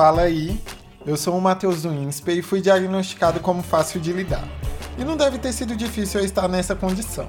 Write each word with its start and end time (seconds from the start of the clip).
fala 0.00 0.22
aí. 0.22 0.58
Eu 1.04 1.14
sou 1.14 1.36
o 1.36 1.40
Matheus 1.42 1.84
Winspe 1.84 2.38
e 2.38 2.40
fui 2.40 2.62
diagnosticado 2.62 3.38
como 3.38 3.62
fácil 3.62 4.00
de 4.00 4.14
lidar. 4.14 4.48
E 4.96 5.04
não 5.04 5.14
deve 5.14 5.38
ter 5.38 5.52
sido 5.52 5.76
difícil 5.76 6.20
eu 6.20 6.24
estar 6.24 6.48
nessa 6.48 6.74
condição. 6.74 7.28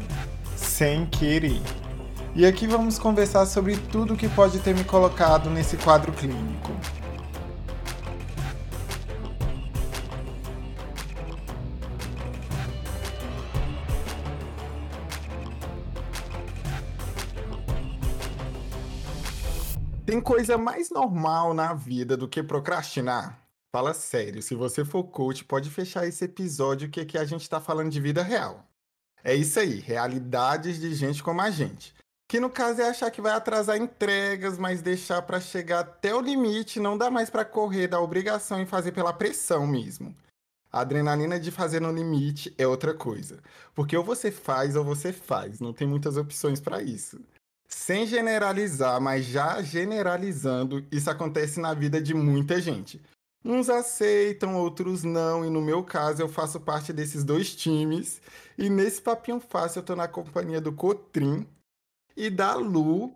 Sem 0.56 1.06
querer. 1.06 1.62
E 2.34 2.46
aqui 2.46 2.68
vamos 2.68 2.98
conversar 2.98 3.46
sobre 3.46 3.76
tudo 3.76 4.16
que 4.16 4.30
pode 4.30 4.60
ter 4.60 4.74
me 4.74 4.86
colocado 4.86 5.50
nesse 5.50 5.76
quadro 5.76 6.14
clínico. 6.14 6.71
Coisa 20.32 20.58
mais 20.58 20.90
normal 20.90 21.54
na 21.54 21.74
vida 21.74 22.16
do 22.16 22.26
que 22.26 22.42
procrastinar? 22.42 23.38
Fala 23.70 23.94
sério, 23.94 24.42
se 24.42 24.56
você 24.56 24.86
for 24.86 25.04
coach, 25.04 25.44
pode 25.44 25.70
fechar 25.70 26.08
esse 26.08 26.24
episódio 26.24 26.90
que 26.90 27.02
aqui 27.02 27.18
a 27.18 27.26
gente 27.26 27.50
tá 27.50 27.60
falando 27.60 27.92
de 27.92 28.00
vida 28.00 28.24
real. 28.24 28.66
É 29.26 29.36
isso 29.36 29.60
aí, 29.60 29.82
realidades 29.82 30.80
de 30.80 30.94
gente 30.96 31.22
como 31.22 31.42
a 31.42 31.50
gente. 31.50 31.94
Que 32.30 32.40
no 32.40 32.50
caso 32.50 32.82
é 32.82 32.90
achar 32.90 33.12
que 33.12 33.20
vai 33.20 33.34
atrasar 33.34 33.76
entregas, 33.76 34.58
mas 34.58 34.82
deixar 34.82 35.22
para 35.22 35.42
chegar 35.42 35.82
até 35.82 36.16
o 36.16 36.22
limite, 36.22 36.80
não 36.80 36.98
dá 36.98 37.12
mais 37.12 37.30
para 37.30 37.44
correr 37.44 37.88
da 37.88 38.00
obrigação 38.00 38.62
e 38.62 38.66
fazer 38.66 38.94
pela 38.94 39.12
pressão 39.12 39.68
mesmo. 39.68 40.16
A 40.72 40.80
adrenalina 40.80 41.38
de 41.38 41.52
fazer 41.52 41.82
no 41.82 41.92
limite 41.92 42.56
é 42.58 42.66
outra 42.66 42.94
coisa. 42.94 43.42
Porque 43.76 43.98
ou 43.98 44.04
você 44.04 44.32
faz 44.32 44.78
ou 44.78 44.86
você 44.86 45.12
faz, 45.12 45.60
não 45.60 45.74
tem 45.74 45.86
muitas 45.86 46.16
opções 46.16 46.62
para 46.62 46.82
isso. 46.82 47.20
Sem 47.74 48.06
generalizar, 48.06 49.00
mas 49.00 49.26
já 49.26 49.62
generalizando, 49.62 50.86
isso 50.92 51.10
acontece 51.10 51.60
na 51.60 51.74
vida 51.74 52.02
de 52.02 52.14
muita 52.14 52.60
gente. 52.60 53.02
Uns 53.44 53.70
aceitam, 53.70 54.56
outros 54.56 55.04
não, 55.04 55.44
e 55.44 55.50
no 55.50 55.62
meu 55.62 55.84
caso 55.84 56.22
eu 56.22 56.30
faço 56.30 56.60
parte 56.60 56.94
desses 56.94 57.24
dois 57.24 57.56
times. 57.56 58.22
E 58.58 58.70
nesse 58.70 59.02
papinho 59.02 59.40
fácil 59.40 59.80
eu 59.80 59.84
tô 59.84 59.96
na 59.96 60.08
companhia 60.08 60.62
do 60.62 60.74
Cotrim 60.74 61.48
e 62.16 62.30
da 62.30 62.54
Lu, 62.56 63.16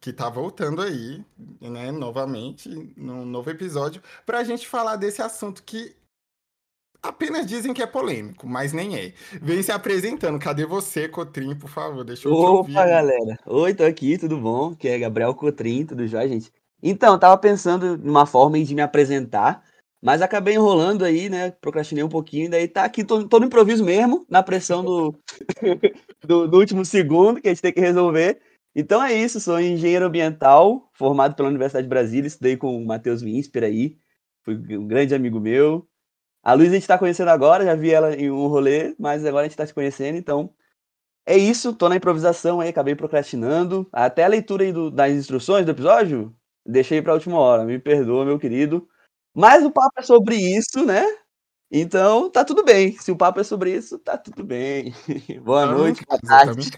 que 0.00 0.12
tá 0.12 0.28
voltando 0.28 0.82
aí, 0.82 1.24
né, 1.60 1.92
novamente, 1.92 2.68
num 2.96 3.24
novo 3.24 3.50
episódio, 3.50 4.02
pra 4.26 4.44
gente 4.44 4.66
falar 4.66 4.96
desse 4.96 5.22
assunto 5.22 5.62
que 5.62 5.94
apenas 7.04 7.46
dizem 7.46 7.74
que 7.74 7.82
é 7.82 7.86
polêmico, 7.86 8.46
mas 8.48 8.72
nem 8.72 8.96
é. 8.96 9.12
Vem 9.40 9.62
se 9.62 9.70
apresentando. 9.70 10.38
Cadê 10.38 10.64
você, 10.66 11.08
Cotrim, 11.08 11.54
por 11.56 11.68
favor? 11.68 12.04
Deixa 12.04 12.28
eu 12.28 12.32
Opa, 12.32 12.70
te 12.72 12.74
ouvir. 12.74 12.74
galera. 12.86 13.38
Oi, 13.46 13.74
tô 13.74 13.84
aqui, 13.84 14.18
tudo 14.18 14.38
bom? 14.38 14.74
Que 14.74 14.88
é 14.88 14.98
Gabriel 14.98 15.34
Cotrim, 15.34 15.84
tudo 15.86 16.06
jóia, 16.08 16.28
gente? 16.28 16.50
Então, 16.82 17.18
tava 17.18 17.36
pensando 17.38 17.96
numa 17.98 18.26
forma 18.26 18.62
de 18.62 18.74
me 18.74 18.82
apresentar, 18.82 19.62
mas 20.02 20.22
acabei 20.22 20.54
enrolando 20.54 21.04
aí, 21.04 21.28
né? 21.28 21.50
Procrastinei 21.50 22.04
um 22.04 22.08
pouquinho, 22.08 22.50
daí 22.50 22.68
tá 22.68 22.84
aqui 22.84 23.04
todo, 23.04 23.28
todo 23.28 23.44
improviso 23.46 23.84
mesmo, 23.84 24.26
na 24.28 24.42
pressão 24.42 24.84
do, 24.84 25.18
do, 26.26 26.48
do 26.48 26.58
último 26.58 26.84
segundo 26.84 27.40
que 27.40 27.48
a 27.48 27.52
gente 27.52 27.62
tem 27.62 27.72
que 27.72 27.80
resolver. 27.80 28.40
Então 28.74 29.02
é 29.02 29.14
isso, 29.14 29.40
sou 29.40 29.60
engenheiro 29.60 30.06
ambiental, 30.06 30.90
formado 30.94 31.34
pela 31.34 31.48
Universidade 31.48 31.84
de 31.84 31.88
Brasília, 31.88 32.26
estudei 32.26 32.56
com 32.56 32.76
o 32.76 32.84
Matheus 32.84 33.22
Winsper 33.22 33.62
aí, 33.64 33.96
foi 34.42 34.54
um 34.76 34.86
grande 34.86 35.14
amigo 35.14 35.40
meu, 35.40 35.88
a 36.44 36.52
Luísa 36.52 36.72
a 36.72 36.74
gente 36.74 36.86
tá 36.86 36.98
conhecendo 36.98 37.30
agora, 37.30 37.64
já 37.64 37.74
vi 37.74 37.90
ela 37.90 38.14
em 38.14 38.30
um 38.30 38.46
rolê, 38.46 38.94
mas 38.98 39.24
agora 39.24 39.46
a 39.46 39.48
gente 39.48 39.56
tá 39.56 39.66
se 39.66 39.72
conhecendo, 39.72 40.18
então 40.18 40.54
é 41.26 41.38
isso, 41.38 41.74
tô 41.74 41.88
na 41.88 41.96
improvisação 41.96 42.60
aí, 42.60 42.68
acabei 42.68 42.94
procrastinando. 42.94 43.88
Até 43.90 44.24
a 44.24 44.28
leitura 44.28 44.64
aí 44.64 44.72
do, 44.72 44.90
das 44.90 45.10
instruções 45.12 45.64
do 45.64 45.70
episódio, 45.70 46.36
deixei 46.66 47.00
pra 47.00 47.14
última 47.14 47.38
hora, 47.38 47.64
me 47.64 47.78
perdoa, 47.78 48.26
meu 48.26 48.38
querido. 48.38 48.86
Mas 49.34 49.64
o 49.64 49.70
papo 49.70 49.94
é 49.98 50.02
sobre 50.02 50.36
isso, 50.36 50.84
né? 50.84 51.02
Então 51.70 52.30
tá 52.30 52.44
tudo 52.44 52.62
bem. 52.62 52.92
Se 52.98 53.10
o 53.10 53.16
papo 53.16 53.40
é 53.40 53.44
sobre 53.44 53.74
isso, 53.74 53.98
tá 53.98 54.18
tudo 54.18 54.44
bem. 54.44 54.92
boa 55.42 55.64
noite, 55.64 56.04
boa 56.06 56.20
tarde. 56.20 56.70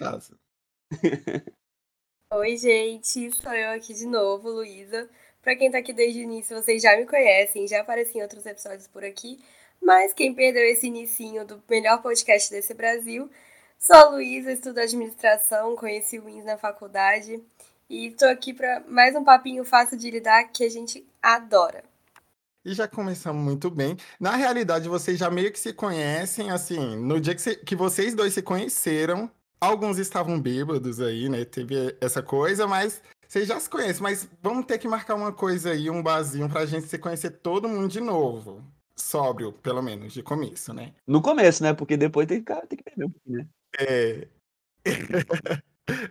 Oi, 2.32 2.56
gente, 2.56 3.32
sou 3.32 3.52
eu 3.52 3.70
aqui 3.72 3.92
de 3.94 4.06
novo, 4.06 4.48
Luísa. 4.48 5.08
Pra 5.42 5.54
quem 5.54 5.70
tá 5.70 5.78
aqui 5.78 5.92
desde 5.92 6.20
o 6.20 6.22
início, 6.22 6.60
vocês 6.60 6.82
já 6.82 6.96
me 6.96 7.06
conhecem, 7.06 7.68
já 7.68 7.80
apareci 7.80 8.18
em 8.18 8.22
outros 8.22 8.46
episódios 8.46 8.88
por 8.88 9.04
aqui. 9.04 9.38
Mas 9.82 10.12
quem 10.12 10.34
perdeu 10.34 10.62
esse 10.64 10.86
inicinho 10.86 11.44
do 11.46 11.62
melhor 11.68 12.02
podcast 12.02 12.50
desse 12.50 12.74
Brasil, 12.74 13.30
sou 13.78 13.96
a 13.96 14.08
Luísa, 14.08 14.52
estudo 14.52 14.80
administração, 14.80 15.76
conheci 15.76 16.18
o 16.18 16.24
Wins 16.24 16.44
na 16.44 16.58
faculdade 16.58 17.42
e 17.88 18.10
tô 18.10 18.26
aqui 18.26 18.52
para 18.52 18.82
mais 18.88 19.14
um 19.14 19.22
papinho 19.22 19.64
fácil 19.64 19.96
de 19.96 20.10
lidar 20.10 20.44
que 20.44 20.64
a 20.64 20.70
gente 20.70 21.06
adora. 21.22 21.84
E 22.64 22.74
já 22.74 22.88
começamos 22.88 23.40
muito 23.44 23.70
bem. 23.70 23.96
Na 24.18 24.34
realidade, 24.34 24.88
vocês 24.88 25.16
já 25.16 25.30
meio 25.30 25.52
que 25.52 25.58
se 25.58 25.72
conhecem, 25.72 26.50
assim, 26.50 26.96
no 26.96 27.20
dia 27.20 27.32
que, 27.32 27.40
se, 27.40 27.54
que 27.54 27.76
vocês 27.76 28.12
dois 28.12 28.34
se 28.34 28.42
conheceram, 28.42 29.30
alguns 29.60 29.98
estavam 29.98 30.40
bêbados 30.40 31.00
aí, 31.00 31.28
né? 31.28 31.44
Teve 31.44 31.96
essa 32.00 32.20
coisa, 32.20 32.66
mas 32.66 33.00
vocês 33.28 33.46
já 33.46 33.60
se 33.60 33.70
conhecem, 33.70 34.02
mas 34.02 34.28
vamos 34.42 34.66
ter 34.66 34.78
que 34.78 34.88
marcar 34.88 35.14
uma 35.14 35.32
coisa 35.32 35.70
aí, 35.70 35.88
um 35.88 36.02
barzinho, 36.02 36.48
pra 36.48 36.66
gente 36.66 36.88
se 36.88 36.98
conhecer 36.98 37.30
todo 37.30 37.68
mundo 37.68 37.86
de 37.86 38.00
novo. 38.00 38.64
Sóbrio, 38.96 39.52
pelo 39.52 39.82
menos, 39.82 40.12
de 40.12 40.22
começo, 40.22 40.72
né? 40.72 40.94
No 41.06 41.20
começo, 41.20 41.62
né? 41.62 41.74
Porque 41.74 41.96
depois 41.96 42.26
tem 42.26 42.42
que, 42.42 42.54
tem 42.66 42.78
que 42.78 42.84
beber 42.84 43.04
um 43.04 43.10
pouquinho, 43.10 43.38
né? 43.38 43.48
É. 43.78 44.28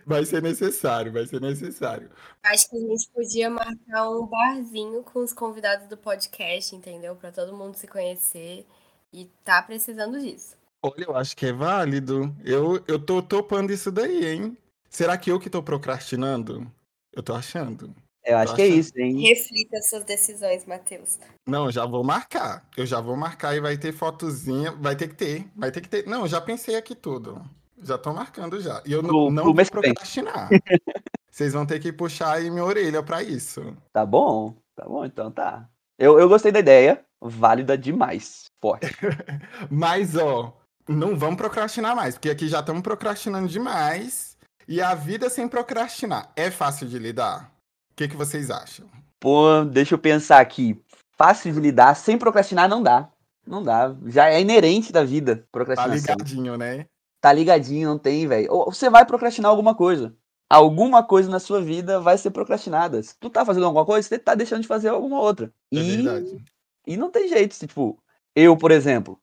vai 0.06 0.24
ser 0.24 0.42
necessário, 0.42 1.12
vai 1.12 1.26
ser 1.26 1.40
necessário. 1.40 2.10
Acho 2.42 2.70
que 2.70 2.76
a 2.76 2.80
gente 2.80 3.10
podia 3.10 3.50
marcar 3.50 4.08
um 4.10 4.26
barzinho 4.26 5.02
com 5.02 5.20
os 5.20 5.32
convidados 5.32 5.88
do 5.88 5.96
podcast, 5.96 6.74
entendeu? 6.74 7.16
Para 7.16 7.32
todo 7.32 7.56
mundo 7.56 7.74
se 7.74 7.86
conhecer 7.86 8.66
e 9.12 9.26
tá 9.44 9.60
precisando 9.62 10.18
disso. 10.20 10.56
Olha, 10.82 11.04
eu 11.04 11.16
acho 11.16 11.36
que 11.36 11.46
é 11.46 11.52
válido. 11.52 12.34
Eu, 12.44 12.82
eu 12.86 12.98
tô 12.98 13.22
topando 13.22 13.72
isso 13.72 13.90
daí, 13.90 14.26
hein? 14.26 14.56
Será 14.88 15.18
que 15.18 15.30
eu 15.30 15.40
que 15.40 15.50
tô 15.50 15.62
procrastinando? 15.62 16.70
Eu 17.12 17.22
tô 17.22 17.34
achando. 17.34 17.94
Eu 18.26 18.38
acho 18.38 18.54
que 18.56 18.62
é 18.62 18.66
isso, 18.66 18.92
hein? 18.96 19.20
Reflita 19.20 19.80
suas 19.82 20.04
decisões, 20.04 20.66
Matheus. 20.66 21.18
Não, 21.46 21.70
já 21.70 21.86
vou 21.86 22.02
marcar. 22.02 22.66
Eu 22.76 22.84
já 22.84 23.00
vou 23.00 23.16
marcar 23.16 23.54
e 23.54 23.60
vai 23.60 23.78
ter 23.78 23.92
fotozinha. 23.92 24.72
Vai 24.72 24.96
ter 24.96 25.06
que 25.08 25.14
ter. 25.14 25.48
Vai 25.54 25.70
ter 25.70 25.80
que 25.80 25.88
ter. 25.88 26.06
Não, 26.06 26.26
já 26.26 26.40
pensei 26.40 26.74
aqui 26.74 26.94
tudo. 26.96 27.40
Já 27.80 27.96
tô 27.96 28.12
marcando 28.12 28.60
já. 28.60 28.82
E 28.84 28.92
eu 28.92 29.02
Pro- 29.02 29.30
não 29.30 29.44
pro 29.44 29.54
vou 29.54 29.64
procrastinar. 29.70 30.48
Vocês 31.30 31.52
vão 31.52 31.64
ter 31.64 31.78
que 31.78 31.92
puxar 31.92 32.32
aí 32.32 32.50
minha 32.50 32.64
orelha 32.64 33.02
pra 33.02 33.22
isso. 33.22 33.76
Tá 33.92 34.04
bom, 34.04 34.54
tá 34.74 34.84
bom, 34.86 35.04
então 35.04 35.30
tá. 35.30 35.68
Eu, 35.98 36.18
eu 36.18 36.28
gostei 36.28 36.50
da 36.50 36.58
ideia, 36.60 37.04
válida 37.20 37.76
demais. 37.78 38.46
Forte. 38.60 38.86
Mas, 39.70 40.16
ó, 40.16 40.56
não 40.88 41.16
vamos 41.16 41.36
procrastinar 41.36 41.94
mais, 41.94 42.14
porque 42.14 42.30
aqui 42.30 42.48
já 42.48 42.60
estamos 42.60 42.82
procrastinando 42.82 43.48
demais. 43.48 44.36
E 44.66 44.80
a 44.80 44.94
vida 44.94 45.30
sem 45.30 45.46
procrastinar 45.46 46.32
é 46.34 46.50
fácil 46.50 46.88
de 46.88 46.98
lidar? 46.98 47.52
O 47.96 47.98
que, 47.98 48.08
que 48.08 48.16
vocês 48.16 48.50
acham? 48.50 48.86
Pô, 49.18 49.64
deixa 49.64 49.94
eu 49.94 49.98
pensar 49.98 50.38
aqui. 50.38 50.78
Fácil 51.16 51.50
de 51.50 51.58
lidar, 51.58 51.94
sem 51.94 52.18
procrastinar 52.18 52.68
não 52.68 52.82
dá. 52.82 53.08
Não 53.46 53.62
dá. 53.62 53.96
Já 54.04 54.28
é 54.28 54.38
inerente 54.38 54.92
da 54.92 55.02
vida, 55.02 55.36
Tá 55.36 55.42
procrastinação. 55.50 56.14
ligadinho, 56.14 56.58
né? 56.58 56.86
Tá 57.22 57.32
ligadinho, 57.32 57.88
não 57.88 57.98
tem, 57.98 58.28
velho. 58.28 58.52
Ou 58.52 58.66
Você 58.70 58.90
vai 58.90 59.06
procrastinar 59.06 59.50
alguma 59.50 59.74
coisa. 59.74 60.14
Alguma 60.50 61.02
coisa 61.02 61.30
na 61.30 61.40
sua 61.40 61.62
vida 61.62 61.98
vai 61.98 62.18
ser 62.18 62.32
procrastinada. 62.32 63.02
Se 63.02 63.16
tu 63.18 63.30
tá 63.30 63.46
fazendo 63.46 63.64
alguma 63.64 63.86
coisa, 63.86 64.06
você 64.06 64.18
tá 64.18 64.34
deixando 64.34 64.60
de 64.60 64.68
fazer 64.68 64.88
alguma 64.88 65.18
outra. 65.18 65.50
É 65.72 65.76
e, 65.78 65.96
verdade. 65.96 66.44
e 66.86 66.96
não 66.98 67.10
tem 67.10 67.28
jeito. 67.28 67.58
Tipo, 67.58 67.98
eu, 68.34 68.54
por 68.58 68.70
exemplo, 68.70 69.18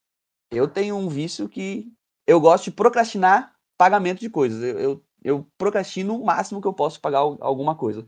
eu 0.50 0.68
tenho 0.68 0.96
um 0.98 1.08
vício 1.10 1.48
que 1.48 1.94
eu 2.26 2.42
gosto 2.42 2.64
de 2.66 2.72
procrastinar 2.72 3.54
pagamento 3.78 4.20
de 4.20 4.32
coisas. 4.32 4.64
Eu, 4.64 4.80
eu, 4.80 5.04
eu 5.24 5.48
procrastino 5.60 6.20
o 6.20 6.26
máximo 6.26 6.60
que 6.60 6.68
eu 6.68 6.74
posso 6.74 7.00
pagar 7.00 7.20
al- 7.20 7.38
alguma 7.40 7.76
coisa. 7.76 8.04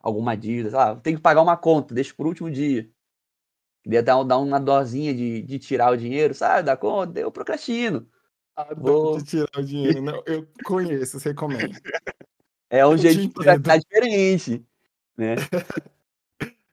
Alguma 0.00 0.36
dívida, 0.36 0.70
sei 0.70 0.78
lá, 0.78 0.96
tenho 0.96 1.16
que 1.16 1.22
pagar 1.22 1.42
uma 1.42 1.56
conta, 1.56 1.94
deixo 1.94 2.16
por 2.16 2.26
último 2.26 2.50
dia. 2.50 2.90
Queria 3.82 4.02
dar, 4.02 4.22
dar 4.24 4.38
uma 4.38 4.58
dorzinha 4.58 5.14
de, 5.14 5.42
de 5.42 5.58
tirar 5.58 5.92
o 5.92 5.96
dinheiro, 5.96 6.34
sabe, 6.34 6.64
da 6.64 6.76
conta, 6.76 7.20
eu 7.20 7.30
procrastino. 7.30 8.08
Vou- 8.76 9.14
Adoro 9.14 9.22
de 9.22 9.24
tirar 9.30 9.58
o 9.58 9.64
dinheiro. 9.64 10.02
Não, 10.02 10.22
eu 10.26 10.46
conheço, 10.64 11.18
sei 11.20 11.32
como 11.34 11.56
é. 11.56 11.66
Um 11.66 12.92
Eu 12.92 12.98
jeito 12.98 13.20
de 13.22 13.28
procrastinar 13.28 13.78
diferente, 13.78 14.64
né? 15.16 15.34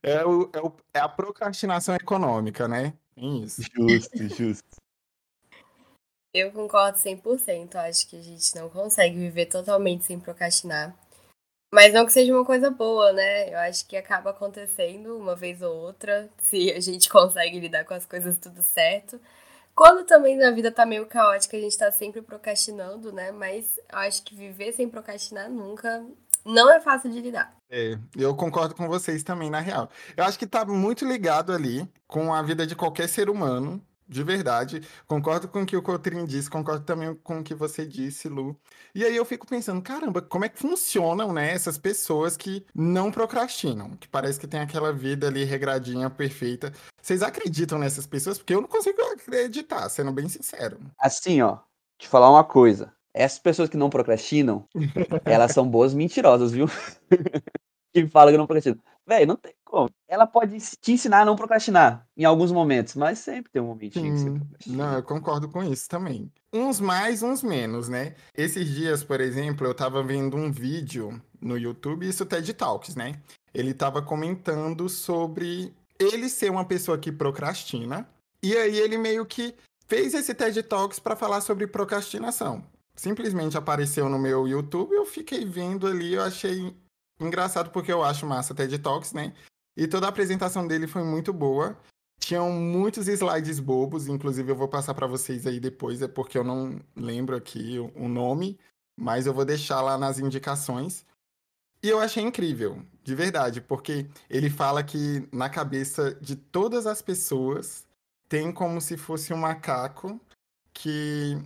É, 0.03 0.23
o, 0.25 0.49
é, 0.53 0.61
o- 0.61 0.73
é 0.93 0.99
a 0.99 1.09
procrastinação 1.09 1.93
econômica, 1.95 2.65
né? 2.67 2.93
Tem 3.15 3.43
Isso. 3.43 3.61
Justo, 3.75 4.23
justo. 4.29 4.77
Eu 6.33 6.51
concordo 6.51 6.97
100%. 6.97 7.75
Acho 7.75 8.07
que 8.07 8.15
a 8.15 8.21
gente 8.21 8.55
não 8.55 8.69
consegue 8.69 9.17
viver 9.17 9.47
totalmente 9.47 10.05
sem 10.05 10.17
procrastinar. 10.19 10.95
Mas 11.71 11.93
não 11.93 12.05
que 12.05 12.13
seja 12.13 12.33
uma 12.33 12.45
coisa 12.45 12.69
boa, 12.69 13.11
né? 13.11 13.53
Eu 13.53 13.57
acho 13.59 13.85
que 13.85 13.97
acaba 13.97 14.29
acontecendo 14.29 15.17
uma 15.17 15.35
vez 15.35 15.61
ou 15.61 15.75
outra, 15.75 16.29
se 16.41 16.71
a 16.71 16.79
gente 16.79 17.09
consegue 17.09 17.59
lidar 17.59 17.83
com 17.85 17.93
as 17.93 18.05
coisas 18.05 18.37
tudo 18.37 18.61
certo. 18.61 19.19
Quando 19.75 20.05
também 20.05 20.41
a 20.43 20.49
vida 20.49 20.71
tá 20.71 20.85
meio 20.85 21.05
caótica, 21.05 21.55
a 21.55 21.59
gente 21.59 21.77
tá 21.77 21.91
sempre 21.91 22.21
procrastinando, 22.21 23.11
né? 23.11 23.31
Mas 23.31 23.77
eu 23.77 23.99
acho 23.99 24.23
que 24.23 24.33
viver 24.33 24.73
sem 24.73 24.89
procrastinar 24.89 25.49
nunca, 25.49 26.03
não 26.43 26.71
é 26.71 26.79
fácil 26.79 27.11
de 27.11 27.21
lidar. 27.21 27.55
É, 27.69 27.97
eu 28.15 28.33
concordo 28.35 28.73
com 28.73 28.87
vocês 28.87 29.21
também, 29.21 29.49
na 29.49 29.59
real. 29.59 29.89
Eu 30.15 30.23
acho 30.23 30.39
que 30.39 30.47
tá 30.47 30.65
muito 30.65 31.05
ligado 31.05 31.51
ali 31.51 31.87
com 32.07 32.33
a 32.33 32.41
vida 32.41 32.65
de 32.65 32.75
qualquer 32.75 33.07
ser 33.07 33.29
humano, 33.29 33.79
de 34.07 34.23
verdade. 34.23 34.81
Concordo 35.05 35.47
com 35.47 35.61
o 35.61 35.65
que 35.65 35.75
o 35.75 35.81
Cotrim 35.81 36.25
disse, 36.25 36.49
concordo 36.49 36.85
também 36.85 37.13
com 37.15 37.39
o 37.39 37.43
que 37.43 37.53
você 37.53 37.85
disse, 37.85 38.29
Lu. 38.29 38.59
E 38.95 39.03
aí 39.03 39.15
eu 39.15 39.25
fico 39.25 39.45
pensando, 39.45 39.81
caramba, 39.81 40.21
como 40.21 40.45
é 40.45 40.49
que 40.49 40.59
funcionam, 40.59 41.33
né, 41.33 41.51
essas 41.51 41.77
pessoas 41.77 42.37
que 42.37 42.65
não 42.73 43.11
procrastinam, 43.11 43.91
que 43.97 44.07
parece 44.07 44.39
que 44.39 44.47
tem 44.47 44.59
aquela 44.59 44.93
vida 44.93 45.27
ali 45.27 45.43
regradinha, 45.43 46.09
perfeita. 46.09 46.71
Vocês 47.01 47.21
acreditam 47.21 47.77
nessas 47.77 48.07
pessoas? 48.07 48.37
Porque 48.37 48.53
eu 48.55 48.61
não 48.61 48.67
consigo 48.67 49.01
acreditar, 49.01 49.87
sendo 49.89 50.11
bem 50.11 50.29
sincero. 50.29 50.79
Assim, 50.99 51.41
ó, 51.41 51.59
te 51.97 52.07
falar 52.07 52.29
uma 52.29 52.43
coisa. 52.43 52.93
Essas 53.13 53.39
pessoas 53.39 53.69
que 53.69 53.77
não 53.77 53.89
procrastinam, 53.89 54.67
elas 55.25 55.51
são 55.51 55.67
boas 55.67 55.93
mentirosas, 55.93 56.51
viu? 56.51 56.67
que 57.93 58.07
falam 58.07 58.31
que 58.31 58.37
não 58.37 58.45
procrastinam. 58.45 58.79
Velho, 59.07 59.25
não 59.25 59.35
tem 59.37 59.53
como. 59.63 59.89
Ela 60.05 60.27
pode 60.27 60.59
te 60.59 60.91
ensinar 60.91 61.21
a 61.21 61.25
não 61.25 61.37
procrastinar 61.37 62.05
em 62.15 62.25
alguns 62.25 62.51
momentos, 62.51 62.93
mas 62.95 63.19
sempre 63.19 63.49
tem 63.49 63.61
um 63.61 63.67
momentinho 63.67 64.13
que 64.13 64.19
você 64.19 64.29
procrastina. 64.31 64.77
Não, 64.85 64.95
eu 64.95 65.03
concordo 65.03 65.47
com 65.47 65.63
isso 65.63 65.87
também. 65.87 66.29
Uns 66.51 66.81
mais, 66.81 67.23
uns 67.23 67.41
menos, 67.41 67.87
né? 67.87 68.15
Esses 68.35 68.67
dias, 68.67 69.05
por 69.05 69.21
exemplo, 69.21 69.65
eu 69.65 69.73
tava 69.73 70.03
vendo 70.03 70.35
um 70.35 70.51
vídeo 70.51 71.21
no 71.39 71.57
YouTube, 71.57 72.07
isso 72.07 72.25
TED 72.25 72.53
Talks, 72.53 72.95
né? 72.95 73.21
Ele 73.53 73.73
tava 73.73 74.01
comentando 74.01 74.89
sobre 74.89 75.73
ele 75.97 76.27
ser 76.27 76.51
uma 76.51 76.65
pessoa 76.65 76.97
que 76.97 77.11
procrastina. 77.11 78.07
E 78.43 78.55
aí 78.55 78.77
ele 78.77 78.97
meio 78.97 79.25
que 79.25 79.55
fez 79.87 80.13
esse 80.13 80.33
TED 80.33 80.63
Talks 80.63 80.99
para 80.99 81.15
falar 81.15 81.39
sobre 81.39 81.65
procrastinação. 81.65 82.61
Simplesmente 82.93 83.57
apareceu 83.57 84.09
no 84.09 84.19
meu 84.19 84.47
YouTube, 84.47 84.93
eu 84.93 85.05
fiquei 85.05 85.45
vendo 85.45 85.87
ali, 85.87 86.15
eu 86.15 86.23
achei 86.23 86.75
engraçado 87.19 87.71
porque 87.71 87.91
eu 87.91 88.03
acho 88.03 88.25
massa 88.25 88.53
TED 88.53 88.79
Talks, 88.79 89.13
né? 89.13 89.33
E 89.75 89.87
toda 89.87 90.07
a 90.07 90.09
apresentação 90.09 90.67
dele 90.67 90.87
foi 90.87 91.03
muito 91.03 91.31
boa. 91.31 91.77
Tinham 92.19 92.51
muitos 92.51 93.07
slides 93.07 93.59
bobos, 93.59 94.07
inclusive 94.07 94.51
eu 94.51 94.55
vou 94.55 94.67
passar 94.67 94.93
para 94.93 95.05
vocês 95.05 95.45
aí 95.45 95.59
depois, 95.59 96.01
é 96.01 96.07
porque 96.07 96.37
eu 96.37 96.43
não 96.43 96.79
lembro 96.95 97.35
aqui 97.35 97.77
o, 97.95 98.07
nome, 98.09 98.59
mas 98.99 99.27
eu 99.27 99.33
vou 99.33 99.45
deixar 99.45 99.81
lá 99.81 99.97
nas 99.97 100.17
indicações. 100.17 101.05
E 101.81 101.89
eu 101.89 101.99
achei 101.99 102.23
incrível, 102.23 102.81
de 103.03 103.13
verdade, 103.13 103.61
porque 103.61 104.07
ele 104.29 104.49
fala 104.49 104.83
que 104.83 105.27
na 105.31 105.47
cabeça 105.47 106.15
de 106.15 106.35
todas 106.35 106.87
as 106.87 107.03
pessoas 107.03 107.85
tem 108.27 108.51
como 108.51 108.81
se 108.81 108.97
fosse 108.97 109.31
um 109.31 109.37
macaco 109.37 110.19
que 110.73 111.37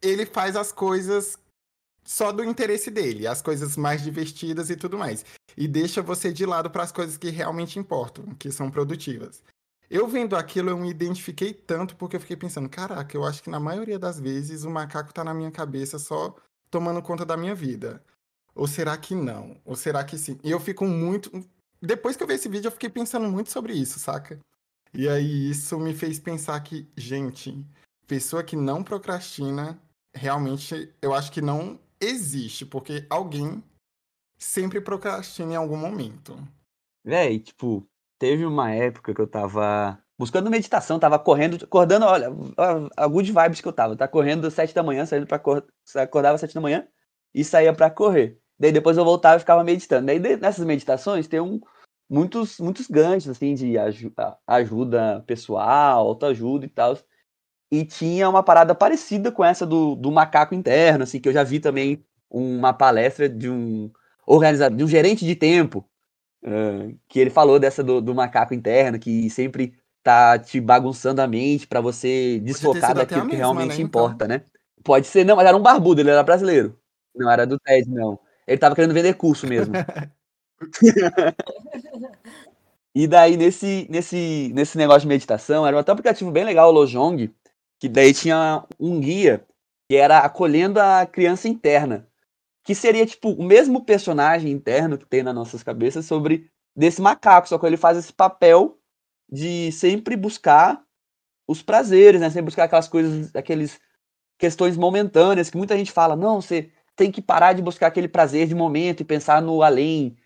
ele 0.00 0.24
faz 0.24 0.54
as 0.54 0.70
coisas 0.70 1.36
só 2.04 2.32
do 2.32 2.44
interesse 2.44 2.90
dele, 2.90 3.26
as 3.26 3.40
coisas 3.40 3.76
mais 3.76 4.02
divertidas 4.02 4.70
e 4.70 4.76
tudo 4.76 4.98
mais. 4.98 5.24
E 5.56 5.68
deixa 5.68 6.02
você 6.02 6.32
de 6.32 6.44
lado 6.44 6.70
para 6.70 6.82
as 6.82 6.92
coisas 6.92 7.16
que 7.16 7.30
realmente 7.30 7.78
importam, 7.78 8.24
que 8.38 8.50
são 8.50 8.70
produtivas. 8.70 9.42
Eu 9.90 10.08
vendo 10.08 10.34
aquilo, 10.36 10.70
eu 10.70 10.78
me 10.78 10.88
identifiquei 10.88 11.52
tanto 11.52 11.94
porque 11.96 12.16
eu 12.16 12.20
fiquei 12.20 12.36
pensando, 12.36 12.68
caraca, 12.68 13.14
eu 13.16 13.24
acho 13.24 13.42
que 13.42 13.50
na 13.50 13.60
maioria 13.60 13.98
das 13.98 14.18
vezes 14.18 14.64
o 14.64 14.70
macaco 14.70 15.12
tá 15.12 15.22
na 15.22 15.34
minha 15.34 15.50
cabeça 15.50 15.98
só 15.98 16.34
tomando 16.70 17.02
conta 17.02 17.26
da 17.26 17.36
minha 17.36 17.54
vida. 17.54 18.02
Ou 18.54 18.66
será 18.66 18.96
que 18.96 19.14
não? 19.14 19.60
Ou 19.64 19.76
será 19.76 20.02
que 20.02 20.16
sim? 20.18 20.38
E 20.42 20.50
eu 20.50 20.58
fico 20.58 20.86
muito. 20.86 21.30
Depois 21.80 22.16
que 22.16 22.22
eu 22.22 22.26
vi 22.26 22.34
esse 22.34 22.48
vídeo, 22.48 22.68
eu 22.68 22.72
fiquei 22.72 22.88
pensando 22.88 23.30
muito 23.30 23.50
sobre 23.50 23.74
isso, 23.74 23.98
saca? 23.98 24.38
E 24.94 25.08
aí 25.08 25.50
isso 25.50 25.78
me 25.78 25.94
fez 25.94 26.18
pensar 26.18 26.58
que, 26.60 26.88
gente, 26.96 27.66
pessoa 28.06 28.42
que 28.42 28.56
não 28.56 28.82
procrastina, 28.82 29.78
realmente 30.14 30.92
eu 31.00 31.14
acho 31.14 31.32
que 31.32 31.40
não 31.40 31.78
existe, 32.02 32.66
porque 32.66 33.06
alguém 33.08 33.62
sempre 34.38 34.80
procrastina 34.80 35.52
em 35.52 35.56
algum 35.56 35.76
momento. 35.76 36.36
Véi, 37.04 37.38
tipo, 37.38 37.86
teve 38.18 38.44
uma 38.44 38.72
época 38.72 39.14
que 39.14 39.20
eu 39.20 39.26
tava 39.26 39.98
buscando 40.18 40.50
meditação, 40.50 40.98
tava 40.98 41.18
correndo, 41.18 41.64
acordando, 41.64 42.06
olha, 42.06 42.28
a, 42.96 43.06
good 43.06 43.32
vibes 43.32 43.60
que 43.60 43.66
eu 43.66 43.72
tava, 43.72 43.96
tá 43.96 44.06
correndo 44.06 44.50
sete 44.50 44.74
da 44.74 44.82
manhã, 44.82 45.04
saindo 45.04 45.26
pra 45.26 45.38
cor... 45.38 45.66
acordava 45.96 46.38
sete 46.38 46.54
da 46.54 46.60
manhã 46.60 46.86
e 47.34 47.44
saía 47.44 47.72
para 47.72 47.90
correr. 47.90 48.38
Daí 48.58 48.70
depois 48.70 48.96
eu 48.96 49.04
voltava 49.04 49.36
e 49.36 49.40
ficava 49.40 49.64
meditando. 49.64 50.06
Daí 50.06 50.18
nessas 50.36 50.64
meditações 50.64 51.26
tem 51.26 51.40
um, 51.40 51.60
muitos, 52.08 52.60
muitos 52.60 52.86
ganchos, 52.86 53.30
assim, 53.30 53.54
de 53.54 53.76
ajuda 54.46 55.20
pessoal, 55.26 56.06
autoajuda 56.06 56.66
e 56.66 56.68
tal. 56.68 56.96
E 57.72 57.86
tinha 57.86 58.28
uma 58.28 58.42
parada 58.42 58.74
parecida 58.74 59.32
com 59.32 59.42
essa 59.42 59.64
do, 59.64 59.96
do 59.96 60.12
macaco 60.12 60.54
interno, 60.54 61.04
assim, 61.04 61.18
que 61.18 61.26
eu 61.26 61.32
já 61.32 61.42
vi 61.42 61.58
também 61.58 62.04
uma 62.30 62.74
palestra 62.74 63.30
de 63.30 63.48
um 63.48 63.90
organizador, 64.26 64.76
de 64.76 64.84
um 64.84 64.88
gerente 64.88 65.24
de 65.24 65.34
tempo, 65.34 65.82
uh, 66.44 66.94
que 67.08 67.18
ele 67.18 67.30
falou 67.30 67.58
dessa 67.58 67.82
do, 67.82 68.02
do, 68.02 68.14
macaco 68.14 68.52
interno, 68.52 68.98
que 68.98 69.30
sempre 69.30 69.72
tá 70.02 70.38
te 70.38 70.60
bagunçando 70.60 71.22
a 71.22 71.26
mente 71.26 71.66
para 71.66 71.80
você 71.80 72.38
desfocar 72.40 72.94
daquilo 72.94 73.26
que 73.26 73.36
realmente 73.36 73.78
né, 73.78 73.82
importa, 73.82 74.26
então. 74.26 74.28
né? 74.28 74.42
Pode 74.84 75.06
ser, 75.06 75.24
não, 75.24 75.36
mas 75.36 75.46
era 75.46 75.56
um 75.56 75.62
barbudo, 75.62 76.02
ele 76.02 76.10
era 76.10 76.22
brasileiro. 76.22 76.78
Não 77.16 77.30
era 77.30 77.46
do 77.46 77.58
TED, 77.58 77.88
não. 77.88 78.18
Ele 78.46 78.58
tava 78.58 78.74
querendo 78.74 78.92
vender 78.92 79.14
curso 79.14 79.46
mesmo. 79.46 79.72
e 82.94 83.06
daí, 83.06 83.38
nesse, 83.38 83.86
nesse, 83.88 84.52
nesse 84.54 84.76
negócio 84.76 85.02
de 85.02 85.08
meditação, 85.08 85.66
era 85.66 85.80
até 85.80 85.90
um 85.90 85.94
aplicativo 85.94 86.30
bem 86.30 86.44
legal, 86.44 86.68
o 86.68 86.72
Lojong, 86.72 87.32
que 87.82 87.88
daí 87.88 88.14
tinha 88.14 88.64
um 88.78 89.00
guia 89.00 89.44
que 89.90 89.96
era 89.96 90.20
acolhendo 90.20 90.78
a 90.78 91.04
criança 91.04 91.48
interna, 91.48 92.08
que 92.62 92.76
seria 92.76 93.04
tipo 93.04 93.30
o 93.30 93.42
mesmo 93.42 93.84
personagem 93.84 94.52
interno 94.52 94.96
que 94.96 95.04
tem 95.04 95.24
nas 95.24 95.34
nossas 95.34 95.64
cabeças 95.64 96.06
sobre 96.06 96.48
desse 96.76 97.02
macaco, 97.02 97.48
só 97.48 97.58
que 97.58 97.66
ele 97.66 97.76
faz 97.76 97.98
esse 97.98 98.12
papel 98.12 98.78
de 99.28 99.72
sempre 99.72 100.16
buscar 100.16 100.80
os 101.48 101.60
prazeres, 101.60 102.20
né? 102.20 102.30
Sempre 102.30 102.44
buscar 102.44 102.64
aquelas 102.64 102.86
coisas, 102.86 103.34
aqueles 103.34 103.80
questões 104.38 104.76
momentâneas 104.76 105.50
que 105.50 105.56
muita 105.56 105.76
gente 105.76 105.90
fala, 105.90 106.14
não, 106.14 106.40
você 106.40 106.70
tem 106.94 107.10
que 107.10 107.20
parar 107.20 107.52
de 107.52 107.62
buscar 107.62 107.88
aquele 107.88 108.06
prazer 108.06 108.46
de 108.46 108.54
momento 108.54 109.00
e 109.00 109.04
pensar 109.04 109.42
no 109.42 109.60
além. 109.60 110.16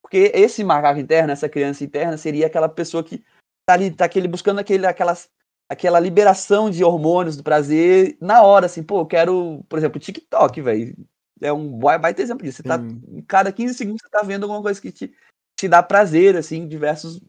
Porque 0.00 0.32
esse 0.34 0.64
macaco 0.64 0.98
interno, 0.98 1.30
essa 1.30 1.46
criança 1.46 1.84
interna, 1.84 2.16
seria 2.16 2.46
aquela 2.46 2.70
pessoa 2.70 3.04
que 3.04 3.22
tá 3.66 3.74
ali, 3.74 3.90
tá 3.90 4.06
aquele, 4.06 4.28
buscando 4.28 4.60
aquele, 4.60 4.86
aquelas 4.86 5.28
aquela 5.72 5.98
liberação 5.98 6.70
de 6.70 6.84
hormônios 6.84 7.36
do 7.36 7.42
prazer 7.42 8.16
na 8.20 8.42
hora, 8.42 8.66
assim, 8.66 8.82
pô, 8.82 9.00
eu 9.00 9.06
quero, 9.06 9.64
por 9.68 9.78
exemplo, 9.78 9.98
TikTok, 9.98 10.60
velho. 10.60 10.94
É 11.40 11.52
um 11.52 11.78
baita 11.78 12.22
exemplo 12.22 12.44
disso. 12.44 12.58
Você 12.58 12.68
tá, 12.68 12.78
cada 13.26 13.50
15 13.50 13.74
segundos 13.74 14.02
você 14.02 14.08
tá 14.10 14.22
vendo 14.22 14.44
alguma 14.44 14.62
coisa 14.62 14.80
que 14.80 14.92
te, 14.92 15.12
te 15.56 15.66
dá 15.66 15.82
prazer, 15.82 16.36
assim, 16.36 16.58
em 16.58 16.68
diversos 16.68 17.20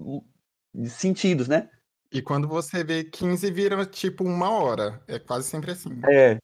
sentidos, 0.85 1.47
né? 1.47 1.69
E 2.11 2.21
quando 2.21 2.47
você 2.47 2.83
vê 2.83 3.05
15 3.05 3.49
vira 3.49 3.85
tipo 3.85 4.23
uma 4.23 4.51
hora. 4.51 5.01
É 5.07 5.17
quase 5.17 5.47
sempre 5.47 5.71
assim. 5.71 5.89
É. 6.07 6.37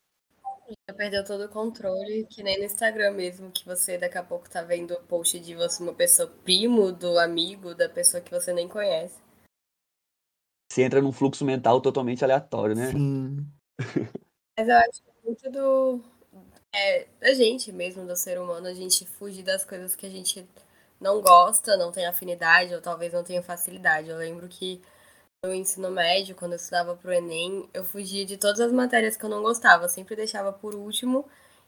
Você 0.67 0.95
perdeu 0.95 1.23
todo 1.23 1.45
o 1.45 1.49
controle, 1.49 2.25
que 2.29 2.41
nem 2.41 2.59
no 2.59 2.65
Instagram 2.65 3.11
mesmo, 3.11 3.51
que 3.51 3.65
você 3.65 3.97
daqui 3.97 4.17
a 4.17 4.23
pouco 4.23 4.49
tá 4.49 4.61
vendo 4.61 4.93
o 4.93 5.03
post 5.03 5.39
de 5.39 5.53
você, 5.53 5.83
uma 5.83 5.93
pessoa 5.93 6.31
primo 6.43 6.91
do 6.91 7.19
amigo, 7.19 7.75
da 7.75 7.89
pessoa 7.89 8.21
que 8.21 8.31
você 8.31 8.53
nem 8.53 8.67
conhece 8.67 9.15
você 10.69 10.83
entra 10.83 11.01
num 11.01 11.11
fluxo 11.11 11.43
mental 11.43 11.81
totalmente 11.81 12.23
aleatório, 12.23 12.75
né? 12.75 12.91
Sim. 12.91 13.45
Mas 14.57 14.67
eu 14.67 14.75
acho 14.77 15.01
muito 15.25 15.49
do. 15.49 16.01
É, 16.71 17.07
da 17.19 17.33
gente 17.33 17.71
mesmo, 17.71 18.05
do 18.05 18.15
ser 18.15 18.39
humano, 18.39 18.67
a 18.67 18.73
gente 18.73 19.05
fugir 19.05 19.43
das 19.43 19.65
coisas 19.65 19.95
que 19.95 20.05
a 20.05 20.09
gente 20.09 20.47
não 20.99 21.21
gosta, 21.21 21.75
não 21.75 21.91
tem 21.91 22.05
afinidade, 22.05 22.75
ou 22.75 22.81
talvez 22.81 23.11
não 23.11 23.23
tenha 23.23 23.41
facilidade. 23.41 24.09
Eu 24.09 24.17
lembro 24.17 24.47
que 24.47 24.79
no 25.43 25.53
ensino 25.53 25.89
médio, 25.89 26.35
quando 26.35 26.51
eu 26.51 26.57
estudava 26.57 26.95
pro 26.95 27.13
Enem, 27.13 27.67
eu 27.73 27.83
fugia 27.83 28.25
de 28.25 28.37
todas 28.37 28.59
as 28.59 28.71
matérias 28.71 29.15
que 29.17 29.23
eu 29.23 29.29
não 29.29 29.41
gostava, 29.41 29.85
eu 29.85 29.89
sempre 29.89 30.15
deixava 30.15 30.51
por 30.51 30.75
último 30.75 31.25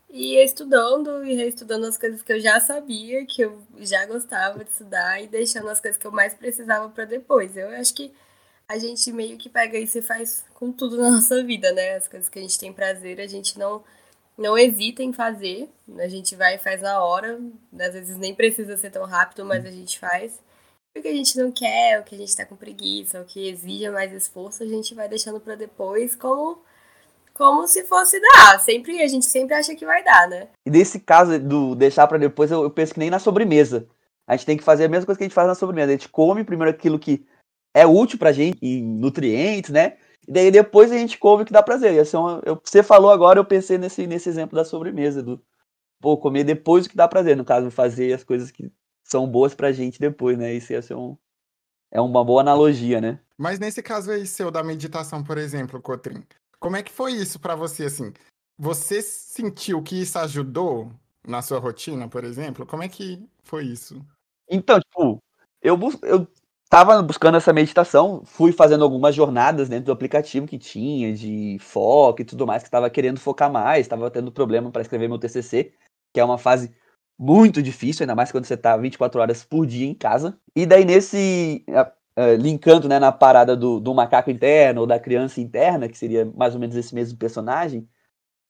e 0.09 0.33
ia 0.33 0.43
estudando 0.43 1.25
e 1.25 1.33
reestudando 1.35 1.85
as 1.85 1.97
coisas 1.97 2.21
que 2.21 2.33
eu 2.33 2.39
já 2.39 2.59
sabia, 2.59 3.25
que 3.25 3.41
eu 3.43 3.61
já 3.79 4.05
gostava 4.05 4.63
de 4.63 4.69
estudar 4.69 5.23
e 5.23 5.27
deixando 5.27 5.69
as 5.69 5.79
coisas 5.79 5.97
que 5.97 6.05
eu 6.05 6.11
mais 6.11 6.33
precisava 6.33 6.89
para 6.89 7.05
depois. 7.05 7.55
Eu 7.55 7.69
acho 7.69 7.93
que 7.95 8.13
a 8.71 8.77
gente 8.77 9.11
meio 9.11 9.37
que 9.37 9.49
pega 9.49 9.77
isso 9.77 9.97
e 9.97 10.01
faz 10.01 10.45
com 10.53 10.71
tudo 10.71 10.97
na 10.97 11.11
nossa 11.11 11.43
vida, 11.43 11.71
né? 11.73 11.95
As 11.95 12.07
coisas 12.07 12.29
que 12.29 12.39
a 12.39 12.41
gente 12.41 12.57
tem 12.57 12.71
prazer, 12.71 13.19
a 13.19 13.27
gente 13.27 13.59
não, 13.59 13.83
não 14.37 14.57
hesita 14.57 15.03
em 15.03 15.11
fazer. 15.11 15.69
A 15.99 16.07
gente 16.07 16.35
vai 16.35 16.55
e 16.55 16.59
faz 16.59 16.81
na 16.81 17.03
hora. 17.03 17.39
Às 17.77 17.93
vezes 17.93 18.17
nem 18.17 18.33
precisa 18.33 18.77
ser 18.77 18.89
tão 18.89 19.05
rápido, 19.05 19.45
mas 19.45 19.65
a 19.65 19.71
gente 19.71 19.99
faz. 19.99 20.39
O 20.97 21.01
que 21.01 21.07
a 21.07 21.13
gente 21.13 21.37
não 21.37 21.51
quer, 21.51 21.99
o 21.99 22.03
que 22.03 22.15
a 22.15 22.17
gente 22.17 22.35
tá 22.35 22.45
com 22.45 22.55
preguiça, 22.55 23.21
o 23.21 23.25
que 23.25 23.47
exija 23.47 23.91
mais 23.91 24.11
esforço, 24.11 24.63
a 24.63 24.67
gente 24.67 24.93
vai 24.93 25.07
deixando 25.07 25.39
para 25.39 25.55
depois 25.55 26.15
como 26.15 26.61
como 27.33 27.65
se 27.65 27.83
fosse 27.85 28.19
dar. 28.19 28.59
Sempre 28.59 29.01
a 29.01 29.07
gente 29.07 29.25
sempre 29.25 29.55
acha 29.55 29.73
que 29.73 29.85
vai 29.85 30.03
dar, 30.03 30.27
né? 30.27 30.47
E 30.65 30.69
nesse 30.69 30.99
caso 30.99 31.39
do 31.39 31.75
deixar 31.75 32.07
para 32.07 32.17
depois, 32.17 32.51
eu, 32.51 32.63
eu 32.63 32.69
penso 32.69 32.93
que 32.93 32.99
nem 32.99 33.09
na 33.09 33.19
sobremesa. 33.19 33.87
A 34.27 34.35
gente 34.35 34.45
tem 34.45 34.57
que 34.57 34.63
fazer 34.63 34.85
a 34.85 34.89
mesma 34.89 35.05
coisa 35.05 35.17
que 35.17 35.23
a 35.23 35.27
gente 35.27 35.33
faz 35.33 35.47
na 35.47 35.55
sobremesa. 35.55 35.89
A 35.89 35.95
gente 35.95 36.09
come 36.09 36.43
primeiro 36.43 36.69
aquilo 36.69 36.99
que 36.99 37.25
é 37.73 37.85
útil 37.85 38.17
pra 38.19 38.31
gente 38.31 38.57
em 38.61 38.83
nutrientes, 38.83 39.71
né? 39.71 39.97
E 40.27 40.31
daí 40.31 40.51
depois 40.51 40.91
a 40.91 40.97
gente 40.97 41.17
come 41.17 41.43
o 41.43 41.45
que 41.45 41.53
dá 41.53 41.63
prazer. 41.63 41.99
Assim, 41.99 42.17
eu, 42.45 42.61
você 42.63 42.83
falou 42.83 43.11
agora, 43.11 43.39
eu 43.39 43.45
pensei 43.45 43.77
nesse, 43.77 44.05
nesse 44.05 44.29
exemplo 44.29 44.55
da 44.55 44.65
sobremesa, 44.65 45.23
do, 45.23 45.41
pô, 45.99 46.17
comer 46.17 46.43
depois 46.43 46.83
do 46.85 46.89
que 46.89 46.97
dá 46.97 47.07
prazer, 47.07 47.35
no 47.35 47.45
caso, 47.45 47.71
fazer 47.71 48.13
as 48.13 48.23
coisas 48.23 48.51
que 48.51 48.71
são 49.03 49.27
boas 49.27 49.53
pra 49.53 49.71
gente 49.71 49.99
depois, 49.99 50.37
né? 50.37 50.53
Isso 50.53 50.73
ia 50.73 50.81
ser 50.81 50.95
um, 50.95 51.17
é 51.91 51.99
uma 51.99 52.23
boa 52.23 52.41
analogia, 52.41 53.01
né? 53.01 53.19
Mas 53.37 53.59
nesse 53.59 53.81
caso 53.81 54.11
aí 54.11 54.25
seu 54.25 54.51
da 54.51 54.63
meditação, 54.63 55.23
por 55.23 55.37
exemplo, 55.37 55.81
Cotrim, 55.81 56.23
como 56.59 56.75
é 56.75 56.83
que 56.83 56.91
foi 56.91 57.13
isso 57.13 57.39
para 57.39 57.55
você, 57.55 57.85
assim? 57.85 58.13
Você 58.57 59.01
sentiu 59.01 59.81
que 59.81 59.99
isso 59.99 60.19
ajudou 60.19 60.91
na 61.27 61.41
sua 61.41 61.59
rotina, 61.59 62.07
por 62.07 62.23
exemplo? 62.23 62.65
Como 62.65 62.83
é 62.83 62.87
que 62.87 63.27
foi 63.43 63.65
isso? 63.65 64.05
Então, 64.47 64.79
tipo, 64.79 65.21
eu, 65.61 65.77
eu 66.03 66.27
tava 66.71 67.01
buscando 67.01 67.35
essa 67.35 67.51
meditação, 67.51 68.23
fui 68.23 68.53
fazendo 68.53 68.85
algumas 68.85 69.13
jornadas 69.13 69.67
dentro 69.67 69.87
do 69.87 69.91
aplicativo 69.91 70.47
que 70.47 70.57
tinha, 70.57 71.13
de 71.13 71.57
foco 71.59 72.21
e 72.21 72.25
tudo 72.25 72.47
mais, 72.47 72.63
que 72.63 72.69
estava 72.69 72.89
querendo 72.89 73.19
focar 73.19 73.51
mais, 73.51 73.81
estava 73.81 74.09
tendo 74.09 74.31
problema 74.31 74.71
para 74.71 74.81
escrever 74.81 75.09
meu 75.09 75.19
TCC, 75.19 75.73
que 76.13 76.19
é 76.21 76.23
uma 76.23 76.37
fase 76.37 76.73
muito 77.19 77.61
difícil, 77.61 78.03
ainda 78.03 78.15
mais 78.15 78.31
quando 78.31 78.45
você 78.45 78.55
tá 78.55 78.77
24 78.77 79.19
horas 79.19 79.43
por 79.43 79.65
dia 79.65 79.85
em 79.85 79.93
casa. 79.93 80.39
E 80.55 80.65
daí 80.65 80.85
nesse, 80.85 81.65
uh, 81.67 82.35
linkando 82.39 82.87
né, 82.87 82.99
na 82.99 83.11
parada 83.11 83.53
do, 83.53 83.81
do 83.81 83.93
macaco 83.93 84.31
interno 84.31 84.79
ou 84.81 84.87
da 84.87 84.97
criança 84.97 85.41
interna, 85.41 85.89
que 85.89 85.97
seria 85.97 86.25
mais 86.33 86.53
ou 86.53 86.61
menos 86.61 86.77
esse 86.77 86.95
mesmo 86.95 87.17
personagem, 87.19 87.85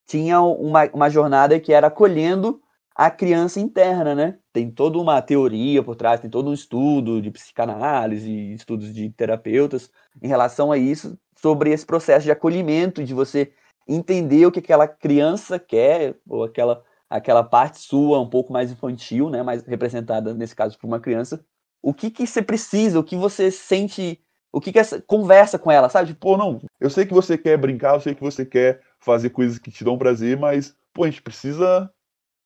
tinha 0.06 0.40
uma, 0.42 0.88
uma 0.94 1.10
jornada 1.10 1.60
que 1.60 1.74
era 1.74 1.88
acolhendo 1.88 2.62
a 2.96 3.10
criança 3.10 3.60
interna, 3.60 4.14
né? 4.14 4.38
Tem 4.52 4.70
toda 4.70 4.98
uma 4.98 5.22
teoria 5.22 5.82
por 5.82 5.96
trás, 5.96 6.20
tem 6.20 6.30
todo 6.30 6.50
um 6.50 6.54
estudo 6.54 7.22
de 7.22 7.32
psicanálise, 7.32 8.54
estudos 8.54 8.94
de 8.94 9.10
terapeutas 9.10 9.90
em 10.22 10.28
relação 10.28 10.72
a 10.72 10.78
isso, 10.78 11.18
sobre 11.36 11.72
esse 11.72 11.86
processo 11.86 12.26
de 12.26 12.32
acolhimento, 12.32 13.04
de 13.04 13.14
você 13.14 13.54
entender 13.88 14.46
o 14.46 14.52
que 14.52 14.60
aquela 14.60 14.88
criança 14.88 15.58
quer, 15.58 16.16
ou 16.28 16.44
aquela, 16.44 16.84
aquela 17.10 17.44
parte 17.44 17.80
sua 17.80 18.20
um 18.20 18.30
pouco 18.30 18.54
mais 18.54 18.72
infantil, 18.72 19.30
né, 19.30 19.42
mais 19.42 19.64
representada 19.64 20.34
nesse 20.34 20.56
caso 20.56 20.78
por 20.78 20.88
uma 20.88 21.00
criança, 21.00 21.44
o 21.82 21.94
que 21.94 22.12
que 22.12 22.28
você 22.28 22.42
precisa, 22.42 23.00
o 23.00 23.04
que 23.04 23.16
você 23.16 23.50
sente, 23.50 24.22
o 24.52 24.62
que 24.62 24.72
que 24.72 24.80
essa 24.80 25.02
conversa 25.02 25.58
com 25.58 25.72
ela, 25.72 25.90
sabe? 25.90 26.14
Pô, 26.14 26.38
não, 26.38 26.62
eu 26.80 26.90
sei 26.90 27.06
que 27.06 27.14
você 27.14 27.38
quer 27.38 27.58
brincar, 27.58 27.96
eu 27.96 28.02
sei 28.02 28.14
que 28.14 28.22
você 28.22 28.46
quer 28.46 28.82
fazer 29.00 29.32
coisas 29.32 29.58
que 29.58 29.72
te 29.72 29.84
dão 29.84 29.98
prazer, 29.98 30.38
mas 30.38 30.76
pô, 30.94 31.04
a 31.04 31.10
gente 31.10 31.22
precisa 31.22 31.92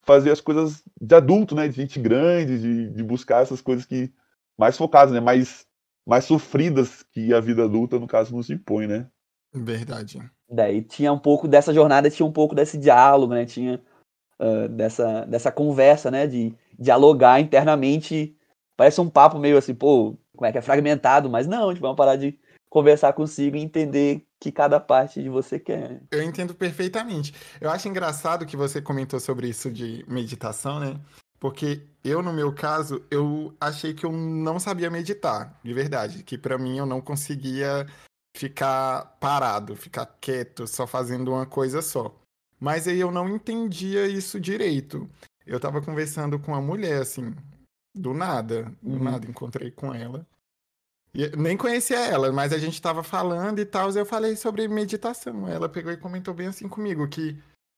fazer 0.06 0.32
as 0.32 0.40
coisas 0.40 0.84
de 1.02 1.16
adulto, 1.16 1.56
né? 1.56 1.68
De 1.68 1.76
gente 1.76 2.00
grande, 2.00 2.60
de, 2.60 2.90
de 2.92 3.04
buscar 3.04 3.42
essas 3.42 3.62
coisas 3.62 3.86
que 3.86 4.14
mais 4.58 4.78
focadas, 4.78 5.14
né? 5.14 5.20
Mais, 5.20 5.66
mais 6.06 6.26
sofridas 6.26 7.04
que 7.12 7.34
a 7.34 7.40
vida 7.40 7.66
adulta, 7.66 8.00
no 8.00 8.08
caso, 8.08 8.36
nos 8.36 8.50
impõe, 8.50 8.88
né? 8.88 9.08
Verdade. 9.54 10.20
Daí 10.50 10.82
tinha 10.82 11.12
um 11.12 11.20
pouco 11.20 11.48
dessa 11.48 11.74
jornada, 11.74 12.10
tinha 12.10 12.26
um 12.26 12.32
pouco 12.32 12.54
desse 12.54 12.78
diálogo, 12.78 13.34
né? 13.34 13.46
Tinha 13.46 13.82
uh, 14.40 14.70
dessa, 14.70 15.26
dessa 15.26 15.52
conversa, 15.52 16.12
né? 16.12 16.28
De 16.28 16.54
dialogar 16.78 17.40
internamente. 17.40 18.38
Parece 18.78 19.02
um 19.02 19.10
papo 19.10 19.40
meio 19.40 19.58
assim, 19.58 19.74
pô, 19.74 20.18
como 20.36 20.46
é 20.46 20.52
que 20.52 20.58
é 20.58 20.62
fragmentado, 20.62 21.30
mas 21.30 21.48
não, 21.48 21.70
a 21.70 21.74
gente 21.74 21.82
vai 21.82 21.96
parar 21.96 22.18
de 22.18 22.38
conversar 22.70 23.14
consigo 23.14 23.56
e 23.56 23.62
entender 23.62 24.26
que 24.40 24.52
cada 24.52 24.80
parte 24.80 25.22
de 25.22 25.30
você 25.30 25.60
quer. 25.60 26.02
Eu 26.12 26.22
entendo 26.22 26.54
perfeitamente. 26.54 27.34
Eu 27.60 27.70
acho 27.70 27.88
engraçado 27.88 28.46
que 28.46 28.58
você 28.58 28.82
comentou 28.82 29.20
sobre 29.20 29.48
isso 29.48 29.72
de 29.72 30.06
meditação, 30.08 30.80
né? 30.80 31.00
Porque 31.40 31.82
eu, 32.04 32.22
no 32.22 32.34
meu 32.34 32.54
caso, 32.54 33.04
eu 33.12 33.54
achei 33.60 33.94
que 33.94 34.06
eu 34.06 34.12
não 34.12 34.60
sabia 34.60 34.90
meditar, 34.90 35.60
de 35.64 35.74
verdade. 35.74 36.24
Que 36.24 36.38
para 36.38 36.58
mim 36.58 36.78
eu 36.78 36.86
não 36.86 37.02
conseguia 37.02 37.86
ficar 38.36 39.18
parado, 39.20 39.76
ficar 39.76 40.06
quieto, 40.20 40.68
só 40.68 40.86
fazendo 40.86 41.32
uma 41.32 41.46
coisa 41.46 41.82
só. 41.82 42.14
Mas 42.60 42.88
aí 42.88 43.00
eu 43.00 43.12
não 43.12 43.30
entendia 43.30 44.08
isso 44.08 44.40
direito. 44.40 45.10
Eu 45.46 45.60
tava 45.60 45.82
conversando 45.82 46.40
com 46.40 46.52
uma 46.52 46.62
mulher, 46.62 47.02
assim, 47.02 47.34
do 47.94 48.14
nada, 48.14 48.72
do 48.82 48.98
uhum. 48.98 49.04
nada 49.04 49.28
encontrei 49.30 49.72
com 49.72 49.94
ela. 49.94 50.26
Nem 51.38 51.56
conhecia 51.56 52.00
ela, 52.00 52.32
mas 52.32 52.52
a 52.52 52.58
gente 52.58 52.82
tava 52.82 53.02
falando 53.02 53.60
e 53.60 53.66
tal, 53.66 53.90
eu 53.92 54.06
falei 54.06 54.36
sobre 54.36 54.68
meditação. 54.68 55.48
Ela 55.48 55.70
pegou 55.70 55.92
e 55.92 55.98
comentou 55.98 56.34
bem 56.34 56.48
assim 56.48 56.68
comigo 56.68 57.08
que 57.08 57.38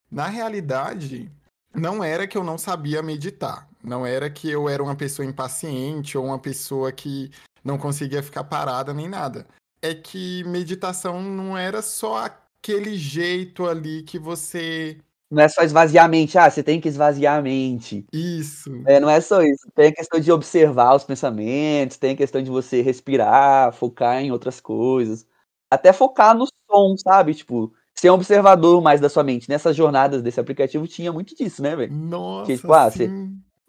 na 0.10 0.28
realidade 0.28 1.32
não 1.74 2.04
era 2.04 2.28
que 2.28 2.38
eu 2.38 2.44
não 2.44 2.58
sabia 2.58 3.04
meditar, 3.04 3.70
não 3.84 4.06
era 4.06 4.30
que 4.30 4.50
eu 4.50 4.68
era 4.68 4.82
uma 4.82 4.96
pessoa 4.96 5.26
impaciente 5.26 6.18
ou 6.18 6.26
uma 6.26 6.40
pessoa 6.40 6.92
que 6.92 7.30
não 7.64 7.78
conseguia 7.78 8.24
ficar 8.24 8.44
parada 8.46 8.94
nem 8.94 9.08
nada. 9.08 9.46
É 9.82 9.94
que 9.94 10.44
meditação 10.46 11.22
não 11.22 11.56
era 11.56 11.82
só 11.84 12.26
aquele 12.26 12.98
jeito 12.98 13.68
ali 13.68 14.02
que 14.02 14.18
você 14.18 14.98
não 15.30 15.44
é 15.44 15.48
só 15.50 15.62
esvaziar 15.62 16.06
a 16.06 16.08
mente, 16.08 16.38
ah, 16.38 16.50
você 16.50 16.64
tem 16.64 16.80
que 16.80 16.88
esvaziar 16.88 17.38
a 17.38 17.42
mente. 17.42 18.06
Isso. 18.14 18.72
É, 18.86 19.00
não 19.00 19.10
é 19.10 19.20
só 19.20 19.42
isso. 19.42 19.70
Tem 19.76 19.88
a 19.90 19.94
questão 19.94 20.20
de 20.20 20.32
observar 20.32 20.96
os 20.96 21.04
pensamentos, 21.04 21.98
tem 21.98 22.14
a 22.14 22.18
questão 22.18 22.42
de 22.42 22.50
você 22.50 22.82
respirar, 22.82 23.74
focar 23.74 24.22
em 24.22 24.32
outras 24.32 24.62
coisas. 24.62 25.26
Até 25.70 25.92
focar 25.92 26.36
no 26.36 26.46
som, 26.46 26.96
sabe? 26.98 27.34
Tipo, 27.34 27.74
ser 27.94 28.10
um 28.10 28.14
observador 28.14 28.82
mais 28.82 29.02
da 29.02 29.10
sua 29.10 29.24
mente. 29.24 29.50
Nessas 29.50 29.76
jornadas 29.76 30.22
desse 30.22 30.40
aplicativo 30.40 30.88
tinha 30.88 31.12
muito 31.12 31.36
disso, 31.36 31.62
né, 31.62 31.76
velho? 31.76 31.94
Nossa, 31.94 32.56
tipo, 32.56 32.72
ah, 32.72 32.90
você 32.90 33.10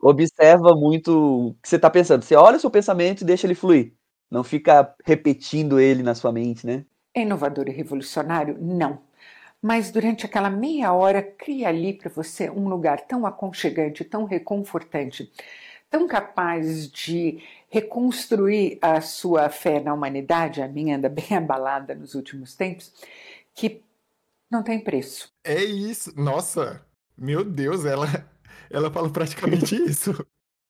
observa 0.00 0.76
muito 0.76 1.48
o 1.50 1.54
que 1.60 1.68
você 1.68 1.78
tá 1.78 1.90
pensando. 1.90 2.22
Você 2.22 2.36
olha 2.36 2.56
o 2.56 2.60
seu 2.60 2.70
pensamento 2.70 3.22
e 3.22 3.24
deixa 3.24 3.48
ele 3.48 3.56
fluir. 3.56 3.94
Não 4.30 4.44
fica 4.44 4.94
repetindo 5.04 5.80
ele 5.80 6.04
na 6.04 6.14
sua 6.14 6.30
mente, 6.30 6.64
né? 6.64 6.84
É 7.14 7.22
inovador 7.22 7.66
e 7.68 7.72
revolucionário? 7.72 8.56
Não 8.60 9.07
mas 9.60 9.90
durante 9.90 10.24
aquela 10.24 10.50
meia 10.50 10.92
hora 10.92 11.22
cria 11.22 11.68
ali 11.68 11.92
para 11.92 12.10
você 12.10 12.48
um 12.48 12.68
lugar 12.68 13.00
tão 13.02 13.26
aconchegante, 13.26 14.04
tão 14.04 14.24
reconfortante, 14.24 15.32
tão 15.90 16.06
capaz 16.06 16.90
de 16.90 17.42
reconstruir 17.68 18.78
a 18.80 19.00
sua 19.00 19.48
fé 19.48 19.80
na 19.80 19.92
humanidade, 19.92 20.62
a 20.62 20.68
minha 20.68 20.96
anda 20.96 21.08
bem 21.08 21.26
abalada 21.36 21.94
nos 21.94 22.14
últimos 22.14 22.54
tempos, 22.54 22.92
que 23.54 23.82
não 24.50 24.62
tem 24.62 24.78
preço. 24.80 25.32
É 25.44 25.62
isso. 25.62 26.12
Nossa, 26.18 26.84
meu 27.16 27.44
Deus, 27.44 27.84
ela 27.84 28.06
ela 28.70 28.90
fala 28.90 29.10
praticamente 29.10 29.74
isso. 29.74 30.26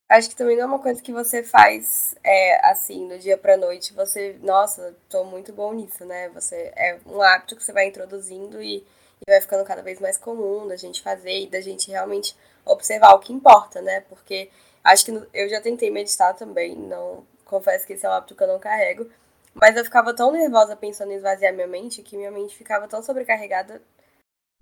Acho 0.09 0.31
que 0.31 0.37
também 0.37 0.57
não 0.57 0.65
é 0.65 0.67
uma 0.67 0.79
coisa 0.79 1.03
que 1.03 1.13
você 1.13 1.43
faz 1.43 2.15
é, 2.25 2.67
assim, 2.67 3.07
do 3.09 3.19
dia 3.19 3.37
pra 3.37 3.59
noite. 3.59 3.93
Você, 3.93 4.39
nossa, 4.43 4.97
tô 5.09 5.23
muito 5.25 5.53
bom 5.53 5.75
nisso, 5.75 6.05
né? 6.07 6.31
Você 6.31 6.73
É 6.75 6.99
um 7.05 7.21
hábito 7.21 7.55
que 7.55 7.63
você 7.63 7.73
vai 7.73 7.87
introduzindo 7.87 8.63
e, 8.63 8.79
e 8.79 9.31
vai 9.31 9.41
ficando 9.41 9.65
cada 9.65 9.83
vez 9.83 10.01
mais 10.01 10.17
comum 10.17 10.67
da 10.67 10.77
gente 10.77 11.03
fazer 11.03 11.43
e 11.43 11.47
da 11.47 11.61
gente 11.61 11.91
realmente 11.91 12.35
observar 12.65 13.15
o 13.15 13.19
que 13.19 13.35
importa, 13.35 13.83
né? 13.83 14.01
Porque 14.09 14.51
acho 14.83 15.05
que 15.05 15.29
eu 15.35 15.49
já 15.49 15.61
tentei 15.61 15.91
meditar 15.91 16.35
também, 16.35 16.75
não 16.75 17.27
confesso 17.45 17.87
que 17.87 17.93
esse 17.93 18.07
é 18.07 18.09
um 18.09 18.13
hábito 18.13 18.35
que 18.35 18.43
eu 18.43 18.49
não 18.49 18.59
carrego. 18.59 19.11
Mas 19.55 19.77
eu 19.77 19.85
ficava 19.85 20.15
tão 20.15 20.33
nervosa 20.33 20.77
pensando 20.77 21.13
em 21.13 21.17
esvaziar 21.17 21.53
minha 21.53 21.67
mente 21.67 22.03
que 22.03 22.17
minha 22.17 22.31
mente 22.31 22.57
ficava 22.57 22.89
tão 22.89 23.03
sobrecarregada, 23.03 23.83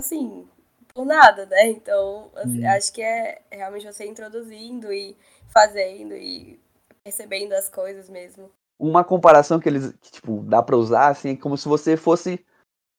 assim, 0.00 0.48
por 0.94 1.04
nada, 1.04 1.46
né? 1.46 1.66
Então, 1.68 2.30
assim, 2.34 2.64
hum. 2.64 2.70
acho 2.70 2.92
que 2.92 3.02
é 3.02 3.42
realmente 3.50 3.86
você 3.86 4.06
introduzindo 4.06 4.92
e 4.92 5.16
fazendo 5.48 6.14
e 6.14 6.60
percebendo 7.02 7.52
as 7.52 7.68
coisas 7.68 8.08
mesmo. 8.08 8.50
Uma 8.78 9.04
comparação 9.04 9.58
que 9.58 9.68
eles, 9.68 9.92
que, 10.00 10.12
tipo, 10.12 10.42
dá 10.42 10.62
pra 10.62 10.76
usar, 10.76 11.08
assim, 11.08 11.30
é 11.30 11.36
como 11.36 11.56
se 11.56 11.68
você 11.68 11.96
fosse 11.96 12.44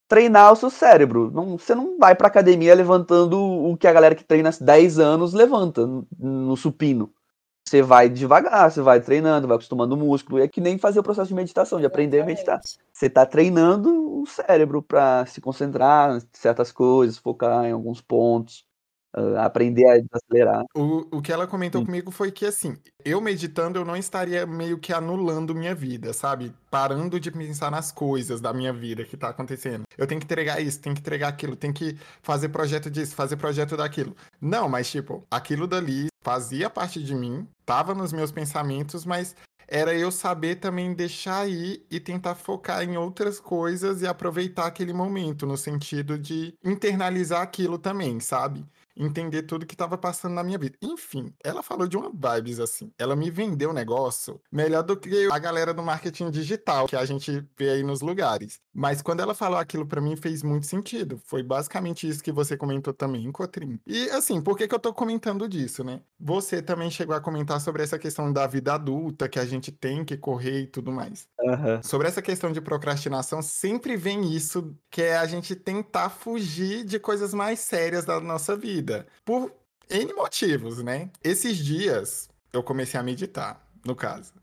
treinar 0.07 0.53
o 0.53 0.55
seu 0.55 0.69
cérebro. 0.69 1.29
Não, 1.31 1.57
você 1.57 1.75
não 1.75 1.97
vai 1.99 2.15
pra 2.15 2.27
academia 2.27 2.73
levantando 2.73 3.39
o 3.39 3.77
que 3.77 3.87
a 3.87 3.93
galera 3.93 4.15
que 4.15 4.23
treina 4.23 4.49
há 4.49 4.63
10 4.63 4.99
anos 4.99 5.33
levanta 5.33 5.85
no, 5.85 6.07
no 6.17 6.55
supino. 6.55 7.13
Você 7.67 7.81
vai 7.81 8.07
devagar, 8.07 8.71
você 8.71 8.81
vai 8.81 9.01
treinando, 9.01 9.45
vai 9.45 9.55
acostumando 9.55 9.93
o 9.93 9.97
músculo. 9.97 10.41
É 10.41 10.47
que 10.47 10.61
nem 10.61 10.77
fazer 10.77 10.99
o 10.99 11.03
processo 11.03 11.27
de 11.27 11.35
meditação, 11.35 11.79
de 11.79 11.85
aprender 11.85 12.17
Exatamente. 12.17 12.49
a 12.49 12.53
meditar. 12.53 12.81
Você 12.93 13.07
está 13.07 13.25
treinando 13.25 14.21
o 14.21 14.25
cérebro 14.25 14.81
para 14.81 15.25
se 15.25 15.41
concentrar 15.41 16.15
em 16.15 16.21
certas 16.31 16.71
coisas, 16.71 17.17
focar 17.17 17.65
em 17.65 17.73
alguns 17.73 17.99
pontos. 17.99 18.65
Uh, 19.17 19.35
aprender 19.39 19.87
a 19.87 19.97
desacelerar. 19.97 20.63
O, 20.75 21.17
o 21.17 21.21
que 21.23 21.31
ela 21.31 21.47
comentou 21.47 21.81
Sim. 21.81 21.85
comigo 21.87 22.11
foi 22.11 22.31
que, 22.31 22.45
assim, 22.45 22.77
eu 23.03 23.19
meditando, 23.19 23.79
eu 23.79 23.83
não 23.83 23.95
estaria 23.95 24.45
meio 24.45 24.77
que 24.77 24.93
anulando 24.93 25.55
minha 25.55 25.73
vida, 25.73 26.13
sabe? 26.13 26.53
Parando 26.69 27.19
de 27.19 27.31
pensar 27.31 27.71
nas 27.71 27.91
coisas 27.91 28.39
da 28.39 28.53
minha 28.53 28.71
vida 28.71 29.03
que 29.03 29.17
tá 29.17 29.29
acontecendo. 29.29 29.85
Eu 29.97 30.05
tenho 30.05 30.21
que 30.21 30.25
entregar 30.25 30.61
isso, 30.61 30.79
tenho 30.79 30.93
que 30.93 31.01
entregar 31.01 31.29
aquilo, 31.29 31.55
tenho 31.55 31.73
que 31.73 31.97
fazer 32.21 32.49
projeto 32.49 32.91
disso, 32.91 33.15
fazer 33.15 33.37
projeto 33.37 33.75
daquilo. 33.75 34.15
Não, 34.39 34.69
mas, 34.69 34.87
tipo, 34.87 35.25
aquilo 35.31 35.65
dali 35.65 36.09
fazia 36.21 36.69
parte 36.69 37.01
de 37.01 37.15
mim, 37.15 37.47
tava 37.65 37.95
nos 37.95 38.13
meus 38.13 38.31
pensamentos, 38.31 39.03
mas 39.03 39.35
era 39.67 39.93
eu 39.93 40.11
saber 40.11 40.55
também 40.55 40.93
deixar 40.93 41.49
ir 41.49 41.85
e 41.91 41.99
tentar 41.99 42.35
focar 42.35 42.83
em 42.83 42.95
outras 42.97 43.39
coisas 43.39 44.01
e 44.01 44.07
aproveitar 44.07 44.65
aquele 44.65 44.93
momento, 44.93 45.45
no 45.45 45.57
sentido 45.57 46.17
de 46.17 46.53
internalizar 46.63 47.41
aquilo 47.41 47.77
também, 47.77 48.19
sabe? 48.19 48.65
Entender 48.97 49.43
tudo 49.43 49.65
que 49.65 49.75
estava 49.75 49.97
passando 49.97 50.33
na 50.33 50.43
minha 50.43 50.57
vida. 50.57 50.77
Enfim, 50.81 51.33
ela 51.43 51.63
falou 51.63 51.87
de 51.87 51.97
uma 51.97 52.09
vibes 52.09 52.59
assim. 52.59 52.91
Ela 52.97 53.15
me 53.15 53.29
vendeu 53.29 53.69
o 53.69 53.73
negócio 53.73 54.41
melhor 54.51 54.83
do 54.83 54.97
que 54.97 55.29
a 55.31 55.39
galera 55.39 55.73
do 55.73 55.83
marketing 55.83 56.29
digital 56.29 56.87
que 56.87 56.95
a 56.95 57.05
gente 57.05 57.45
vê 57.57 57.69
aí 57.69 57.83
nos 57.83 58.01
lugares. 58.01 58.59
Mas 58.73 59.01
quando 59.01 59.21
ela 59.21 59.33
falou 59.33 59.57
aquilo 59.57 59.85
para 59.85 60.01
mim 60.01 60.15
fez 60.15 60.43
muito 60.43 60.65
sentido. 60.65 61.19
Foi 61.25 61.41
basicamente 61.43 62.07
isso 62.07 62.23
que 62.23 62.31
você 62.31 62.57
comentou 62.57 62.93
também, 62.93 63.31
Cotrim. 63.31 63.79
E 63.85 64.09
assim, 64.09 64.41
por 64.41 64.57
que, 64.57 64.67
que 64.67 64.75
eu 64.75 64.79
tô 64.79 64.93
comentando 64.93 65.47
disso, 65.47 65.83
né? 65.83 66.01
Você 66.19 66.61
também 66.61 66.89
chegou 66.89 67.15
a 67.15 67.21
comentar 67.21 67.61
sobre 67.61 67.83
essa 67.83 67.99
questão 67.99 68.31
da 68.31 68.47
vida 68.47 68.73
adulta 68.73 69.29
que 69.29 69.39
a 69.39 69.45
gente 69.45 69.71
tem 69.71 70.03
que 70.03 70.17
correr 70.17 70.61
e 70.61 70.67
tudo 70.67 70.91
mais. 70.91 71.27
Aham. 71.47 71.81
Sobre 71.83 72.07
essa 72.07 72.21
questão 72.21 72.51
de 72.51 72.61
procrastinação, 72.61 73.41
sempre 73.41 73.95
vem 73.95 74.33
isso, 74.33 74.75
que 74.89 75.01
é 75.01 75.17
a 75.17 75.25
gente 75.25 75.55
tentar 75.55 76.09
fugir 76.09 76.83
de 76.83 76.99
coisas 76.99 77.33
mais 77.33 77.59
sérias 77.59 78.05
da 78.05 78.19
nossa 78.19 78.55
vida. 78.55 78.86
Por 79.25 79.51
N 79.89 80.13
motivos, 80.13 80.83
né? 80.83 81.09
Esses 81.23 81.57
dias 81.57 82.29
eu 82.51 82.61
comecei 82.61 82.99
a 82.99 83.03
meditar, 83.03 83.65
no 83.85 83.95
caso. 83.95 84.33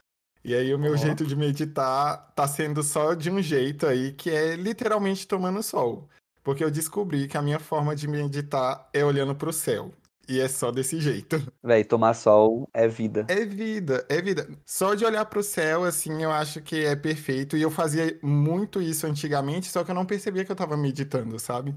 E 0.44 0.54
aí 0.54 0.74
o 0.74 0.78
meu 0.78 0.92
Ó. 0.92 0.96
jeito 0.96 1.24
de 1.24 1.34
meditar 1.34 2.32
tá 2.34 2.46
sendo 2.46 2.82
só 2.82 3.14
de 3.14 3.30
um 3.30 3.40
jeito 3.40 3.86
aí, 3.86 4.12
que 4.12 4.30
é 4.30 4.54
literalmente 4.56 5.26
tomando 5.26 5.62
sol. 5.62 6.08
Porque 6.42 6.62
eu 6.62 6.70
descobri 6.70 7.26
que 7.26 7.38
a 7.38 7.42
minha 7.42 7.58
forma 7.58 7.96
de 7.96 8.06
meditar 8.06 8.88
é 8.92 9.02
olhando 9.02 9.34
pro 9.34 9.52
céu. 9.52 9.90
E 10.28 10.40
é 10.40 10.48
só 10.48 10.70
desse 10.70 11.00
jeito. 11.00 11.36
Véi, 11.62 11.84
tomar 11.84 12.14
sol 12.14 12.68
é 12.72 12.86
vida. 12.88 13.26
É 13.28 13.44
vida, 13.44 14.04
é 14.08 14.20
vida. 14.20 14.48
Só 14.64 14.94
de 14.94 15.04
olhar 15.04 15.24
pro 15.26 15.42
céu, 15.42 15.84
assim, 15.84 16.22
eu 16.22 16.30
acho 16.30 16.60
que 16.62 16.84
é 16.84 16.94
perfeito. 16.94 17.56
E 17.56 17.62
eu 17.62 17.70
fazia 17.70 18.18
muito 18.22 18.80
isso 18.80 19.06
antigamente, 19.06 19.68
só 19.68 19.84
que 19.84 19.90
eu 19.90 19.94
não 19.94 20.06
percebia 20.06 20.44
que 20.44 20.52
eu 20.52 20.56
tava 20.56 20.76
meditando, 20.76 21.38
sabe? 21.38 21.74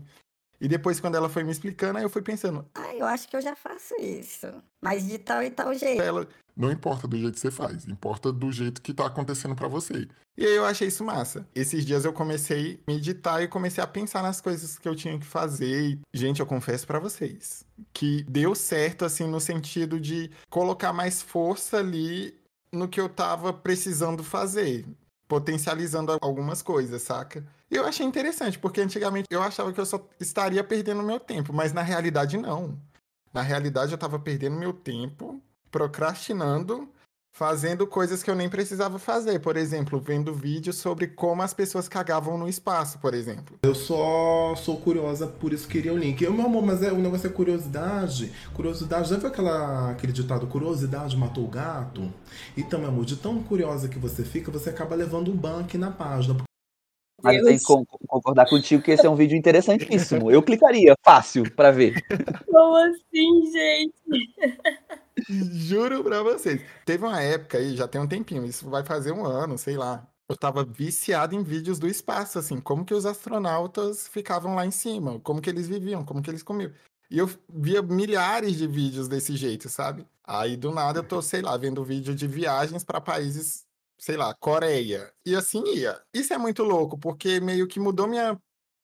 E 0.59 0.67
depois, 0.67 0.99
quando 0.99 1.15
ela 1.15 1.29
foi 1.29 1.43
me 1.43 1.51
explicando, 1.51 1.97
aí 1.97 2.03
eu 2.03 2.09
fui 2.09 2.21
pensando, 2.21 2.65
Ah, 2.73 2.95
eu 2.95 3.05
acho 3.05 3.27
que 3.27 3.35
eu 3.35 3.41
já 3.41 3.55
faço 3.55 3.93
isso. 3.99 4.47
Mas 4.81 5.05
de 5.07 5.17
tal 5.19 5.43
e 5.43 5.49
tal 5.51 5.73
jeito. 5.73 6.01
ela. 6.01 6.27
Não 6.55 6.71
importa 6.71 7.07
do 7.07 7.15
jeito 7.15 7.35
que 7.35 7.39
você 7.39 7.51
faz, 7.51 7.87
importa 7.87 8.31
do 8.31 8.51
jeito 8.51 8.81
que 8.81 8.91
tá 8.91 9.05
acontecendo 9.05 9.55
pra 9.55 9.67
você. 9.67 10.07
E 10.35 10.43
aí 10.43 10.55
eu 10.55 10.65
achei 10.65 10.87
isso 10.87 11.03
massa. 11.03 11.47
Esses 11.53 11.85
dias 11.85 12.03
eu 12.03 12.11
comecei 12.11 12.79
a 12.87 12.91
meditar 12.91 13.43
e 13.43 13.47
comecei 13.47 13.83
a 13.83 13.87
pensar 13.87 14.23
nas 14.23 14.41
coisas 14.41 14.77
que 14.79 14.87
eu 14.89 14.95
tinha 14.95 15.17
que 15.19 15.25
fazer. 15.25 15.91
E, 15.91 15.99
gente, 16.11 16.39
eu 16.39 16.45
confesso 16.47 16.87
pra 16.87 16.97
vocês 16.99 17.63
que 17.93 18.23
deu 18.23 18.55
certo, 18.55 19.05
assim, 19.05 19.27
no 19.27 19.39
sentido 19.39 19.99
de 19.99 20.31
colocar 20.49 20.91
mais 20.93 21.21
força 21.21 21.77
ali 21.77 22.35
no 22.71 22.87
que 22.87 22.99
eu 22.99 23.07
tava 23.09 23.53
precisando 23.53 24.23
fazer. 24.23 24.85
Potencializando 25.27 26.17
algumas 26.21 26.61
coisas, 26.61 27.01
saca? 27.01 27.45
E 27.69 27.75
eu 27.75 27.85
achei 27.85 28.05
interessante, 28.05 28.57
porque 28.57 28.81
antigamente 28.81 29.27
eu 29.29 29.43
achava 29.43 29.73
que 29.73 29.79
eu 29.79 29.85
só 29.85 30.07
estaria 30.19 30.63
perdendo 30.63 31.03
meu 31.03 31.19
tempo, 31.19 31.51
mas 31.51 31.73
na 31.73 31.81
realidade 31.81 32.37
não. 32.37 32.79
Na 33.33 33.41
realidade 33.41 33.91
eu 33.91 33.97
tava 33.97 34.17
perdendo 34.17 34.55
meu 34.55 34.73
tempo 34.73 35.41
procrastinando 35.69 36.89
fazendo 37.37 37.85
coisas 37.85 38.23
que 38.23 38.31
eu 38.31 38.35
nem 38.35 38.49
precisava 38.49 38.97
fazer. 38.97 39.37
Por 39.39 39.55
exemplo, 39.55 39.99
vendo 39.99 40.33
vídeos 40.33 40.77
sobre 40.77 41.05
como 41.05 41.43
as 41.43 41.53
pessoas 41.53 41.87
cagavam 41.87 42.35
no 42.35 42.49
espaço, 42.49 42.97
por 42.97 43.13
exemplo. 43.13 43.59
Eu 43.61 43.75
só 43.75 44.55
sou 44.55 44.77
curiosa, 44.77 45.27
por 45.27 45.53
isso 45.53 45.67
queria 45.67 45.93
o 45.93 45.97
link. 45.97 46.19
Eu, 46.23 46.33
meu 46.33 46.47
amor, 46.47 46.65
mas 46.65 46.81
é, 46.81 46.91
o 46.91 46.97
negócio 46.97 47.27
é 47.27 47.29
curiosidade. 47.29 48.31
Curiosidade, 48.55 49.09
já 49.09 49.17
viu 49.17 49.27
aquela, 49.27 49.91
aquele 49.91 50.11
ditado, 50.11 50.47
curiosidade 50.47 51.15
matou 51.15 51.43
o 51.45 51.47
gato? 51.47 52.11
Então, 52.57 52.79
meu 52.79 52.89
amor, 52.89 53.05
de 53.05 53.15
tão 53.15 53.41
curiosa 53.43 53.87
que 53.87 53.99
você 53.99 54.23
fica, 54.23 54.49
você 54.49 54.71
acaba 54.71 54.95
levando 54.95 55.31
um 55.31 55.35
ban 55.37 55.59
aqui 55.61 55.77
na 55.77 55.91
página. 55.91 56.35
Mas 57.21 57.35
eu 57.35 57.43
tenho 57.43 57.55
Deus. 57.55 57.61
que 57.61 57.67
con- 57.67 57.85
concordar 58.07 58.49
contigo 58.49 58.81
que 58.81 58.91
esse 58.91 59.05
é 59.05 59.09
um 59.09 59.15
vídeo 59.15 59.37
interessantíssimo. 59.37 60.31
Eu 60.31 60.41
clicaria, 60.41 60.95
fácil, 61.05 61.51
pra 61.55 61.69
ver. 61.69 62.01
Como 62.47 62.75
assim, 62.77 63.51
gente? 63.51 63.93
Juro 65.29 66.03
pra 66.03 66.21
vocês. 66.21 66.61
Teve 66.85 67.03
uma 67.05 67.21
época 67.21 67.57
aí, 67.57 67.75
já 67.75 67.87
tem 67.87 67.99
um 67.99 68.07
tempinho, 68.07 68.45
isso 68.45 68.69
vai 68.69 68.83
fazer 68.83 69.11
um 69.11 69.25
ano, 69.25 69.57
sei 69.57 69.75
lá. 69.77 70.07
Eu 70.29 70.35
tava 70.37 70.63
viciado 70.63 71.33
em 71.35 71.43
vídeos 71.43 71.79
do 71.79 71.87
espaço, 71.87 72.37
assim, 72.37 72.59
como 72.59 72.85
que 72.85 72.93
os 72.93 73.05
astronautas 73.05 74.07
ficavam 74.07 74.55
lá 74.55 74.65
em 74.65 74.71
cima, 74.71 75.19
como 75.21 75.41
que 75.41 75.49
eles 75.49 75.67
viviam, 75.67 76.03
como 76.03 76.21
que 76.21 76.29
eles 76.29 76.43
comiam. 76.43 76.71
E 77.09 77.17
eu 77.17 77.29
via 77.49 77.81
milhares 77.81 78.57
de 78.57 78.67
vídeos 78.67 79.07
desse 79.07 79.35
jeito, 79.37 79.69
sabe? 79.69 80.05
Aí 80.23 80.57
do 80.57 80.71
nada 80.71 80.99
eu 80.99 81.03
tô, 81.03 81.21
sei 81.21 81.41
lá, 81.41 81.55
vendo 81.57 81.83
vídeo 81.83 82.13
de 82.13 82.27
viagens 82.27 82.83
pra 82.83 82.99
países, 82.99 83.65
sei 83.97 84.17
lá, 84.17 84.33
Coreia. 84.35 85.11
E 85.25 85.33
assim 85.35 85.63
ia. 85.65 85.99
Isso 86.13 86.33
é 86.33 86.37
muito 86.37 86.63
louco, 86.63 86.97
porque 86.99 87.39
meio 87.39 87.65
que 87.67 87.79
mudou 87.79 88.07
minha 88.07 88.37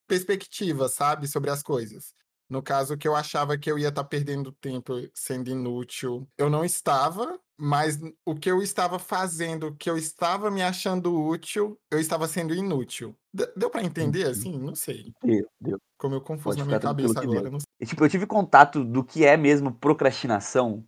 perspectiva, 0.07 0.89
sabe, 0.89 1.27
sobre 1.27 1.49
as 1.51 1.61
coisas. 1.63 2.13
No 2.53 2.61
caso 2.61 2.95
que 2.95 3.07
eu 3.07 3.15
achava 3.15 3.57
que 3.57 3.69
eu 3.71 3.79
ia 3.79 3.87
estar 3.87 4.03
perdendo 4.03 4.51
tempo 4.51 4.93
sendo 5.11 5.49
inútil, 5.49 6.27
eu 6.37 6.51
não 6.51 6.63
estava, 6.63 7.39
mas 7.57 7.99
o 8.23 8.35
que 8.35 8.51
eu 8.51 8.61
estava 8.61 8.99
fazendo, 8.99 9.75
que 9.75 9.89
eu 9.89 9.97
estava 9.97 10.51
me 10.51 10.61
achando 10.61 11.19
útil, 11.19 11.79
eu 11.91 11.99
estava 11.99 12.27
sendo 12.27 12.53
inútil. 12.53 13.15
D- 13.33 13.51
Deu 13.57 13.71
pra 13.71 13.81
entender 13.83 14.27
assim? 14.27 14.55
Não 14.59 14.75
sei. 14.75 15.11
Deu, 15.23 15.47
deu. 15.59 15.79
Como 15.97 16.13
eu 16.13 16.21
confuso 16.21 16.49
Pode 16.49 16.59
na 16.59 16.65
minha 16.65 16.79
cabeça 16.79 17.19
agora, 17.19 17.49
não 17.49 17.59
sei. 17.59 17.87
Tipo, 17.87 18.05
eu 18.05 18.09
tive 18.09 18.27
contato 18.27 18.83
do 18.85 19.03
que 19.03 19.25
é 19.25 19.35
mesmo 19.35 19.73
procrastinação. 19.73 20.85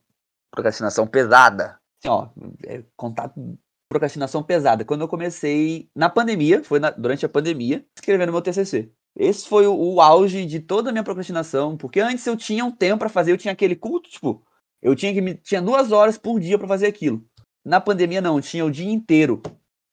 Procrastinação 0.53 1.07
pesada. 1.07 1.79
Assim, 1.99 2.09
ó, 2.13 2.29
é 2.63 2.83
contato. 2.95 3.57
Procrastinação 3.89 4.43
pesada. 4.43 4.85
Quando 4.85 5.01
eu 5.01 5.07
comecei 5.07 5.89
na 5.95 6.09
pandemia, 6.11 6.63
foi 6.63 6.79
na- 6.79 6.91
durante 6.91 7.25
a 7.25 7.29
pandemia, 7.29 7.83
escrevendo 7.97 8.31
meu 8.31 8.41
TCC. 8.41 8.91
Esse 9.15 9.47
foi 9.47 9.65
o, 9.65 9.75
o 9.75 10.01
auge 10.01 10.45
de 10.45 10.59
toda 10.59 10.89
a 10.89 10.91
minha 10.91 11.03
procrastinação, 11.03 11.77
porque 11.77 11.99
antes 11.99 12.25
eu 12.27 12.35
tinha 12.35 12.65
um 12.65 12.71
tempo 12.71 12.99
pra 12.99 13.09
fazer, 13.09 13.31
eu 13.31 13.37
tinha 13.37 13.53
aquele 13.53 13.75
culto, 13.75 14.09
tipo, 14.09 14.45
eu 14.81 14.95
tinha 14.95 15.13
que 15.13 15.21
me, 15.21 15.35
tinha 15.35 15.61
duas 15.61 15.91
horas 15.91 16.17
por 16.17 16.39
dia 16.39 16.57
pra 16.57 16.67
fazer 16.67 16.87
aquilo. 16.87 17.25
Na 17.63 17.79
pandemia 17.79 18.21
não, 18.21 18.35
eu 18.35 18.41
tinha 18.41 18.65
o 18.65 18.71
dia 18.71 18.91
inteiro 18.91 19.41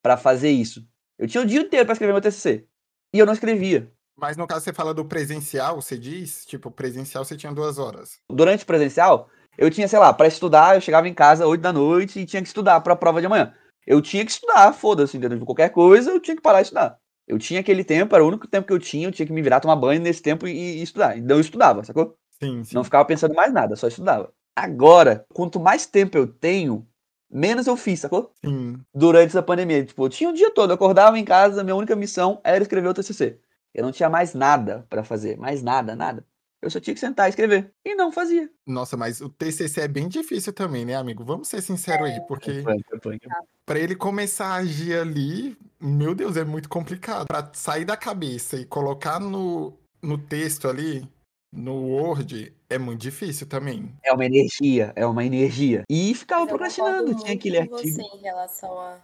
pra 0.03 0.17
fazer 0.17 0.51
isso. 0.51 0.87
Eu 1.19 1.29
tinha 1.29 1.43
o 1.43 1.47
dia 1.47 1.61
inteiro 1.61 1.87
pra 1.87 1.93
escrever 1.93 2.13
meu 2.13 2.21
TCC. 2.21 2.67
E 3.15 3.19
eu 3.19 3.25
não 3.25 3.33
escrevia. 3.33 3.91
Mas 4.17 4.37
no 4.37 4.47
caso 4.47 4.65
você 4.65 4.73
fala 4.73 4.93
do 4.93 5.05
presencial, 5.05 5.81
você 5.81 5.97
diz? 5.97 6.45
Tipo, 6.45 6.71
presencial 6.71 7.25
você 7.25 7.37
tinha 7.37 7.53
duas 7.53 7.79
horas. 7.79 8.19
durante 8.31 8.65
o 8.65 8.67
presencial, 8.67 9.31
eu 9.57 9.71
tinha, 9.71 9.89
sei 9.89 9.99
lá, 9.99 10.13
pra 10.13 10.27
estudar, 10.27 10.75
eu 10.75 10.81
chegava 10.81 11.09
em 11.09 11.15
casa 11.15 11.47
8 11.47 11.61
da 11.61 11.73
noite 11.73 12.21
e 12.21 12.27
tinha 12.27 12.43
que 12.43 12.49
estudar 12.49 12.81
pra 12.81 12.97
prova 12.97 13.21
de 13.21 13.27
amanhã. 13.27 13.55
Eu 13.87 14.01
tinha 14.01 14.25
que 14.25 14.31
estudar, 14.31 14.73
foda-se, 14.73 15.17
entendeu? 15.17 15.45
Qualquer 15.45 15.71
coisa, 15.71 16.11
eu 16.11 16.21
tinha 16.21 16.37
que 16.37 16.43
parar 16.43 16.61
de 16.61 16.67
estudar. 16.67 16.99
Eu 17.33 17.39
tinha 17.39 17.61
aquele 17.61 17.83
tempo, 17.83 18.15
era 18.15 18.23
o 18.23 18.29
único 18.29 18.47
tempo 18.47 18.67
que 18.67 18.73
eu 18.75 18.79
tinha, 18.79 19.09
eu 19.09 19.13
tinha 19.13 19.25
que 19.25 19.33
me 19.33 19.41
virar, 19.41 19.59
tomar 19.59 19.75
banho 19.75 20.03
nesse 20.03 20.21
tempo 20.21 20.47
e, 20.47 20.53
e 20.53 20.83
estudar. 20.83 21.17
Então 21.17 21.39
eu 21.39 21.41
estudava, 21.41 21.83
sacou? 21.83 22.15
Sim, 22.39 22.63
sim. 22.63 22.75
Não 22.75 22.85
ficava 22.85 23.07
pensando 23.07 23.35
mais 23.35 23.51
nada, 23.51 23.75
só 23.75 23.89
estudava. 23.89 24.31
Agora, 24.55 25.25
quanto 25.33 25.59
mais 25.59 25.87
tempo 25.87 26.19
eu 26.19 26.27
tenho, 26.27 26.87
menos 27.31 27.67
eu 27.67 27.75
fiz, 27.75 28.01
sacou? 28.01 28.31
Sim. 28.45 28.79
Durante 28.95 29.29
essa 29.29 29.43
pandemia. 29.43 29.83
Tipo, 29.83 30.05
eu 30.05 30.11
tinha 30.11 30.29
o 30.29 30.35
dia 30.35 30.51
todo, 30.51 30.73
eu 30.73 30.75
acordava 30.75 31.19
em 31.19 31.25
casa, 31.25 31.65
minha 31.65 31.75
única 31.75 31.97
missão 31.97 32.39
era 32.45 32.63
escrever 32.63 32.89
o 32.89 32.95
TCC. 32.95 33.39
Eu 33.73 33.83
não 33.83 33.93
tinha 33.93 34.11
mais 34.11 34.35
nada 34.35 34.85
pra 34.91 35.03
fazer, 35.03 35.39
mais 35.39 35.63
nada, 35.63 35.97
nada. 35.97 36.27
Eu 36.61 36.71
só 36.71 36.79
tinha 36.79 36.93
que 36.93 37.01
sentar 37.01 37.27
e 37.27 37.31
escrever. 37.31 37.73
E 37.85 37.95
não 37.95 38.13
fazia. 38.13 38.49
Nossa, 38.67 38.95
mas 38.95 39.23
o 39.23 39.29
TCC 39.31 39.81
é 39.81 39.89
bem 39.89 40.07
difícil 40.07 40.53
também, 40.53 40.85
né, 40.85 40.95
amigo? 40.95 41.25
Vamos 41.25 41.49
ser 41.49 41.63
sinceros 41.63 42.09
aí, 42.09 42.21
porque 42.29 42.63
Pra 43.65 43.79
ele 43.79 43.95
começar 43.95 44.47
a 44.49 44.55
agir 44.57 44.99
ali, 44.99 45.57
meu 45.81 46.15
Deus, 46.15 46.37
é 46.37 46.45
muito 46.45 46.69
complicado. 46.69 47.27
Pra 47.29 47.51
sair 47.55 47.85
da 47.85 47.97
cabeça 47.97 48.57
e 48.57 48.65
colocar 48.65 49.21
no, 49.21 49.79
no 50.03 50.19
texto 50.19 50.69
ali, 50.69 51.09
no 51.53 51.75
Word, 51.87 52.55
é 52.69 52.77
muito 52.79 53.01
difícil 53.01 53.49
também. 53.49 53.95
É 54.03 54.13
uma 54.13 54.25
energia, 54.25 54.93
é 54.97 55.07
uma 55.07 55.25
energia. 55.25 55.85
E 55.89 56.13
ficava 56.15 56.47
procrastinando, 56.47 57.15
tinha 57.15 57.35
aquele 57.35 57.59
artigo. 57.59 57.79
você 57.79 58.03
em 58.03 58.19
relação 58.19 58.79
à 58.79 59.01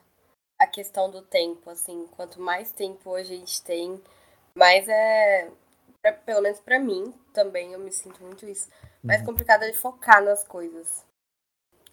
à 0.61 0.67
questão 0.67 1.09
do 1.09 1.23
tempo, 1.23 1.71
assim, 1.71 2.09
quanto 2.17 2.41
mais 2.41 2.73
tempo 2.73 3.15
a 3.15 3.23
gente 3.23 3.63
tem, 3.63 4.03
mais 4.57 4.89
é, 4.89 5.49
pra- 6.03 6.13
pelo 6.15 6.43
menos 6.43 6.59
pra 6.59 6.81
mim 6.81 7.15
também, 7.33 7.73
eu 7.75 7.79
me 7.79 7.93
sinto 7.93 8.21
muito 8.25 8.45
isso, 8.45 8.67
mais 9.01 9.21
Uhum. 9.21 9.27
complicado 9.27 9.63
é 9.63 9.73
focar 9.73 10.21
nas 10.21 10.43
coisas. 10.43 11.05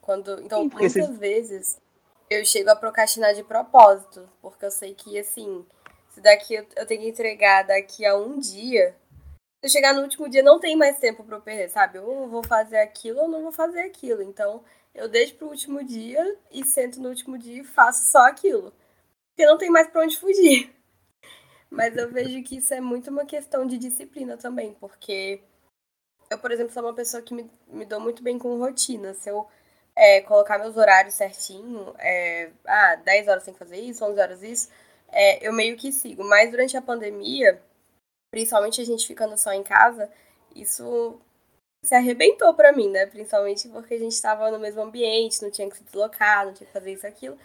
Quando, 0.02 0.42
então, 0.42 0.64
Sim, 0.64 0.70
muitas 0.74 0.94
você- 0.94 1.14
vezes 1.14 1.78
eu 2.30 2.46
chego 2.46 2.70
a 2.70 2.76
procrastinar 2.76 3.34
de 3.34 3.44
propósito, 3.44 4.30
porque 4.42 4.66
eu 4.66 4.72
sei 4.72 4.94
que 4.94 5.18
assim, 5.20 5.66
se 6.10 6.22
daqui 6.22 6.56
eu, 6.56 6.66
eu 6.76 6.86
tenho 6.86 7.02
que 7.02 7.10
entregar 7.10 7.64
daqui 7.64 8.06
a 8.06 8.16
um 8.18 8.40
dia, 8.40 8.96
se 9.60 9.68
eu 9.68 9.70
chegar 9.70 9.94
no 9.94 10.02
último 10.02 10.30
dia 10.30 10.44
não 10.44 10.60
tem 10.60 10.76
mais 10.76 10.98
tempo 11.00 11.24
pra 11.24 11.38
eu 11.38 11.42
perder, 11.42 11.70
sabe? 11.70 11.98
Eu 11.98 12.28
vou 12.28 12.44
fazer 12.44 12.78
aquilo 12.78 13.22
ou 13.22 13.28
não 13.28 13.44
vou 13.44 13.52
fazer 13.52 13.82
aquilo. 13.82 14.22
Então, 14.22 14.64
eu 14.94 15.10
deixo 15.10 15.36
pro 15.36 15.48
último 15.50 15.84
dia 15.84 16.38
e 16.52 16.66
sento 16.66 17.02
no 17.02 17.10
último 17.10 17.38
dia 17.38 17.62
e 17.62 17.66
faço 17.66 18.12
só 18.12 18.20
aquilo. 18.28 18.74
Porque 19.30 19.46
não 19.46 19.58
tem 19.58 19.70
mais 19.70 19.90
pra 19.90 20.04
onde 20.04 20.18
fugir. 20.18 20.74
Mas 21.70 21.98
eu 21.98 22.10
vejo 22.12 22.42
que 22.44 22.58
isso 22.58 22.74
é 22.74 22.80
muito 22.80 23.10
uma 23.10 23.26
questão 23.26 23.66
de 23.66 23.78
disciplina 23.78 24.38
também, 24.38 24.74
porque 24.76 25.42
eu, 26.30 26.40
por 26.40 26.52
exemplo, 26.52 26.72
sou 26.72 26.84
uma 26.84 26.94
pessoa 26.94 27.22
que 27.22 27.34
me, 27.34 27.50
me 27.68 27.86
dou 27.86 28.00
muito 28.00 28.24
bem 28.24 28.40
com 28.40 28.58
rotina. 28.58 29.14
Se 29.14 29.30
eu 29.30 29.48
é, 29.96 30.22
colocar 30.22 30.58
meus 30.60 30.76
horários 30.76 31.14
certinho, 31.16 31.94
é, 32.00 32.52
ah, 32.66 32.96
10 32.96 33.28
horas 33.28 33.44
tem 33.44 33.54
que 33.54 33.60
fazer 33.60 33.78
isso, 33.78 34.04
11 34.04 34.20
horas 34.20 34.44
isso, 34.44 34.70
é, 35.10 35.48
eu 35.48 35.54
meio 35.54 35.78
que 35.78 35.92
sigo. 35.92 36.24
Mas 36.24 36.52
durante 36.52 36.76
a 36.76 36.82
pandemia, 36.82 37.62
principalmente 38.30 38.82
a 38.82 38.86
gente 38.86 39.08
ficando 39.08 39.38
só 39.38 39.54
em 39.54 39.64
casa, 39.64 40.12
isso 40.54 41.20
se 41.84 41.96
arrebentou 41.96 42.54
pra 42.54 42.74
mim, 42.74 42.90
né? 42.90 43.06
Principalmente 43.06 43.70
porque 43.70 43.94
a 43.94 44.00
gente 44.00 44.20
tava 44.22 44.52
no 44.52 44.60
mesmo 44.60 44.82
ambiente, 44.82 45.42
não 45.42 45.52
tinha 45.52 45.70
que 45.70 45.78
se 45.78 45.84
deslocar, 45.84 46.46
não 46.46 46.54
tinha 46.54 46.68
que 46.68 46.74
fazer 46.74 46.92
isso, 46.92 47.08
aquilo. 47.08 47.38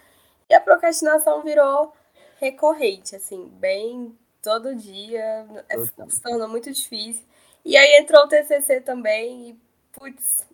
E 0.48 0.54
a 0.54 0.60
procrastinação 0.60 1.42
virou 1.42 1.92
recorrente, 2.38 3.14
assim, 3.14 3.48
bem 3.48 4.18
todo 4.42 4.74
dia, 4.74 5.46
é, 5.68 5.78
se 6.08 6.20
tornou 6.22 6.48
muito 6.48 6.72
difícil. 6.72 7.24
E 7.64 7.76
aí 7.76 8.00
entrou 8.00 8.24
o 8.24 8.28
TCC 8.28 8.80
também 8.80 9.50
e, 9.50 9.60
putz, 9.92 10.46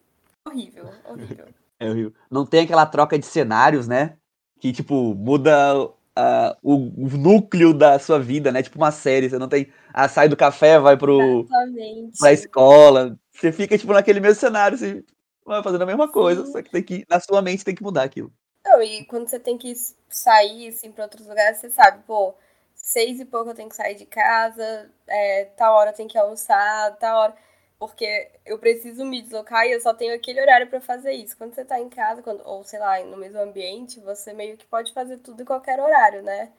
horrível, 0.44 0.90
horrível. 1.04 1.46
É 1.78 1.88
horrível. 1.88 2.12
Não 2.30 2.46
tem 2.46 2.64
aquela 2.64 2.86
troca 2.86 3.18
de 3.18 3.26
cenários, 3.26 3.86
né? 3.86 4.16
Que, 4.60 4.72
tipo, 4.72 5.14
muda 5.14 5.86
uh, 6.16 6.56
o, 6.62 6.74
o, 6.74 7.08
núcleo 7.16 7.74
da 7.74 7.98
sua 7.98 8.18
vida, 8.18 8.50
né? 8.50 8.62
Tipo 8.62 8.78
uma 8.78 8.90
série, 8.90 9.28
você 9.28 9.38
não 9.38 9.48
tem... 9.48 9.70
Ah, 9.92 10.08
sai 10.08 10.28
do 10.28 10.36
café, 10.36 10.78
vai 10.78 10.96
pro... 10.96 11.40
Exatamente. 11.40 12.18
Pra 12.18 12.32
escola. 12.32 13.18
Você 13.32 13.52
fica, 13.52 13.76
tipo, 13.76 13.92
naquele 13.92 14.20
mesmo 14.20 14.40
cenário, 14.40 14.78
você 14.78 15.04
vai 15.44 15.62
fazendo 15.62 15.82
a 15.82 15.86
mesma 15.86 16.10
coisa, 16.10 16.46
Sim. 16.46 16.52
só 16.52 16.62
que 16.62 16.70
tem 16.70 16.82
que... 16.82 17.04
Na 17.08 17.20
sua 17.20 17.42
mente 17.42 17.64
tem 17.64 17.74
que 17.74 17.82
mudar 17.82 18.04
aquilo. 18.04 18.32
Não, 18.64 18.82
e 18.82 19.04
quando 19.04 19.28
você 19.28 19.38
tem 19.38 19.56
que 19.56 19.72
sair, 20.08 20.68
assim, 20.68 20.90
pra 20.90 21.04
outros 21.04 21.26
lugares, 21.26 21.58
você 21.58 21.70
sabe, 21.70 22.02
pô, 22.06 22.34
seis 22.74 23.20
e 23.20 23.24
pouco 23.24 23.50
eu 23.50 23.54
tenho 23.54 23.68
que 23.68 23.76
sair 23.76 23.94
de 23.94 24.06
casa, 24.06 24.90
é, 25.06 25.44
tal 25.56 25.74
hora 25.74 25.90
eu 25.90 25.94
tenho 25.94 26.08
que 26.08 26.18
almoçar, 26.18 26.96
tal 26.96 27.18
hora. 27.18 27.34
Porque 27.78 28.30
eu 28.46 28.58
preciso 28.58 29.04
me 29.04 29.20
deslocar 29.20 29.66
e 29.66 29.72
eu 29.72 29.80
só 29.80 29.92
tenho 29.92 30.14
aquele 30.14 30.40
horário 30.40 30.68
pra 30.68 30.80
fazer 30.80 31.12
isso. 31.12 31.36
Quando 31.36 31.54
você 31.54 31.64
tá 31.64 31.78
em 31.78 31.90
casa, 31.90 32.22
quando, 32.22 32.42
ou 32.46 32.64
sei 32.64 32.78
lá, 32.78 32.98
no 33.04 33.16
mesmo 33.18 33.38
ambiente, 33.40 34.00
você 34.00 34.32
meio 34.32 34.56
que 34.56 34.66
pode 34.66 34.92
fazer 34.92 35.18
tudo 35.18 35.42
em 35.42 35.44
qualquer 35.44 35.78
horário, 35.78 36.22
né? 36.22 36.52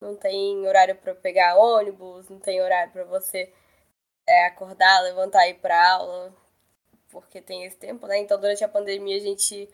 Não 0.00 0.16
tem 0.16 0.66
horário 0.66 0.96
pra 0.96 1.14
pegar 1.14 1.56
ônibus, 1.56 2.28
não 2.28 2.38
tem 2.38 2.60
horário 2.62 2.92
pra 2.92 3.04
você 3.04 3.52
é, 4.26 4.46
acordar, 4.46 5.02
levantar 5.02 5.46
e 5.46 5.52
ir 5.52 5.54
pra 5.54 5.92
aula, 5.94 6.32
porque 7.10 7.40
tem 7.40 7.64
esse 7.64 7.76
tempo, 7.76 8.06
né? 8.06 8.18
Então 8.18 8.40
durante 8.40 8.64
a 8.64 8.68
pandemia 8.68 9.16
a 9.16 9.20
gente. 9.20 9.68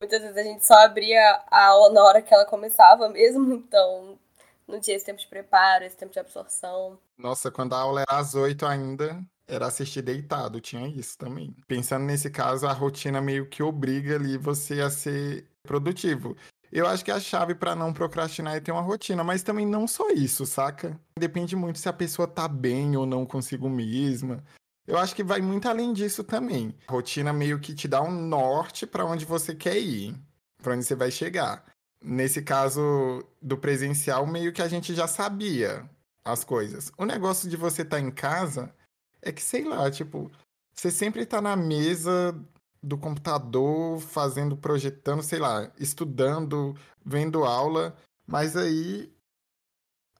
Muitas 0.00 0.20
vezes 0.20 0.36
a 0.36 0.42
gente 0.42 0.66
só 0.66 0.74
abria 0.74 1.20
a 1.48 1.66
aula 1.66 1.92
na 1.92 2.04
hora 2.04 2.22
que 2.22 2.34
ela 2.34 2.44
começava 2.44 3.08
mesmo, 3.08 3.54
então 3.54 4.18
não 4.66 4.80
tinha 4.80 4.96
esse 4.96 5.06
tempo 5.06 5.20
de 5.20 5.28
preparo, 5.28 5.84
esse 5.84 5.96
tempo 5.96 6.12
de 6.12 6.18
absorção. 6.18 6.98
Nossa, 7.16 7.50
quando 7.50 7.74
a 7.74 7.78
aula 7.78 8.02
era 8.02 8.18
às 8.18 8.34
oito 8.34 8.66
ainda, 8.66 9.22
era 9.54 9.66
assistir 9.66 10.02
deitado, 10.02 10.60
tinha 10.60 10.88
isso 10.88 11.16
também. 11.18 11.54
Pensando 11.66 12.04
nesse 12.04 12.30
caso, 12.30 12.66
a 12.66 12.72
rotina 12.72 13.20
meio 13.20 13.46
que 13.46 13.62
obriga 13.62 14.14
ali 14.16 14.38
você 14.38 14.80
a 14.80 14.90
ser 14.90 15.46
produtivo. 15.62 16.36
Eu 16.72 16.86
acho 16.86 17.04
que 17.04 17.10
a 17.10 17.20
chave 17.20 17.54
para 17.54 17.76
não 17.76 17.92
procrastinar 17.92 18.56
é 18.56 18.60
ter 18.60 18.72
uma 18.72 18.80
rotina, 18.80 19.22
mas 19.22 19.42
também 19.42 19.66
não 19.66 19.86
só 19.86 20.08
isso, 20.08 20.46
saca? 20.46 20.98
Depende 21.18 21.54
muito 21.54 21.78
se 21.78 21.88
a 21.88 21.92
pessoa 21.92 22.26
tá 22.26 22.48
bem 22.48 22.96
ou 22.96 23.04
não 23.04 23.26
consigo 23.26 23.68
mesma. 23.68 24.42
Eu 24.86 24.98
acho 24.98 25.14
que 25.14 25.22
vai 25.22 25.42
muito 25.42 25.68
além 25.68 25.92
disso 25.92 26.24
também. 26.24 26.74
A 26.88 26.92
rotina 26.92 27.32
meio 27.32 27.60
que 27.60 27.74
te 27.74 27.86
dá 27.86 28.02
um 28.02 28.10
norte 28.10 28.86
para 28.86 29.04
onde 29.04 29.26
você 29.26 29.54
quer 29.54 29.76
ir, 29.76 30.16
para 30.62 30.74
onde 30.74 30.84
você 30.84 30.94
vai 30.94 31.10
chegar. 31.10 31.62
Nesse 32.02 32.42
caso 32.42 33.24
do 33.40 33.56
presencial, 33.56 34.26
meio 34.26 34.52
que 34.52 34.62
a 34.62 34.66
gente 34.66 34.94
já 34.94 35.06
sabia 35.06 35.88
as 36.24 36.42
coisas. 36.42 36.90
O 36.96 37.04
negócio 37.04 37.48
de 37.48 37.56
você 37.56 37.82
estar 37.82 37.98
tá 37.98 38.02
em 38.02 38.10
casa 38.10 38.74
é 39.22 39.32
que, 39.32 39.42
sei 39.42 39.64
lá, 39.64 39.90
tipo, 39.90 40.30
você 40.74 40.90
sempre 40.90 41.24
tá 41.24 41.40
na 41.40 41.56
mesa 41.56 42.38
do 42.82 42.98
computador, 42.98 44.00
fazendo, 44.00 44.56
projetando, 44.56 45.22
sei 45.22 45.38
lá, 45.38 45.70
estudando, 45.78 46.74
vendo 47.04 47.44
aula, 47.44 47.94
mas 48.26 48.56
aí 48.56 49.12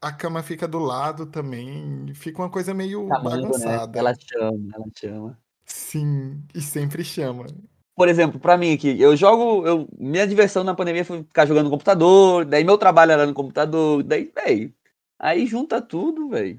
a 0.00 0.12
cama 0.12 0.42
fica 0.42 0.68
do 0.68 0.78
lado 0.78 1.26
também, 1.26 2.12
fica 2.14 2.40
uma 2.40 2.50
coisa 2.50 2.72
meio 2.72 3.08
Chamando, 3.08 3.36
né? 3.36 3.42
bagunçada. 3.42 3.98
Ela 3.98 4.14
chama, 4.14 4.70
ela 4.74 4.86
chama. 4.96 5.38
Sim, 5.64 6.42
e 6.54 6.60
sempre 6.60 7.04
chama. 7.04 7.46
Por 7.94 8.08
exemplo, 8.08 8.40
pra 8.40 8.56
mim 8.56 8.72
aqui, 8.72 9.00
eu 9.00 9.16
jogo. 9.16 9.66
Eu, 9.66 9.88
minha 9.98 10.26
diversão 10.26 10.64
na 10.64 10.74
pandemia 10.74 11.04
foi 11.04 11.22
ficar 11.22 11.46
jogando 11.46 11.64
no 11.64 11.70
computador, 11.70 12.44
daí 12.44 12.64
meu 12.64 12.78
trabalho 12.78 13.12
era 13.12 13.26
no 13.26 13.34
computador, 13.34 14.02
daí, 14.02 14.32
véi. 14.34 14.72
Aí 15.18 15.46
junta 15.46 15.80
tudo, 15.80 16.28
velho. 16.28 16.58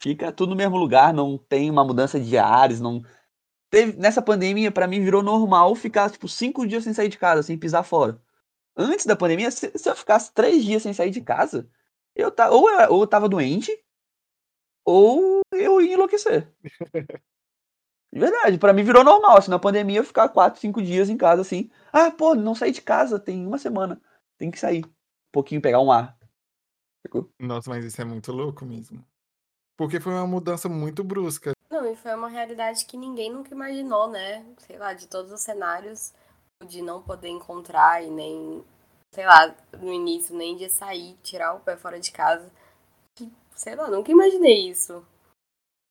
Fica 0.00 0.32
tudo 0.32 0.50
no 0.50 0.56
mesmo 0.56 0.76
lugar, 0.76 1.12
não 1.12 1.36
tem 1.36 1.70
uma 1.70 1.84
mudança 1.84 2.18
de 2.18 2.36
ares, 2.38 2.80
não. 2.80 3.02
Teve, 3.70 3.98
nessa 3.98 4.22
pandemia, 4.22 4.70
pra 4.70 4.86
mim, 4.86 5.02
virou 5.02 5.22
normal 5.22 5.74
ficar, 5.74 6.10
tipo, 6.10 6.28
cinco 6.28 6.66
dias 6.66 6.84
sem 6.84 6.94
sair 6.94 7.08
de 7.08 7.18
casa, 7.18 7.42
sem 7.42 7.58
pisar 7.58 7.82
fora. 7.82 8.20
Antes 8.76 9.06
da 9.06 9.16
pandemia, 9.16 9.50
se, 9.50 9.70
se 9.76 9.88
eu 9.88 9.96
ficasse 9.96 10.32
três 10.32 10.64
dias 10.64 10.82
sem 10.82 10.92
sair 10.92 11.10
de 11.10 11.20
casa, 11.20 11.68
eu 12.14 12.30
tá, 12.30 12.50
ou, 12.50 12.68
eu, 12.70 12.92
ou 12.92 13.02
eu 13.02 13.06
tava 13.06 13.28
doente, 13.28 13.70
ou 14.84 15.40
eu 15.52 15.80
ia 15.80 15.94
enlouquecer. 15.94 16.52
De 18.12 18.18
verdade, 18.18 18.58
pra 18.58 18.72
mim 18.72 18.82
virou 18.82 19.04
normal, 19.04 19.38
assim, 19.38 19.50
na 19.50 19.58
pandemia 19.58 19.98
eu 19.98 20.04
ficar 20.04 20.28
quatro, 20.28 20.60
cinco 20.60 20.82
dias 20.82 21.08
em 21.08 21.16
casa, 21.16 21.42
assim. 21.42 21.70
Ah, 21.92 22.10
pô, 22.10 22.34
não 22.34 22.54
saí 22.54 22.72
de 22.72 22.82
casa, 22.82 23.18
tem 23.18 23.46
uma 23.46 23.58
semana. 23.58 24.00
Tem 24.38 24.50
que 24.50 24.58
sair. 24.58 24.84
Um 24.84 24.90
pouquinho, 25.32 25.62
pegar 25.62 25.80
um 25.80 25.90
ar. 25.90 26.16
Nossa, 27.38 27.70
mas 27.70 27.84
isso 27.84 28.00
é 28.00 28.04
muito 28.04 28.32
louco 28.32 28.64
mesmo. 28.64 29.04
Porque 29.76 30.00
foi 30.00 30.12
uma 30.12 30.26
mudança 30.26 30.68
muito 30.68 31.02
brusca. 31.02 31.52
Não, 31.70 31.90
e 31.90 31.96
foi 31.96 32.14
uma 32.14 32.28
realidade 32.28 32.84
que 32.84 32.96
ninguém 32.96 33.32
nunca 33.32 33.52
imaginou, 33.52 34.08
né? 34.08 34.44
Sei 34.58 34.78
lá, 34.78 34.92
de 34.92 35.08
todos 35.08 35.32
os 35.32 35.40
cenários, 35.40 36.12
de 36.64 36.80
não 36.80 37.02
poder 37.02 37.28
encontrar 37.28 38.02
e 38.02 38.10
nem, 38.10 38.64
sei 39.12 39.26
lá, 39.26 39.54
no 39.72 39.92
início, 39.92 40.36
nem 40.36 40.56
de 40.56 40.68
sair, 40.68 41.16
tirar 41.22 41.54
o 41.54 41.60
pé 41.60 41.76
fora 41.76 41.98
de 41.98 42.12
casa. 42.12 42.50
Sei 43.56 43.74
lá, 43.74 43.88
nunca 43.88 44.12
imaginei 44.12 44.68
isso. 44.68 45.04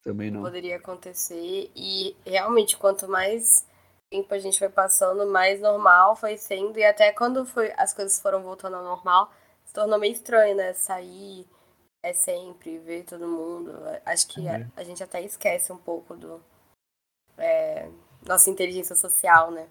Também 0.03 0.31
não. 0.31 0.41
Poderia 0.41 0.77
acontecer. 0.77 1.71
E 1.75 2.15
realmente, 2.25 2.77
quanto 2.77 3.07
mais 3.07 3.67
tempo 4.09 4.33
a 4.33 4.39
gente 4.39 4.59
foi 4.59 4.69
passando, 4.69 5.25
mais 5.25 5.59
normal 5.59 6.15
foi 6.15 6.37
sendo. 6.37 6.77
E 6.77 6.83
até 6.85 7.11
quando 7.11 7.45
foi, 7.45 7.73
as 7.77 7.93
coisas 7.93 8.21
foram 8.21 8.41
voltando 8.43 8.75
ao 8.75 8.83
normal, 8.83 9.31
se 9.65 9.73
tornou 9.73 9.97
meio 9.99 10.13
estranho, 10.13 10.55
né? 10.55 10.73
Sair 10.73 11.47
é 12.03 12.13
sempre, 12.13 12.77
ver 12.79 13.05
todo 13.05 13.27
mundo. 13.27 13.71
Acho 14.05 14.27
que 14.27 14.47
a, 14.47 14.69
a 14.75 14.83
gente 14.83 15.01
até 15.01 15.21
esquece 15.21 15.71
um 15.71 15.77
pouco 15.77 16.15
do. 16.15 16.43
É, 17.37 17.89
nossa 18.27 18.49
inteligência 18.49 18.95
social, 18.95 19.49
né? 19.49 19.67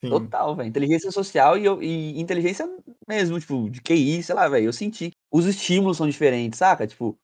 Sim. 0.00 0.10
Total, 0.10 0.54
velho. 0.54 0.68
Inteligência 0.68 1.10
social 1.10 1.56
e, 1.58 1.64
e 1.82 2.20
inteligência 2.20 2.68
mesmo, 3.08 3.40
tipo, 3.40 3.68
de 3.68 3.80
QI, 3.80 4.22
sei 4.22 4.34
lá, 4.34 4.48
velho. 4.48 4.66
Eu 4.66 4.72
senti 4.72 5.10
que 5.10 5.16
os 5.32 5.46
estímulos 5.46 5.96
são 5.96 6.08
diferentes, 6.08 6.58
saca? 6.58 6.86
Tipo, 6.86 7.18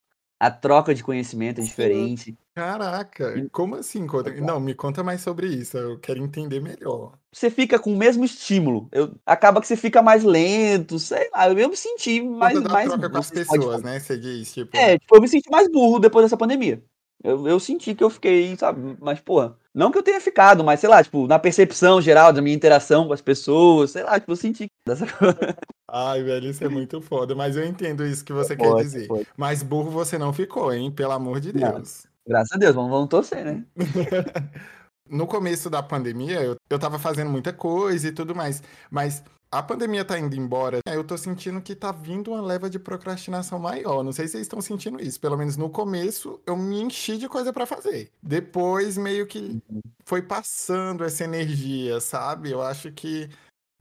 a 0.44 0.50
troca 0.50 0.94
de 0.94 1.02
conhecimento 1.02 1.62
é 1.62 1.64
diferente. 1.64 2.36
Caraca, 2.54 3.48
como 3.50 3.76
assim? 3.76 4.06
Não, 4.42 4.60
me 4.60 4.74
conta 4.74 5.02
mais 5.02 5.22
sobre 5.22 5.46
isso. 5.46 5.78
Eu 5.78 5.98
quero 5.98 6.22
entender 6.22 6.60
melhor. 6.60 7.14
Você 7.32 7.50
fica 7.50 7.78
com 7.78 7.94
o 7.94 7.96
mesmo 7.96 8.26
estímulo. 8.26 8.86
Eu, 8.92 9.14
acaba 9.24 9.58
que 9.58 9.66
você 9.66 9.74
fica 9.74 10.02
mais 10.02 10.22
lento, 10.22 10.98
sei 10.98 11.30
lá. 11.32 11.48
Eu 11.48 11.68
me 11.68 11.76
senti 11.76 12.20
mais. 12.20 12.60
Mais 12.60 12.88
troca 12.88 13.08
com 13.08 13.14
não 13.14 13.20
as 13.20 13.30
pessoas, 13.30 13.82
né? 13.82 13.98
Você 13.98 14.18
diz, 14.18 14.52
tipo. 14.52 14.76
É, 14.76 14.98
tipo, 14.98 15.16
eu 15.16 15.20
me 15.22 15.28
senti 15.28 15.50
mais 15.50 15.66
burro 15.70 15.98
depois 15.98 16.26
dessa 16.26 16.36
pandemia. 16.36 16.84
Eu, 17.24 17.48
eu 17.48 17.58
senti 17.58 17.94
que 17.94 18.04
eu 18.04 18.10
fiquei, 18.10 18.54
sabe? 18.54 18.98
Mas, 19.00 19.18
porra, 19.18 19.56
não 19.72 19.90
que 19.90 19.96
eu 19.96 20.02
tenha 20.02 20.20
ficado, 20.20 20.62
mas 20.62 20.78
sei 20.78 20.90
lá, 20.90 21.02
tipo, 21.02 21.26
na 21.26 21.38
percepção 21.38 21.98
geral 22.00 22.34
da 22.34 22.42
minha 22.42 22.54
interação 22.54 23.06
com 23.06 23.14
as 23.14 23.22
pessoas, 23.22 23.92
sei 23.92 24.02
lá, 24.02 24.20
tipo, 24.20 24.30
eu 24.30 24.36
senti 24.36 24.66
dessa 24.86 25.06
Ai, 25.90 26.22
velho, 26.22 26.50
isso 26.50 26.62
é 26.62 26.68
muito 26.68 27.00
foda. 27.00 27.34
Mas 27.34 27.56
eu 27.56 27.64
entendo 27.64 28.04
isso 28.04 28.24
que 28.24 28.32
você 28.32 28.54
quer 28.54 28.74
dizer. 28.76 29.08
pode. 29.08 29.26
Mas 29.38 29.62
burro 29.62 29.90
você 29.90 30.18
não 30.18 30.32
ficou, 30.34 30.72
hein? 30.72 30.90
Pelo 30.90 31.12
amor 31.12 31.40
de 31.40 31.52
Não. 31.52 31.72
Deus. 31.72 32.06
Graças 32.26 32.52
a 32.52 32.56
Deus, 32.58 32.74
vamos, 32.74 32.90
vamos 32.90 33.08
torcer, 33.08 33.44
né? 33.44 33.64
No 35.06 35.26
começo 35.26 35.68
da 35.68 35.82
pandemia, 35.82 36.40
eu, 36.40 36.56
eu 36.70 36.78
tava 36.78 36.98
fazendo 36.98 37.30
muita 37.30 37.52
coisa 37.52 38.08
e 38.08 38.12
tudo 38.12 38.34
mais. 38.34 38.62
Mas 38.90 39.22
a 39.54 39.62
pandemia 39.62 40.04
tá 40.04 40.18
indo 40.18 40.34
embora. 40.34 40.80
Eu 40.84 41.04
tô 41.04 41.16
sentindo 41.16 41.62
que 41.62 41.76
tá 41.76 41.92
vindo 41.92 42.32
uma 42.32 42.42
leva 42.42 42.68
de 42.68 42.76
procrastinação 42.76 43.56
maior. 43.56 44.02
Não 44.02 44.12
sei 44.12 44.26
se 44.26 44.32
vocês 44.32 44.42
estão 44.42 44.60
sentindo 44.60 45.00
isso. 45.00 45.20
Pelo 45.20 45.36
menos 45.36 45.56
no 45.56 45.70
começo, 45.70 46.40
eu 46.44 46.56
me 46.56 46.82
enchi 46.82 47.16
de 47.16 47.28
coisa 47.28 47.52
pra 47.52 47.64
fazer. 47.64 48.10
Depois, 48.20 48.98
meio 48.98 49.28
que 49.28 49.62
foi 50.04 50.22
passando 50.22 51.04
essa 51.04 51.22
energia, 51.22 52.00
sabe? 52.00 52.50
Eu 52.50 52.62
acho 52.62 52.90
que 52.90 53.30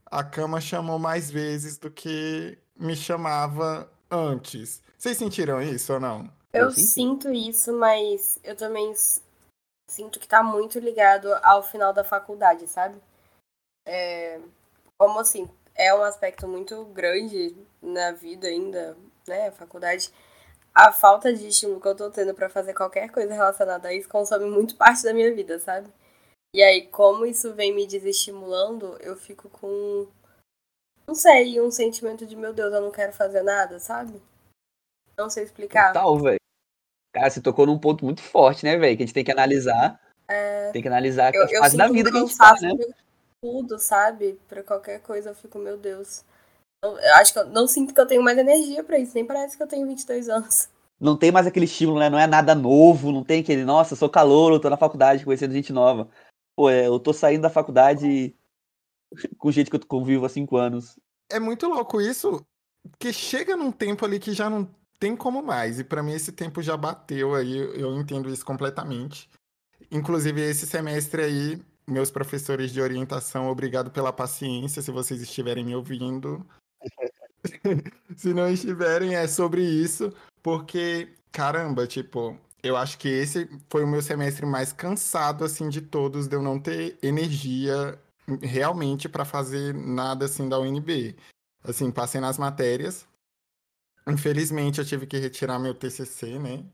a 0.06 0.22
cama 0.22 0.60
chamou 0.60 0.96
mais 0.96 1.28
vezes 1.28 1.76
do 1.76 1.90
que 1.90 2.56
me 2.78 2.94
chamava 2.94 3.90
antes. 4.08 4.80
Vocês 4.96 5.16
sentiram 5.16 5.60
isso 5.60 5.92
ou 5.92 5.98
não? 5.98 6.30
Eu 6.52 6.66
Eu 6.66 6.70
sinto 6.70 7.32
isso, 7.32 7.72
mas 7.72 8.38
eu 8.44 8.54
também 8.54 8.94
sinto 9.90 10.20
que 10.20 10.28
tá 10.28 10.40
muito 10.40 10.78
ligado 10.78 11.34
ao 11.42 11.64
final 11.64 11.92
da 11.92 12.04
faculdade, 12.04 12.68
sabe? 12.68 12.96
É, 13.84 14.40
como 14.96 15.18
assim, 15.18 15.50
é 15.74 15.94
um 15.94 16.02
aspecto 16.02 16.46
muito 16.46 16.84
grande 16.86 17.56
na 17.82 18.12
vida 18.12 18.46
ainda, 18.46 18.96
né? 19.26 19.48
A 19.48 19.52
faculdade. 19.52 20.10
A 20.74 20.92
falta 20.92 21.32
de 21.32 21.48
estímulo 21.48 21.80
que 21.80 21.86
eu 21.86 21.94
tô 21.94 22.10
tendo 22.10 22.34
pra 22.34 22.48
fazer 22.48 22.74
qualquer 22.74 23.10
coisa 23.10 23.32
relacionada 23.32 23.88
a 23.88 23.94
isso 23.94 24.08
consome 24.08 24.46
muito 24.46 24.76
parte 24.76 25.02
da 25.04 25.14
minha 25.14 25.32
vida, 25.32 25.58
sabe? 25.58 25.88
E 26.52 26.62
aí, 26.62 26.86
como 26.88 27.26
isso 27.26 27.52
vem 27.52 27.74
me 27.74 27.86
desestimulando, 27.86 28.96
eu 29.00 29.16
fico 29.16 29.48
com. 29.48 30.08
Não 31.06 31.14
sei, 31.14 31.60
um 31.60 31.70
sentimento 31.70 32.26
de, 32.26 32.34
meu 32.34 32.52
Deus, 32.52 32.72
eu 32.72 32.80
não 32.80 32.90
quero 32.90 33.12
fazer 33.12 33.42
nada, 33.42 33.78
sabe? 33.78 34.20
Não 35.16 35.28
sei 35.28 35.44
explicar. 35.44 35.92
Total, 35.92 36.18
velho. 36.18 36.38
Cara, 37.14 37.30
você 37.30 37.40
tocou 37.40 37.66
num 37.66 37.78
ponto 37.78 38.04
muito 38.04 38.22
forte, 38.22 38.64
né, 38.64 38.76
velho? 38.76 38.96
Que 38.96 39.02
a 39.02 39.06
gente 39.06 39.14
tem 39.14 39.24
que 39.24 39.30
analisar 39.30 40.00
Tem 40.72 40.82
que 40.82 40.88
analisar 40.88 41.30
que 41.30 41.38
Eu, 41.38 41.46
é 41.46 41.56
eu 41.56 41.60
fase 41.60 41.76
da 41.76 41.88
vida 41.88 42.10
que 42.10 42.16
a 42.16 42.20
gente 42.20 42.36
tá, 42.36 42.54
né? 42.60 42.70
Tudo, 43.44 43.78
sabe? 43.78 44.40
Pra 44.48 44.62
qualquer 44.62 45.02
coisa 45.02 45.28
eu 45.28 45.34
fico, 45.34 45.58
meu 45.58 45.76
Deus. 45.76 46.24
Eu, 46.82 46.96
eu 46.98 47.14
acho 47.16 47.30
que 47.30 47.38
eu 47.38 47.46
não 47.46 47.66
sinto 47.66 47.92
que 47.92 48.00
eu 48.00 48.06
tenho 48.06 48.22
mais 48.22 48.38
energia 48.38 48.82
pra 48.82 48.98
isso, 48.98 49.12
nem 49.14 49.26
parece 49.26 49.54
que 49.54 49.62
eu 49.62 49.66
tenho 49.66 49.86
22 49.86 50.30
anos. 50.30 50.70
Não 51.00 51.18
tem 51.18 51.32
mais 51.32 51.44
aquele 51.44 51.66
estímulo, 51.66 51.98
né? 51.98 52.08
Não 52.08 52.18
é 52.18 52.26
nada 52.26 52.54
novo, 52.54 53.10
não 53.10 53.24
tem 53.24 53.40
aquele, 53.40 53.64
nossa, 53.64 53.92
eu 53.92 53.96
sou 53.96 54.08
calouro, 54.08 54.60
tô 54.60 54.70
na 54.70 54.76
faculdade 54.76 55.24
conhecendo 55.24 55.52
gente 55.52 55.72
nova. 55.72 56.08
Pô, 56.56 56.70
é, 56.70 56.86
eu 56.86 57.00
tô 57.00 57.12
saindo 57.12 57.42
da 57.42 57.50
faculdade 57.50 58.34
com 59.36 59.50
gente 59.50 59.68
que 59.68 59.76
eu 59.76 59.86
convivo 59.86 60.24
há 60.24 60.28
cinco 60.28 60.56
anos. 60.56 60.96
É 61.28 61.40
muito 61.40 61.66
louco 61.66 62.00
isso, 62.00 62.46
que 62.98 63.12
chega 63.12 63.56
num 63.56 63.72
tempo 63.72 64.04
ali 64.04 64.20
que 64.20 64.32
já 64.32 64.48
não 64.48 64.72
tem 64.98 65.16
como 65.16 65.42
mais. 65.42 65.80
E 65.80 65.84
pra 65.84 66.02
mim 66.02 66.12
esse 66.12 66.30
tempo 66.30 66.62
já 66.62 66.76
bateu 66.76 67.34
aí, 67.34 67.56
eu 67.58 67.98
entendo 67.98 68.30
isso 68.30 68.46
completamente. 68.46 69.28
Inclusive 69.90 70.40
esse 70.40 70.64
semestre 70.64 71.22
aí, 71.22 71.62
meus 71.86 72.10
professores 72.10 72.72
de 72.72 72.80
orientação, 72.80 73.48
obrigado 73.48 73.90
pela 73.90 74.12
paciência, 74.12 74.82
se 74.82 74.90
vocês 74.90 75.20
estiverem 75.20 75.64
me 75.64 75.74
ouvindo. 75.74 76.44
se 78.16 78.32
não 78.32 78.48
estiverem, 78.50 79.14
é 79.14 79.26
sobre 79.26 79.62
isso, 79.62 80.12
porque 80.42 81.14
caramba, 81.30 81.86
tipo, 81.86 82.38
eu 82.62 82.76
acho 82.76 82.96
que 82.96 83.08
esse 83.08 83.48
foi 83.68 83.84
o 83.84 83.86
meu 83.86 84.00
semestre 84.00 84.46
mais 84.46 84.72
cansado 84.72 85.44
assim 85.44 85.68
de 85.68 85.82
todos, 85.82 86.26
de 86.26 86.36
eu 86.36 86.42
não 86.42 86.58
ter 86.58 86.96
energia 87.02 87.98
realmente 88.42 89.08
pra 89.08 89.24
fazer 89.24 89.74
nada 89.74 90.24
assim 90.24 90.48
da 90.48 90.58
UNB. 90.58 91.16
Assim, 91.62 91.90
passei 91.90 92.20
nas 92.20 92.38
matérias. 92.38 93.06
Infelizmente 94.06 94.78
eu 94.78 94.84
tive 94.84 95.06
que 95.06 95.18
retirar 95.18 95.58
meu 95.58 95.74
TCC, 95.74 96.38
né? 96.38 96.64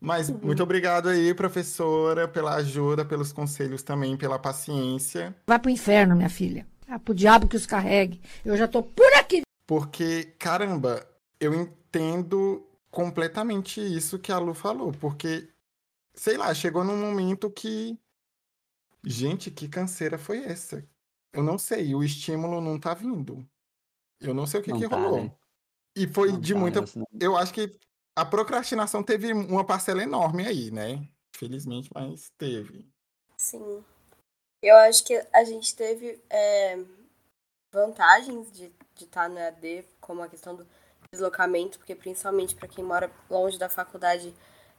Mas 0.00 0.28
Uhum. 0.28 0.38
muito 0.42 0.62
obrigado 0.62 1.08
aí, 1.08 1.32
professora, 1.34 2.28
pela 2.28 2.56
ajuda, 2.56 3.04
pelos 3.04 3.32
conselhos 3.32 3.82
também, 3.82 4.16
pela 4.16 4.38
paciência. 4.38 5.34
Vai 5.46 5.58
pro 5.58 5.70
inferno, 5.70 6.14
minha 6.14 6.28
filha. 6.28 6.66
Ah, 6.86 6.98
pro 6.98 7.14
diabo 7.14 7.48
que 7.48 7.56
os 7.56 7.64
carregue. 7.66 8.20
Eu 8.44 8.56
já 8.56 8.68
tô 8.68 8.82
por 8.82 9.10
aqui. 9.14 9.42
Porque, 9.66 10.24
caramba, 10.38 11.06
eu 11.40 11.54
entendo 11.54 12.66
completamente 12.90 13.80
isso 13.80 14.18
que 14.18 14.30
a 14.30 14.38
Lu 14.38 14.52
falou. 14.52 14.92
Porque, 14.92 15.48
sei 16.14 16.36
lá, 16.36 16.52
chegou 16.54 16.84
num 16.84 16.96
momento 16.98 17.50
que. 17.50 17.98
Gente, 19.06 19.50
que 19.50 19.68
canseira 19.68 20.18
foi 20.18 20.44
essa? 20.44 20.86
Eu 21.32 21.42
não 21.42 21.58
sei, 21.58 21.94
o 21.94 22.02
estímulo 22.04 22.60
não 22.60 22.78
tá 22.78 22.94
vindo. 22.94 23.44
Eu 24.20 24.32
não 24.32 24.46
sei 24.46 24.60
o 24.60 24.62
que, 24.62 24.70
Não 24.70 24.78
que 24.80 24.88
tá, 24.88 24.96
rolou. 24.96 25.24
né? 25.24 25.32
E 25.96 26.06
foi 26.06 26.30
Não 26.32 26.40
de 26.40 26.52
tá, 26.54 26.58
muita. 26.58 26.80
não. 26.96 27.06
Eu 27.20 27.36
acho 27.36 27.52
que 27.52 27.76
a 28.16 28.24
procrastinação 28.24 29.02
teve 29.02 29.32
uma 29.32 29.64
parcela 29.64 30.02
enorme 30.02 30.46
aí, 30.46 30.70
né? 30.70 31.06
Felizmente, 31.36 31.90
mas 31.94 32.30
teve. 32.38 32.88
Sim. 33.36 33.84
Eu 34.62 34.76
acho 34.76 35.04
que 35.04 35.14
a 35.32 35.44
gente 35.44 35.74
teve 35.74 36.22
é, 36.30 36.78
vantagens 37.72 38.50
de 38.52 38.72
estar 38.98 39.28
no 39.28 39.38
EAD, 39.38 39.84
como 40.00 40.22
a 40.22 40.28
questão 40.28 40.54
do 40.54 40.66
deslocamento, 41.12 41.78
porque 41.78 41.94
principalmente 41.94 42.54
para 42.54 42.68
quem 42.68 42.84
mora 42.84 43.10
longe 43.28 43.58
da 43.58 43.68
faculdade 43.68 44.34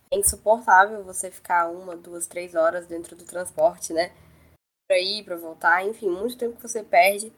é 0.09 0.17
insuportável 0.17 1.03
você 1.03 1.29
ficar 1.29 1.69
uma, 1.69 1.95
duas, 1.95 2.25
três 2.25 2.55
horas 2.55 2.87
dentro 2.87 3.15
do 3.15 3.25
transporte, 3.25 3.93
né? 3.93 4.11
Pra 4.87 4.99
ir, 4.99 5.23
pra 5.23 5.35
voltar, 5.35 5.85
enfim, 5.85 6.09
muito 6.09 6.37
tempo 6.37 6.55
que 6.55 6.67
você 6.67 6.83
perde. 6.83 7.33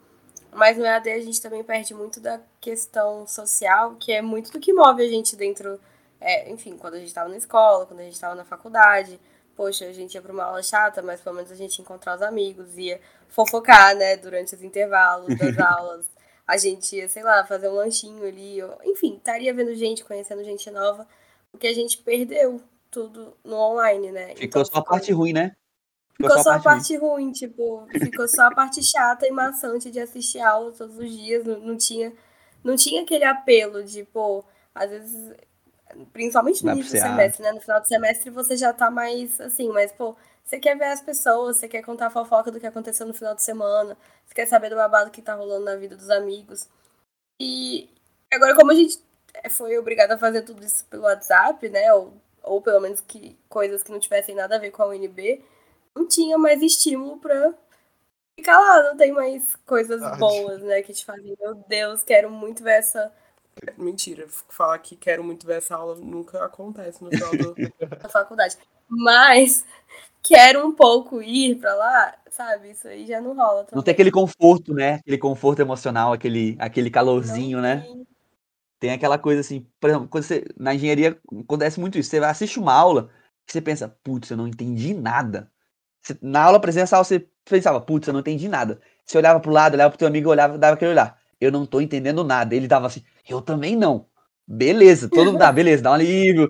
Mas 0.58 0.76
no 0.78 0.86
EAD 0.86 1.12
a 1.12 1.20
gente 1.20 1.40
também 1.42 1.64
perde 1.64 1.94
muito 1.94 2.20
da 2.20 2.42
questão 2.60 3.28
social, 3.28 3.96
que 3.96 4.12
é 4.12 4.22
muito 4.22 4.52
do 4.52 4.60
que 4.60 4.74
move 4.74 5.04
a 5.04 5.08
gente 5.08 5.36
dentro, 5.36 5.80
é, 6.20 6.50
enfim, 6.50 6.76
quando 6.78 6.96
a 6.96 6.98
gente 6.98 7.10
estava 7.10 7.30
na 7.30 7.38
escola, 7.38 7.86
quando 7.86 8.00
a 8.00 8.04
gente 8.04 8.14
estava 8.16 8.34
na 8.36 8.44
faculdade. 8.44 9.20
Poxa, 9.56 9.86
a 9.86 9.94
gente 9.94 10.16
ia 10.16 10.22
pra 10.22 10.32
uma 10.34 10.44
aula 10.46 10.64
chata, 10.64 11.02
mas 11.02 11.22
pelo 11.22 11.36
menos 11.36 11.52
a 11.52 11.56
gente 11.56 11.78
ia 11.78 11.84
encontrar 11.84 12.16
os 12.16 12.22
amigos, 12.24 12.78
ia 12.78 13.00
fofocar, 13.28 13.96
né, 13.96 14.18
durante 14.18 14.56
os 14.56 14.64
intervalos 14.64 15.36
das 15.38 15.58
aulas. 15.60 16.10
A 16.48 16.58
gente 16.58 16.96
ia, 16.96 17.08
sei 17.10 17.24
lá, 17.24 17.46
fazer 17.46 17.68
um 17.70 17.74
lanchinho 17.76 18.26
ali, 18.26 18.62
ou- 18.64 18.78
enfim, 18.84 19.16
estaria 19.18 19.54
vendo 19.54 19.76
gente, 19.76 20.04
conhecendo 20.04 20.44
gente 20.44 20.70
nova, 20.72 21.08
porque 21.52 21.68
a 21.68 21.74
gente 21.74 21.98
perdeu 22.00 22.62
tudo 22.90 23.36
no 23.44 23.58
online, 23.58 24.12
né? 24.12 24.28
Ficou 24.30 24.62
Então 24.62 24.66
só 24.66 24.78
a 24.78 24.84
parte 24.84 25.12
ruim, 25.12 25.34
né? 25.34 25.52
Ficou 26.18 26.40
só 26.40 26.50
a 26.50 26.54
ruim. 26.54 26.64
parte 26.64 26.98
ruim, 26.98 27.32
tipo, 27.32 27.88
ficou 27.92 28.28
só 28.28 28.48
a 28.48 28.52
parte 28.52 28.84
chata 28.84 29.28
e 29.28 29.32
maçante 29.32 29.92
de 29.92 30.00
assistir 30.00 30.40
aula 30.40 30.72
todos 30.72 30.98
os 30.98 31.12
dias, 31.12 31.46
não, 31.46 31.60
não 31.60 31.78
tinha 31.78 32.12
não 32.64 32.76
tinha 32.76 33.04
aquele 33.04 33.24
apelo 33.24 33.84
de, 33.84 34.04
pô, 34.04 34.44
às 34.76 34.90
vezes, 34.90 35.36
principalmente 36.12 36.66
no 36.66 36.74
início 36.74 36.92
do 36.92 36.98
ah. 36.98 37.08
semestre, 37.10 37.44
né? 37.44 37.52
No 37.54 37.62
final 37.62 37.80
do 37.80 37.88
semestre 37.88 38.30
você 38.30 38.58
já 38.58 38.74
tá 38.74 38.92
mais 38.92 39.40
assim, 39.40 39.70
mas, 39.70 39.92
pô, 39.92 40.16
você 40.44 40.60
quer 40.60 40.78
ver 40.78 40.86
as 40.86 41.02
pessoas, 41.02 41.58
você 41.58 41.68
quer 41.68 41.82
contar 41.82 42.08
a 42.08 42.10
fofoca 42.10 42.52
do 42.52 42.60
que 42.60 42.68
aconteceu 42.68 43.06
no 43.06 43.14
final 43.14 43.36
de 43.36 43.44
semana, 43.44 43.98
você 44.26 44.34
quer 44.34 44.48
saber 44.48 44.70
do 44.70 44.76
babado 44.76 45.12
que 45.12 45.22
tá 45.22 45.34
rolando 45.36 45.66
na 45.66 45.76
vida 45.76 45.96
dos 45.96 46.10
amigos. 46.10 46.68
E 47.40 47.90
agora, 48.34 48.56
como 48.56 48.72
a 48.72 48.76
gente 48.76 49.00
foi 49.50 49.78
obrigada 49.78 50.16
a 50.16 50.18
fazer 50.18 50.42
tudo 50.42 50.64
isso 50.64 50.86
pelo 50.88 51.04
WhatsApp, 51.04 51.70
né? 51.70 51.94
Ou, 51.94 52.14
ou 52.44 52.62
pelo 52.62 52.82
menos 52.82 53.02
que 53.02 53.38
coisas 53.48 53.84
que 53.84 53.92
não 53.92 54.00
tivessem 54.00 54.36
nada 54.36 54.56
a 54.56 54.60
ver 54.60 54.72
com 54.72 54.84
a 54.84 54.88
UNB, 54.88 55.44
não 55.98 56.08
tinha 56.08 56.38
mais 56.38 56.62
estímulo 56.62 57.18
pra 57.18 57.54
ficar 58.40 58.60
lá, 58.60 58.84
não 58.84 58.98
tem 58.98 59.12
mais 59.12 59.56
coisas 59.66 60.00
Verdade. 60.02 60.20
boas, 60.20 60.62
né? 60.64 60.82
Que 60.82 60.94
te 60.94 61.06
fazem, 61.06 61.36
meu 61.40 61.56
Deus, 61.68 62.04
quero 62.04 62.30
muito 62.32 62.64
ver 62.64 62.80
essa. 62.80 63.12
Mentira, 63.78 64.28
falar 64.50 64.78
que 64.80 64.96
quero 64.96 65.24
muito 65.24 65.46
ver 65.48 65.58
essa 65.58 65.76
aula 65.76 65.96
nunca 65.96 66.44
acontece 66.46 67.04
no 67.04 67.10
final 67.12 67.36
do- 67.36 67.56
da 68.04 68.10
faculdade. 68.10 68.58
Mas 68.88 69.66
quero 70.24 70.66
um 70.66 70.72
pouco 70.72 71.22
ir 71.22 71.56
pra 71.60 71.74
lá, 71.76 72.16
sabe? 72.30 72.72
Isso 72.72 72.88
aí 72.88 73.08
já 73.08 73.20
não 73.22 73.36
rola. 73.36 73.62
Não 73.62 73.66
também. 73.66 73.84
tem 73.86 73.94
aquele 73.94 74.12
conforto, 74.12 74.74
né? 74.74 74.96
Aquele 74.96 75.18
conforto 75.18 75.60
emocional, 75.62 76.14
aquele, 76.14 76.56
aquele 76.60 76.92
calorzinho, 76.92 77.58
Não 77.58 77.64
né? 77.64 77.82
tem. 77.82 78.08
Tem 78.80 78.92
aquela 78.92 79.18
coisa 79.18 79.42
assim, 79.42 79.66
por 79.80 79.90
exemplo, 79.90 80.08
quando 80.08 80.24
você, 80.24 80.46
na 80.56 80.76
engenharia 80.76 81.20
acontece 81.44 81.80
muito 81.80 81.98
isso. 81.98 82.10
Você 82.12 82.20
vai 82.20 82.30
assistir 82.30 82.60
uma 82.60 82.74
aula 82.74 83.10
que 83.46 83.52
você 83.54 83.62
pensa, 83.62 83.90
putz, 84.04 84.30
eu 84.30 84.38
não 84.38 84.48
entendi 84.48 84.94
nada. 84.94 85.52
Você- 86.08 86.18
na 86.22 86.44
aula 86.44 86.60
presencial 86.60 87.04
você 87.04 87.28
pensava, 87.46 87.82
putz, 87.82 88.08
eu 88.08 88.14
não 88.14 88.22
entendi 88.22 88.48
nada. 88.48 88.80
Você 89.06 89.18
olhava 89.18 89.40
pro 89.40 89.52
lado, 89.52 89.74
olhava 89.74 89.90
pro 89.90 89.98
teu 89.98 90.08
amigo, 90.08 90.30
olhava, 90.30 90.58
dava 90.58 90.76
aquele 90.76 90.92
olhar. 90.92 91.18
Eu 91.40 91.52
não 91.52 91.66
tô 91.66 91.82
entendendo 91.82 92.24
nada. 92.24 92.56
Ele 92.56 92.68
dava 92.68 92.88
assim, 92.88 93.04
eu 93.28 93.42
também 93.42 93.76
não. 93.76 94.06
Beleza, 94.48 95.10
todo 95.10 95.26
mundo 95.28 95.40
dá, 95.40 95.52
beleza, 95.52 95.84
dá 95.84 95.92
um 95.92 95.94
alívio. 95.94 96.50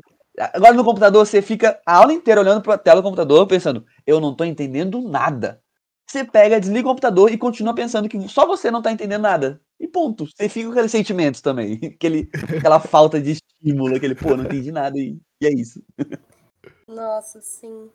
Agora 0.53 0.73
no 0.73 0.83
computador 0.83 1.25
você 1.25 1.41
fica 1.41 1.79
a 1.85 1.95
aula 1.97 2.13
inteira 2.13 2.39
olhando 2.41 2.61
pra 2.61 2.77
tela 2.77 3.01
do 3.01 3.03
computador 3.03 3.47
pensando, 3.47 3.83
eu 4.05 4.19
não 4.19 4.35
tô 4.35 4.43
entendendo 4.43 5.01
nada. 5.01 5.59
Você 6.07 6.23
pega, 6.23 6.59
desliga 6.59 6.87
o 6.87 6.91
computador 6.91 7.31
e 7.31 7.37
continua 7.37 7.73
pensando 7.73 8.07
que 8.07 8.29
só 8.29 8.45
você 8.45 8.69
não 8.71 8.81
tá 8.81 8.91
entendendo 8.91 9.23
nada. 9.23 9.59
E 9.79 9.87
ponto. 9.87 10.25
Você 10.27 10.47
fica 10.47 10.67
com 10.67 10.71
aqueles 10.73 10.91
sentimentos 10.91 11.41
também. 11.41 11.79
Aquele, 11.83 12.29
aquela 12.57 12.79
falta 12.79 13.19
de 13.19 13.31
estímulo, 13.31 13.95
aquele, 13.95 14.15
pô, 14.15 14.37
não 14.37 14.45
entendi 14.45 14.71
nada 14.71 14.97
e, 14.97 15.19
e 15.41 15.47
é 15.47 15.53
isso. 15.53 15.81
Nossa, 16.87 17.41
sim. 17.41 17.89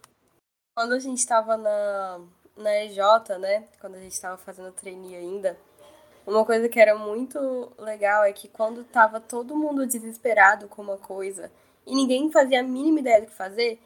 Quando 0.74 0.94
a 0.94 0.98
gente 0.98 1.26
tava 1.26 1.56
na, 1.56 2.20
na 2.56 2.74
EJ, 2.85 2.98
né? 3.38 3.64
Quando 3.80 3.96
a 3.96 4.00
gente 4.00 4.18
tava 4.20 4.38
fazendo 4.38 4.72
trainee 4.72 5.16
ainda, 5.16 5.56
uma 6.26 6.44
coisa 6.44 6.68
que 6.68 6.80
era 6.80 6.96
muito 6.96 7.72
legal 7.78 8.24
é 8.24 8.32
que 8.32 8.48
quando 8.48 8.85
tava 8.85 9.20
todo 9.20 9.56
mundo 9.56 9.87
desesperado 9.87 10.68
com 10.68 10.82
uma 10.82 10.98
coisa 10.98 11.50
e 11.87 11.94
ninguém 11.94 12.30
fazia 12.32 12.61
a 12.61 12.64
mínima 12.64 13.00
ideia 13.00 13.20
do 13.22 13.26
que 13.28 13.35
fazer, 13.35 13.80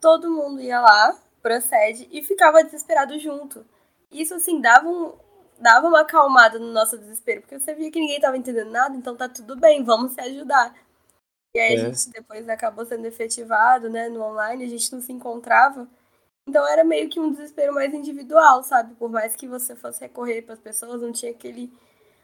todo 0.00 0.30
mundo 0.32 0.60
ia 0.62 0.80
lá 0.80 1.18
pra 1.42 1.60
sede 1.60 2.08
e 2.12 2.22
ficava 2.22 2.64
desesperado 2.64 3.18
junto. 3.18 3.66
Isso, 4.10 4.34
assim, 4.34 4.60
dava, 4.60 4.88
um, 4.88 5.14
dava 5.60 5.88
uma 5.88 6.00
acalmada 6.02 6.58
no 6.58 6.72
nosso 6.72 6.98
desespero, 6.98 7.42
porque 7.42 7.58
você 7.58 7.74
via 7.74 7.90
que 7.90 8.00
ninguém 8.00 8.20
tava 8.20 8.36
entendendo 8.38 8.70
nada, 8.70 8.96
então 8.96 9.16
tá 9.16 9.28
tudo 9.28 9.56
bem, 9.56 9.84
vamos 9.84 10.14
se 10.14 10.20
ajudar. 10.20 10.74
E 11.54 11.60
aí 11.60 11.74
É. 11.76 11.80
a 11.80 11.84
gente 11.90 12.10
depois 12.10 12.48
acabou 12.48 12.84
sendo 12.86 13.06
efetivado, 13.06 13.88
né, 13.90 14.08
no 14.08 14.22
online, 14.22 14.64
a 14.64 14.68
gente 14.68 14.92
não 14.92 15.00
se 15.00 15.12
encontrava. 15.12 15.88
Então 16.46 16.66
era 16.68 16.84
meio 16.84 17.08
que 17.08 17.18
um 17.18 17.30
desespero 17.30 17.72
mais 17.74 17.92
individual, 17.94 18.62
sabe? 18.62 18.94
Por 18.96 19.10
mais 19.10 19.34
que 19.34 19.48
você 19.48 19.74
fosse 19.74 20.00
recorrer 20.00 20.42
para 20.42 20.54
as 20.54 20.60
pessoas, 20.60 21.00
não 21.00 21.12
tinha 21.12 21.32
aquele 21.32 21.72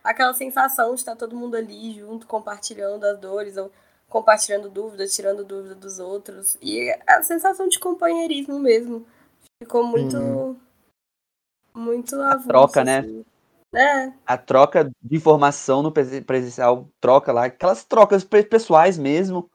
aquela 0.03 0.33
sensação 0.35 0.95
de 0.95 1.01
estar 1.01 1.17
todo 1.17 1.37
mundo 1.37 1.57
ali 1.57 1.93
junto, 1.95 2.27
compartilhando 2.27 3.05
as 3.05 3.19
dores 3.19 3.57
ou 3.57 3.71
compartilhando 4.09 4.71
dúvidas, 4.71 5.15
tirando 5.15 5.45
dúvida 5.45 5.75
dos 5.75 5.99
outros. 5.99 6.57
E 6.63 6.91
a 7.07 7.23
sensação 7.23 7.69
de 7.69 7.79
companheirismo 7.79 8.59
mesmo 8.59 9.07
ficou 9.63 9.85
muito 9.87 10.11
Sim. 10.11 10.61
muito 11.75 12.21
avulso, 12.21 12.49
troca, 12.49 12.85
né? 12.85 12.99
assim. 13.01 13.25
É, 13.75 14.13
A 14.27 14.37
troca 14.39 14.85
de 15.03 15.17
informação 15.17 15.83
no 15.83 15.93
presen- 15.93 16.23
presencial, 16.23 16.89
troca 17.01 17.33
lá, 17.33 17.45
aquelas 17.47 17.85
trocas 17.85 18.25
pe- 18.25 18.45
pessoais 18.45 18.99
mesmo, 18.99 19.51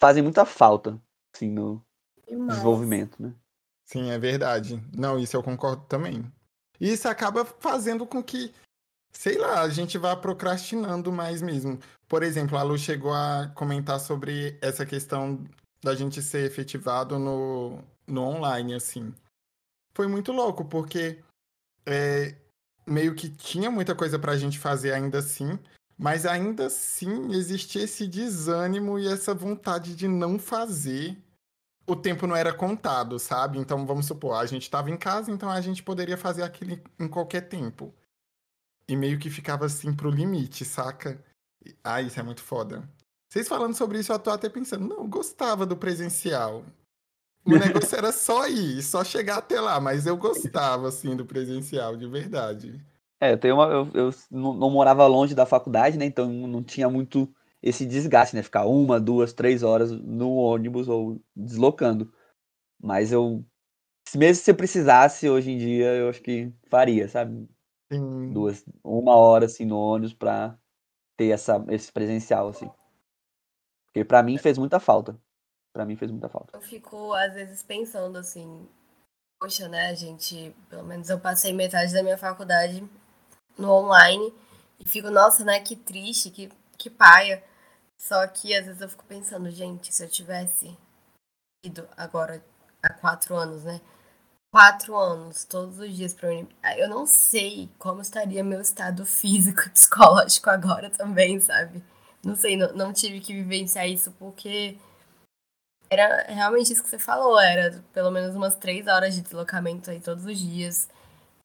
fazem 0.00 0.22
muita 0.22 0.44
falta, 0.44 1.00
assim, 1.34 1.48
no 1.50 1.84
demais. 2.26 2.50
desenvolvimento, 2.50 3.22
né? 3.22 3.34
Sim, 3.84 4.10
é 4.10 4.18
verdade. 4.18 4.82
Não, 4.96 5.18
isso 5.18 5.36
eu 5.36 5.42
concordo 5.42 5.84
também. 5.86 6.24
Isso 6.80 7.08
acaba 7.08 7.44
fazendo 7.44 8.06
com 8.06 8.22
que, 8.22 8.52
sei 9.12 9.38
lá, 9.38 9.60
a 9.62 9.68
gente 9.68 9.98
vá 9.98 10.16
procrastinando 10.16 11.12
mais 11.12 11.42
mesmo. 11.42 11.78
Por 12.08 12.22
exemplo, 12.22 12.58
a 12.58 12.62
Lu 12.62 12.78
chegou 12.78 13.12
a 13.12 13.50
comentar 13.54 14.00
sobre 14.00 14.58
essa 14.60 14.84
questão 14.84 15.44
da 15.82 15.94
gente 15.94 16.22
ser 16.22 16.44
efetivado 16.46 17.18
no, 17.18 17.82
no 18.06 18.22
online, 18.22 18.74
assim. 18.74 19.12
foi 19.94 20.06
muito 20.06 20.32
louco, 20.32 20.64
porque 20.64 21.22
é, 21.86 22.34
meio 22.86 23.14
que 23.14 23.28
tinha 23.28 23.70
muita 23.70 23.94
coisa 23.94 24.18
pra 24.18 24.36
gente 24.36 24.58
fazer 24.58 24.92
ainda 24.92 25.18
assim, 25.18 25.58
mas 25.98 26.26
ainda 26.26 26.66
assim 26.66 27.32
existia 27.32 27.84
esse 27.84 28.06
desânimo 28.06 28.98
e 28.98 29.06
essa 29.08 29.34
vontade 29.34 29.94
de 29.94 30.08
não 30.08 30.38
fazer. 30.38 31.16
O 31.86 31.96
tempo 31.96 32.26
não 32.26 32.36
era 32.36 32.52
contado, 32.52 33.18
sabe? 33.18 33.58
Então 33.58 33.84
vamos 33.86 34.06
supor, 34.06 34.34
a 34.34 34.46
gente 34.46 34.62
estava 34.62 34.90
em 34.90 34.96
casa, 34.96 35.30
então 35.30 35.50
a 35.50 35.60
gente 35.60 35.82
poderia 35.82 36.16
fazer 36.16 36.42
aquilo 36.42 36.80
em 36.98 37.08
qualquer 37.08 37.42
tempo. 37.42 37.92
E 38.88 38.96
meio 38.96 39.18
que 39.18 39.30
ficava 39.30 39.66
assim 39.66 39.92
pro 39.94 40.10
limite, 40.10 40.64
saca? 40.64 41.22
Ah, 41.82 42.00
isso 42.02 42.18
é 42.18 42.22
muito 42.22 42.42
foda. 42.42 42.88
Vocês 43.28 43.48
falando 43.48 43.74
sobre 43.74 43.98
isso, 43.98 44.12
eu 44.12 44.18
tô 44.18 44.30
até 44.30 44.48
pensando, 44.48 44.86
não, 44.86 45.08
gostava 45.08 45.64
do 45.64 45.76
presencial. 45.76 46.64
O 47.44 47.50
negócio 47.58 47.96
era 47.96 48.12
só 48.12 48.46
ir, 48.46 48.82
só 48.82 49.02
chegar 49.02 49.38
até 49.38 49.60
lá, 49.60 49.80
mas 49.80 50.06
eu 50.06 50.16
gostava, 50.16 50.88
assim, 50.88 51.16
do 51.16 51.24
presencial, 51.24 51.96
de 51.96 52.06
verdade. 52.06 52.80
É, 53.20 53.38
eu, 53.42 53.54
uma, 53.54 53.66
eu, 53.66 53.88
eu 53.94 54.10
não, 54.30 54.52
não 54.52 54.70
morava 54.70 55.06
longe 55.06 55.34
da 55.34 55.46
faculdade, 55.46 55.96
né? 55.96 56.04
Então 56.04 56.28
não 56.28 56.62
tinha 56.62 56.88
muito 56.88 57.32
esse 57.62 57.86
desgaste, 57.86 58.34
né? 58.34 58.42
Ficar 58.42 58.66
uma, 58.66 58.98
duas, 58.98 59.32
três 59.32 59.62
horas 59.62 59.90
no 59.90 60.34
ônibus 60.34 60.88
ou 60.88 61.22
deslocando. 61.34 62.12
Mas 62.82 63.12
eu, 63.12 63.44
mesmo 64.14 64.42
se 64.42 64.50
eu 64.50 64.56
precisasse, 64.56 65.28
hoje 65.28 65.50
em 65.52 65.58
dia, 65.58 65.94
eu 65.94 66.08
acho 66.08 66.20
que 66.20 66.52
faria, 66.68 67.08
sabe? 67.08 67.48
Sim. 67.92 68.32
Duas, 68.32 68.64
uma 68.82 69.14
hora, 69.16 69.46
assim, 69.46 69.64
no 69.64 69.78
ônibus 69.78 70.12
pra 70.12 70.58
ter 71.16 71.28
essa, 71.28 71.64
esse 71.68 71.92
presencial, 71.92 72.48
assim. 72.48 72.68
Porque 73.86 74.04
pra 74.04 74.22
mim 74.22 74.38
fez 74.38 74.58
muita 74.58 74.80
falta. 74.80 75.16
Pra 75.72 75.84
mim 75.84 75.96
fez 75.96 76.10
muita 76.10 76.28
falta. 76.28 76.56
Eu 76.56 76.60
fico, 76.60 77.12
às 77.12 77.34
vezes, 77.34 77.62
pensando 77.62 78.18
assim, 78.18 78.66
poxa, 79.38 79.68
né, 79.68 79.94
gente, 79.94 80.54
pelo 80.68 80.84
menos 80.84 81.08
eu 81.08 81.20
passei 81.20 81.52
metade 81.52 81.92
da 81.92 82.02
minha 82.02 82.18
faculdade 82.18 82.82
no 83.56 83.70
online 83.70 84.32
e 84.80 84.88
fico, 84.88 85.10
nossa, 85.10 85.44
né, 85.44 85.60
que 85.60 85.76
triste, 85.76 86.30
que, 86.30 86.50
que 86.76 86.90
paia. 86.90 87.42
Só 88.02 88.26
que 88.26 88.52
às 88.52 88.66
vezes 88.66 88.80
eu 88.80 88.88
fico 88.88 89.04
pensando, 89.04 89.48
gente, 89.48 89.94
se 89.94 90.02
eu 90.02 90.08
tivesse 90.08 90.76
ido 91.64 91.88
agora 91.96 92.44
há 92.82 92.92
quatro 92.92 93.36
anos, 93.36 93.62
né? 93.62 93.80
Quatro 94.52 94.96
anos, 94.96 95.44
todos 95.44 95.78
os 95.78 95.96
dias 95.96 96.12
pra 96.12 96.28
Uni... 96.28 96.48
Eu 96.76 96.88
não 96.88 97.06
sei 97.06 97.70
como 97.78 98.02
estaria 98.02 98.42
meu 98.42 98.60
estado 98.60 99.06
físico 99.06 99.62
e 99.62 99.70
psicológico 99.70 100.50
agora 100.50 100.90
também, 100.90 101.38
sabe? 101.38 101.82
Não 102.24 102.34
sei, 102.34 102.56
não, 102.56 102.72
não 102.72 102.92
tive 102.92 103.20
que 103.20 103.32
vivenciar 103.32 103.88
isso 103.88 104.10
porque 104.18 104.76
era 105.88 106.24
realmente 106.24 106.72
isso 106.72 106.82
que 106.82 106.90
você 106.90 106.98
falou, 106.98 107.38
era 107.38 107.84
pelo 107.92 108.10
menos 108.10 108.34
umas 108.34 108.56
três 108.56 108.88
horas 108.88 109.14
de 109.14 109.20
deslocamento 109.20 109.90
aí 109.90 110.00
todos 110.00 110.26
os 110.26 110.38
dias. 110.38 110.88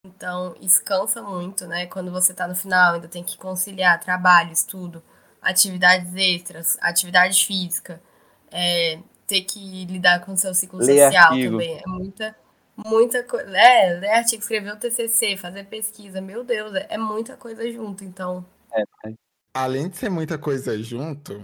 Então, 0.04 0.56
isso 0.60 0.84
cansa 0.84 1.22
muito, 1.22 1.68
né? 1.68 1.86
Quando 1.86 2.12
você 2.12 2.34
tá 2.34 2.48
no 2.48 2.56
final, 2.56 2.96
ainda 2.96 3.08
tem 3.08 3.24
que 3.24 3.38
conciliar 3.38 4.00
trabalho, 4.00 4.52
estudo, 4.52 5.04
atividades 5.42 6.14
extras, 6.16 6.78
atividade 6.82 7.46
física, 7.46 8.02
é, 8.52 9.00
ter 9.26 9.42
que 9.42 9.86
lidar 9.86 10.26
com 10.26 10.34
o 10.34 10.38
seu 10.38 10.54
ciclo 10.54 10.80
Ler 10.80 11.04
social 11.04 11.32
artigo. 11.32 11.52
também. 11.52 11.78
É 11.78 11.88
muita, 11.88 12.36
muita 12.76 13.24
coisa. 13.24 13.58
É, 13.58 13.94
ler 14.00 14.12
artigo, 14.12 14.42
escrever 14.42 14.74
o 14.74 14.78
TCC, 14.78 15.38
fazer 15.38 15.66
pesquisa, 15.66 16.22
meu 16.22 16.44
Deus, 16.44 16.74
é, 16.76 16.88
é 16.92 16.98
muita 16.98 17.36
coisa 17.36 17.70
junto. 17.72 18.04
Então, 18.04 18.46
É, 18.74 18.84
Além 19.54 19.90
de 19.90 19.98
ser 19.98 20.10
muita 20.10 20.38
coisa 20.38 20.78
junto, 20.82 21.44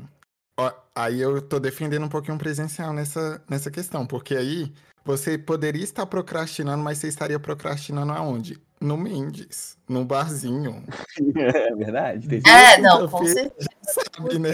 ó, 0.60 0.71
aí 0.93 1.19
eu 1.19 1.41
tô 1.41 1.60
defendendo 1.60 2.06
um 2.06 2.10
pouquinho 2.10 2.36
o 2.36 2.39
presencial 2.39 2.93
nessa, 2.93 3.43
nessa 3.49 3.71
questão, 3.71 4.06
porque 4.06 4.36
aí 4.36 4.71
você 5.03 5.36
poderia 5.36 5.84
estar 5.84 6.06
procrastinando, 6.06 6.84
mas 6.84 6.99
você 6.99 7.08
estaria 7.08 7.39
procrastinando 7.39 8.13
aonde? 8.13 8.62
No 8.84 8.98
Mendes, 8.98 9.78
no 9.88 10.04
barzinho. 10.04 10.84
é 11.38 11.74
verdade. 11.74 12.28
tem- 12.28 12.41
é, 12.46 12.78
não, 12.82 13.08
com 13.08 13.26
certeza. 13.26 13.69
Sabe, 13.82 14.39
né? 14.39 14.50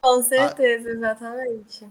Com 0.00 0.22
certeza, 0.22 0.90
exatamente. 0.90 1.88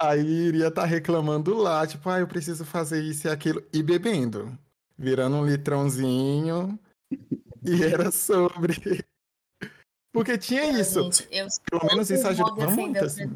Aí 0.00 0.24
iria 0.24 0.68
estar 0.68 0.84
reclamando 0.84 1.56
lá, 1.56 1.84
tipo, 1.84 2.08
ah, 2.08 2.20
eu 2.20 2.28
preciso 2.28 2.64
fazer 2.64 3.02
isso 3.02 3.26
e 3.26 3.30
aquilo, 3.30 3.60
e 3.72 3.82
bebendo, 3.82 4.56
virando 4.96 5.34
um 5.36 5.44
litrãozinho, 5.44 6.78
e 7.64 7.82
era 8.08 8.12
sobre. 8.12 9.04
Porque 10.12 10.38
tinha 10.38 10.70
isso. 10.80 11.02
gente, 11.02 11.28
eu 11.32 11.48
Pelo 11.68 11.86
menos 11.86 12.08
isso 12.08 12.28
ajudava 12.28 12.70
muito, 12.70 12.92
defender 12.92 13.02
o 13.02 13.04
assim. 13.04 13.34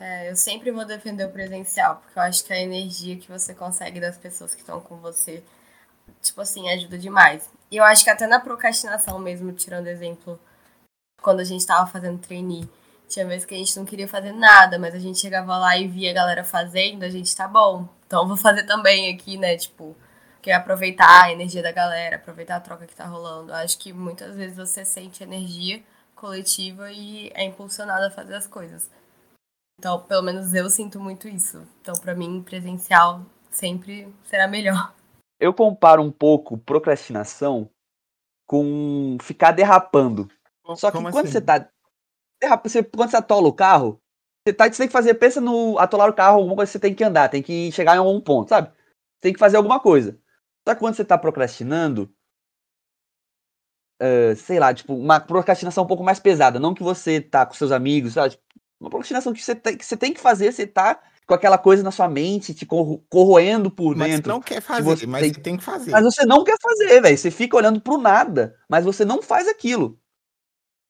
É, 0.00 0.30
eu 0.30 0.34
sempre 0.34 0.70
vou 0.70 0.86
defender 0.86 1.26
o 1.26 1.30
presencial, 1.30 1.96
porque 1.96 2.18
eu 2.18 2.22
acho 2.22 2.42
que 2.42 2.54
a 2.54 2.58
energia 2.58 3.18
que 3.18 3.30
você 3.30 3.54
consegue 3.54 4.00
das 4.00 4.16
pessoas 4.16 4.54
que 4.54 4.62
estão 4.62 4.80
com 4.80 4.96
você, 4.96 5.44
tipo 6.22 6.40
assim, 6.40 6.70
ajuda 6.70 6.96
demais. 6.96 7.50
E 7.70 7.76
eu 7.76 7.84
acho 7.84 8.02
que 8.02 8.08
até 8.08 8.26
na 8.26 8.40
procrastinação 8.40 9.18
mesmo, 9.18 9.52
tirando 9.52 9.88
exemplo, 9.88 10.40
quando 11.20 11.40
a 11.40 11.44
gente 11.44 11.66
tava 11.66 11.86
fazendo 11.86 12.18
trainee, 12.18 12.66
tinha 13.08 13.26
vezes 13.26 13.44
que 13.44 13.54
a 13.54 13.58
gente 13.58 13.76
não 13.76 13.84
queria 13.84 14.08
fazer 14.08 14.32
nada, 14.32 14.78
mas 14.78 14.94
a 14.94 14.98
gente 14.98 15.18
chegava 15.18 15.58
lá 15.58 15.76
e 15.76 15.86
via 15.86 16.12
a 16.12 16.14
galera 16.14 16.44
fazendo, 16.44 17.02
a 17.02 17.10
gente 17.10 17.36
tá 17.36 17.46
bom, 17.46 17.86
então 18.06 18.26
vou 18.26 18.38
fazer 18.38 18.62
também 18.62 19.14
aqui, 19.14 19.36
né, 19.36 19.54
tipo, 19.58 19.94
que 20.40 20.50
é 20.50 20.54
aproveitar 20.54 21.24
a 21.24 21.32
energia 21.32 21.62
da 21.62 21.72
galera, 21.72 22.16
aproveitar 22.16 22.56
a 22.56 22.60
troca 22.60 22.86
que 22.86 22.96
tá 22.96 23.04
rolando. 23.04 23.52
Eu 23.52 23.56
acho 23.56 23.76
que 23.78 23.92
muitas 23.92 24.34
vezes 24.34 24.56
você 24.56 24.82
sente 24.82 25.22
energia 25.22 25.82
coletiva 26.14 26.90
e 26.90 27.30
é 27.34 27.44
impulsionado 27.44 28.06
a 28.06 28.10
fazer 28.10 28.34
as 28.34 28.46
coisas. 28.46 28.88
Então, 29.80 29.98
pelo 30.02 30.20
menos 30.20 30.52
eu 30.52 30.68
sinto 30.68 31.00
muito 31.00 31.26
isso. 31.26 31.66
Então, 31.80 31.94
pra 31.94 32.14
mim, 32.14 32.42
presencial 32.42 33.24
sempre 33.50 34.14
será 34.24 34.46
melhor. 34.46 34.94
Eu 35.40 35.54
comparo 35.54 36.02
um 36.02 36.12
pouco 36.12 36.58
procrastinação 36.58 37.70
com 38.46 39.16
ficar 39.22 39.52
derrapando. 39.52 40.28
Só 40.76 40.90
que 40.90 40.98
Como 40.98 41.10
quando 41.10 41.24
assim? 41.24 41.32
você 41.32 41.40
tá. 41.40 41.66
derrapa- 42.38 42.68
Você, 42.68 42.82
quando 42.84 43.10
você 43.10 43.16
atola 43.16 43.48
o 43.48 43.54
carro, 43.54 43.98
você, 44.46 44.52
tá, 44.52 44.70
você 44.70 44.76
tem 44.76 44.86
que 44.86 44.92
fazer. 44.92 45.14
Pensa 45.14 45.40
no 45.40 45.78
atolar 45.78 46.10
o 46.10 46.14
carro, 46.14 46.36
alguma 46.36 46.56
coisa 46.56 46.68
que 46.68 46.72
você 46.72 46.78
tem 46.78 46.94
que 46.94 47.02
andar, 47.02 47.30
tem 47.30 47.42
que 47.42 47.72
chegar 47.72 47.94
em 47.94 47.98
algum 48.00 48.20
ponto, 48.20 48.50
sabe? 48.50 48.70
Tem 49.18 49.32
que 49.32 49.38
fazer 49.38 49.56
alguma 49.56 49.80
coisa. 49.80 50.20
Só 50.68 50.74
que 50.74 50.80
quando 50.80 50.94
você 50.94 51.06
tá 51.06 51.16
procrastinando. 51.16 52.14
eh, 53.98 54.34
sei 54.34 54.58
lá, 54.58 54.72
tipo, 54.74 54.94
uma 54.94 55.20
procrastinação 55.20 55.84
um 55.84 55.86
pouco 55.86 56.02
mais 56.04 56.18
pesada. 56.20 56.58
Não 56.58 56.74
que 56.74 56.82
você 56.82 57.20
tá 57.20 57.44
com 57.46 57.52
seus 57.54 57.70
amigos, 57.72 58.14
sabe? 58.14 58.30
Tipo, 58.30 58.44
Uma 58.80 58.88
procrastinação 58.88 59.32
que 59.32 59.42
você 59.42 59.54
tem 59.54 59.76
que, 59.76 59.84
você 59.84 59.96
tem 59.96 60.12
que 60.14 60.20
fazer, 60.20 60.52
você 60.52 60.66
tá 60.66 61.00
com 61.26 61.34
aquela 61.34 61.58
coisa 61.58 61.82
na 61.82 61.90
sua 61.90 62.08
mente, 62.08 62.54
te 62.54 62.64
corro- 62.66 63.04
corroendo 63.08 63.70
por 63.70 63.94
Mas 63.94 64.10
dentro. 64.12 64.32
não 64.32 64.40
quer 64.40 64.60
fazer, 64.60 65.06
mas 65.06 65.22
tem- 65.22 65.34
você 65.34 65.40
tem 65.40 65.56
que 65.56 65.62
fazer. 65.62 65.90
Mas 65.90 66.02
você 66.02 66.24
não 66.24 66.42
quer 66.42 66.56
fazer, 66.60 67.00
velho. 67.00 67.16
Você 67.16 67.30
fica 67.30 67.56
olhando 67.56 67.80
pro 67.80 67.98
nada, 67.98 68.56
mas 68.68 68.84
você 68.84 69.04
não 69.04 69.22
faz 69.22 69.46
aquilo. 69.46 69.98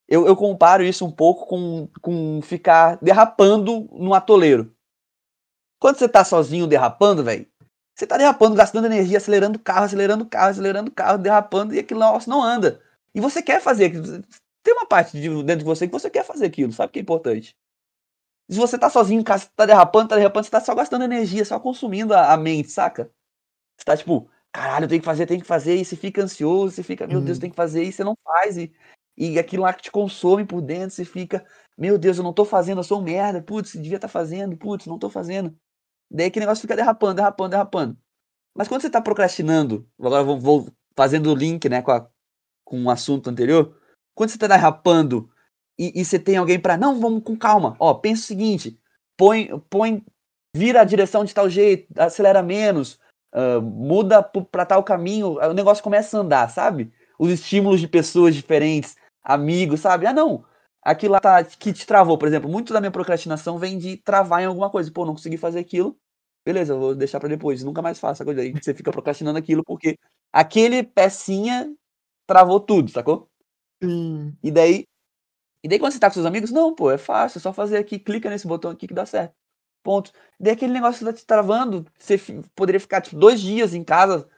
Eu, 0.08 0.26
eu 0.26 0.34
comparo 0.36 0.82
isso 0.82 1.04
um 1.04 1.10
pouco 1.10 1.46
com, 1.46 1.88
com 2.00 2.40
ficar 2.42 2.96
derrapando 3.02 3.88
no 3.92 4.14
atoleiro. 4.14 4.74
Quando 5.78 5.98
você 5.98 6.08
tá 6.08 6.24
sozinho 6.24 6.66
derrapando, 6.66 7.22
velho, 7.24 7.46
você 7.94 8.06
tá 8.06 8.16
derrapando, 8.16 8.56
gastando 8.56 8.86
energia, 8.86 9.18
acelerando 9.18 9.58
o 9.58 9.62
carro, 9.62 9.84
acelerando 9.84 10.24
o 10.24 10.28
carro, 10.28 10.50
acelerando 10.50 10.90
o 10.90 10.94
carro, 10.94 11.18
derrapando, 11.18 11.74
e 11.74 11.78
aquilo 11.78 12.00
negócio 12.00 12.30
não 12.30 12.42
anda. 12.42 12.80
E 13.14 13.20
você 13.20 13.42
quer 13.42 13.60
fazer 13.60 13.86
aquilo. 13.86 14.22
Tem 14.62 14.74
uma 14.74 14.86
parte 14.86 15.20
de, 15.20 15.28
dentro 15.42 15.58
de 15.58 15.64
você 15.64 15.86
que 15.86 15.92
você 15.92 16.08
quer 16.10 16.24
fazer 16.24 16.46
aquilo, 16.46 16.72
sabe 16.72 16.92
que 16.92 16.98
é 16.98 17.02
importante. 17.02 17.54
Se 18.50 18.56
você 18.58 18.76
tá 18.78 18.90
sozinho 18.90 19.20
em 19.20 19.24
casa, 19.24 19.48
tá 19.54 19.64
derrapando, 19.64 20.08
tá 20.08 20.16
derrapando, 20.16 20.44
você 20.44 20.50
tá 20.50 20.60
só 20.60 20.74
gastando 20.74 21.04
energia, 21.04 21.44
só 21.44 21.60
consumindo 21.60 22.12
a, 22.14 22.32
a 22.32 22.36
mente, 22.36 22.70
saca? 22.70 23.10
Você 23.76 23.84
tá 23.84 23.96
tipo, 23.96 24.28
caralho, 24.52 24.88
tem 24.88 24.98
que 24.98 25.04
fazer, 25.04 25.26
tem 25.26 25.40
que 25.40 25.46
fazer, 25.46 25.76
e 25.76 25.84
você 25.84 25.96
fica 25.96 26.22
ansioso, 26.22 26.74
você 26.74 26.82
fica, 26.82 27.06
meu 27.06 27.20
Deus, 27.20 27.38
Hum. 27.38 27.40
tem 27.42 27.50
que 27.50 27.56
fazer, 27.56 27.84
e 27.84 27.92
você 27.92 28.02
não 28.02 28.16
faz, 28.24 28.56
e, 28.56 28.72
e 29.16 29.38
aquilo 29.38 29.62
lá 29.62 29.72
que 29.72 29.82
te 29.82 29.90
consome 29.90 30.44
por 30.44 30.60
dentro, 30.60 30.90
você 30.90 31.04
fica, 31.04 31.46
meu 31.78 31.96
Deus, 31.96 32.18
eu 32.18 32.24
não 32.24 32.32
tô 32.32 32.44
fazendo, 32.44 32.78
eu 32.80 32.84
sou 32.84 33.00
um 33.00 33.04
merda, 33.04 33.40
putz, 33.40 33.72
devia 33.74 33.96
estar 33.96 34.08
fazendo, 34.08 34.56
putz, 34.56 34.86
não 34.86 34.98
tô 34.98 35.08
fazendo. 35.08 35.56
Daí 36.10 36.26
aquele 36.26 36.44
negócio 36.44 36.62
fica 36.62 36.74
derrapando, 36.74 37.14
derrapando, 37.14 37.50
derrapando. 37.50 37.98
Mas 38.54 38.66
quando 38.68 38.82
você 38.82 38.90
tá 38.90 39.00
procrastinando, 39.00 39.88
agora 39.98 40.24
vou, 40.24 40.40
vou 40.40 40.68
fazendo 40.96 41.30
o 41.30 41.34
link, 41.36 41.68
né, 41.68 41.82
com, 41.82 41.92
a, 41.92 42.08
com 42.64 42.84
o 42.84 42.90
assunto 42.90 43.30
anterior, 43.30 43.78
quando 44.14 44.30
você 44.30 44.38
tá 44.38 44.48
derrapando 44.48 45.30
e, 45.80 46.00
e 46.00 46.04
você 46.04 46.18
tem 46.18 46.36
alguém 46.36 46.60
pra, 46.60 46.76
não, 46.76 47.00
vamos 47.00 47.22
com 47.24 47.34
calma, 47.34 47.74
ó, 47.80 47.94
pensa 47.94 48.22
o 48.22 48.26
seguinte, 48.26 48.78
põe, 49.16 49.48
põe, 49.70 50.04
vira 50.54 50.82
a 50.82 50.84
direção 50.84 51.24
de 51.24 51.32
tal 51.34 51.48
jeito, 51.48 51.86
acelera 51.98 52.42
menos, 52.42 53.00
ah, 53.32 53.60
muda 53.62 54.22
pra 54.22 54.66
tal 54.66 54.84
caminho, 54.84 55.38
o 55.38 55.54
negócio 55.54 55.82
começa 55.82 56.18
a 56.18 56.20
andar, 56.20 56.50
sabe? 56.50 56.92
Os 57.18 57.30
estímulos 57.30 57.80
de 57.80 57.88
pessoas 57.88 58.34
diferentes, 58.34 58.94
amigos, 59.24 59.80
sabe? 59.80 60.06
Ah, 60.06 60.12
não, 60.12 60.44
aquilo 60.82 61.14
lá 61.14 61.20
tá, 61.20 61.42
que 61.44 61.72
te 61.72 61.86
travou, 61.86 62.18
por 62.18 62.28
exemplo, 62.28 62.50
muito 62.50 62.74
da 62.74 62.80
minha 62.80 62.90
procrastinação 62.90 63.58
vem 63.58 63.78
de 63.78 63.96
travar 63.96 64.42
em 64.42 64.46
alguma 64.46 64.68
coisa, 64.68 64.92
pô, 64.92 65.06
não 65.06 65.14
consegui 65.14 65.38
fazer 65.38 65.60
aquilo, 65.60 65.96
beleza, 66.44 66.76
vou 66.76 66.94
deixar 66.94 67.20
pra 67.20 67.28
depois, 67.28 67.64
nunca 67.64 67.80
mais 67.80 67.98
faço 67.98 68.22
a 68.22 68.26
coisa 68.26 68.42
aí, 68.42 68.52
você 68.52 68.74
fica 68.74 68.90
procrastinando 68.90 69.38
aquilo 69.38 69.62
porque 69.64 69.98
aquele 70.30 70.82
pecinha 70.82 71.72
travou 72.26 72.60
tudo, 72.60 72.90
sacou? 72.90 73.28
Sim. 73.82 74.36
E 74.42 74.50
daí, 74.50 74.84
e 75.62 75.68
daí 75.68 75.78
quando 75.78 75.92
você 75.92 75.98
tá 75.98 76.08
com 76.08 76.14
seus 76.14 76.26
amigos, 76.26 76.50
não, 76.50 76.74
pô, 76.74 76.90
é 76.90 76.98
fácil, 76.98 77.38
é 77.38 77.40
só 77.40 77.52
fazer 77.52 77.76
aqui, 77.76 77.98
clica 77.98 78.30
nesse 78.30 78.46
botão 78.46 78.70
aqui 78.70 78.86
que 78.86 78.94
dá 78.94 79.04
certo. 79.04 79.34
ponto. 79.82 80.12
Daí 80.38 80.52
aquele 80.52 80.72
negócio 80.72 81.04
tá 81.04 81.12
te 81.12 81.24
travando, 81.24 81.86
você 81.98 82.18
poderia 82.54 82.80
ficar 82.80 83.00
tipo, 83.00 83.16
dois 83.16 83.40
dias 83.40 83.74
em 83.74 83.84
casa, 83.84 84.28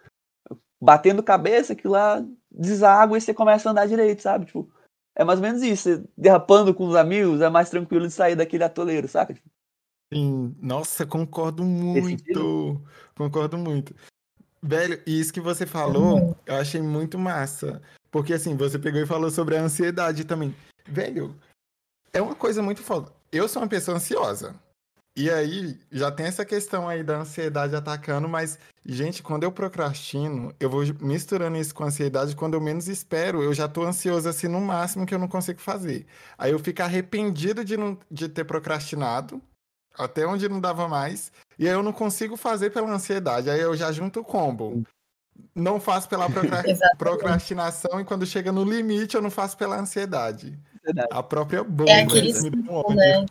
batendo 0.81 1.23
cabeça, 1.23 1.75
que 1.75 1.87
lá 1.87 2.25
deságua 2.51 3.19
e 3.19 3.21
você 3.21 3.33
começa 3.33 3.69
a 3.69 3.73
andar 3.73 3.87
direito, 3.87 4.23
sabe? 4.23 4.47
Tipo, 4.47 4.71
é 5.15 5.25
mais 5.25 5.39
ou 5.39 5.45
menos 5.45 5.63
isso. 5.63 5.83
Você 5.83 6.05
derrapando 6.17 6.75
com 6.75 6.87
os 6.87 6.97
amigos, 6.97 7.41
é 7.41 7.49
mais 7.49 7.71
tranquilo 7.71 8.07
de 8.07 8.13
sair 8.13 8.35
daquele 8.35 8.65
atoleiro, 8.65 9.09
saca? 9.09 9.35
Tipo, 9.35 9.49
Sim, 10.13 10.55
nossa, 10.61 11.07
concordo 11.07 11.65
muito. 11.65 12.83
Concordo 13.15 13.57
muito. 13.57 13.95
Velho, 14.63 15.03
e 15.07 15.19
isso 15.19 15.33
que 15.33 15.41
você 15.41 15.67
falou, 15.67 16.37
eu 16.45 16.55
achei 16.57 16.83
muito 16.83 17.19
massa. 17.19 17.81
Porque 18.11 18.35
assim, 18.35 18.55
você 18.55 18.79
pegou 18.79 19.01
e 19.01 19.07
falou 19.07 19.31
sobre 19.31 19.57
a 19.57 19.63
ansiedade 19.63 20.27
também. 20.27 20.55
Velho, 20.87 21.37
é 22.13 22.21
uma 22.21 22.35
coisa 22.35 22.63
muito 22.63 22.83
foda. 22.83 23.13
Eu 23.31 23.49
sou 23.49 23.63
uma 23.63 23.69
pessoa 23.69 23.97
ansiosa. 23.97 24.55
E 25.15 25.31
aí, 25.31 25.79
já 25.91 26.11
tem 26.11 26.25
essa 26.25 26.43
questão 26.45 26.89
aí 26.89 27.03
da 27.03 27.19
ansiedade 27.19 27.77
atacando, 27.77 28.27
mas, 28.27 28.59
gente, 28.85 29.23
quando 29.23 29.43
eu 29.43 29.53
procrastino, 29.53 30.55
eu 30.59 30.71
vou 30.71 30.83
misturando 31.01 31.59
isso 31.59 31.75
com 31.75 31.85
ansiedade, 31.85 32.35
quando 32.35 32.55
eu 32.55 32.61
menos 32.63 32.89
espero, 32.89 33.43
eu 33.43 33.53
já 33.53 33.69
tô 33.69 33.83
ansioso 33.83 34.27
assim 34.27 34.49
no 34.49 34.61
máximo 34.61 35.05
que 35.05 35.15
eu 35.15 35.19
não 35.19 35.29
consigo 35.29 35.61
fazer. 35.61 36.07
Aí 36.39 36.53
eu 36.53 36.59
fico 36.59 36.83
arrependido 36.83 37.63
de, 37.63 37.77
não, 37.77 37.99
de 38.11 38.27
ter 38.27 38.45
procrastinado, 38.45 39.41
até 39.99 40.27
onde 40.27 40.49
não 40.49 40.59
dava 40.59 40.89
mais, 40.89 41.31
e 41.59 41.69
aí 41.69 41.75
eu 41.75 41.83
não 41.83 41.93
consigo 41.93 42.35
fazer 42.35 42.71
pela 42.71 42.91
ansiedade. 42.91 43.51
Aí 43.51 43.61
eu 43.61 43.77
já 43.77 43.93
junto 43.93 44.21
o 44.21 44.25
combo. 44.25 44.83
Não 45.55 45.79
faço 45.79 46.09
pela 46.09 46.31
procra- 46.31 46.63
procrastinação 46.97 48.01
e 48.01 48.05
quando 48.05 48.25
chega 48.25 48.51
no 48.51 48.65
limite 48.65 49.15
eu 49.15 49.23
não 49.23 49.31
faço 49.31 49.59
pela 49.59 49.79
ansiedade. 49.79 50.59
A 51.11 51.23
própria 51.23 51.63
bomba. 51.63 51.93
aquele 51.93 52.33
me 52.33 52.33
dá 52.33 52.39
um 52.39 52.83
ciclo, 52.83 52.95
né? 52.95 53.27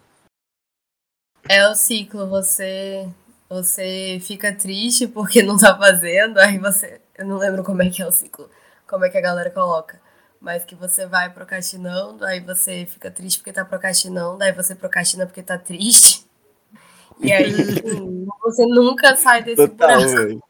É 1.50 1.68
o 1.68 1.76
ciclo, 1.76 2.28
você 2.28 3.10
você 3.50 4.18
fica 4.22 4.56
triste 4.56 5.08
porque 5.08 5.44
não 5.44 5.58
tá 5.58 5.78
fazendo, 5.78 6.38
aí 6.40 6.58
você, 6.58 7.02
eu 7.18 7.26
não 7.26 7.38
lembro 7.38 7.64
como 7.64 7.84
é 7.84 7.90
que 7.90 8.02
é 8.02 8.08
o 8.08 8.12
ciclo, 8.12 8.50
como 8.88 9.04
é 9.04 9.10
que 9.10 9.18
a 9.18 9.22
galera 9.22 9.50
coloca, 9.50 10.00
mas 10.40 10.64
que 10.64 10.74
você 10.74 11.06
vai 11.06 11.30
procrastinando, 11.30 12.24
aí 12.26 12.40
você 12.40 12.86
fica 12.86 13.12
triste 13.12 13.40
porque 13.40 13.52
tá 13.52 13.66
procrastinando, 13.66 14.42
aí 14.42 14.54
você 14.54 14.74
procrastina 14.74 15.26
porque 15.26 15.44
tá 15.44 15.58
triste. 15.58 16.26
E 17.20 17.32
aí, 17.32 17.52
enfim, 17.52 18.26
você 18.42 18.66
nunca 18.66 19.16
sai 19.18 19.44
desse 19.44 19.68
Total, 19.68 20.02
buraco. 20.02 20.48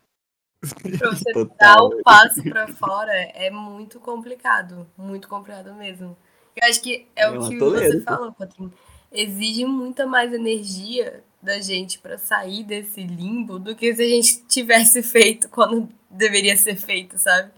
Pra 1.00 1.10
você 1.10 1.34
Total, 1.34 1.58
dar 1.58 1.84
o 1.84 1.90
velho. 1.90 2.04
passo 2.04 2.44
pra 2.44 2.68
fora 2.68 3.14
é 3.14 3.50
muito 3.50 4.00
complicado. 4.00 4.88
Muito 4.96 5.28
complicado 5.28 5.74
mesmo. 5.74 6.16
Eu 6.56 6.68
acho 6.68 6.82
que 6.82 7.08
é, 7.16 7.24
É 7.24 7.30
o 7.30 7.40
uma 7.40 7.50
que 7.50 7.58
você 7.58 8.02
falou, 8.02 8.32
Patrinho. 8.34 8.74
Exige 9.12 9.66
muita 9.66 10.06
mais 10.06 10.34
energia 10.34 11.24
da 11.42 11.60
gente 11.60 12.00
pra 12.00 12.18
sair 12.18 12.64
desse 12.64 13.04
limbo 13.04 13.60
do 13.60 13.76
que 13.76 13.94
se 13.94 14.02
a 14.02 14.08
gente 14.08 14.46
tivesse 14.46 15.02
feito 15.02 15.50
quando 15.50 15.90
deveria 16.10 16.56
ser 16.56 16.76
feito, 16.76 17.18
sabe? 17.18 17.52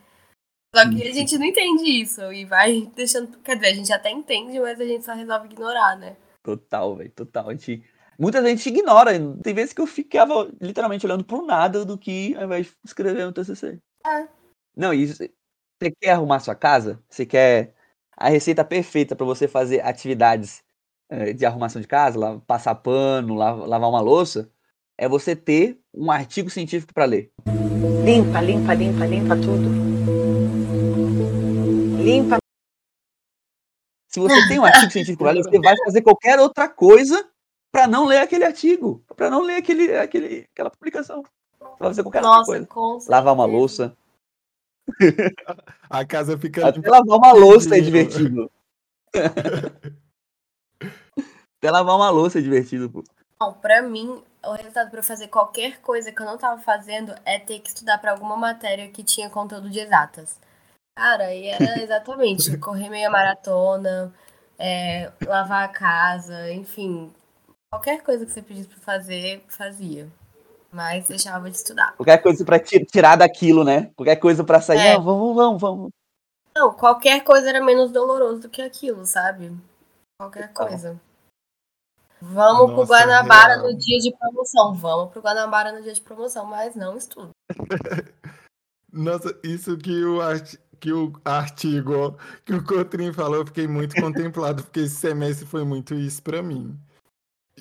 Só 0.75 0.89
que 0.89 1.07
a 1.07 1.13
gente 1.13 1.37
não 1.37 1.45
entende 1.45 2.01
isso 2.01 2.21
e 2.33 2.45
vai 2.45 2.91
deixando. 2.95 3.37
Quer 3.39 3.55
dizer, 3.55 3.67
a 3.67 3.73
gente 3.73 3.93
até 3.93 4.09
entende, 4.09 4.59
mas 4.59 4.79
a 4.79 4.85
gente 4.85 5.05
só 5.05 5.13
resolve 5.13 5.45
ignorar, 5.45 5.95
né? 5.97 6.15
Total, 6.41 6.95
velho, 6.95 7.11
total. 7.11 7.49
A 7.49 7.51
gente, 7.51 7.83
muita 8.17 8.41
gente 8.41 8.67
ignora. 8.67 9.11
Tem 9.43 9.53
vezes 9.53 9.71
que 9.71 9.81
eu 9.81 9.85
ficava 9.85 10.49
literalmente 10.59 11.05
olhando 11.05 11.23
pro 11.23 11.45
nada 11.45 11.85
do 11.85 11.95
que 11.95 12.35
ao 12.35 12.45
invés 12.45 12.65
de 12.67 12.73
escrever 12.83 13.25
no 13.25 13.31
TCC. 13.31 13.79
É. 14.05 14.27
Não, 14.75 14.91
isso. 14.91 15.17
Você 15.17 15.91
quer 16.01 16.11
arrumar 16.11 16.39
sua 16.39 16.55
casa? 16.55 16.99
Você 17.07 17.23
quer 17.23 17.75
a 18.15 18.29
receita 18.29 18.63
perfeita 18.63 19.15
para 19.15 19.25
você 19.25 19.47
fazer 19.47 19.81
atividades 19.85 20.63
eh, 21.09 21.33
de 21.33 21.45
arrumação 21.45 21.81
de 21.81 21.87
casa, 21.87 22.41
passar 22.47 22.75
pano, 22.75 23.35
la- 23.35 23.53
lavar 23.53 23.89
uma 23.89 24.01
louça? 24.01 24.49
É 24.97 25.07
você 25.09 25.35
ter 25.35 25.79
um 25.93 26.11
artigo 26.11 26.49
científico 26.49 26.93
para 26.93 27.05
ler. 27.05 27.31
Limpa, 28.05 28.39
limpa, 28.41 28.73
limpa, 28.73 29.05
limpa 29.05 29.35
tudo. 29.35 29.69
Limpa. 32.03 32.37
Se 34.07 34.19
você 34.19 34.47
tem 34.47 34.59
um 34.59 34.65
artigo 34.65 34.91
científico 34.91 35.23
para 35.23 35.31
ler, 35.31 35.43
você 35.43 35.59
vai 35.59 35.75
fazer 35.83 36.01
qualquer 36.01 36.39
outra 36.39 36.69
coisa 36.69 37.27
para 37.71 37.87
não 37.87 38.05
ler 38.05 38.19
aquele 38.19 38.45
artigo, 38.45 39.03
para 39.15 39.29
não 39.31 39.41
ler 39.41 39.55
aquele, 39.55 39.95
aquele, 39.97 40.47
aquela 40.53 40.69
publicação. 40.69 41.23
Você 41.23 41.65
vai 41.79 41.89
fazer 41.89 42.03
qualquer 42.03 42.19
outra 42.19 42.37
Nossa, 42.37 42.51
coisa. 42.51 42.67
com 42.67 42.99
Lavar 43.07 43.33
uma 43.33 43.45
louça. 43.45 43.97
A 45.89 46.05
casa 46.05 46.37
fica 46.37 46.67
Até 46.67 46.89
lavar 46.89 47.17
uma 47.17 47.31
louça 47.33 47.75
é 47.75 47.79
limpinho. 47.79 48.07
divertido. 48.07 48.51
Até 51.57 51.71
lavar 51.71 51.95
uma 51.95 52.09
louça 52.09 52.39
é 52.39 52.41
divertido, 52.41 52.89
pô. 52.89 53.03
Não, 53.41 53.53
pra 53.53 53.81
mim, 53.81 54.23
o 54.45 54.51
resultado 54.53 54.89
pra 54.89 54.99
eu 54.99 55.03
fazer 55.03 55.27
qualquer 55.27 55.79
coisa 55.81 56.11
que 56.11 56.21
eu 56.21 56.25
não 56.25 56.37
tava 56.37 56.61
fazendo 56.61 57.13
é 57.25 57.39
ter 57.39 57.59
que 57.59 57.69
estudar 57.69 57.97
pra 57.97 58.11
alguma 58.11 58.37
matéria 58.37 58.89
que 58.89 59.03
tinha 59.03 59.29
conteúdo 59.29 59.69
de 59.69 59.79
exatas. 59.79 60.39
Cara, 60.97 61.33
e 61.33 61.47
era 61.47 61.81
exatamente 61.83 62.57
correr 62.57 62.89
meia 62.89 63.09
maratona, 63.09 64.13
é, 64.57 65.11
lavar 65.25 65.63
a 65.63 65.67
casa, 65.67 66.51
enfim. 66.51 67.11
Qualquer 67.71 68.01
coisa 68.03 68.25
que 68.25 68.31
você 68.31 68.41
pedisse 68.41 68.67
pra 68.69 68.79
fazer, 68.79 69.43
fazia. 69.47 70.07
Mas 70.73 71.07
deixava 71.07 71.49
de 71.51 71.55
estudar. 71.57 71.95
Qualquer 71.95 72.17
coisa 72.17 72.43
pra 72.43 72.59
ti- 72.59 72.83
tirar 72.85 73.15
daquilo, 73.15 73.63
né? 73.63 73.91
Qualquer 73.95 74.15
coisa 74.15 74.43
pra 74.43 74.59
sair. 74.59 74.79
É. 74.79 74.93
Não, 74.95 75.03
vamos, 75.03 75.35
vamos, 75.35 75.61
vamos. 75.61 75.89
Não, 76.55 76.73
qualquer 76.73 77.23
coisa 77.23 77.47
era 77.49 77.63
menos 77.63 77.91
doloroso 77.91 78.41
do 78.41 78.49
que 78.49 78.61
aquilo, 78.61 79.05
sabe? 79.05 79.55
Qualquer 80.19 80.47
Total. 80.49 80.67
coisa. 80.67 81.01
Vamos 82.19 82.67
pro 82.71 82.77
Nossa, 82.81 82.93
Guanabara 82.93 83.55
real. 83.55 83.63
no 83.71 83.77
dia 83.77 83.99
de 83.99 84.11
promoção. 84.17 84.73
Vamos 84.73 85.11
pro 85.11 85.21
Guanabara 85.21 85.71
no 85.73 85.81
dia 85.83 85.93
de 85.93 86.01
promoção, 86.01 86.45
mas 86.45 86.73
não 86.75 86.97
estudo. 86.97 87.29
Nossa, 88.91 89.37
isso 89.43 89.77
que 89.77 90.03
o, 90.03 90.21
arti- 90.21 90.59
que 90.79 90.93
o 90.93 91.13
artigo 91.25 92.17
que 92.45 92.53
o 92.53 92.63
Cotrim 92.63 93.11
falou, 93.11 93.37
eu 93.37 93.45
fiquei 93.45 93.67
muito 93.67 93.99
contemplado, 93.99 94.63
porque 94.63 94.81
esse 94.81 94.95
semestre 94.95 95.45
foi 95.45 95.63
muito 95.63 95.93
isso 95.95 96.21
pra 96.23 96.41
mim. 96.41 96.79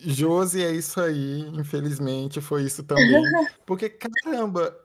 Josi, 0.05 0.63
é 0.63 0.71
isso 0.71 1.01
aí, 1.01 1.41
infelizmente, 1.55 2.41
foi 2.41 2.65
isso 2.65 2.83
também. 2.83 3.23
Porque, 3.67 3.89
caramba, 3.89 4.77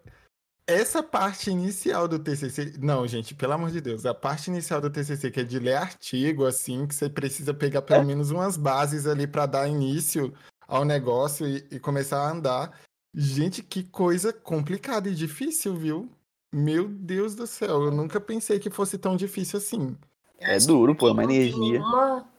essa 0.68 1.02
parte 1.02 1.50
inicial 1.50 2.08
do 2.08 2.20
TCC. 2.20 2.74
Não, 2.80 3.08
gente, 3.08 3.34
pelo 3.34 3.54
amor 3.54 3.72
de 3.72 3.80
Deus, 3.80 4.06
a 4.06 4.14
parte 4.14 4.48
inicial 4.48 4.82
do 4.82 4.90
TCC, 4.90 5.32
que 5.32 5.40
é 5.40 5.44
de 5.44 5.58
ler 5.58 5.76
artigo, 5.76 6.46
assim, 6.46 6.86
que 6.86 6.94
você 6.94 7.10
precisa 7.10 7.54
pegar 7.54 7.82
pelo 7.82 8.04
menos 8.06 8.32
umas 8.32 8.58
bases 8.58 9.08
ali 9.08 9.26
pra 9.26 9.46
dar 9.46 9.68
início 9.68 10.34
ao 10.68 10.84
negócio 10.84 11.48
e, 11.48 11.66
e 11.72 11.80
começar 11.80 12.20
a 12.20 12.32
andar. 12.32 12.80
Gente, 13.16 13.64
que 13.64 13.82
coisa 13.84 14.34
complicada 14.34 15.10
e 15.10 15.16
difícil, 15.16 15.76
viu? 15.76 16.12
Meu 16.54 16.88
Deus 16.88 17.34
do 17.34 17.48
céu, 17.48 17.84
eu 17.84 17.92
nunca 17.92 18.20
pensei 18.20 18.60
que 18.60 18.70
fosse 18.70 18.98
tão 18.98 19.16
difícil 19.16 19.58
assim. 19.58 19.98
É 20.40 20.60
duro, 20.60 20.96
pô, 20.96 21.08
é 21.08 21.12
uma 21.12 21.24
energia. 21.24 21.80
Nenhuma, 21.80 22.30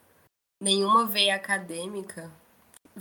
nenhuma 0.60 1.06
veia 1.06 1.34
acadêmica, 1.34 2.30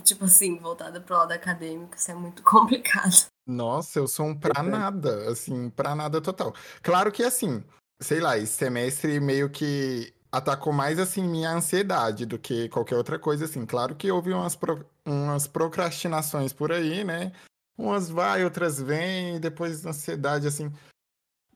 tipo 0.00 0.24
assim, 0.24 0.58
voltada 0.58 1.00
pro 1.00 1.16
lado 1.16 1.32
acadêmico, 1.32 1.96
isso 1.96 2.10
é 2.10 2.14
muito 2.14 2.42
complicado. 2.44 3.26
Nossa, 3.46 3.98
eu 3.98 4.06
sou 4.06 4.26
um 4.26 4.34
pra 4.34 4.62
nada, 4.62 5.30
assim, 5.30 5.70
pra 5.70 5.94
nada 5.94 6.20
total. 6.20 6.54
Claro 6.82 7.10
que 7.10 7.22
assim, 7.22 7.64
sei 8.00 8.20
lá, 8.20 8.36
esse 8.36 8.52
semestre 8.52 9.18
meio 9.20 9.48
que 9.48 10.12
atacou 10.30 10.72
mais 10.72 10.98
assim 10.98 11.22
minha 11.22 11.50
ansiedade 11.50 12.26
do 12.26 12.38
que 12.38 12.68
qualquer 12.68 12.96
outra 12.96 13.18
coisa 13.18 13.46
assim. 13.46 13.64
Claro 13.64 13.94
que 13.94 14.10
houve 14.10 14.32
umas, 14.32 14.54
pro- 14.54 14.84
umas 15.06 15.46
procrastinações 15.46 16.52
por 16.52 16.70
aí, 16.70 17.02
né? 17.04 17.32
Umas 17.78 18.10
vai, 18.10 18.44
outras 18.44 18.78
vêm, 18.80 19.36
e 19.36 19.40
depois 19.40 19.86
ansiedade 19.86 20.46
assim. 20.46 20.70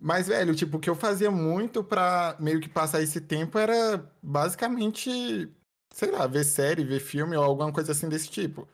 Mas, 0.00 0.26
velho, 0.28 0.54
tipo, 0.54 0.78
o 0.78 0.80
que 0.80 0.88
eu 0.90 0.96
fazia 0.96 1.30
muito 1.30 1.84
pra 1.84 2.36
meio 2.40 2.60
que 2.60 2.68
passar 2.68 3.02
esse 3.02 3.20
tempo 3.20 3.58
era 3.58 4.02
basicamente, 4.22 5.48
sei 5.92 6.10
lá, 6.10 6.26
ver 6.26 6.44
série, 6.44 6.84
ver 6.84 7.00
filme 7.00 7.36
ou 7.36 7.44
alguma 7.44 7.72
coisa 7.72 7.92
assim 7.92 8.08
desse 8.08 8.28
tipo. 8.28 8.68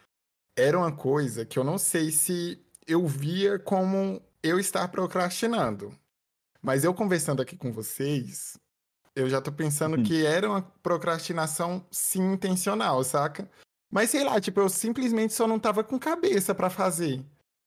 Era 0.56 0.78
uma 0.78 0.92
coisa 0.92 1.44
que 1.44 1.58
eu 1.58 1.64
não 1.64 1.78
sei 1.78 2.10
se 2.10 2.60
eu 2.86 3.06
via 3.06 3.58
como 3.58 4.20
eu 4.42 4.58
estar 4.58 4.88
procrastinando. 4.88 5.92
Mas 6.62 6.84
eu 6.84 6.92
conversando 6.94 7.40
aqui 7.42 7.56
com 7.56 7.72
vocês, 7.72 8.58
eu 9.14 9.28
já 9.28 9.40
tô 9.40 9.52
pensando 9.52 9.96
Uhum. 9.96 10.02
que 10.02 10.24
era 10.26 10.48
uma 10.48 10.62
procrastinação 10.82 11.84
sim 11.90 12.32
intencional, 12.32 13.02
saca? 13.04 13.48
Mas 13.90 14.10
sei 14.10 14.24
lá, 14.24 14.40
tipo, 14.40 14.60
eu 14.60 14.68
simplesmente 14.68 15.32
só 15.32 15.46
não 15.46 15.58
tava 15.58 15.82
com 15.84 15.98
cabeça 15.98 16.54
pra 16.54 16.68
fazer. 16.68 17.24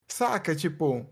Saca? 0.07 0.55
Tipo, 0.55 1.05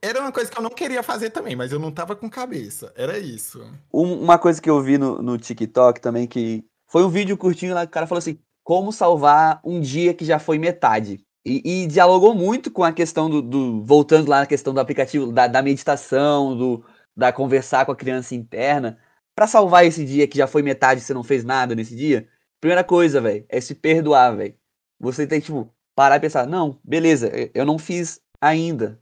era 0.00 0.20
uma 0.20 0.32
coisa 0.32 0.50
que 0.50 0.56
eu 0.56 0.62
não 0.62 0.70
queria 0.70 1.02
fazer 1.02 1.30
também, 1.30 1.56
mas 1.56 1.72
eu 1.72 1.78
não 1.80 1.90
tava 1.92 2.14
com 2.16 2.30
cabeça. 2.30 2.92
Era 2.96 3.18
isso. 3.18 3.60
Um- 3.92 4.22
uma 4.22 4.38
coisa 4.38 4.62
que 4.62 4.70
eu 4.70 4.80
vi 4.82 4.96
no, 4.98 5.20
no 5.20 5.36
TikTok 5.36 6.00
também, 6.00 6.26
que 6.26 6.64
foi 6.88 7.04
um 7.04 7.08
vídeo 7.08 7.36
curtinho 7.36 7.74
lá 7.74 7.82
que 7.86 7.90
o 7.90 7.92
cara 7.92 8.06
falou 8.06 8.18
assim: 8.18 8.38
como 8.62 8.92
salvar 8.92 9.60
um 9.64 9.80
dia 9.80 10.14
que 10.14 10.24
já 10.24 10.38
foi 10.38 10.58
metade. 10.58 11.20
E, 11.44 11.84
e 11.84 11.86
dialogou 11.86 12.34
muito 12.34 12.70
com 12.72 12.82
a 12.82 12.92
questão 12.92 13.30
do, 13.30 13.40
do- 13.40 13.84
Voltando 13.84 14.28
lá 14.28 14.40
na 14.40 14.46
questão 14.46 14.74
do 14.74 14.80
aplicativo, 14.80 15.30
da, 15.32 15.46
da 15.46 15.62
meditação, 15.62 16.56
do, 16.56 16.84
da 17.16 17.32
conversar 17.32 17.86
com 17.86 17.92
a 17.92 17.96
criança 17.96 18.34
interna. 18.34 18.98
Pra 19.34 19.46
salvar 19.46 19.84
esse 19.86 20.04
dia 20.04 20.26
que 20.26 20.38
já 20.38 20.46
foi 20.46 20.62
metade 20.62 21.00
e 21.00 21.04
você 21.04 21.14
não 21.14 21.22
fez 21.22 21.44
nada 21.44 21.74
nesse 21.74 21.94
dia, 21.94 22.26
primeira 22.60 22.82
coisa, 22.82 23.20
velho, 23.20 23.44
é 23.48 23.60
se 23.60 23.74
perdoar, 23.74 24.34
velho. 24.36 24.54
Você 24.98 25.26
tem, 25.26 25.40
tipo, 25.40 25.70
parar 25.94 26.16
e 26.16 26.20
pensar, 26.20 26.46
não, 26.46 26.80
beleza, 26.82 27.30
eu 27.54 27.64
não 27.66 27.78
fiz 27.78 28.20
ainda, 28.40 28.98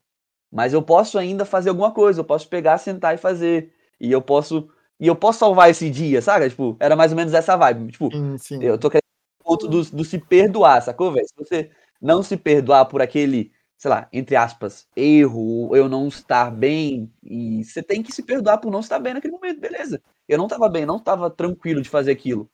mas 0.52 0.72
eu 0.72 0.82
posso 0.82 1.18
ainda 1.18 1.44
fazer 1.44 1.70
alguma 1.70 1.92
coisa, 1.92 2.20
eu 2.20 2.24
posso 2.24 2.48
pegar, 2.48 2.78
sentar 2.78 3.14
e 3.14 3.18
fazer, 3.18 3.72
e 4.00 4.10
eu 4.12 4.22
posso, 4.22 4.68
e 5.04 5.06
eu 5.06 5.14
posso 5.14 5.40
salvar 5.40 5.68
esse 5.68 5.90
dia, 5.90 6.22
sabe? 6.22 6.48
Tipo, 6.48 6.78
era 6.80 6.96
mais 6.96 7.12
ou 7.12 7.16
menos 7.16 7.34
essa 7.34 7.54
vibe, 7.58 7.92
tipo, 7.92 8.10
Sim, 8.10 8.38
sim. 8.38 8.62
eu 8.62 8.78
tô 8.78 8.88
querendo 8.88 9.02
o 9.40 9.44
ponto 9.44 9.68
do, 9.68 9.82
do 9.84 10.02
se 10.02 10.18
perdoar, 10.18 10.80
sacou, 10.82 11.12
velho? 11.12 11.26
Se 11.28 11.34
você 11.36 11.70
não 12.00 12.22
se 12.22 12.38
perdoar 12.38 12.86
por 12.86 13.02
aquele, 13.02 13.52
sei 13.76 13.90
lá, 13.90 14.08
entre 14.10 14.34
aspas, 14.34 14.88
erro, 14.96 15.76
eu 15.76 15.90
não 15.90 16.08
estar 16.08 16.50
bem, 16.50 17.12
e 17.22 17.62
você 17.62 17.82
tem 17.82 18.02
que 18.02 18.12
se 18.12 18.22
perdoar 18.22 18.56
por 18.56 18.72
não 18.72 18.80
estar 18.80 18.98
bem 18.98 19.12
naquele 19.12 19.34
momento, 19.34 19.60
beleza. 19.60 20.00
Eu 20.26 20.38
não 20.38 20.48
tava 20.48 20.70
bem, 20.70 20.86
não 20.86 20.98
tava 20.98 21.28
tranquilo 21.28 21.82
de 21.82 21.90
fazer 21.90 22.10
aquilo. 22.10 22.50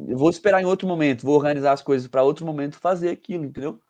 Eu 0.00 0.18
vou 0.18 0.28
esperar 0.28 0.60
em 0.60 0.66
outro 0.66 0.88
momento, 0.88 1.22
vou 1.24 1.36
organizar 1.36 1.72
as 1.74 1.80
coisas 1.82 2.08
pra 2.08 2.24
outro 2.24 2.44
momento 2.44 2.76
fazer 2.80 3.10
aquilo, 3.10 3.44
entendeu? 3.44 3.80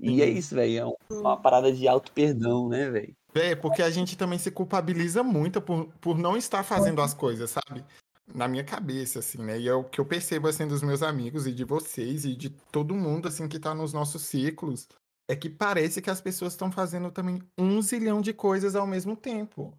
E 0.00 0.20
é 0.20 0.26
Sim. 0.26 0.32
isso, 0.32 0.54
velho. 0.56 0.78
É 0.78 0.84
um- 0.84 1.20
uma 1.20 1.36
parada 1.36 1.72
de 1.72 1.86
auto-perdão, 1.86 2.68
né, 2.68 2.90
velho? 2.90 3.16
É, 3.34 3.56
porque 3.56 3.82
a 3.82 3.90
gente 3.90 4.16
também 4.16 4.38
se 4.38 4.50
culpabiliza 4.50 5.22
muito 5.22 5.60
por, 5.60 5.86
por 6.00 6.16
não 6.16 6.36
estar 6.36 6.62
fazendo 6.62 7.02
as 7.02 7.12
coisas, 7.12 7.50
sabe? 7.50 7.84
Na 8.32 8.46
minha 8.46 8.62
cabeça, 8.62 9.18
assim, 9.18 9.38
né? 9.38 9.58
E 9.58 9.68
é 9.68 9.74
o 9.74 9.82
que 9.82 10.00
eu 10.00 10.06
percebo, 10.06 10.46
assim, 10.46 10.66
dos 10.66 10.82
meus 10.82 11.02
amigos 11.02 11.46
e 11.46 11.52
de 11.52 11.64
vocês 11.64 12.24
e 12.24 12.36
de 12.36 12.48
todo 12.48 12.94
mundo, 12.94 13.26
assim, 13.26 13.48
que 13.48 13.58
tá 13.58 13.74
nos 13.74 13.92
nossos 13.92 14.22
ciclos, 14.22 14.86
é 15.28 15.34
que 15.34 15.50
parece 15.50 16.00
que 16.00 16.10
as 16.10 16.20
pessoas 16.20 16.52
estão 16.52 16.70
fazendo 16.70 17.10
também 17.10 17.42
um 17.58 17.82
zilhão 17.82 18.20
de 18.20 18.32
coisas 18.32 18.76
ao 18.76 18.86
mesmo 18.86 19.16
tempo. 19.16 19.76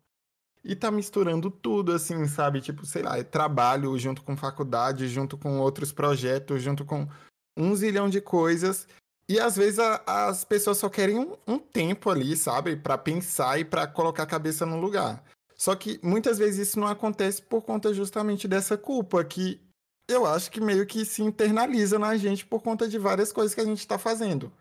E 0.64 0.76
tá 0.76 0.92
misturando 0.92 1.50
tudo, 1.50 1.94
assim, 1.94 2.28
sabe? 2.28 2.60
Tipo, 2.60 2.86
sei 2.86 3.04
lá, 3.04 3.18
é 3.18 3.24
trabalho 3.24 3.98
junto 3.98 4.24
com 4.24 4.36
faculdade, 4.36 5.08
junto 5.08 5.38
com 5.38 5.60
outros 5.60 5.92
projetos, 5.92 6.62
junto 6.62 6.84
com 6.84 7.08
um 7.56 7.74
zilhão 7.76 8.10
de 8.10 8.20
coisas. 8.20 8.88
E 9.28 9.40
às 9.40 9.56
vezes 9.56 9.80
a- 9.80 10.02
as 10.06 10.44
pessoas 10.44 10.78
só 10.78 10.88
querem 10.90 11.18
um, 11.18 11.36
um 11.48 11.58
tempo 11.58 12.10
ali, 12.10 12.36
sabe? 12.38 12.76
Pra 12.76 12.98
pensar 12.98 13.60
e 13.60 13.66
pra 13.66 13.88
colocar 13.88 14.24
a 14.24 14.28
cabeça 14.28 14.66
no 14.66 14.80
lugar. 14.80 15.24
Só 15.56 15.76
que 15.76 16.00
muitas 16.04 16.38
vezes 16.38 16.68
isso 16.70 16.80
não 16.80 16.88
acontece 16.88 17.42
por 17.42 17.62
conta 17.64 17.94
justamente 17.94 18.48
dessa 18.48 18.78
culpa, 18.78 19.24
que 19.24 19.60
eu 20.08 20.26
acho 20.26 20.52
que 20.52 20.62
meio 20.62 20.86
que 20.86 21.04
se 21.06 21.24
internaliza 21.24 21.98
na 21.98 22.16
gente 22.18 22.46
por 22.46 22.62
conta 22.62 22.88
de 22.88 23.00
várias 23.00 23.32
coisas 23.32 23.56
que 23.56 23.62
a 23.62 23.66
gente 23.66 23.88
tá 23.88 23.98
fazendo. 23.98 24.52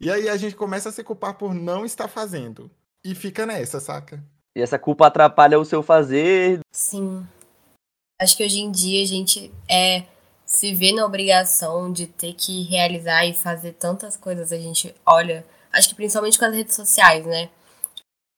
E 0.00 0.10
aí 0.10 0.28
a 0.28 0.36
gente 0.36 0.54
começa 0.54 0.90
a 0.90 0.92
se 0.92 1.02
culpar 1.02 1.34
por 1.34 1.54
não 1.54 1.84
estar 1.84 2.06
fazendo. 2.08 2.70
E 3.04 3.14
fica 3.14 3.44
nessa, 3.46 3.80
saca? 3.80 4.22
E 4.56 4.60
essa 4.60 4.78
culpa 4.78 5.06
atrapalha 5.06 5.58
o 5.58 5.64
seu 5.64 5.82
fazer. 5.82 6.60
Sim. 6.72 7.26
Acho 8.20 8.36
que 8.36 8.44
hoje 8.44 8.60
em 8.60 8.70
dia 8.70 9.02
a 9.02 9.06
gente 9.06 9.52
é 9.68 10.04
se 10.54 10.72
vê 10.72 10.92
na 10.92 11.04
obrigação 11.04 11.92
de 11.92 12.06
ter 12.06 12.32
que 12.32 12.62
realizar 12.62 13.26
e 13.26 13.34
fazer 13.34 13.72
tantas 13.72 14.16
coisas. 14.16 14.52
A 14.52 14.56
gente 14.56 14.94
olha, 15.04 15.44
acho 15.72 15.88
que 15.88 15.94
principalmente 15.96 16.38
com 16.38 16.44
as 16.44 16.54
redes 16.54 16.76
sociais, 16.76 17.26
né? 17.26 17.48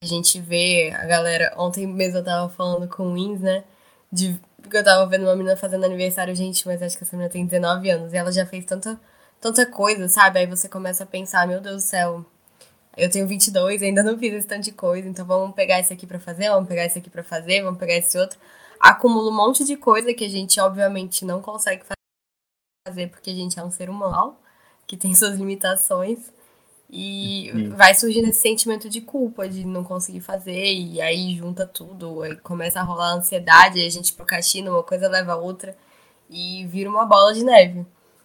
A 0.02 0.06
gente 0.06 0.40
vê 0.40 0.92
a 0.94 1.04
galera. 1.04 1.54
Ontem 1.58 1.86
mesmo 1.86 2.18
eu 2.18 2.24
tava 2.24 2.48
falando 2.48 2.88
com 2.88 3.08
o 3.08 3.14
Wins, 3.14 3.40
né? 3.40 3.64
De, 4.10 4.40
porque 4.62 4.78
eu 4.78 4.84
tava 4.84 5.06
vendo 5.06 5.24
uma 5.24 5.36
menina 5.36 5.56
fazendo 5.56 5.84
aniversário, 5.84 6.34
gente, 6.34 6.66
mas 6.66 6.80
acho 6.82 6.96
que 6.96 7.04
essa 7.04 7.14
menina 7.16 7.30
tem 7.30 7.44
19 7.44 7.90
anos 7.90 8.12
e 8.12 8.16
ela 8.16 8.32
já 8.32 8.46
fez 8.46 8.64
tanta, 8.64 8.98
tanta 9.40 9.66
coisa, 9.66 10.08
sabe? 10.08 10.38
Aí 10.38 10.46
você 10.46 10.68
começa 10.68 11.04
a 11.04 11.06
pensar, 11.06 11.46
meu 11.46 11.60
Deus 11.60 11.76
do 11.76 11.86
céu, 11.86 12.24
eu 12.96 13.10
tenho 13.10 13.26
22, 13.28 13.82
ainda 13.82 14.02
não 14.02 14.18
fiz 14.18 14.32
esse 14.32 14.46
tanto 14.46 14.64
de 14.64 14.72
coisa, 14.72 15.08
então 15.08 15.26
vamos 15.26 15.54
pegar 15.54 15.80
esse 15.80 15.92
aqui 15.92 16.06
pra 16.06 16.18
fazer, 16.18 16.48
vamos 16.48 16.68
pegar 16.68 16.84
esse 16.86 16.98
aqui 16.98 17.10
pra 17.10 17.22
fazer, 17.22 17.62
vamos 17.62 17.78
pegar 17.78 17.94
esse 17.94 18.16
outro. 18.18 18.38
Acumula 18.80 19.30
um 19.30 19.36
monte 19.36 19.64
de 19.64 19.76
coisa 19.76 20.14
que 20.14 20.24
a 20.24 20.28
gente, 20.28 20.58
obviamente, 20.60 21.24
não 21.24 21.42
consegue 21.42 21.82
fazer 21.84 21.95
porque 23.08 23.30
a 23.30 23.34
gente 23.34 23.58
é 23.58 23.64
um 23.64 23.70
ser 23.70 23.90
humano 23.90 24.36
que 24.86 24.96
tem 24.96 25.14
suas 25.14 25.36
limitações. 25.38 26.32
E 26.88 27.50
Sim. 27.52 27.68
vai 27.70 27.94
surgindo 27.94 28.28
esse 28.28 28.40
sentimento 28.40 28.88
de 28.88 29.00
culpa 29.00 29.48
de 29.48 29.64
não 29.64 29.82
conseguir 29.82 30.20
fazer, 30.20 30.72
e 30.72 31.00
aí 31.00 31.36
junta 31.36 31.66
tudo, 31.66 32.22
aí 32.22 32.36
começa 32.36 32.78
a 32.78 32.82
rolar 32.84 33.14
ansiedade, 33.14 33.80
aí 33.80 33.86
a 33.86 33.90
gente 33.90 34.12
procrastina, 34.12 34.70
uma 34.70 34.84
coisa 34.84 35.08
leva 35.08 35.32
a 35.32 35.36
outra, 35.36 35.76
e 36.30 36.64
vira 36.66 36.88
uma 36.88 37.04
bola 37.04 37.34
de 37.34 37.44
neve. 37.44 37.84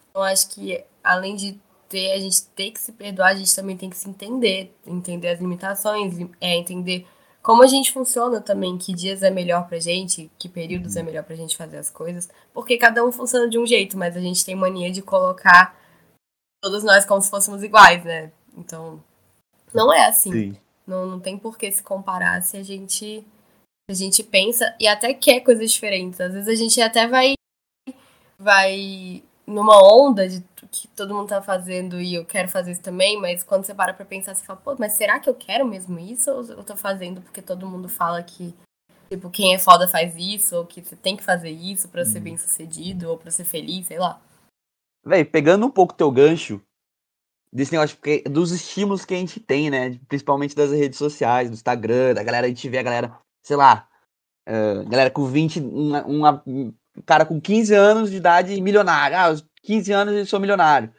Então 0.10 0.22
acho 0.22 0.50
que 0.50 0.84
além 1.04 1.36
de 1.36 1.60
ter, 1.90 2.12
a 2.12 2.20
gente 2.20 2.44
ter 2.56 2.72
que 2.72 2.80
se 2.80 2.92
perdoar, 2.92 3.30
a 3.30 3.36
gente 3.36 3.54
também 3.56 3.76
tem 3.76 3.90
que 3.90 3.98
se 3.98 4.08
entender, 4.08 4.74
entender 4.86 5.30
as 5.30 5.40
limitações, 5.40 6.16
é, 6.40 6.56
entender 6.56 7.08
como 7.42 7.64
a 7.64 7.68
gente 7.68 7.92
funciona 7.92 8.40
também, 8.40 8.78
que 8.78 8.94
dias 8.94 9.24
é 9.24 9.30
melhor 9.30 9.68
pra 9.68 9.80
gente, 9.80 10.30
que 10.38 10.48
períodos 10.48 10.96
é 10.96 11.04
melhor 11.04 11.24
pra 11.24 11.36
gente 11.36 11.58
fazer 11.58 11.78
as 11.78 11.90
coisas, 11.90 12.30
porque 12.54 12.78
cada 12.78 13.04
um 13.04 13.12
funciona 13.12 13.50
de 13.50 13.58
um 13.58 13.66
jeito, 13.66 13.98
mas 13.98 14.16
a 14.16 14.20
gente 14.20 14.46
tem 14.46 14.56
mania 14.56 14.92
de 14.92 15.02
colocar 15.02 15.76
todos 16.64 16.84
nós 16.84 17.06
como 17.06 17.22
se 17.22 17.30
fôssemos 17.30 17.64
iguais, 17.64 18.04
né? 18.04 18.32
Então, 18.56 19.04
não 19.74 19.92
é 19.92 20.06
assim. 20.08 20.32
Sim. 20.32 20.58
Não, 20.86 21.06
não 21.06 21.20
tem 21.20 21.38
por 21.38 21.58
que 21.58 21.72
se 21.72 21.82
comparar 21.82 22.42
se 22.42 22.58
a 22.58 22.64
gente 22.64 23.26
a 23.90 23.94
gente 23.94 24.24
pensa 24.24 24.74
e 24.80 24.88
até 24.88 25.14
quer 25.14 25.42
coisas 25.42 25.72
diferentes. 25.72 26.22
Às 26.22 26.34
vezes 26.34 26.48
a 26.48 26.56
gente 26.56 26.82
até 26.82 27.08
vai 27.08 27.34
vai 28.38 29.24
numa 29.46 29.78
onda 29.84 30.28
de 30.28 30.44
que 30.72 30.88
todo 30.90 31.14
mundo 31.14 31.28
tá 31.30 31.42
fazendo 31.42 32.00
e 32.00 32.16
eu 32.16 32.24
quero 32.26 32.48
fazer 32.48 32.72
isso 32.72 32.82
também, 32.82 33.20
mas 33.20 33.44
quando 33.44 33.66
você 33.66 33.74
para 33.74 33.94
pra 33.94 34.06
pensar, 34.06 34.34
você 34.36 34.46
fala, 34.46 34.60
pô, 34.60 34.76
mas 34.80 34.94
será 34.94 35.20
que 35.20 35.30
eu 35.30 35.34
quero 35.36 35.66
mesmo 35.66 36.00
isso 36.00 36.32
ou 36.32 36.44
eu 36.44 36.64
tô 36.64 36.76
fazendo 36.78 37.22
porque 37.22 37.42
todo 37.42 37.68
mundo 37.68 37.90
fala 37.90 38.22
que 38.24 38.54
tipo, 39.10 39.30
quem 39.30 39.54
é 39.54 39.60
foda 39.60 39.88
faz 39.88 40.16
isso 40.16 40.56
ou 40.56 40.66
que 40.66 40.82
você 40.82 40.96
tem 40.96 41.18
que 41.18 41.24
fazer 41.24 41.50
isso 41.50 41.90
pra 41.90 42.06
ser 42.06 42.22
bem 42.22 42.38
sucedido 42.38 43.10
ou 43.10 43.18
pra 43.18 43.30
ser 43.32 43.44
feliz, 43.44 43.88
sei 43.88 44.00
lá. 44.00 44.22
Véi, 45.06 45.26
pegando 45.26 45.66
um 45.66 45.72
pouco 45.72 45.94
teu 45.94 46.10
gancho 46.12 46.62
desse 47.52 47.74
negócio, 47.74 47.98
porque- 47.98 48.22
dos 48.22 48.52
estímulos 48.52 49.04
que 49.04 49.14
a 49.14 49.18
gente 49.18 49.40
tem, 49.40 49.70
né? 49.70 50.00
Principalmente 50.08 50.56
das 50.56 50.72
redes 50.72 50.98
sociais, 50.98 51.50
do 51.50 51.54
Instagram, 51.56 52.14
da 52.14 52.24
galera, 52.24 52.46
a 52.46 52.50
gente 52.50 52.70
vê 52.70 52.78
a 52.78 52.84
galera, 52.84 53.20
sei 53.44 53.58
lá, 53.58 53.90
eh, 54.48 54.86
galera 54.86 55.12
com 55.12 55.26
20, 55.26 55.60
uma, 55.60 56.06
uma- 56.06 56.44
um 56.98 57.02
cara 57.02 57.26
com 57.26 57.40
15 57.40 57.74
anos 57.74 58.12
de 58.12 58.18
idade 58.18 58.60
milionário. 58.62 59.18
Ah, 59.18 59.24
aos 59.26 59.46
15 59.64 59.92
anos 59.92 60.14
eu 60.16 60.26
sou 60.26 60.40
milionário. 60.40 60.94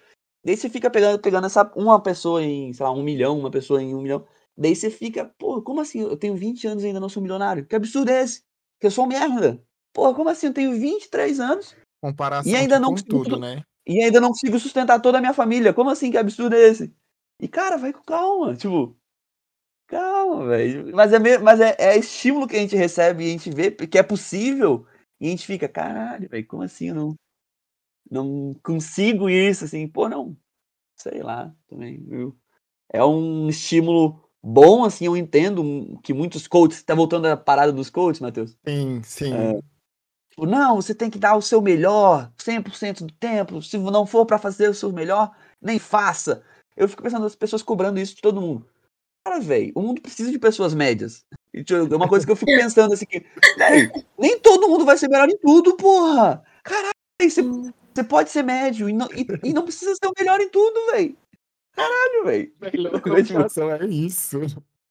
Daí 0.44 0.56
você 0.56 0.68
fica 0.68 0.90
pegando, 0.90 1.18
pegando 1.20 1.46
essa 1.46 1.70
uma 1.76 2.00
pessoa 2.02 2.42
em, 2.42 2.72
sei 2.72 2.84
lá, 2.84 2.92
um 2.92 3.02
milhão, 3.02 3.38
uma 3.38 3.50
pessoa 3.50 3.82
em 3.82 3.94
um 3.94 4.02
milhão. 4.02 4.26
Daí 4.56 4.74
você 4.74 4.90
fica, 4.90 5.30
pô, 5.38 5.62
como 5.62 5.80
assim? 5.80 6.00
Eu 6.00 6.16
tenho 6.16 6.34
20 6.34 6.66
anos 6.66 6.82
e 6.82 6.88
ainda 6.88 7.00
não 7.00 7.08
sou 7.08 7.22
milionário? 7.22 7.64
Que 7.64 7.76
absurdo 7.76 8.10
é 8.10 8.22
esse? 8.22 8.42
Que 8.80 8.86
eu 8.86 8.90
sou 8.90 9.04
um 9.04 9.08
merda. 9.08 9.62
Pô, 9.92 10.12
como 10.14 10.28
assim? 10.28 10.46
Eu 10.46 10.54
tenho 10.54 10.72
23 10.72 11.38
anos 11.38 11.74
Comparação 12.02 12.50
E 12.50 12.56
ainda 12.56 12.80
não 12.80 12.90
conseguiu- 12.90 13.22
tudo, 13.22 13.38
né? 13.38 13.62
e 13.86 14.02
ainda 14.02 14.20
não 14.20 14.28
consigo 14.28 14.58
sustentar 14.58 15.00
toda 15.00 15.18
a 15.18 15.20
minha 15.20 15.32
família. 15.34 15.72
Como 15.72 15.88
assim? 15.90 16.10
Que 16.10 16.18
absurdo 16.18 16.56
é 16.56 16.60
esse? 16.68 16.92
E, 17.40 17.46
cara, 17.46 17.76
vai 17.76 17.92
com 17.92 18.02
calma. 18.02 18.54
Tipo, 18.56 18.96
calma, 19.86 20.46
velho. 20.48 20.94
Mas, 20.94 21.12
é, 21.12 21.38
mas 21.38 21.60
é, 21.60 21.76
é 21.78 21.96
estímulo 21.96 22.46
que 22.48 22.56
a 22.56 22.60
gente 22.60 22.76
recebe 22.76 23.24
e 23.24 23.28
a 23.28 23.30
gente 23.30 23.50
vê 23.50 23.70
que 23.70 23.98
é 23.98 24.02
possível. 24.02 24.86
E 25.22 25.28
a 25.28 25.30
gente 25.30 25.46
fica, 25.46 25.68
caralho, 25.68 26.28
velho, 26.28 26.44
como 26.48 26.64
assim? 26.64 26.88
Eu 26.88 26.96
não, 26.96 27.14
não 28.10 28.54
consigo 28.60 29.30
isso, 29.30 29.64
assim. 29.64 29.86
Pô, 29.86 30.08
não. 30.08 30.36
Sei 30.96 31.22
lá, 31.22 31.54
também, 31.68 32.02
viu? 32.02 32.36
É 32.92 33.04
um 33.04 33.48
estímulo 33.48 34.28
bom, 34.42 34.84
assim, 34.84 35.06
eu 35.06 35.16
entendo 35.16 35.96
que 36.02 36.12
muitos 36.12 36.48
coaches. 36.48 36.82
Tá 36.82 36.96
voltando 36.96 37.26
à 37.26 37.36
parada 37.36 37.72
dos 37.72 37.88
coaches, 37.88 38.18
Matheus? 38.18 38.58
Sim, 38.66 39.00
sim. 39.04 39.30
Tipo, 40.28 40.44
não, 40.44 40.74
você 40.74 40.92
tem 40.92 41.08
que 41.08 41.20
dar 41.20 41.36
o 41.36 41.42
seu 41.42 41.62
melhor 41.62 42.32
100% 42.36 43.06
do 43.06 43.12
tempo. 43.12 43.62
Se 43.62 43.78
não 43.78 44.04
for 44.04 44.26
pra 44.26 44.40
fazer 44.40 44.68
o 44.70 44.74
seu 44.74 44.92
melhor, 44.92 45.30
nem 45.60 45.78
faça. 45.78 46.42
Eu 46.76 46.88
fico 46.88 47.04
pensando 47.04 47.26
as 47.26 47.36
pessoas 47.36 47.62
cobrando 47.62 48.00
isso 48.00 48.16
de 48.16 48.22
todo 48.22 48.40
mundo. 48.40 48.66
Cara, 49.24 49.40
velho, 49.40 49.72
o 49.74 49.82
mundo 49.82 50.00
precisa 50.00 50.30
de 50.30 50.38
pessoas 50.38 50.74
médias. 50.74 51.24
E, 51.54 51.62
tipo, 51.62 51.92
É 51.92 51.96
uma 51.96 52.08
coisa 52.08 52.26
que 52.26 52.32
eu 52.32 52.36
fico 52.36 52.50
pensando 52.52 52.92
assim 52.92 53.06
que, 53.06 53.24
nem 54.18 54.38
todo 54.40 54.68
mundo 54.68 54.84
vai 54.84 54.96
ser 54.96 55.08
melhor 55.08 55.28
em 55.28 55.38
tudo, 55.38 55.76
porra. 55.76 56.42
Caralho, 56.64 56.92
você, 57.20 57.42
você 57.42 58.04
pode 58.04 58.30
ser 58.30 58.42
médio 58.42 58.88
e 58.88 58.92
não, 58.92 59.08
e, 59.12 59.26
e 59.44 59.52
não 59.52 59.62
precisa 59.62 59.94
ser 59.94 60.08
o 60.08 60.12
melhor 60.18 60.40
em 60.40 60.48
tudo, 60.48 60.92
velho. 60.92 61.16
Caralho, 61.72 62.24
velho. 62.24 62.52
Melhor 62.60 62.92
Tipo, 63.00 63.10
colocação 63.10 63.70
é 63.70 63.86
isso. 63.86 64.40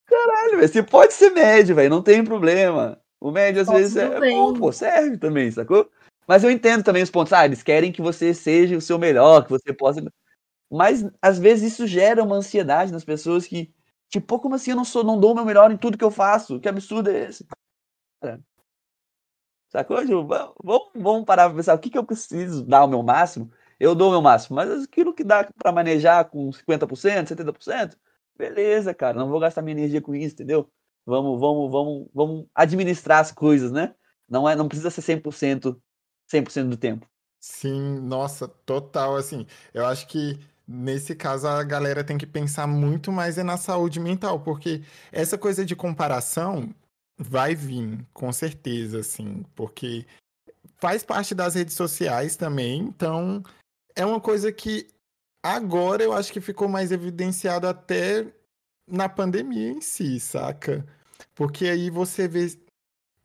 Caralho, 0.05 0.57
velho. 0.57 0.67
Você 0.67 0.83
pode 0.83 1.13
ser 1.13 1.29
médio, 1.31 1.75
velho. 1.75 1.89
Não 1.89 2.01
tem 2.01 2.23
problema. 2.23 2.99
O 3.19 3.31
médio 3.31 3.61
às 3.61 3.67
Tá 3.67 3.73
vezes 3.73 3.93
tudo 3.93 4.15
é 4.15 4.19
bem. 4.19 4.35
bom, 4.35 4.53
pô, 4.53 4.71
serve 4.71 5.17
também, 5.17 5.51
sacou? 5.51 5.89
Mas 6.27 6.43
eu 6.43 6.49
entendo 6.49 6.83
também 6.83 7.03
os 7.03 7.11
pontos. 7.11 7.33
Ah, 7.33 7.45
eles 7.45 7.61
querem 7.61 7.91
que 7.91 8.01
você 8.01 8.33
seja 8.33 8.77
o 8.77 8.81
seu 8.81 8.97
melhor, 8.97 9.43
que 9.43 9.49
você 9.51 9.73
possa. 9.73 10.01
Mas 10.71 11.05
às 11.21 11.37
vezes 11.37 11.73
isso 11.73 11.85
gera 11.85 12.23
uma 12.23 12.37
ansiedade 12.37 12.91
nas 12.91 13.03
pessoas 13.03 13.45
que, 13.45 13.69
tipo, 14.11 14.39
como 14.39 14.55
assim 14.55 14.71
eu 14.71 14.77
não 14.77 14.85
sou, 14.85 15.03
não 15.05 15.19
dou 15.19 15.33
o 15.33 15.35
meu 15.35 15.45
melhor 15.45 15.71
em 15.71 15.77
tudo 15.77 15.97
que 15.97 16.05
eu 16.05 16.11
faço? 16.11 16.59
Que 16.61 16.69
absurdo 16.69 17.11
é 17.11 17.29
esse? 17.29 17.45
Cara, 18.21 18.41
Sacou? 19.69 20.01
Tipo, 20.01 20.25
va- 20.25 20.53
vamos, 20.63 20.89
vamos 20.95 21.25
parar 21.25 21.47
pra 21.47 21.55
pensar 21.57 21.73
o 21.75 21.79
que, 21.79 21.89
que 21.89 21.97
eu 21.97 22.05
preciso 22.05 22.63
dar 22.65 22.83
o 22.83 22.87
meu 22.87 23.01
máximo. 23.01 23.49
Eu 23.79 23.95
dou 23.95 24.09
o 24.09 24.11
meu 24.11 24.21
máximo, 24.21 24.55
mas 24.57 24.83
aquilo 24.83 25.13
que 25.13 25.23
dá 25.23 25.49
pra 25.57 25.71
manejar 25.71 26.25
com 26.29 26.51
50%, 26.51 27.29
70%, 27.29 27.97
beleza, 28.35 28.93
cara. 28.93 29.17
Não 29.17 29.29
vou 29.29 29.39
gastar 29.39 29.61
minha 29.61 29.75
energia 29.77 30.01
com 30.01 30.13
isso, 30.13 30.35
entendeu? 30.35 30.69
Vamos, 31.05 31.39
vamos, 31.39 31.71
vamos, 31.71 32.07
vamos 32.13 32.47
administrar 32.53 33.19
as 33.19 33.31
coisas, 33.31 33.71
né? 33.71 33.95
Não 34.29 34.47
é, 34.47 34.55
não 34.55 34.67
precisa 34.67 34.89
ser 34.91 35.01
100%, 35.01 35.81
100% 36.27 36.69
do 36.69 36.77
tempo. 36.77 37.07
Sim, 37.39 37.99
nossa, 38.01 38.47
total, 38.47 39.15
assim, 39.15 39.47
eu 39.73 39.85
acho 39.85 40.07
que 40.07 40.37
nesse 40.71 41.15
caso 41.15 41.47
a 41.47 41.63
galera 41.63 42.03
tem 42.03 42.17
que 42.17 42.25
pensar 42.25 42.67
muito 42.67 43.11
mais 43.11 43.37
é 43.37 43.43
na 43.43 43.57
saúde 43.57 43.99
mental, 43.99 44.39
porque 44.39 44.81
essa 45.11 45.37
coisa 45.37 45.65
de 45.65 45.75
comparação 45.75 46.73
vai 47.17 47.53
vir, 47.53 48.05
com 48.13 48.31
certeza, 48.31 48.99
assim, 48.99 49.45
porque 49.55 50.05
faz 50.77 51.03
parte 51.03 51.35
das 51.35 51.55
redes 51.55 51.75
sociais 51.75 52.35
também, 52.35 52.79
então 52.79 53.43
é 53.95 54.05
uma 54.05 54.19
coisa 54.19 54.51
que 54.51 54.87
agora 55.43 56.03
eu 56.03 56.13
acho 56.13 56.31
que 56.31 56.41
ficou 56.41 56.67
mais 56.67 56.91
evidenciado 56.91 57.67
até 57.67 58.25
na 58.87 59.07
pandemia 59.07 59.69
em 59.69 59.81
si, 59.81 60.19
saca? 60.19 60.85
Porque 61.35 61.67
aí 61.67 61.89
você 61.89 62.27
vê 62.27 62.57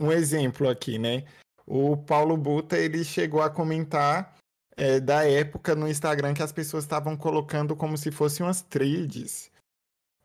um 0.01 0.13
exemplo 0.13 0.69
aqui, 0.69 0.99
né? 0.99 1.25
O 1.67 1.97
Paulo 1.97 2.37
Buta, 2.37 2.79
ele 2.79 3.05
chegou 3.05 3.43
a 3.43 3.51
comentar 3.51 4.36
é, 4.77 5.01
da 5.01 5.25
época 5.25 5.75
no 5.75 5.89
Instagram 5.89 6.35
que 6.35 6.43
as 6.43 6.53
pessoas 6.53 6.85
estavam 6.85 7.17
colocando 7.17 7.75
como 7.75 7.97
se 7.97 8.11
fossem 8.11 8.45
umas 8.45 8.63
trades. 8.63 9.51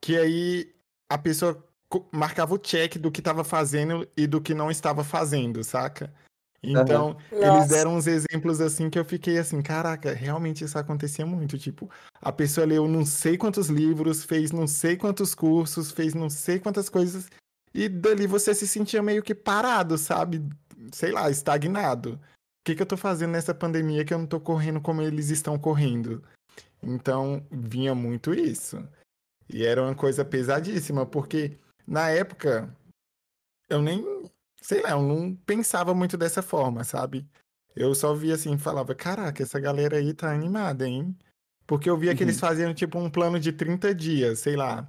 Que 0.01 0.17
aí 0.17 0.75
a 1.09 1.17
pessoa 1.17 1.63
marcava 2.11 2.53
o 2.53 2.59
check 2.59 2.97
do 2.97 3.11
que 3.11 3.19
estava 3.19 3.43
fazendo 3.43 4.07
e 4.15 4.27
do 4.27 4.41
que 4.41 4.53
não 4.53 4.69
estava 4.69 5.03
fazendo, 5.03 5.63
saca? 5.63 6.13
Então, 6.63 7.17
uhum. 7.31 7.55
eles 7.55 7.69
deram 7.69 7.95
uns 7.95 8.05
exemplos 8.05 8.61
assim 8.61 8.87
que 8.87 8.99
eu 8.99 9.03
fiquei 9.03 9.39
assim, 9.39 9.61
caraca, 9.63 10.13
realmente 10.13 10.63
isso 10.63 10.77
acontecia 10.77 11.25
muito. 11.25 11.57
Tipo, 11.57 11.89
a 12.21 12.31
pessoa 12.31 12.67
leu 12.67 12.87
não 12.87 13.03
sei 13.03 13.35
quantos 13.35 13.67
livros, 13.67 14.23
fez 14.23 14.51
não 14.51 14.67
sei 14.67 14.95
quantos 14.95 15.33
cursos, 15.33 15.91
fez 15.91 16.13
não 16.13 16.29
sei 16.29 16.59
quantas 16.59 16.87
coisas, 16.87 17.29
e 17.73 17.89
dali 17.89 18.27
você 18.27 18.53
se 18.53 18.67
sentia 18.67 19.01
meio 19.01 19.23
que 19.23 19.33
parado, 19.33 19.97
sabe? 19.97 20.47
Sei 20.91 21.11
lá, 21.11 21.31
estagnado. 21.31 22.19
O 22.61 22.63
que, 22.63 22.75
que 22.75 22.81
eu 22.81 22.85
tô 22.85 22.95
fazendo 22.95 23.31
nessa 23.31 23.55
pandemia 23.55 24.05
que 24.05 24.13
eu 24.13 24.19
não 24.19 24.27
tô 24.27 24.39
correndo 24.39 24.79
como 24.79 25.01
eles 25.01 25.29
estão 25.29 25.57
correndo? 25.57 26.23
Então, 26.81 27.45
vinha 27.51 27.95
muito 27.95 28.33
isso. 28.33 28.87
E 29.49 29.65
era 29.65 29.81
uma 29.81 29.95
coisa 29.95 30.23
pesadíssima, 30.23 31.05
porque 31.05 31.57
na 31.87 32.09
época 32.09 32.73
eu 33.67 33.81
nem 33.81 34.05
sei 34.61 34.81
lá, 34.81 34.91
eu 34.91 35.01
não 35.01 35.35
pensava 35.35 35.93
muito 35.93 36.15
dessa 36.15 36.41
forma, 36.41 36.83
sabe? 36.83 37.27
Eu 37.75 37.95
só 37.95 38.13
via 38.13 38.35
assim, 38.35 38.57
falava, 38.57 38.93
caraca, 38.93 39.41
essa 39.41 39.59
galera 39.59 39.97
aí 39.97 40.13
tá 40.13 40.31
animada, 40.31 40.87
hein? 40.87 41.17
Porque 41.65 41.89
eu 41.89 41.97
via 41.97 42.11
uhum. 42.11 42.17
que 42.17 42.23
eles 42.23 42.35
uhum. 42.35 42.41
faziam 42.41 42.73
tipo 42.73 42.99
um 42.99 43.09
plano 43.09 43.39
de 43.39 43.51
30 43.51 43.95
dias, 43.95 44.39
sei 44.39 44.55
lá. 44.55 44.87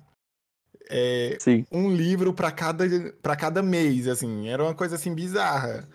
É, 0.91 1.39
um 1.71 1.95
livro 1.95 2.35
para 2.35 2.51
cada, 2.51 2.85
pra 3.23 3.37
cada 3.37 3.63
mês, 3.63 4.09
assim. 4.09 4.49
Era 4.49 4.63
uma 4.63 4.75
coisa 4.75 4.97
assim 4.97 5.15
bizarra. 5.15 5.89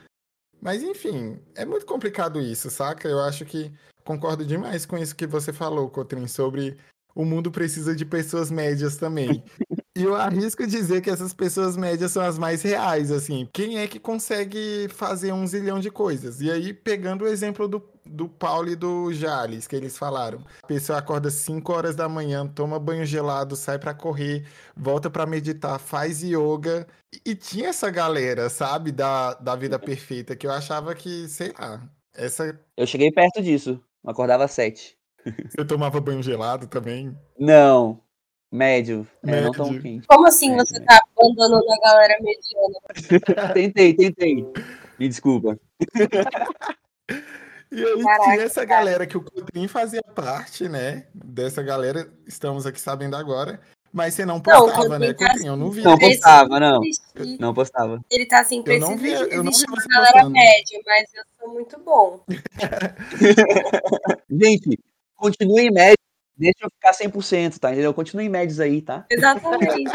Mas 0.68 0.84
enfim, 0.84 1.40
é 1.56 1.64
muito 1.64 1.86
complicado 1.86 2.42
isso, 2.42 2.70
saca? 2.70 3.08
Eu 3.08 3.22
acho 3.22 3.46
que 3.46 3.72
concordo 4.04 4.46
demais 4.46 4.86
com 4.86 4.98
isso 4.98 5.16
que 5.16 5.26
você 5.26 5.54
falou, 5.54 5.90
Cotrim, 5.90 6.28
sobre 6.28 6.76
o 7.16 7.24
mundo 7.24 7.50
precisa 7.50 7.96
de 7.96 8.04
pessoas 8.04 8.52
médias 8.52 8.98
também. 8.98 9.42
E 9.98 10.04
eu 10.04 10.16
arrisco 10.16 10.68
dizer 10.68 11.02
que 11.02 11.10
essas 11.10 11.34
pessoas 11.34 11.76
médias 11.76 12.12
são 12.12 12.22
as 12.22 12.38
mais 12.38 12.62
reais, 12.62 13.12
assim. 13.12 13.50
Quem 13.52 13.80
é 13.80 13.88
que 13.88 14.00
consegue 14.00 14.88
fazer 14.90 15.32
um 15.32 15.48
zilhão 15.48 15.80
de 15.80 15.90
coisas? 15.90 16.40
E 16.40 16.52
aí, 16.52 16.72
pegando 16.72 17.26
o 17.26 17.28
exemplo 17.28 17.68
do, 17.68 17.84
do 18.06 18.30
Paulo 18.30 18.70
e 18.70 18.76
do 18.76 19.12
Jales, 19.12 19.66
que 19.66 19.76
eles 19.76 19.98
falaram. 19.98 20.46
A 20.62 20.68
pessoa 20.68 21.00
acorda 21.00 21.32
5 21.32 21.74
horas 21.74 21.96
da 21.96 22.08
manhã, 22.08 22.46
toma 22.46 22.78
banho 22.78 23.08
gelado, 23.08 23.56
sai 23.56 23.80
para 23.80 23.92
correr, 23.92 24.46
volta 24.76 25.10
para 25.10 25.26
meditar, 25.26 25.80
faz 25.80 26.22
yoga. 26.22 26.86
E 27.26 27.34
tinha 27.34 27.70
essa 27.70 27.90
galera, 27.90 28.52
sabe, 28.52 28.92
da, 28.92 29.34
da 29.34 29.56
vida 29.56 29.80
perfeita, 29.80 30.36
que 30.36 30.46
eu 30.46 30.52
achava 30.52 30.94
que, 30.94 31.28
sei 31.28 31.52
lá, 31.58 31.82
essa... 32.14 32.56
Eu 32.78 32.86
cheguei 32.86 33.12
perto 33.12 33.42
disso, 33.42 33.82
acordava 34.06 34.46
às 34.46 34.52
7. 34.52 34.96
Você 35.50 35.66
tomava 35.66 36.00
banho 36.00 36.22
gelado 36.22 36.68
também? 36.68 37.18
Não, 37.40 38.00
Médio, 38.52 39.08
é, 39.26 39.42
não 39.42 39.52
tão 39.52 39.80
quente. 39.80 40.08
Como 40.08 40.28
assim 40.28 40.52
médio, 40.52 40.68
você 40.68 40.80
médio. 40.80 40.88
tá 40.88 41.00
abandonando 41.18 41.66
a 41.72 41.88
galera 41.88 42.16
mediana? 42.22 43.54
tentei, 43.54 43.94
tentei. 43.94 44.46
Me 44.98 45.08
desculpa. 45.08 45.60
E 47.70 47.84
aí 47.84 48.02
Caraca, 48.02 48.24
tinha 48.24 48.46
essa 48.46 48.64
galera 48.64 49.06
que 49.06 49.18
o 49.18 49.22
Coutinho 49.22 49.68
fazia 49.68 50.02
parte, 50.02 50.70
né? 50.70 51.06
Dessa 51.14 51.62
galera, 51.62 52.10
estamos 52.26 52.66
aqui 52.66 52.80
sabendo 52.80 53.18
agora. 53.18 53.60
Mas 53.92 54.14
você 54.14 54.26
não 54.26 54.40
postava, 54.40 54.88
não, 54.88 55.00
né, 55.00 55.14
tá? 55.14 55.36
Eu 55.44 55.58
não 55.58 55.72
vi. 55.72 55.82
Não 55.82 55.98
postava, 55.98 56.60
não. 56.60 56.82
Não 57.40 57.54
postava. 57.54 58.00
Ele 58.10 58.26
tá 58.26 58.40
assim, 58.40 58.62
precisa 58.62 58.86
eu 58.86 58.90
não 58.90 58.98
vi, 58.98 59.12
eu 59.12 59.44
não 59.44 59.52
vi 59.52 59.66
uma 59.68 59.84
galera 59.86 60.30
média, 60.30 60.80
mas 60.86 61.14
eu 61.14 61.24
sou 61.40 61.54
muito 61.54 61.78
bom. 61.80 62.24
Gente, 64.30 64.80
continue 65.16 65.68
em 65.68 65.72
médio 65.72 65.98
Deixa 66.38 66.58
eu 66.62 66.70
ficar 66.70 66.94
100%, 66.94 67.58
tá? 67.58 67.72
Entendeu? 67.72 67.94
Continue 67.94 68.26
em 68.26 68.30
médios 68.30 68.60
aí, 68.60 68.82
tá? 68.82 69.06
Exatamente. 69.10 69.92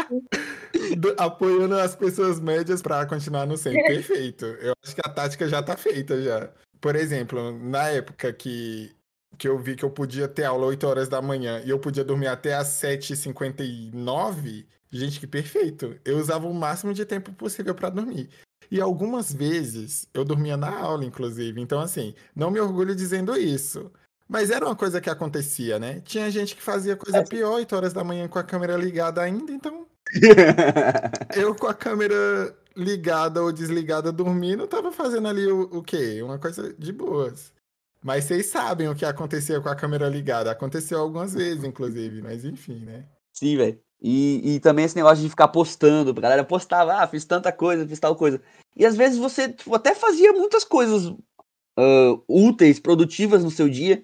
Apoiando 1.17 1.75
as 1.79 1.95
pessoas 1.95 2.39
médias 2.39 2.81
para 2.81 3.05
continuar 3.05 3.45
no 3.45 3.57
100. 3.57 3.83
Perfeito. 3.83 4.45
Eu 4.45 4.73
acho 4.83 4.93
que 4.93 5.01
a 5.03 5.09
tática 5.09 5.47
já 5.47 5.63
tá 5.63 5.77
feita 5.77 6.21
já. 6.21 6.49
Por 6.81 6.95
exemplo, 6.97 7.57
na 7.57 7.87
época 7.89 8.33
que, 8.33 8.91
que 9.37 9.47
eu 9.47 9.57
vi 9.57 9.75
que 9.75 9.85
eu 9.85 9.89
podia 9.89 10.27
ter 10.27 10.43
aula 10.43 10.65
8 10.65 10.85
horas 10.85 11.07
da 11.07 11.21
manhã 11.21 11.61
e 11.63 11.69
eu 11.69 11.79
podia 11.79 12.03
dormir 12.03 12.27
até 12.27 12.55
às 12.55 12.67
7h59, 12.67 14.65
gente, 14.91 15.21
que 15.21 15.27
perfeito. 15.27 15.97
Eu 16.03 16.17
usava 16.17 16.45
o 16.45 16.53
máximo 16.53 16.93
de 16.93 17.05
tempo 17.05 17.31
possível 17.31 17.73
para 17.73 17.89
dormir. 17.89 18.29
E 18.69 18.81
algumas 18.81 19.31
vezes 19.31 20.07
eu 20.13 20.25
dormia 20.25 20.57
na 20.57 20.77
aula, 20.77 21.05
inclusive. 21.05 21.61
Então, 21.61 21.79
assim, 21.79 22.13
não 22.35 22.51
me 22.51 22.59
orgulho 22.59 22.95
dizendo 22.95 23.37
isso. 23.37 23.91
Mas 24.33 24.49
era 24.49 24.65
uma 24.65 24.75
coisa 24.75 24.99
que 24.99 25.11
acontecia, 25.11 25.77
né? 25.77 26.01
Tinha 26.03 26.31
gente 26.31 26.55
que 26.55 26.61
fazia 26.63 26.95
coisa 26.95 27.19
é. 27.19 27.23
pior, 27.23 27.53
8 27.53 27.75
horas 27.75 27.93
da 27.93 28.03
manhã 28.03 28.27
com 28.27 28.39
a 28.39 28.43
câmera 28.43 28.75
ligada 28.75 29.21
ainda, 29.21 29.51
então. 29.51 29.85
eu 31.37 31.53
com 31.53 31.67
a 31.67 31.73
câmera 31.75 32.51
ligada 32.75 33.43
ou 33.43 33.51
desligada 33.51 34.11
dormindo, 34.11 34.65
tava 34.65 34.91
fazendo 34.91 35.27
ali 35.27 35.45
o, 35.45 35.69
o 35.71 35.83
quê? 35.83 36.19
Uma 36.23 36.39
coisa 36.39 36.73
de 36.73 36.91
boas. 36.91 37.53
Mas 38.03 38.23
vocês 38.23 38.47
sabem 38.47 38.89
o 38.89 38.95
que 38.95 39.05
acontecia 39.05 39.61
com 39.61 39.69
a 39.69 39.75
câmera 39.75 40.09
ligada. 40.09 40.49
Aconteceu 40.49 40.99
algumas 40.99 41.35
vezes, 41.35 41.63
inclusive, 41.63 42.23
mas 42.23 42.43
enfim, 42.43 42.79
né? 42.83 43.05
Sim, 43.31 43.55
velho. 43.55 43.79
E, 44.01 44.55
e 44.55 44.59
também 44.59 44.85
esse 44.85 44.95
negócio 44.95 45.23
de 45.23 45.29
ficar 45.29 45.49
postando. 45.49 46.09
A 46.09 46.21
galera 46.21 46.43
postava, 46.43 46.95
ah, 46.95 47.07
fiz 47.07 47.23
tanta 47.23 47.51
coisa, 47.51 47.87
fiz 47.87 47.99
tal 47.99 48.15
coisa. 48.15 48.41
E 48.75 48.83
às 48.83 48.97
vezes 48.97 49.19
você 49.19 49.49
tipo, 49.49 49.75
até 49.75 49.93
fazia 49.93 50.33
muitas 50.33 50.63
coisas 50.63 51.05
uh, 51.05 52.23
úteis, 52.27 52.79
produtivas 52.79 53.43
no 53.43 53.51
seu 53.51 53.69
dia. 53.69 54.03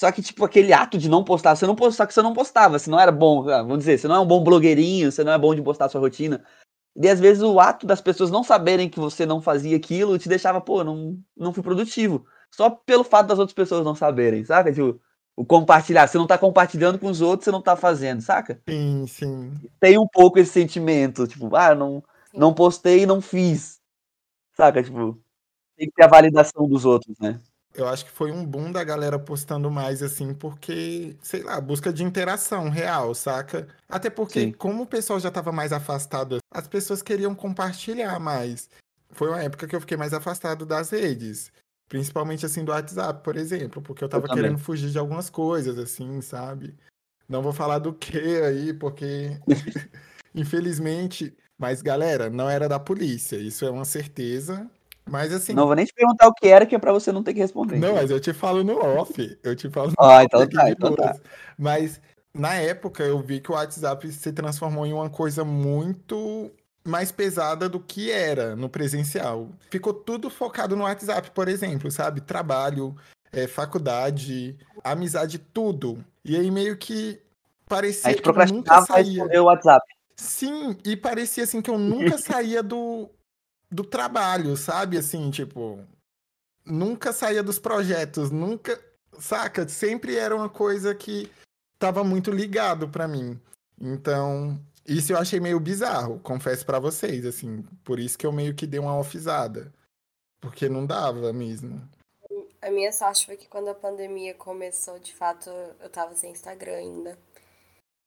Só 0.00 0.10
que, 0.10 0.22
tipo, 0.22 0.42
aquele 0.46 0.72
ato 0.72 0.96
de 0.96 1.10
não 1.10 1.22
postar, 1.22 1.54
você 1.54 1.66
não 1.66 1.76
postar 1.76 2.06
que 2.06 2.14
você 2.14 2.22
não 2.22 2.32
postava, 2.32 2.78
você 2.78 2.88
não 2.88 2.98
era 2.98 3.12
bom, 3.12 3.46
ah, 3.50 3.60
vamos 3.60 3.80
dizer, 3.80 3.98
você 3.98 4.08
não 4.08 4.14
é 4.14 4.20
um 4.20 4.26
bom 4.26 4.42
blogueirinho, 4.42 5.12
você 5.12 5.22
não 5.22 5.30
é 5.30 5.36
bom 5.36 5.54
de 5.54 5.60
postar 5.60 5.90
sua 5.90 6.00
rotina. 6.00 6.42
E 6.96 7.06
às 7.06 7.20
vezes 7.20 7.42
o 7.42 7.60
ato 7.60 7.86
das 7.86 8.00
pessoas 8.00 8.30
não 8.30 8.42
saberem 8.42 8.88
que 8.88 8.98
você 8.98 9.26
não 9.26 9.42
fazia 9.42 9.76
aquilo 9.76 10.18
te 10.18 10.26
deixava, 10.26 10.58
pô, 10.58 10.82
não, 10.82 11.18
não 11.36 11.52
fui 11.52 11.62
produtivo. 11.62 12.24
Só 12.50 12.70
pelo 12.70 13.04
fato 13.04 13.26
das 13.26 13.38
outras 13.38 13.54
pessoas 13.54 13.84
não 13.84 13.94
saberem, 13.94 14.42
saca? 14.42 14.72
Tipo, 14.72 14.98
o 15.36 15.44
compartilhar. 15.44 16.08
Você 16.08 16.16
não 16.16 16.26
tá 16.26 16.38
compartilhando 16.38 16.98
com 16.98 17.08
os 17.08 17.20
outros, 17.20 17.44
você 17.44 17.50
não 17.50 17.60
tá 17.60 17.76
fazendo, 17.76 18.22
saca? 18.22 18.58
Sim, 18.70 19.06
sim. 19.06 19.52
Tem 19.78 19.98
um 19.98 20.08
pouco 20.08 20.38
esse 20.38 20.50
sentimento, 20.50 21.26
tipo, 21.26 21.54
ah, 21.54 21.74
não, 21.74 22.02
não 22.32 22.54
postei 22.54 23.02
e 23.02 23.06
não 23.06 23.20
fiz. 23.20 23.78
Saca? 24.56 24.82
Tipo, 24.82 25.20
tem 25.76 25.88
que 25.88 25.94
ter 25.94 26.04
a 26.04 26.08
validação 26.08 26.66
dos 26.66 26.86
outros, 26.86 27.18
né? 27.18 27.38
Eu 27.74 27.86
acho 27.86 28.04
que 28.04 28.10
foi 28.10 28.32
um 28.32 28.44
boom 28.44 28.72
da 28.72 28.82
galera 28.82 29.18
postando 29.18 29.70
mais, 29.70 30.02
assim, 30.02 30.34
porque, 30.34 31.16
sei 31.22 31.42
lá, 31.42 31.60
busca 31.60 31.92
de 31.92 32.02
interação 32.02 32.68
real, 32.68 33.14
saca? 33.14 33.68
Até 33.88 34.10
porque, 34.10 34.40
Sim. 34.40 34.52
como 34.52 34.82
o 34.82 34.86
pessoal 34.86 35.20
já 35.20 35.30
tava 35.30 35.52
mais 35.52 35.72
afastado, 35.72 36.38
as 36.52 36.66
pessoas 36.66 37.00
queriam 37.00 37.34
compartilhar 37.34 38.18
mais. 38.18 38.68
Foi 39.12 39.28
uma 39.28 39.42
época 39.42 39.68
que 39.68 39.76
eu 39.76 39.80
fiquei 39.80 39.96
mais 39.96 40.12
afastado 40.12 40.66
das 40.66 40.90
redes. 40.90 41.52
Principalmente, 41.88 42.44
assim, 42.44 42.64
do 42.64 42.72
WhatsApp, 42.72 43.22
por 43.22 43.36
exemplo, 43.36 43.80
porque 43.82 44.02
eu 44.02 44.08
tava 44.08 44.26
eu 44.26 44.32
querendo 44.32 44.58
fugir 44.58 44.90
de 44.90 44.98
algumas 44.98 45.30
coisas, 45.30 45.78
assim, 45.78 46.20
sabe? 46.20 46.76
Não 47.28 47.42
vou 47.42 47.52
falar 47.52 47.78
do 47.78 47.94
que 47.94 48.18
aí, 48.18 48.74
porque, 48.74 49.38
infelizmente. 50.34 51.36
Mas, 51.56 51.82
galera, 51.82 52.30
não 52.30 52.48
era 52.48 52.68
da 52.68 52.80
polícia, 52.80 53.36
isso 53.36 53.64
é 53.64 53.70
uma 53.70 53.84
certeza. 53.84 54.68
Mas 55.10 55.32
assim. 55.32 55.52
Não 55.52 55.66
vou 55.66 55.74
nem 55.74 55.84
te 55.84 55.92
perguntar 55.92 56.28
o 56.28 56.32
que 56.32 56.46
era, 56.46 56.64
que 56.64 56.74
é 56.74 56.78
pra 56.78 56.92
você 56.92 57.10
não 57.10 57.22
ter 57.22 57.34
que 57.34 57.40
responder. 57.40 57.78
Não, 57.78 57.94
mas 57.94 58.10
eu 58.10 58.20
te 58.20 58.32
falo 58.32 58.62
no 58.62 58.78
off. 58.78 59.38
Eu 59.42 59.56
te 59.56 59.68
falo 59.68 59.88
no 59.88 59.96
ah, 59.98 60.18
off. 60.18 60.24
Então 60.26 60.48
tá, 60.48 60.70
então 60.70 60.94
tá. 60.94 61.16
Mas 61.58 62.00
na 62.32 62.54
época 62.54 63.02
eu 63.02 63.18
vi 63.18 63.40
que 63.40 63.50
o 63.50 63.54
WhatsApp 63.54 64.10
se 64.12 64.32
transformou 64.32 64.86
em 64.86 64.92
uma 64.92 65.10
coisa 65.10 65.44
muito 65.44 66.50
mais 66.86 67.10
pesada 67.10 67.68
do 67.68 67.80
que 67.80 68.10
era 68.10 68.54
no 68.54 68.68
presencial. 68.68 69.50
Ficou 69.68 69.92
tudo 69.92 70.30
focado 70.30 70.76
no 70.76 70.84
WhatsApp, 70.84 71.32
por 71.32 71.48
exemplo, 71.48 71.90
sabe? 71.90 72.20
Trabalho, 72.20 72.94
é, 73.32 73.48
faculdade, 73.48 74.56
amizade, 74.84 75.38
tudo. 75.38 76.04
E 76.24 76.36
aí 76.36 76.52
meio 76.52 76.76
que 76.76 77.20
parecia 77.68 78.14
que 78.14 78.28
eu 78.28 78.46
nunca 78.46 78.82
saía. 78.82 79.24
o 79.24 79.44
WhatsApp. 79.44 79.84
Sim, 80.14 80.76
e 80.84 80.96
parecia 80.96 81.42
assim 81.42 81.60
que 81.60 81.70
eu 81.70 81.78
nunca 81.78 82.16
saía 82.18 82.62
do 82.62 83.10
do 83.70 83.84
trabalho, 83.84 84.56
sabe? 84.56 84.98
Assim, 84.98 85.30
tipo, 85.30 85.78
nunca 86.64 87.12
saía 87.12 87.42
dos 87.42 87.58
projetos, 87.58 88.30
nunca, 88.30 88.82
saca? 89.18 89.68
Sempre 89.68 90.16
era 90.16 90.34
uma 90.34 90.48
coisa 90.48 90.94
que 90.94 91.30
tava 91.78 92.02
muito 92.02 92.30
ligado 92.30 92.88
pra 92.88 93.06
mim. 93.06 93.40
Então, 93.80 94.60
isso 94.86 95.12
eu 95.12 95.18
achei 95.18 95.40
meio 95.40 95.60
bizarro, 95.60 96.18
confesso 96.20 96.66
pra 96.66 96.78
vocês, 96.78 97.24
assim. 97.24 97.62
Por 97.84 97.98
isso 97.98 98.18
que 98.18 98.26
eu 98.26 98.32
meio 98.32 98.54
que 98.54 98.66
dei 98.66 98.80
uma 98.80 98.98
offzada. 98.98 99.72
Porque 100.40 100.68
não 100.68 100.86
dava 100.86 101.32
mesmo. 101.32 101.88
A 102.62 102.70
minha 102.70 102.92
sorte 102.92 103.26
foi 103.26 103.36
que 103.36 103.48
quando 103.48 103.68
a 103.68 103.74
pandemia 103.74 104.34
começou, 104.34 104.98
de 104.98 105.14
fato, 105.14 105.48
eu 105.80 105.88
tava 105.88 106.14
sem 106.14 106.32
Instagram 106.32 106.74
ainda. 106.74 107.18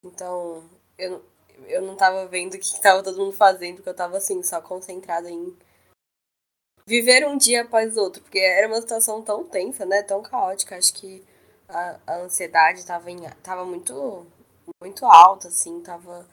Então, 0.03 0.69
eu, 0.97 1.23
eu 1.67 1.81
não 1.81 1.95
tava 1.95 2.27
vendo 2.27 2.55
o 2.55 2.59
que 2.59 2.81
tava 2.81 3.03
todo 3.03 3.17
mundo 3.17 3.33
fazendo, 3.33 3.75
porque 3.75 3.89
eu 3.89 3.95
tava 3.95 4.17
assim, 4.17 4.41
só 4.43 4.61
concentrada 4.61 5.29
em 5.29 5.55
viver 6.85 7.25
um 7.27 7.37
dia 7.37 7.61
após 7.61 7.97
outro, 7.97 8.21
porque 8.21 8.39
era 8.39 8.67
uma 8.67 8.81
situação 8.81 9.21
tão 9.21 9.45
tensa, 9.45 9.85
né? 9.85 10.03
Tão 10.03 10.21
caótica. 10.21 10.77
Acho 10.77 10.93
que 10.93 11.23
a, 11.67 11.99
a 12.05 12.17
ansiedade 12.17 12.85
tava, 12.85 13.09
em, 13.11 13.21
tava 13.41 13.65
muito, 13.65 14.25
muito 14.81 15.05
alta, 15.05 15.47
assim, 15.47 15.81
tava. 15.81 16.27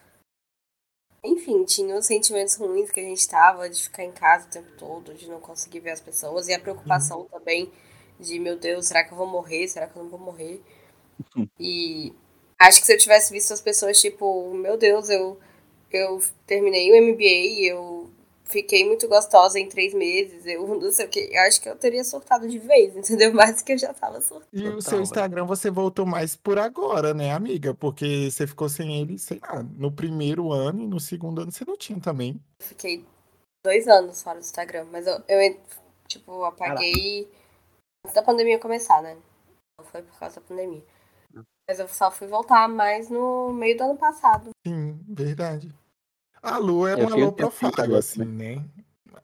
Enfim, 1.22 1.64
tinha 1.64 1.96
os 1.96 2.06
sentimentos 2.06 2.54
ruins 2.56 2.90
que 2.90 3.00
a 3.00 3.04
gente 3.04 3.28
tava 3.28 3.68
de 3.68 3.82
ficar 3.82 4.04
em 4.04 4.12
casa 4.12 4.46
o 4.46 4.50
tempo 4.50 4.70
todo, 4.78 5.14
de 5.14 5.28
não 5.28 5.38
conseguir 5.38 5.80
ver 5.80 5.90
as 5.90 6.00
pessoas, 6.00 6.48
e 6.48 6.54
a 6.54 6.60
preocupação 6.60 7.24
também 7.26 7.70
de, 8.18 8.38
meu 8.38 8.58
Deus, 8.58 8.86
será 8.86 9.04
que 9.04 9.12
eu 9.12 9.18
vou 9.18 9.26
morrer? 9.26 9.68
Será 9.68 9.86
que 9.86 9.96
eu 9.96 10.02
não 10.02 10.10
vou 10.10 10.18
morrer? 10.18 10.62
E 11.58 12.14
acho 12.60 12.80
que 12.80 12.86
se 12.86 12.92
eu 12.92 12.98
tivesse 12.98 13.32
visto 13.32 13.52
as 13.52 13.60
pessoas, 13.60 14.00
tipo, 14.00 14.52
meu 14.52 14.76
Deus, 14.76 15.08
eu, 15.08 15.38
eu 15.90 16.22
terminei 16.46 16.92
o 16.92 17.02
MBA, 17.02 17.64
eu 17.64 18.10
fiquei 18.44 18.84
muito 18.84 19.08
gostosa 19.08 19.58
em 19.58 19.68
três 19.68 19.94
meses, 19.94 20.44
eu 20.44 20.66
não 20.66 20.92
sei 20.92 21.06
o 21.06 21.08
que. 21.08 21.30
Eu 21.32 21.40
acho 21.42 21.60
que 21.60 21.68
eu 21.68 21.76
teria 21.76 22.04
surtado 22.04 22.48
de 22.48 22.58
vez, 22.58 22.94
entendeu? 22.96 23.32
Mais 23.32 23.56
do 23.56 23.64
que 23.64 23.72
eu 23.72 23.78
já 23.78 23.94
tava 23.94 24.20
surtando. 24.20 24.48
E 24.52 24.68
o 24.68 24.82
seu 24.82 25.00
Instagram 25.00 25.46
você 25.46 25.70
voltou 25.70 26.04
mais 26.04 26.36
por 26.36 26.58
agora, 26.58 27.14
né, 27.14 27.32
amiga? 27.32 27.72
Porque 27.72 28.30
você 28.30 28.46
ficou 28.46 28.68
sem 28.68 29.00
ele, 29.00 29.18
sei 29.18 29.40
lá, 29.40 29.62
no 29.62 29.90
primeiro 29.90 30.52
ano 30.52 30.82
e 30.82 30.86
no 30.86 31.00
segundo 31.00 31.40
ano 31.40 31.52
você 31.52 31.64
não 31.64 31.76
tinha 31.76 31.98
também. 31.98 32.40
Eu 32.60 32.66
fiquei 32.66 33.04
dois 33.64 33.88
anos 33.88 34.22
fora 34.22 34.38
do 34.38 34.44
Instagram, 34.44 34.86
mas 34.90 35.06
eu, 35.06 35.22
eu 35.28 35.56
tipo, 36.06 36.44
apaguei 36.44 37.30
antes 38.04 38.14
da 38.14 38.22
pandemia 38.22 38.58
começar, 38.58 39.00
né? 39.02 39.16
Não 39.78 39.86
foi 39.86 40.02
por 40.02 40.18
causa 40.18 40.36
da 40.36 40.46
pandemia. 40.46 40.82
Mas 41.70 41.78
eu 41.78 41.86
só 41.86 42.10
fui 42.10 42.26
voltar 42.26 42.68
mais 42.68 43.08
no 43.08 43.52
meio 43.52 43.76
do 43.76 43.84
ano 43.84 43.96
passado. 43.96 44.50
Sim, 44.66 44.98
verdade. 45.08 45.72
A 46.42 46.58
Lu 46.58 46.84
é 46.84 46.94
Eu 46.94 47.06
uma 47.06 47.14
um 47.14 47.20
low 47.20 47.32
profile, 47.32 47.94
assim, 47.94 48.24
né? 48.24 48.64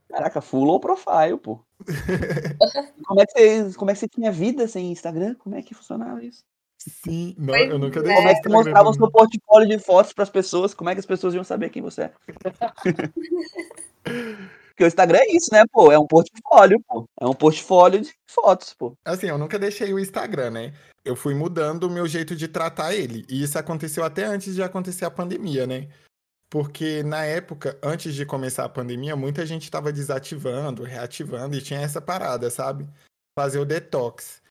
Caraca, 0.09 0.40
full 0.40 0.62
low 0.62 0.78
profile, 0.78 1.38
pô. 1.42 1.59
como, 3.05 3.20
é 3.20 3.26
que 3.26 3.32
você, 3.32 3.76
como 3.76 3.90
é 3.90 3.94
que 3.94 3.99
você 3.99 4.07
tinha 4.07 4.30
vida 4.30 4.68
sem 4.68 4.92
Instagram? 4.92 5.34
Como 5.34 5.57
é 5.57 5.62
que 5.62 5.74
funcionava 5.74 6.22
isso? 6.22 6.44
Sim, 6.78 7.34
não, 7.36 7.49
Pois 7.49 7.68
eu 7.68 7.80
nunca 7.80 7.99
é. 7.99 8.03
dei 8.05 8.14
Como 8.14 8.28
é 8.28 8.34
que 8.36 8.42
você 8.44 8.49
mostrava 8.49 8.90
o 8.90 8.94
seu 8.94 9.11
portfólio 9.11 9.68
de 9.68 9.80
fotos 9.80 10.12
pras 10.12 10.30
pessoas? 10.30 10.72
Como 10.72 10.88
é 10.88 10.94
que 10.94 11.01
as 11.01 11.07
pessoas 11.07 11.34
iam 11.34 11.42
saber 11.42 11.70
quem 11.70 11.82
você 11.82 12.03
é? 12.03 12.12
Porque 14.76 14.84
o 14.84 14.88
Instagram 14.88 15.20
é 15.20 15.34
isso, 15.34 15.48
né, 15.50 15.64
pô? 15.72 15.90
É 15.90 15.98
um 15.98 16.06
portfólio, 16.06 16.78
pô. 16.86 17.08
É 17.18 17.26
um 17.26 17.32
portfólio 17.32 17.98
de 18.02 18.12
fotos, 18.26 18.74
pô. 18.74 18.94
Assim, 19.06 19.26
eu 19.26 19.38
nunca 19.38 19.58
deixei 19.58 19.90
o 19.94 19.98
Instagram, 19.98 20.50
né? 20.50 20.74
Eu 21.02 21.16
fui 21.16 21.34
mudando 21.34 21.84
o 21.84 21.90
meu 21.90 22.06
jeito 22.06 22.36
de 22.36 22.46
tratar 22.46 22.94
ele. 22.94 23.24
E 23.26 23.42
isso 23.42 23.58
aconteceu 23.58 24.04
até 24.04 24.26
antes 24.26 24.54
de 24.54 24.62
acontecer 24.62 25.06
a 25.06 25.10
pandemia, 25.10 25.66
né? 25.66 25.88
Porque 26.50 27.02
na 27.02 27.24
época, 27.24 27.78
antes 27.82 28.14
de 28.14 28.26
começar 28.26 28.66
a 28.66 28.68
pandemia, 28.68 29.16
muita 29.16 29.46
gente 29.46 29.62
estava 29.62 29.90
desativando, 29.90 30.82
reativando 30.82 31.56
e 31.56 31.62
tinha 31.62 31.80
essa 31.80 32.02
parada, 32.02 32.50
sabe? 32.50 32.86
Fazer 33.34 33.58
o 33.58 33.64
detox. 33.64 34.42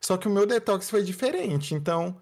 Só 0.00 0.16
que 0.16 0.28
o 0.28 0.30
meu 0.30 0.46
detox 0.46 0.88
foi 0.88 1.02
diferente. 1.02 1.74
Então, 1.74 2.16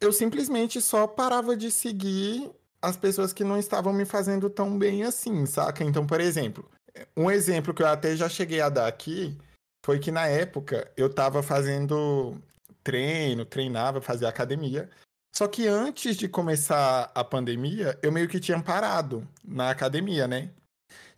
eu 0.00 0.12
simplesmente 0.12 0.80
só 0.80 1.06
parava 1.06 1.56
de 1.56 1.70
seguir 1.70 2.50
as 2.84 2.96
pessoas 2.96 3.32
que 3.32 3.44
não 3.44 3.58
estavam 3.58 3.92
me 3.92 4.04
fazendo 4.04 4.50
tão 4.50 4.78
bem 4.78 5.04
assim, 5.04 5.46
saca? 5.46 5.82
Então, 5.84 6.06
por 6.06 6.20
exemplo, 6.20 6.68
um 7.16 7.30
exemplo 7.30 7.72
que 7.74 7.82
eu 7.82 7.86
até 7.86 8.16
já 8.16 8.28
cheguei 8.28 8.60
a 8.60 8.68
dar 8.68 8.86
aqui 8.86 9.36
foi 9.84 9.98
que 9.98 10.10
na 10.10 10.26
época 10.26 10.90
eu 10.96 11.12
tava 11.12 11.42
fazendo 11.42 12.40
treino, 12.82 13.44
treinava, 13.44 14.00
fazia 14.00 14.28
academia. 14.28 14.88
Só 15.34 15.48
que 15.48 15.66
antes 15.66 16.16
de 16.16 16.28
começar 16.28 17.10
a 17.14 17.24
pandemia, 17.24 17.98
eu 18.02 18.12
meio 18.12 18.28
que 18.28 18.38
tinha 18.38 18.62
parado 18.62 19.26
na 19.44 19.70
academia, 19.70 20.28
né? 20.28 20.50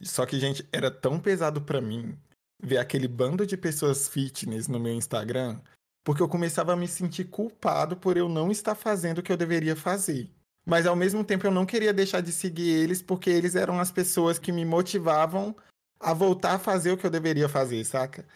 Só 0.01 0.25
que, 0.25 0.39
gente, 0.39 0.67
era 0.73 0.91
tão 0.91 1.21
pesado 1.21 1.61
pra 1.61 1.81
mim 1.81 2.17
ver 2.62 2.79
aquele 2.79 3.09
bando 3.09 3.47
de 3.47 3.57
pessoas 3.57 4.09
fitness 4.09 4.69
no 4.69 4.81
meu 4.81 4.95
Instagram, 4.95 5.61
porque 6.05 6.23
eu 6.23 6.29
começava 6.29 6.73
a 6.73 6.77
me 6.77 6.89
sentir 6.89 7.25
culpado 7.25 7.97
por 7.97 8.17
eu 8.17 8.29
não 8.29 8.51
estar 8.51 8.75
fazendo 8.75 9.19
o 9.19 9.23
que 9.23 9.31
eu 9.31 9.37
deveria 9.37 9.77
fazer. 9.77 10.31
Mas 10.67 10.85
ao 10.85 10.97
mesmo 10.97 11.23
tempo 11.25 11.47
eu 11.47 11.51
não 11.53 11.64
queria 11.64 11.93
deixar 11.93 12.21
de 12.21 12.33
seguir 12.33 12.69
eles, 12.69 13.01
porque 13.01 13.31
eles 13.31 13.55
eram 13.55 13.79
as 13.79 13.93
pessoas 13.93 14.39
que 14.39 14.51
me 14.51 14.64
motivavam 14.64 15.55
a 16.01 16.12
voltar 16.12 16.55
a 16.55 16.59
fazer 16.59 16.91
o 16.91 16.97
que 16.97 17.07
eu 17.07 17.11
deveria 17.11 17.49
fazer, 17.49 17.85
saca? 17.85 18.27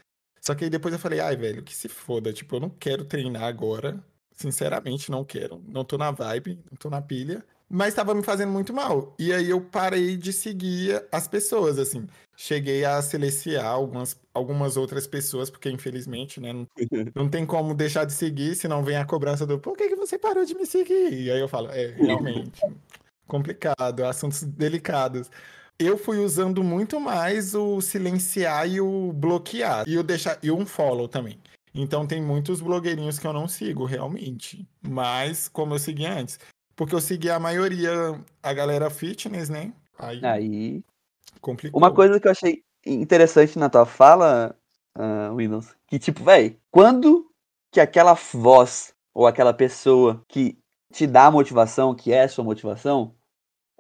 Só 0.40 0.54
que 0.54 0.64
aí 0.64 0.70
depois 0.70 0.94
eu 0.94 1.00
falei, 1.00 1.20
ai, 1.20 1.36
velho, 1.36 1.62
que 1.62 1.74
se 1.74 1.88
foda, 1.88 2.32
tipo, 2.32 2.56
eu 2.56 2.60
não 2.60 2.70
quero 2.70 3.04
treinar 3.04 3.42
agora. 3.42 4.02
Sinceramente, 4.34 5.10
não 5.10 5.24
quero. 5.24 5.62
Não 5.68 5.84
tô 5.84 5.98
na 5.98 6.10
vibe, 6.10 6.58
não 6.70 6.78
tô 6.78 6.88
na 6.88 7.02
pilha. 7.02 7.44
Mas 7.68 7.94
tava 7.94 8.14
me 8.14 8.22
fazendo 8.22 8.50
muito 8.50 8.72
mal. 8.72 9.14
E 9.18 9.32
aí 9.32 9.50
eu 9.50 9.60
parei 9.60 10.16
de 10.16 10.32
seguir 10.32 11.04
as 11.12 11.28
pessoas, 11.28 11.78
assim. 11.78 12.06
Cheguei 12.42 12.86
a 12.86 13.02
silenciar 13.02 13.66
algumas, 13.66 14.18
algumas 14.32 14.78
outras 14.78 15.06
pessoas, 15.06 15.50
porque 15.50 15.68
infelizmente, 15.68 16.40
né, 16.40 16.54
não, 16.54 16.66
não 17.14 17.28
tem 17.28 17.44
como 17.44 17.74
deixar 17.74 18.06
de 18.06 18.14
seguir, 18.14 18.54
senão 18.54 18.82
vem 18.82 18.96
a 18.96 19.04
cobrança 19.04 19.46
do 19.46 19.58
por 19.58 19.76
que, 19.76 19.90
que 19.90 19.94
você 19.94 20.18
parou 20.18 20.42
de 20.42 20.54
me 20.54 20.64
seguir? 20.64 21.12
E 21.12 21.30
aí 21.30 21.38
eu 21.38 21.48
falo, 21.48 21.68
é, 21.70 21.88
realmente, 21.88 22.62
complicado, 23.26 24.06
assuntos 24.06 24.42
delicados. 24.42 25.30
Eu 25.78 25.98
fui 25.98 26.16
usando 26.16 26.64
muito 26.64 26.98
mais 26.98 27.54
o 27.54 27.78
silenciar 27.82 28.66
e 28.66 28.80
o 28.80 29.12
bloquear. 29.12 29.86
E 29.86 29.98
o 29.98 30.02
deixar 30.02 30.38
e 30.42 30.50
um 30.50 30.64
follow 30.64 31.08
também. 31.08 31.38
Então 31.74 32.06
tem 32.06 32.22
muitos 32.22 32.62
blogueirinhos 32.62 33.18
que 33.18 33.26
eu 33.26 33.34
não 33.34 33.46
sigo, 33.46 33.84
realmente. 33.84 34.66
Mas 34.80 35.46
como 35.46 35.74
eu 35.74 35.78
segui 35.78 36.06
antes. 36.06 36.38
Porque 36.74 36.94
eu 36.94 37.02
segui 37.02 37.28
a 37.28 37.38
maioria, 37.38 38.18
a 38.42 38.54
galera 38.54 38.88
fitness, 38.88 39.50
né? 39.50 39.74
Aí 39.98 40.24
Aí. 40.24 40.82
Complicou. 41.40 41.78
Uma 41.78 41.92
coisa 41.92 42.18
que 42.20 42.26
eu 42.26 42.32
achei 42.32 42.62
interessante 42.84 43.58
na 43.58 43.68
tua 43.68 43.86
fala, 43.86 44.56
uh, 44.96 45.34
Windows, 45.36 45.74
que 45.86 45.98
tipo, 45.98 46.24
véi, 46.24 46.58
quando 46.70 47.30
que 47.70 47.80
aquela 47.80 48.14
voz 48.14 48.94
ou 49.14 49.26
aquela 49.26 49.52
pessoa 49.52 50.22
que 50.28 50.58
te 50.92 51.06
dá 51.06 51.30
motivação, 51.30 51.94
que 51.94 52.12
é 52.12 52.24
a 52.24 52.28
sua 52.28 52.44
motivação, 52.44 53.14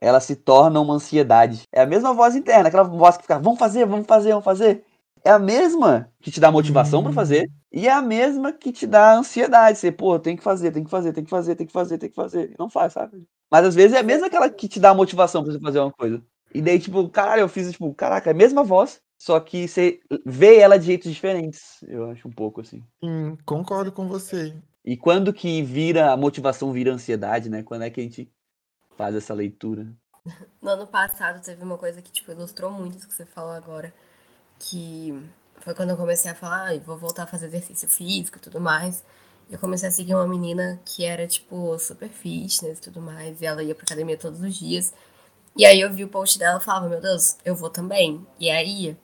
ela 0.00 0.20
se 0.20 0.36
torna 0.36 0.80
uma 0.80 0.94
ansiedade. 0.94 1.62
É 1.72 1.82
a 1.82 1.86
mesma 1.86 2.14
voz 2.14 2.34
interna, 2.34 2.68
aquela 2.68 2.84
voz 2.84 3.16
que 3.16 3.22
fica, 3.22 3.38
vamos 3.38 3.58
fazer, 3.58 3.84
vamos 3.84 4.06
fazer, 4.06 4.30
vamos 4.30 4.44
fazer. 4.44 4.84
É 5.22 5.30
a 5.30 5.38
mesma 5.38 6.10
que 6.20 6.30
te 6.30 6.40
dá 6.40 6.50
motivação 6.50 7.02
pra 7.02 7.12
fazer 7.12 7.50
e 7.70 7.86
é 7.86 7.92
a 7.92 8.00
mesma 8.00 8.52
que 8.52 8.72
te 8.72 8.86
dá 8.86 9.14
ansiedade. 9.14 9.78
Você, 9.78 9.92
pô, 9.92 10.18
tem 10.18 10.34
que 10.34 10.42
fazer, 10.42 10.70
tem 10.70 10.82
que 10.82 10.90
fazer, 10.90 11.12
tem 11.12 11.24
que 11.24 11.30
fazer, 11.30 11.54
tem 11.54 11.66
que 11.66 11.72
fazer, 11.72 11.98
tem 11.98 12.08
que 12.08 12.16
fazer. 12.16 12.54
Não 12.58 12.70
faz, 12.70 12.94
sabe? 12.94 13.26
Mas 13.50 13.66
às 13.66 13.74
vezes 13.74 13.94
é 13.94 14.00
a 14.00 14.02
mesma 14.02 14.28
aquela 14.28 14.48
que 14.48 14.66
te 14.66 14.80
dá 14.80 14.94
motivação 14.94 15.42
pra 15.44 15.52
você 15.52 15.60
fazer 15.60 15.80
uma 15.80 15.92
coisa. 15.92 16.22
E 16.52 16.60
daí, 16.60 16.78
tipo, 16.78 17.08
caralho, 17.08 17.40
eu 17.40 17.48
fiz, 17.48 17.70
tipo, 17.70 17.92
caraca, 17.94 18.30
é 18.30 18.32
a 18.32 18.36
mesma 18.36 18.64
voz, 18.64 19.00
só 19.18 19.38
que 19.38 19.68
você 19.68 20.00
vê 20.24 20.58
ela 20.58 20.78
de 20.78 20.86
jeitos 20.86 21.12
diferentes. 21.12 21.82
Eu 21.82 22.10
acho 22.10 22.26
um 22.26 22.32
pouco 22.32 22.60
assim. 22.60 22.82
Sim, 23.04 23.36
concordo 23.44 23.92
com 23.92 24.08
você. 24.08 24.54
E 24.84 24.96
quando 24.96 25.32
que 25.32 25.62
vira, 25.62 26.10
a 26.10 26.16
motivação 26.16 26.72
vira 26.72 26.92
ansiedade, 26.92 27.50
né? 27.50 27.62
Quando 27.62 27.82
é 27.82 27.90
que 27.90 28.00
a 28.00 28.02
gente 28.02 28.32
faz 28.96 29.14
essa 29.14 29.34
leitura? 29.34 29.94
No 30.60 30.70
ano 30.70 30.86
passado 30.86 31.42
teve 31.42 31.62
uma 31.62 31.78
coisa 31.78 32.02
que, 32.02 32.10
tipo, 32.10 32.32
ilustrou 32.32 32.70
muito 32.70 32.96
isso 32.96 33.08
que 33.08 33.14
você 33.14 33.26
falou 33.26 33.52
agora. 33.52 33.92
Que 34.58 35.14
foi 35.58 35.74
quando 35.74 35.90
eu 35.90 35.96
comecei 35.96 36.30
a 36.30 36.34
falar, 36.34 36.70
ah, 36.70 36.78
vou 36.78 36.96
voltar 36.96 37.24
a 37.24 37.26
fazer 37.26 37.46
exercício 37.46 37.88
físico 37.88 38.38
e 38.38 38.40
tudo 38.40 38.60
mais. 38.60 39.04
Eu 39.50 39.58
comecei 39.58 39.88
a 39.88 39.92
seguir 39.92 40.14
uma 40.14 40.26
menina 40.26 40.80
que 40.84 41.04
era, 41.04 41.26
tipo, 41.26 41.78
super 41.78 42.08
fitness 42.08 42.78
e 42.78 42.82
tudo 42.82 43.00
mais. 43.00 43.40
E 43.40 43.46
ela 43.46 43.62
ia 43.62 43.74
pra 43.74 43.84
academia 43.84 44.16
todos 44.16 44.40
os 44.40 44.54
dias. 44.54 44.94
E 45.60 45.66
aí 45.66 45.78
eu 45.78 45.92
vi 45.92 46.04
o 46.04 46.08
post 46.08 46.38
dela 46.38 46.58
e 46.58 46.64
falava, 46.64 46.88
meu 46.88 47.02
Deus, 47.02 47.36
eu 47.44 47.54
vou 47.54 47.68
também. 47.68 48.26
E 48.38 48.48
aí, 48.48 48.96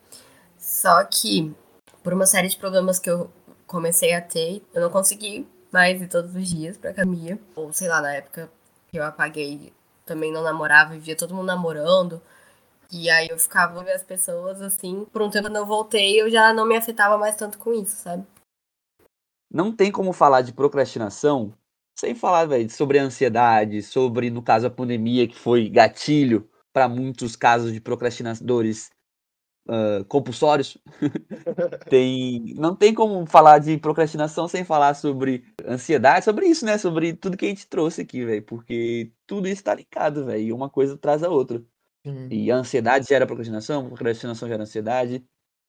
só 0.56 1.04
que 1.04 1.54
por 2.02 2.14
uma 2.14 2.24
série 2.24 2.48
de 2.48 2.56
problemas 2.56 2.98
que 2.98 3.10
eu 3.10 3.30
comecei 3.66 4.14
a 4.14 4.22
ter, 4.22 4.64
eu 4.72 4.80
não 4.80 4.88
consegui 4.88 5.46
mais 5.70 6.00
ir 6.00 6.08
todos 6.08 6.34
os 6.34 6.48
dias 6.48 6.78
pra 6.78 6.92
academia. 6.92 7.38
Ou 7.54 7.74
sei 7.74 7.88
lá, 7.88 8.00
na 8.00 8.14
época 8.14 8.50
que 8.88 8.98
eu 8.98 9.04
apaguei, 9.04 9.70
também 10.06 10.32
não 10.32 10.42
namorava, 10.42 10.96
e 10.96 10.98
via 10.98 11.14
todo 11.14 11.34
mundo 11.34 11.44
namorando. 11.44 12.22
E 12.90 13.10
aí 13.10 13.28
eu 13.28 13.38
ficava 13.38 13.84
vendo 13.84 13.94
as 13.94 14.02
pessoas 14.02 14.62
assim, 14.62 15.04
por 15.12 15.20
um 15.20 15.28
tempo 15.28 15.48
eu 15.48 15.66
voltei, 15.66 16.18
eu 16.18 16.30
já 16.30 16.54
não 16.54 16.64
me 16.64 16.74
afetava 16.74 17.18
mais 17.18 17.36
tanto 17.36 17.58
com 17.58 17.74
isso, 17.74 17.96
sabe? 17.96 18.26
Não 19.52 19.70
tem 19.76 19.92
como 19.92 20.10
falar 20.10 20.40
de 20.40 20.54
procrastinação 20.54 21.52
sem 21.96 22.14
falar, 22.14 22.46
velho, 22.46 22.68
sobre 22.70 22.98
a 22.98 23.04
ansiedade, 23.04 23.82
sobre, 23.82 24.30
no 24.30 24.42
caso, 24.42 24.66
a 24.66 24.70
pandemia, 24.70 25.26
que 25.26 25.36
foi 25.36 25.68
gatilho 25.68 26.48
para 26.72 26.88
muitos 26.88 27.36
casos 27.36 27.72
de 27.72 27.80
procrastinadores 27.80 28.90
ah, 29.68 30.04
compulsórios. 30.08 30.78
tem, 31.90 32.54
não 32.56 32.76
tem 32.76 32.94
como 32.94 33.26
falar 33.26 33.58
de 33.58 33.76
procrastinação 33.78 34.46
sem 34.46 34.64
falar 34.64 34.94
sobre 34.94 35.44
ansiedade, 35.66 36.24
sobre 36.24 36.46
isso, 36.46 36.64
né? 36.64 36.78
Sobre 36.78 37.12
tudo 37.14 37.36
que 37.36 37.46
a 37.46 37.48
gente 37.48 37.66
trouxe 37.66 38.02
aqui, 38.02 38.24
velho. 38.24 38.42
Porque 38.42 39.10
tudo 39.26 39.48
isso 39.48 39.64
tá 39.64 39.74
ligado, 39.74 40.24
velho. 40.26 40.42
E 40.42 40.52
uma 40.52 40.70
coisa 40.70 40.96
traz 40.96 41.22
a 41.22 41.28
outra. 41.28 41.62
Sim. 42.04 42.28
E 42.30 42.50
a 42.50 42.56
ansiedade 42.56 43.06
gera 43.08 43.26
procrastinação, 43.26 43.88
procrastinação 43.88 44.48
gera 44.48 44.62
ansiedade, 44.62 45.24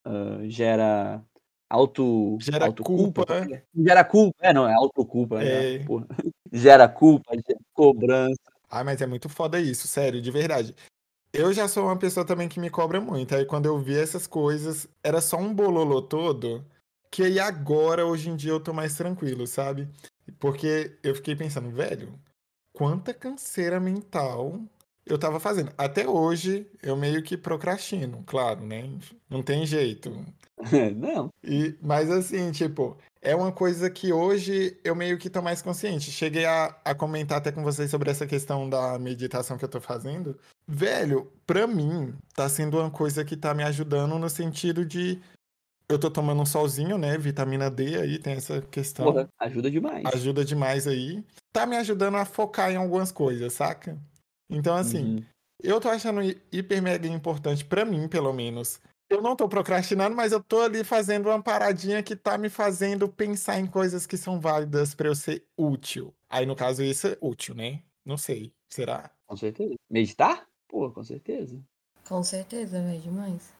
ah, 0.05 0.39
gera 0.43 1.23
auto. 1.69 2.37
Gera 2.39 2.65
autoculpa, 2.65 3.03
culpa, 3.03 3.25
como 3.25 3.39
é 3.39 3.47
que 3.47 3.53
é? 3.55 3.63
Gera 3.75 4.03
culpa. 4.03 4.37
É, 4.41 4.53
não, 4.53 4.67
é 4.67 4.73
autoculpa. 4.73 5.39
né? 5.39 5.75
É. 5.75 5.79
Porra. 5.79 6.07
Gera 6.51 6.87
culpa, 6.87 7.33
gera 7.35 7.59
cobrança. 7.73 8.39
Ai, 8.69 8.83
mas 8.83 9.01
é 9.01 9.05
muito 9.05 9.27
foda 9.27 9.59
isso, 9.59 9.87
sério, 9.87 10.21
de 10.21 10.31
verdade. 10.31 10.73
Eu 11.33 11.51
já 11.53 11.67
sou 11.67 11.83
uma 11.85 11.97
pessoa 11.97 12.25
também 12.25 12.47
que 12.47 12.59
me 12.59 12.69
cobra 12.69 13.01
muito. 13.01 13.35
Aí 13.35 13.45
quando 13.45 13.65
eu 13.65 13.77
vi 13.79 13.97
essas 13.97 14.25
coisas, 14.25 14.87
era 15.03 15.19
só 15.21 15.37
um 15.37 15.53
bololô 15.53 16.01
todo. 16.01 16.65
Que 17.11 17.23
aí 17.23 17.39
agora, 17.39 18.05
hoje 18.05 18.29
em 18.29 18.35
dia, 18.35 18.51
eu 18.51 18.59
tô 18.59 18.73
mais 18.73 18.95
tranquilo, 18.95 19.45
sabe? 19.45 19.87
Porque 20.39 20.97
eu 21.03 21.15
fiquei 21.15 21.35
pensando, 21.35 21.69
velho, 21.69 22.13
quanta 22.73 23.13
canseira 23.13 23.79
mental 23.79 24.59
eu 25.05 25.17
tava 25.17 25.39
fazendo. 25.39 25.71
Até 25.77 26.07
hoje, 26.07 26.69
eu 26.81 26.95
meio 26.97 27.23
que 27.23 27.37
procrastino, 27.37 28.23
claro, 28.25 28.65
né? 28.65 28.89
Não 29.29 29.41
tem 29.41 29.65
jeito. 29.65 30.11
não. 30.95 31.29
E, 31.43 31.75
mas 31.81 32.09
assim, 32.09 32.51
tipo, 32.51 32.97
é 33.21 33.35
uma 33.35 33.51
coisa 33.51 33.89
que 33.89 34.11
hoje 34.11 34.77
eu 34.83 34.95
meio 34.95 35.17
que 35.17 35.29
tô 35.29 35.41
mais 35.41 35.61
consciente. 35.61 36.11
Cheguei 36.11 36.45
a, 36.45 36.75
a 36.83 36.95
comentar 36.95 37.37
até 37.37 37.51
com 37.51 37.63
vocês 37.63 37.89
sobre 37.91 38.09
essa 38.09 38.25
questão 38.25 38.69
da 38.69 38.97
meditação 38.97 39.57
que 39.57 39.63
eu 39.65 39.69
tô 39.69 39.79
fazendo. 39.79 40.37
Velho, 40.67 41.31
pra 41.45 41.67
mim, 41.67 42.13
tá 42.33 42.49
sendo 42.49 42.79
uma 42.79 42.89
coisa 42.91 43.23
que 43.23 43.37
tá 43.37 43.53
me 43.53 43.63
ajudando 43.63 44.17
no 44.17 44.29
sentido 44.29 44.85
de. 44.85 45.21
Eu 45.89 45.97
tô 45.97 46.11
tomando 46.11 46.41
um 46.41 46.45
solzinho, 46.45 46.97
né? 46.97 47.17
Vitamina 47.17 47.71
D 47.71 47.97
aí, 47.97 48.19
tem 48.19 48.33
essa 48.33 48.61
questão. 48.61 49.05
Porra, 49.05 49.29
ajuda 49.39 49.71
demais. 49.71 50.03
Ajuda 50.13 50.43
demais 50.43 50.85
aí. 50.85 51.23
Tá 51.53 51.65
me 51.65 51.77
ajudando 51.77 52.15
a 52.15 52.25
focar 52.25 52.69
em 52.71 52.75
algumas 52.75 53.09
coisas, 53.09 53.53
saca? 53.53 53.97
Então, 54.49 54.75
assim, 54.75 55.15
Uhum. 55.15 55.23
eu 55.63 55.79
tô 55.79 55.87
achando 55.87 56.21
hi- 56.21 56.41
hiper 56.51 56.81
mega 56.81 57.07
importante, 57.07 57.63
pra 57.63 57.85
mim, 57.85 58.05
pelo 58.09 58.33
menos. 58.33 58.81
Eu 59.09 59.21
não 59.21 59.35
tô 59.35 59.47
procrastinando, 59.47 60.15
mas 60.15 60.31
eu 60.33 60.43
tô 60.43 60.61
ali 60.61 60.83
fazendo 60.83 61.29
uma 61.29 61.41
paradinha 61.41 62.03
que 62.03 62.15
tá 62.15 62.37
me 62.37 62.49
fazendo 62.49 63.07
pensar 63.07 63.59
em 63.59 63.65
coisas 63.65 64.05
que 64.05 64.17
são 64.17 64.39
válidas 64.39 64.93
pra 64.93 65.07
eu 65.07 65.15
ser 65.15 65.45
útil. 65.55 66.13
Aí, 66.29 66.45
no 66.45 66.55
caso, 66.55 66.83
isso 66.83 67.07
é 67.07 67.17
útil, 67.21 67.55
né? 67.55 67.83
Não 68.05 68.17
sei. 68.17 68.53
Será? 68.69 69.09
Com 69.25 69.37
certeza. 69.37 69.75
Meditar? 69.89 70.45
Pô, 70.67 70.91
com 70.91 71.03
certeza. 71.03 71.57
Com 72.07 72.21
certeza, 72.21 72.81
velho, 72.81 73.01
demais. 73.01 73.53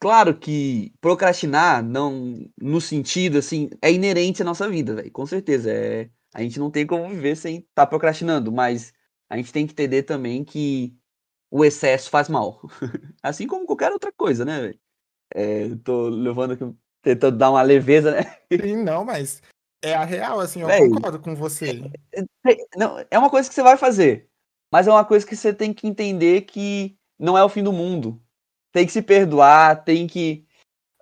Claro 0.00 0.36
que 0.36 0.92
procrastinar 1.00 1.84
não 1.84 2.48
no 2.58 2.80
sentido 2.80 3.38
assim 3.38 3.68
é 3.82 3.92
inerente 3.92 4.40
à 4.40 4.44
nossa 4.44 4.68
vida, 4.68 4.94
velho. 4.94 5.12
Com 5.12 5.26
certeza, 5.26 5.70
é 5.70 6.10
a 6.32 6.42
gente 6.42 6.58
não 6.58 6.70
tem 6.70 6.86
como 6.86 7.08
viver 7.08 7.36
sem 7.36 7.58
estar 7.58 7.86
procrastinando, 7.86 8.52
mas 8.52 8.92
a 9.28 9.36
gente 9.36 9.52
tem 9.52 9.66
que 9.66 9.72
entender 9.72 10.04
também 10.04 10.44
que 10.44 10.96
o 11.50 11.64
excesso 11.64 12.10
faz 12.10 12.28
mal. 12.28 12.60
assim 13.22 13.46
como 13.46 13.66
qualquer 13.66 13.92
outra 13.92 14.12
coisa, 14.12 14.44
né, 14.44 14.60
velho? 14.60 14.80
É, 15.34 15.74
tô 15.84 16.08
levando 16.08 16.52
aqui, 16.52 16.64
tentando 17.02 17.36
dar 17.36 17.50
uma 17.50 17.62
leveza, 17.62 18.12
né? 18.12 18.36
Sim, 18.52 18.76
não, 18.82 19.04
mas 19.04 19.42
é 19.82 19.94
a 19.94 20.04
real, 20.04 20.40
assim, 20.40 20.62
eu 20.62 20.68
concordo 20.90 21.20
com 21.20 21.34
você. 21.34 21.80
Não, 22.76 23.04
é 23.10 23.18
uma 23.18 23.30
coisa 23.30 23.48
que 23.48 23.54
você 23.54 23.62
vai 23.62 23.76
fazer, 23.76 24.28
mas 24.72 24.86
é 24.86 24.90
uma 24.90 25.04
coisa 25.04 25.26
que 25.26 25.36
você 25.36 25.52
tem 25.52 25.72
que 25.72 25.86
entender 25.86 26.42
que 26.42 26.96
não 27.18 27.36
é 27.36 27.44
o 27.44 27.48
fim 27.48 27.62
do 27.62 27.72
mundo. 27.72 28.20
Tem 28.72 28.86
que 28.86 28.92
se 28.92 29.02
perdoar, 29.02 29.84
tem 29.84 30.06
que 30.06 30.46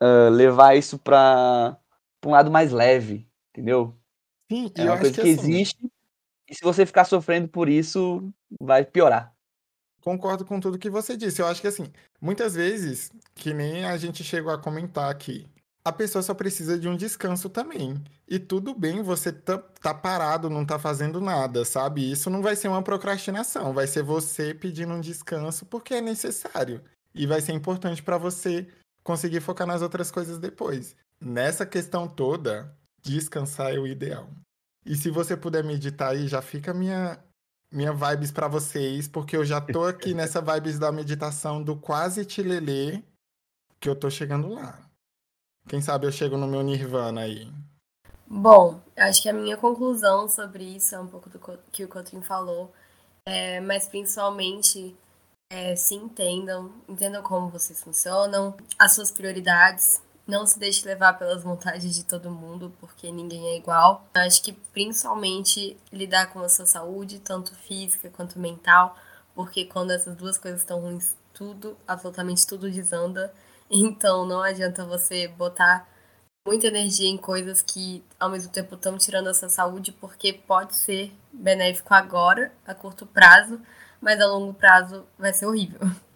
ah, 0.00 0.28
levar 0.30 0.76
isso 0.76 0.98
pra, 0.98 1.76
pra 2.20 2.30
um 2.30 2.32
lado 2.32 2.50
mais 2.50 2.72
leve, 2.72 3.28
entendeu? 3.50 3.96
Sim, 4.50 4.70
É 4.76 4.82
eu 4.82 4.84
uma 4.86 4.92
acho 4.94 5.02
coisa 5.02 5.14
que, 5.14 5.22
que 5.22 5.32
assim, 5.32 5.52
existe, 5.52 5.92
e 6.48 6.54
se 6.54 6.62
você 6.62 6.86
ficar 6.86 7.04
sofrendo 7.04 7.48
por 7.48 7.68
isso, 7.68 8.32
vai 8.60 8.84
piorar. 8.84 9.34
Concordo 10.02 10.44
com 10.44 10.60
tudo 10.60 10.78
que 10.78 10.90
você 10.90 11.16
disse. 11.16 11.42
Eu 11.42 11.46
acho 11.46 11.60
que 11.60 11.66
assim, 11.66 11.86
muitas 12.20 12.54
vezes, 12.54 13.10
que 13.34 13.52
nem 13.52 13.84
a 13.84 13.96
gente 13.96 14.22
chegou 14.24 14.52
a 14.52 14.58
comentar 14.58 15.10
aqui, 15.10 15.46
a 15.84 15.92
pessoa 15.92 16.22
só 16.22 16.34
precisa 16.34 16.78
de 16.78 16.88
um 16.88 16.96
descanso 16.96 17.48
também. 17.48 18.02
E 18.28 18.38
tudo 18.38 18.74
bem 18.74 19.02
você 19.02 19.32
tá, 19.32 19.58
tá 19.58 19.94
parado, 19.94 20.50
não 20.50 20.64
tá 20.64 20.78
fazendo 20.78 21.20
nada, 21.20 21.64
sabe? 21.64 22.10
Isso 22.10 22.28
não 22.28 22.42
vai 22.42 22.56
ser 22.56 22.68
uma 22.68 22.82
procrastinação, 22.82 23.72
vai 23.72 23.86
ser 23.86 24.02
você 24.02 24.52
pedindo 24.52 24.92
um 24.92 25.00
descanso 25.00 25.64
porque 25.66 25.94
é 25.94 26.00
necessário. 26.00 26.82
E 27.14 27.26
vai 27.26 27.40
ser 27.40 27.52
importante 27.52 28.02
para 28.02 28.18
você 28.18 28.66
conseguir 29.02 29.40
focar 29.40 29.66
nas 29.66 29.80
outras 29.80 30.10
coisas 30.10 30.38
depois. 30.38 30.94
Nessa 31.20 31.64
questão 31.64 32.06
toda, 32.06 32.70
descansar 33.02 33.74
é 33.74 33.78
o 33.78 33.86
ideal. 33.86 34.28
E 34.84 34.94
se 34.94 35.10
você 35.10 35.36
puder 35.36 35.64
meditar 35.64 36.10
aí, 36.10 36.28
já 36.28 36.42
fica 36.42 36.70
a 36.70 36.74
minha 36.74 37.18
minha 37.70 37.92
vibes 37.92 38.32
pra 38.32 38.48
vocês, 38.48 39.06
porque 39.06 39.36
eu 39.36 39.44
já 39.44 39.60
tô 39.60 39.84
aqui 39.84 40.12
nessa 40.14 40.40
vibes 40.40 40.78
da 40.78 40.90
meditação 40.90 41.62
do 41.62 41.76
quase 41.76 42.24
tilelê, 42.24 43.02
que 43.80 43.88
eu 43.88 43.96
tô 43.96 44.10
chegando 44.10 44.48
lá. 44.48 44.78
Quem 45.68 45.80
sabe 45.80 46.06
eu 46.06 46.12
chego 46.12 46.36
no 46.36 46.46
meu 46.46 46.62
nirvana 46.62 47.22
aí. 47.22 47.52
Bom, 48.26 48.80
acho 48.96 49.22
que 49.22 49.28
a 49.28 49.32
minha 49.32 49.56
conclusão 49.56 50.28
sobre 50.28 50.64
isso 50.64 50.94
é 50.94 51.00
um 51.00 51.06
pouco 51.06 51.30
do 51.30 51.40
que 51.72 51.84
o 51.84 51.88
Cotrim 51.88 52.20
falou, 52.20 52.72
é, 53.24 53.60
mas 53.60 53.86
principalmente 53.86 54.94
é, 55.50 55.74
se 55.74 55.94
entendam, 55.94 56.72
entendam 56.86 57.22
como 57.22 57.48
vocês 57.48 57.82
funcionam, 57.82 58.54
as 58.78 58.94
suas 58.94 59.10
prioridades, 59.10 60.02
não 60.28 60.46
se 60.46 60.58
deixe 60.58 60.86
levar 60.86 61.14
pelas 61.14 61.42
vontades 61.42 61.94
de 61.94 62.04
todo 62.04 62.30
mundo, 62.30 62.70
porque 62.78 63.10
ninguém 63.10 63.48
é 63.48 63.56
igual. 63.56 64.06
Acho 64.12 64.42
que 64.42 64.52
principalmente 64.52 65.74
lidar 65.90 66.26
com 66.26 66.40
a 66.40 66.48
sua 66.50 66.66
saúde, 66.66 67.18
tanto 67.18 67.54
física 67.54 68.10
quanto 68.10 68.38
mental, 68.38 68.94
porque 69.34 69.64
quando 69.64 69.90
essas 69.90 70.14
duas 70.14 70.36
coisas 70.36 70.60
estão 70.60 70.80
ruins, 70.80 71.16
tudo, 71.32 71.78
absolutamente 71.86 72.46
tudo 72.46 72.70
desanda. 72.70 73.32
Então 73.70 74.24
não 74.24 74.42
adianta 74.42 74.82
você 74.86 75.28
botar 75.28 75.86
muita 76.46 76.68
energia 76.68 77.06
em 77.06 77.18
coisas 77.18 77.60
que 77.60 78.02
ao 78.18 78.30
mesmo 78.30 78.50
tempo 78.50 78.76
estão 78.76 78.96
tirando 78.96 79.28
a 79.28 79.34
sua 79.34 79.50
saúde, 79.50 79.92
porque 79.92 80.32
pode 80.32 80.74
ser 80.74 81.12
benéfico 81.30 81.92
agora, 81.92 82.50
a 82.66 82.74
curto 82.74 83.04
prazo, 83.04 83.60
mas 84.00 84.18
a 84.22 84.26
longo 84.26 84.54
prazo 84.54 85.06
vai 85.18 85.34
ser 85.34 85.46
horrível. 85.46 85.80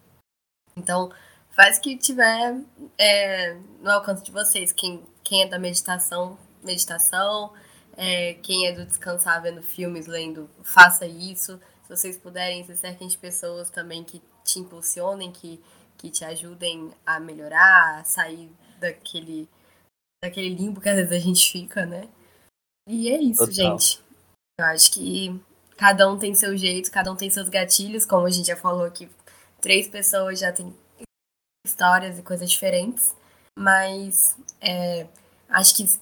Então, 0.75 1.11
faz 1.55 1.77
o 1.77 1.81
que 1.81 1.97
tiver 1.97 2.59
é, 2.97 3.55
no 3.81 3.89
alcance 3.91 4.23
de 4.23 4.31
vocês. 4.31 4.71
Quem, 4.71 5.03
quem 5.23 5.43
é 5.43 5.47
da 5.47 5.57
meditação, 5.57 6.37
meditação. 6.63 7.53
É, 7.95 8.33
quem 8.41 8.67
é 8.67 8.71
do 8.71 8.85
descansar 8.85 9.41
vendo 9.41 9.61
filmes, 9.61 10.07
lendo, 10.07 10.49
faça 10.63 11.05
isso. 11.05 11.59
Se 11.83 11.89
vocês 11.89 12.17
puderem, 12.17 12.65
se 12.65 12.75
cerquem 12.75 13.07
de 13.07 13.17
pessoas 13.17 13.69
também 13.69 14.03
que 14.03 14.21
te 14.43 14.59
impulsionem, 14.59 15.31
que, 15.31 15.61
que 15.97 16.09
te 16.09 16.25
ajudem 16.25 16.91
a 17.05 17.19
melhorar, 17.19 17.99
a 17.99 18.03
sair 18.03 18.49
daquele 18.79 19.47
daquele 20.23 20.49
limbo 20.49 20.79
que 20.79 20.89
às 20.89 20.95
vezes 20.95 21.11
a 21.11 21.19
gente 21.19 21.51
fica, 21.51 21.85
né? 21.85 22.07
E 22.87 23.09
é 23.09 23.21
isso, 23.21 23.45
Total. 23.45 23.53
gente. 23.53 24.01
Eu 24.57 24.65
acho 24.65 24.91
que 24.91 25.39
cada 25.77 26.09
um 26.09 26.17
tem 26.17 26.33
seu 26.33 26.55
jeito, 26.57 26.89
cada 26.89 27.11
um 27.11 27.15
tem 27.15 27.29
seus 27.29 27.49
gatilhos, 27.49 28.05
como 28.05 28.25
a 28.25 28.29
gente 28.29 28.47
já 28.47 28.55
falou 28.55 28.85
aqui, 28.85 29.09
três 29.59 29.87
pessoas 29.87 30.39
já 30.39 30.51
têm 30.51 30.73
histórias 31.65 32.19
e 32.19 32.21
coisas 32.21 32.51
diferentes, 32.51 33.15
mas 33.57 34.37
é, 34.59 35.07
acho 35.49 35.75
que 35.75 35.99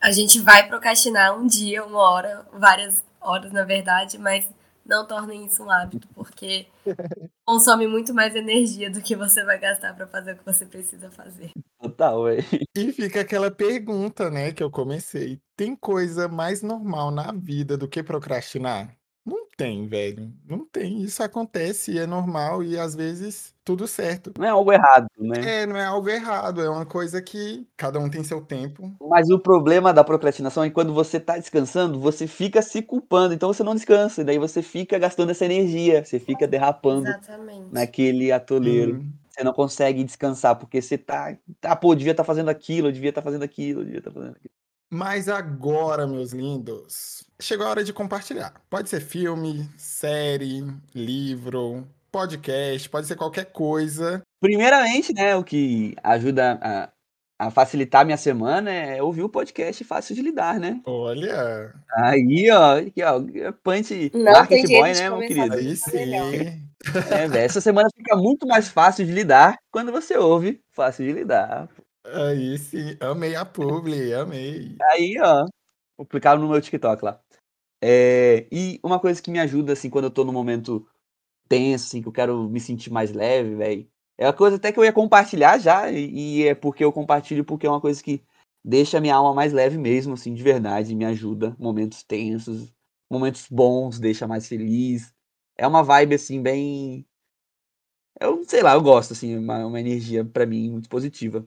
a 0.00 0.10
gente 0.10 0.40
vai 0.40 0.66
procrastinar 0.66 1.38
um 1.38 1.46
dia, 1.46 1.84
uma 1.84 2.00
hora, 2.00 2.46
várias 2.52 3.04
horas 3.20 3.52
na 3.52 3.64
verdade, 3.64 4.18
mas 4.18 4.48
não 4.84 5.06
tornem 5.06 5.46
isso 5.46 5.62
um 5.62 5.70
hábito, 5.70 6.08
porque 6.14 6.66
consome 7.46 7.86
muito 7.86 8.12
mais 8.12 8.34
energia 8.34 8.90
do 8.90 9.00
que 9.00 9.14
você 9.14 9.44
vai 9.44 9.58
gastar 9.58 9.94
para 9.94 10.06
fazer 10.06 10.32
o 10.32 10.36
que 10.38 10.44
você 10.44 10.66
precisa 10.66 11.10
fazer. 11.10 11.52
Total, 11.80 12.24
velho. 12.24 12.44
E 12.76 12.92
fica 12.92 13.20
aquela 13.20 13.50
pergunta, 13.50 14.30
né, 14.30 14.52
que 14.52 14.62
eu 14.62 14.70
comecei. 14.70 15.40
Tem 15.56 15.76
coisa 15.76 16.26
mais 16.26 16.62
normal 16.62 17.10
na 17.10 17.32
vida 17.32 17.76
do 17.76 17.88
que 17.88 18.02
procrastinar? 18.02 18.95
Tem, 19.56 19.86
velho. 19.86 20.30
Não 20.46 20.66
tem. 20.66 21.00
Isso 21.02 21.22
acontece 21.22 21.92
e 21.92 21.98
é 21.98 22.06
normal 22.06 22.62
e 22.62 22.78
às 22.78 22.94
vezes 22.94 23.54
tudo 23.64 23.88
certo. 23.88 24.30
Não 24.38 24.46
é 24.46 24.50
algo 24.50 24.70
errado, 24.70 25.06
né? 25.18 25.62
É, 25.62 25.66
não 25.66 25.76
é 25.76 25.84
algo 25.84 26.08
errado, 26.10 26.60
é 26.60 26.68
uma 26.68 26.84
coisa 26.84 27.22
que 27.22 27.66
cada 27.74 27.98
um 27.98 28.10
tem 28.10 28.22
seu 28.22 28.42
tempo. 28.42 28.94
Mas 29.00 29.30
o 29.30 29.38
problema 29.38 29.94
da 29.94 30.04
procrastinação 30.04 30.62
é 30.62 30.68
que 30.68 30.74
quando 30.74 30.92
você 30.92 31.18
tá 31.18 31.38
descansando, 31.38 31.98
você 31.98 32.26
fica 32.26 32.60
se 32.60 32.82
culpando, 32.82 33.32
então 33.32 33.50
você 33.52 33.62
não 33.64 33.74
descansa, 33.74 34.20
e 34.20 34.24
daí 34.24 34.38
você 34.38 34.60
fica 34.60 34.98
gastando 34.98 35.30
essa 35.30 35.46
energia, 35.46 36.04
você 36.04 36.20
fica 36.20 36.46
derrapando 36.46 37.08
Exatamente. 37.08 37.72
naquele 37.72 38.30
atoleiro. 38.30 38.96
Hum. 38.96 39.12
Você 39.30 39.42
não 39.42 39.52
consegue 39.52 40.04
descansar, 40.04 40.56
porque 40.56 40.80
você 40.80 40.96
tá. 40.96 41.36
Ah, 41.62 41.76
pô, 41.76 41.94
devia 41.94 42.12
estar 42.12 42.24
fazendo 42.24 42.48
aquilo, 42.50 42.88
eu 42.88 42.92
devia 42.92 43.10
estar 43.10 43.22
fazendo 43.22 43.42
aquilo, 43.42 43.80
eu 43.80 43.84
devia 43.84 43.98
estar 43.98 44.10
fazendo 44.10 44.36
aquilo. 44.36 44.54
Mas 44.90 45.28
agora, 45.28 46.06
meus 46.06 46.32
lindos, 46.32 47.24
chegou 47.40 47.66
a 47.66 47.70
hora 47.70 47.84
de 47.84 47.92
compartilhar. 47.92 48.54
Pode 48.70 48.88
ser 48.88 49.00
filme, 49.00 49.68
série, 49.76 50.64
livro, 50.94 51.86
podcast, 52.10 52.88
pode 52.88 53.06
ser 53.06 53.16
qualquer 53.16 53.46
coisa 53.46 54.22
Primeiramente, 54.40 55.12
né, 55.14 55.34
o 55.34 55.42
que 55.42 55.96
ajuda 56.02 56.58
a, 56.62 56.88
a 57.38 57.50
facilitar 57.50 58.04
minha 58.04 58.18
semana 58.18 58.70
é 58.70 59.02
ouvir 59.02 59.22
o 59.22 59.28
podcast 59.28 59.82
Fácil 59.82 60.14
de 60.14 60.22
Lidar, 60.22 60.60
né? 60.60 60.80
Olha, 60.84 61.74
Aí, 61.94 62.50
ó, 62.50 62.78
aqui, 62.78 63.02
ó, 63.02 63.52
punch 63.62 64.10
Não 64.14 64.32
market 64.32 64.68
boy, 64.68 64.92
né, 64.92 65.10
meu 65.10 65.18
querido? 65.20 65.54
aí 65.54 65.76
melhor. 65.92 66.32
sim. 66.32 66.62
É, 67.10 67.26
velho, 67.26 67.44
essa 67.44 67.60
semana 67.60 67.88
fica 67.96 68.14
muito 68.14 68.46
mais 68.46 68.68
fácil 68.68 69.04
de 69.04 69.10
lidar 69.10 69.56
quando 69.72 69.90
você 69.90 70.16
ouve 70.16 70.60
Fácil 70.70 71.04
de 71.04 71.12
Lidar. 71.12 71.68
Aí 72.12 72.58
sim. 72.58 72.96
Amei 73.00 73.34
a 73.34 73.44
publi, 73.44 74.12
amei. 74.14 74.76
Aí, 74.80 75.16
ó, 75.20 75.44
vou 75.96 76.06
clicar 76.06 76.38
no 76.38 76.48
meu 76.48 76.60
TikTok 76.60 77.04
lá. 77.04 77.20
É, 77.82 78.46
e 78.52 78.80
uma 78.84 79.00
coisa 79.00 79.22
que 79.22 79.30
me 79.30 79.40
ajuda, 79.40 79.72
assim, 79.74 79.90
quando 79.90 80.06
eu 80.06 80.10
tô 80.10 80.24
num 80.24 80.32
momento 80.32 80.86
tenso, 81.48 81.86
assim, 81.86 82.02
que 82.02 82.08
eu 82.08 82.12
quero 82.12 82.48
me 82.50 82.60
sentir 82.60 82.90
mais 82.92 83.12
leve, 83.12 83.56
velho. 83.56 83.88
É 84.18 84.26
uma 84.26 84.32
coisa 84.34 84.56
até 84.56 84.72
que 84.72 84.78
eu 84.80 84.84
ia 84.84 84.92
compartilhar 84.92 85.58
já, 85.58 85.90
e, 85.92 86.40
e 86.42 86.48
é 86.48 86.54
porque 86.54 86.84
eu 86.84 86.92
compartilho 86.92 87.44
porque 87.44 87.66
é 87.66 87.70
uma 87.70 87.80
coisa 87.80 88.02
que 88.02 88.22
deixa 88.64 88.98
a 88.98 89.02
minha 89.02 89.16
alma 89.16 89.34
mais 89.34 89.52
leve 89.52 89.78
mesmo, 89.78 90.14
assim, 90.14 90.34
de 90.34 90.42
verdade, 90.42 90.94
me 90.96 91.04
ajuda. 91.06 91.56
Momentos 91.58 92.02
tensos, 92.04 92.72
momentos 93.10 93.46
bons, 93.50 93.98
deixa 94.00 94.26
mais 94.28 94.48
feliz. 94.48 95.14
É 95.56 95.66
uma 95.66 95.82
vibe, 95.84 96.16
assim, 96.16 96.42
bem. 96.42 97.06
Eu 98.20 98.44
sei 98.44 98.62
lá, 98.62 98.74
eu 98.74 98.82
gosto, 98.82 99.12
assim, 99.12 99.36
uma, 99.36 99.66
uma 99.66 99.80
energia 99.80 100.24
pra 100.24 100.46
mim 100.46 100.70
muito 100.70 100.88
positiva. 100.88 101.46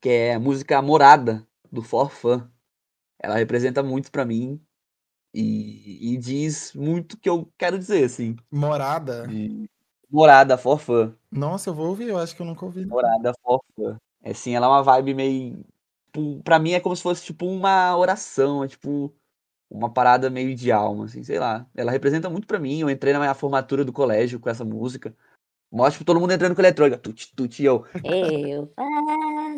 Que 0.00 0.08
é 0.08 0.34
a 0.34 0.40
música 0.40 0.80
Morada, 0.82 1.46
do 1.70 1.82
For 1.82 2.10
Fun. 2.10 2.46
Ela 3.18 3.36
representa 3.36 3.82
muito 3.82 4.10
pra 4.10 4.24
mim 4.24 4.60
e, 5.34 6.14
e 6.14 6.16
diz 6.16 6.72
muito 6.74 7.14
o 7.14 7.16
que 7.18 7.28
eu 7.28 7.52
quero 7.58 7.78
dizer, 7.78 8.04
assim. 8.04 8.36
Morada. 8.50 9.26
de 9.26 9.68
Morada, 10.10 10.56
For 10.56 10.78
Fun. 10.78 11.12
Nossa, 11.30 11.70
eu 11.70 11.74
vou 11.74 11.88
ouvir, 11.88 12.08
eu 12.08 12.18
acho 12.18 12.34
que 12.34 12.42
eu 12.42 12.46
nunca 12.46 12.64
ouvi. 12.64 12.84
Morada, 12.86 13.32
For 13.42 13.60
Fun. 13.74 13.96
É 14.22 14.30
assim, 14.30 14.54
ela 14.54 14.66
é 14.66 14.68
uma 14.68 14.82
vibe 14.82 15.14
meio. 15.14 15.64
tipo, 16.06 16.42
Pra 16.42 16.58
mim 16.58 16.72
é 16.72 16.80
como 16.80 16.96
se 16.96 17.02
fosse 17.02 17.24
tipo 17.24 17.46
uma 17.46 17.96
oração, 17.96 18.64
é 18.64 18.68
tipo 18.68 19.14
uma 19.70 19.92
parada 19.92 20.30
meio 20.30 20.54
de 20.54 20.70
alma, 20.70 21.04
assim, 21.06 21.22
sei 21.22 21.38
lá. 21.38 21.66
Ela 21.74 21.90
representa 21.90 22.30
muito 22.30 22.46
pra 22.46 22.58
mim. 22.58 22.80
Eu 22.80 22.90
entrei 22.90 23.12
na 23.12 23.18
minha 23.18 23.34
formatura 23.34 23.84
do 23.84 23.92
colégio 23.92 24.40
com 24.40 24.48
essa 24.48 24.64
música. 24.64 25.14
Mostra 25.70 26.04
todo 26.04 26.20
mundo 26.20 26.32
entrando 26.32 26.54
com 26.54 26.60
eletrônica. 26.60 26.98
Tuti, 26.98 27.34
tuti, 27.34 27.64
eu 27.64 27.84
Eu 28.04 28.72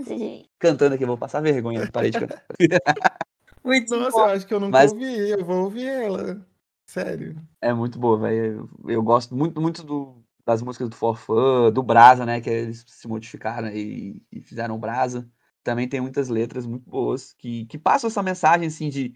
faço. 0.05 0.49
cantando 0.59 0.95
aqui, 0.95 1.05
eu 1.05 1.09
vou 1.09 1.19
passar 1.19 1.41
vergonha. 1.41 1.91
Parei 1.91 2.11
de 2.11 2.19
cantar. 2.21 2.45
Muito 3.65 3.95
Nossa, 3.97 4.11
bom. 4.13 4.19
eu 4.21 4.25
acho 4.31 4.47
que 4.47 4.55
eu 4.55 4.61
nunca 4.61 4.79
Mas- 4.79 4.93
ouvi, 4.93 5.31
eu 5.31 5.45
vou 5.45 5.65
ouvir 5.65 5.87
ela. 5.87 6.47
Sério. 6.87 7.37
É 7.61 7.73
muito 7.75 7.99
boa, 7.99 8.19
velho. 8.19 8.69
Eu, 8.85 8.91
eu 8.91 9.03
gosto 9.03 9.37
muito, 9.37 9.61
muito 9.61 9.83
do, 9.83 10.25
das 10.47 10.63
músicas 10.63 10.89
do 10.89 10.97
Forfã, 10.97 11.71
do 11.71 11.83
Brasa, 11.83 12.25
né? 12.25 12.41
Que 12.41 12.49
eles 12.49 12.83
se 12.87 13.07
modificaram 13.07 13.69
e, 13.69 14.23
e 14.33 14.41
fizeram 14.41 14.79
Brasa. 14.79 15.29
Também 15.63 15.87
tem 15.87 16.01
muitas 16.01 16.31
letras 16.31 16.65
muito 16.65 16.89
boas 16.89 17.35
que, 17.35 17.67
que 17.67 17.77
passam 17.77 18.09
essa 18.09 18.23
mensagem, 18.23 18.69
assim, 18.69 18.89
de, 18.89 19.15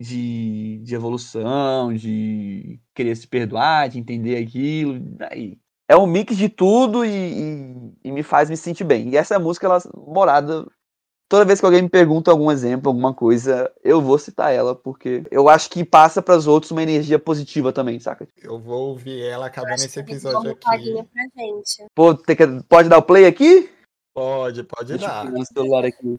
de, 0.00 0.80
de 0.82 0.94
evolução, 0.96 1.94
de 1.94 2.80
querer 2.92 3.14
se 3.14 3.28
perdoar, 3.28 3.88
de 3.88 4.00
entender 4.00 4.36
aquilo. 4.42 4.94
Aí, 5.30 5.60
é 5.88 5.96
um 5.96 6.06
mix 6.06 6.36
de 6.36 6.48
tudo 6.48 7.04
e, 7.04 7.10
e, 7.10 7.92
e 8.04 8.12
me 8.12 8.22
faz 8.22 8.48
me 8.48 8.56
sentir 8.56 8.84
bem. 8.84 9.08
E 9.10 9.16
essa 9.16 9.38
música, 9.38 9.66
ela, 9.66 9.78
morada, 9.94 10.66
toda 11.28 11.44
vez 11.44 11.60
que 11.60 11.66
alguém 11.66 11.82
me 11.82 11.88
pergunta 11.88 12.30
algum 12.30 12.50
exemplo, 12.50 12.88
alguma 12.88 13.12
coisa, 13.14 13.70
eu 13.82 14.00
vou 14.00 14.18
citar 14.18 14.52
ela, 14.52 14.74
porque 14.74 15.22
eu 15.30 15.48
acho 15.48 15.68
que 15.70 15.84
passa 15.84 16.20
para 16.22 16.36
os 16.36 16.46
outros 16.46 16.70
uma 16.72 16.82
energia 16.82 17.18
positiva 17.18 17.72
também, 17.72 17.98
saca? 18.00 18.26
Eu 18.42 18.58
vou 18.58 18.90
ouvir 18.90 19.22
ela 19.22 19.46
acabando 19.46 19.74
esse 19.74 19.98
episódio 19.98 20.50
aqui. 20.52 20.60
pra 20.60 20.76
gente. 20.78 21.86
Pô, 21.94 22.14
tem 22.14 22.36
que- 22.36 22.62
pode 22.68 22.88
dar 22.88 22.98
o 22.98 23.02
play 23.02 23.26
aqui? 23.26 23.70
Pode, 24.14 24.62
pode 24.64 24.88
Deixa 24.88 25.04
eu 25.04 25.08
dar. 25.08 25.24
pegar 25.26 25.38
no 25.38 25.46
celular 25.46 25.84
aqui. 25.86 26.18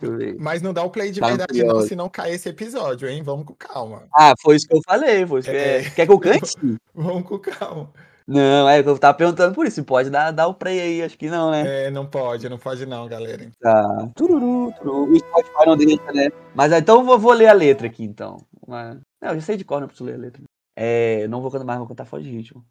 Eu. 0.00 0.38
Mas 0.38 0.60
não 0.60 0.74
dá 0.74 0.82
o 0.82 0.90
play 0.90 1.10
de 1.10 1.20
Tá 1.20 1.28
verdade, 1.28 1.64
não, 1.64 1.80
senão 1.80 2.08
cai 2.08 2.32
esse 2.32 2.48
episódio, 2.50 3.08
hein? 3.08 3.22
Vamos 3.22 3.46
com 3.46 3.54
calma. 3.54 4.06
Ah, 4.14 4.34
foi 4.42 4.56
isso 4.56 4.68
que 4.68 4.74
eu 4.76 4.82
falei. 4.84 5.26
Foi 5.26 5.40
isso 5.40 5.50
que... 5.50 5.56
É. 5.56 5.90
Quer 5.90 6.06
que 6.06 6.12
eu 6.12 6.18
cante? 6.20 6.52
Vamos 6.94 7.22
com 7.26 7.38
calma. 7.38 7.90
Não, 8.26 8.68
é 8.68 8.82
que 8.82 8.88
eu 8.88 8.98
tava 8.98 9.16
perguntando 9.16 9.54
por 9.54 9.66
isso. 9.66 9.84
Pode 9.84 10.10
dar, 10.10 10.32
dar 10.32 10.48
o 10.48 10.54
play 10.54 10.80
aí, 10.80 11.02
acho 11.02 11.16
que 11.16 11.30
não, 11.30 11.50
né? 11.52 11.86
É, 11.86 11.90
não 11.90 12.04
pode, 12.04 12.48
não 12.48 12.58
pode 12.58 12.84
não, 12.84 13.06
galera. 13.06 13.48
Tá. 13.60 14.08
Tururu, 14.16 14.72
tururu. 14.72 15.12
O 15.12 15.18
Spotify 15.18 15.66
não 15.66 15.76
deixa, 15.76 16.12
né? 16.12 16.28
Mas 16.54 16.72
ah, 16.72 16.78
então 16.78 16.98
eu 16.98 17.04
vou, 17.04 17.18
vou 17.18 17.32
ler 17.32 17.46
a 17.46 17.52
letra 17.52 17.86
aqui, 17.86 18.02
então. 18.02 18.38
Uma... 18.66 19.00
Não, 19.22 19.30
eu 19.30 19.34
já 19.36 19.42
sei 19.42 19.56
de 19.56 19.64
cor, 19.64 19.80
não 19.80 19.86
preciso 19.86 20.08
ler 20.10 20.16
a 20.16 20.18
letra. 20.18 20.42
É, 20.74 21.28
não 21.28 21.40
vou 21.40 21.50
cantar 21.50 21.64
mais, 21.64 21.78
vou 21.78 21.86
cantar 21.86 22.04
fora 22.04 22.22
de 22.22 22.30
ritmo. 22.30 22.64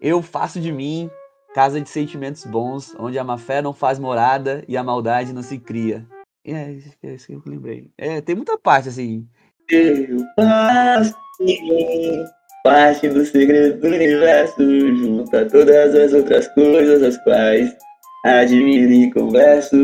Eu 0.00 0.22
faço 0.22 0.60
de 0.60 0.72
mim 0.72 1.10
casa 1.54 1.80
de 1.80 1.88
sentimentos 1.88 2.44
bons, 2.44 2.94
onde 2.98 3.18
a 3.18 3.24
má 3.24 3.38
fé 3.38 3.62
não 3.62 3.72
faz 3.72 3.98
morada 3.98 4.64
e 4.68 4.76
a 4.76 4.84
maldade 4.84 5.32
não 5.32 5.42
se 5.42 5.58
cria. 5.58 6.06
E 6.44 6.52
é 6.52 6.78
é 7.02 7.14
isso 7.14 7.26
que 7.26 7.32
eu 7.32 7.42
lembrei. 7.46 7.90
É, 7.98 8.20
tem 8.20 8.34
muita 8.34 8.58
parte, 8.58 8.88
assim. 8.88 9.28
Eu 9.70 10.18
faço 10.36 11.14
de 11.40 11.62
mim 11.62 12.24
parte 12.66 13.08
do 13.08 13.24
segredo 13.24 13.80
do 13.80 13.86
universo, 13.86 14.56
junto 14.58 15.36
a 15.36 15.44
todas 15.44 15.94
as 15.94 16.12
outras 16.12 16.48
coisas 16.48 17.00
as 17.00 17.16
quais 17.22 17.76
admiro 18.24 18.90
e 18.92 19.12
converso. 19.12 19.76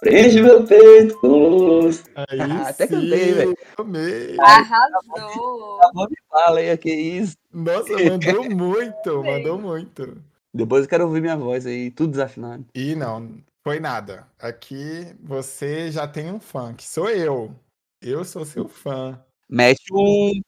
Preenche 0.00 0.40
meu 0.40 0.62
peito 0.64 1.18
com 1.18 1.26
luz. 1.26 2.04
Aí 2.14 2.40
Até 2.40 2.86
sim, 2.86 2.94
cantei, 2.94 3.32
velho. 3.32 3.58
amei. 3.76 4.36
Arrasou! 4.38 5.80
Me 6.08 6.16
fala 6.30 6.60
aí, 6.60 6.76
que 6.78 6.92
isso. 6.92 7.36
Nossa, 7.52 7.92
mandou 7.92 8.50
muito, 8.50 9.24
mandou 9.24 9.58
muito. 9.58 10.22
Depois 10.54 10.84
eu 10.84 10.88
quero 10.88 11.06
ouvir 11.06 11.20
minha 11.20 11.36
voz 11.36 11.66
aí, 11.66 11.90
tudo 11.90 12.12
desafinado. 12.12 12.64
E 12.72 12.94
não, 12.94 13.30
foi 13.64 13.80
nada. 13.80 14.28
Aqui 14.38 15.08
você 15.20 15.90
já 15.90 16.06
tem 16.06 16.30
um 16.30 16.38
fã, 16.38 16.72
que 16.72 16.84
sou 16.84 17.10
eu. 17.10 17.50
Eu 18.00 18.24
sou 18.24 18.44
seu 18.44 18.68
fã. 18.68 19.20
Mete 19.50 19.92
um. 19.92 20.40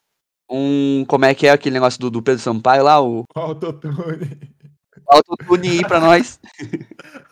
Um. 0.51 1.05
Como 1.07 1.25
é 1.25 1.35
que 1.35 1.47
é 1.47 1.51
aquele 1.51 1.75
negócio 1.75 2.01
do, 2.01 2.11
do 2.11 2.23
Pedro 2.23 2.41
Sampaio 2.41 2.85
lá? 2.85 3.01
O 3.01 3.25
Autotune. 3.35 4.39
autotune 5.07 5.69
aí 5.69 5.81
pra 5.83 6.01
nós. 6.01 6.41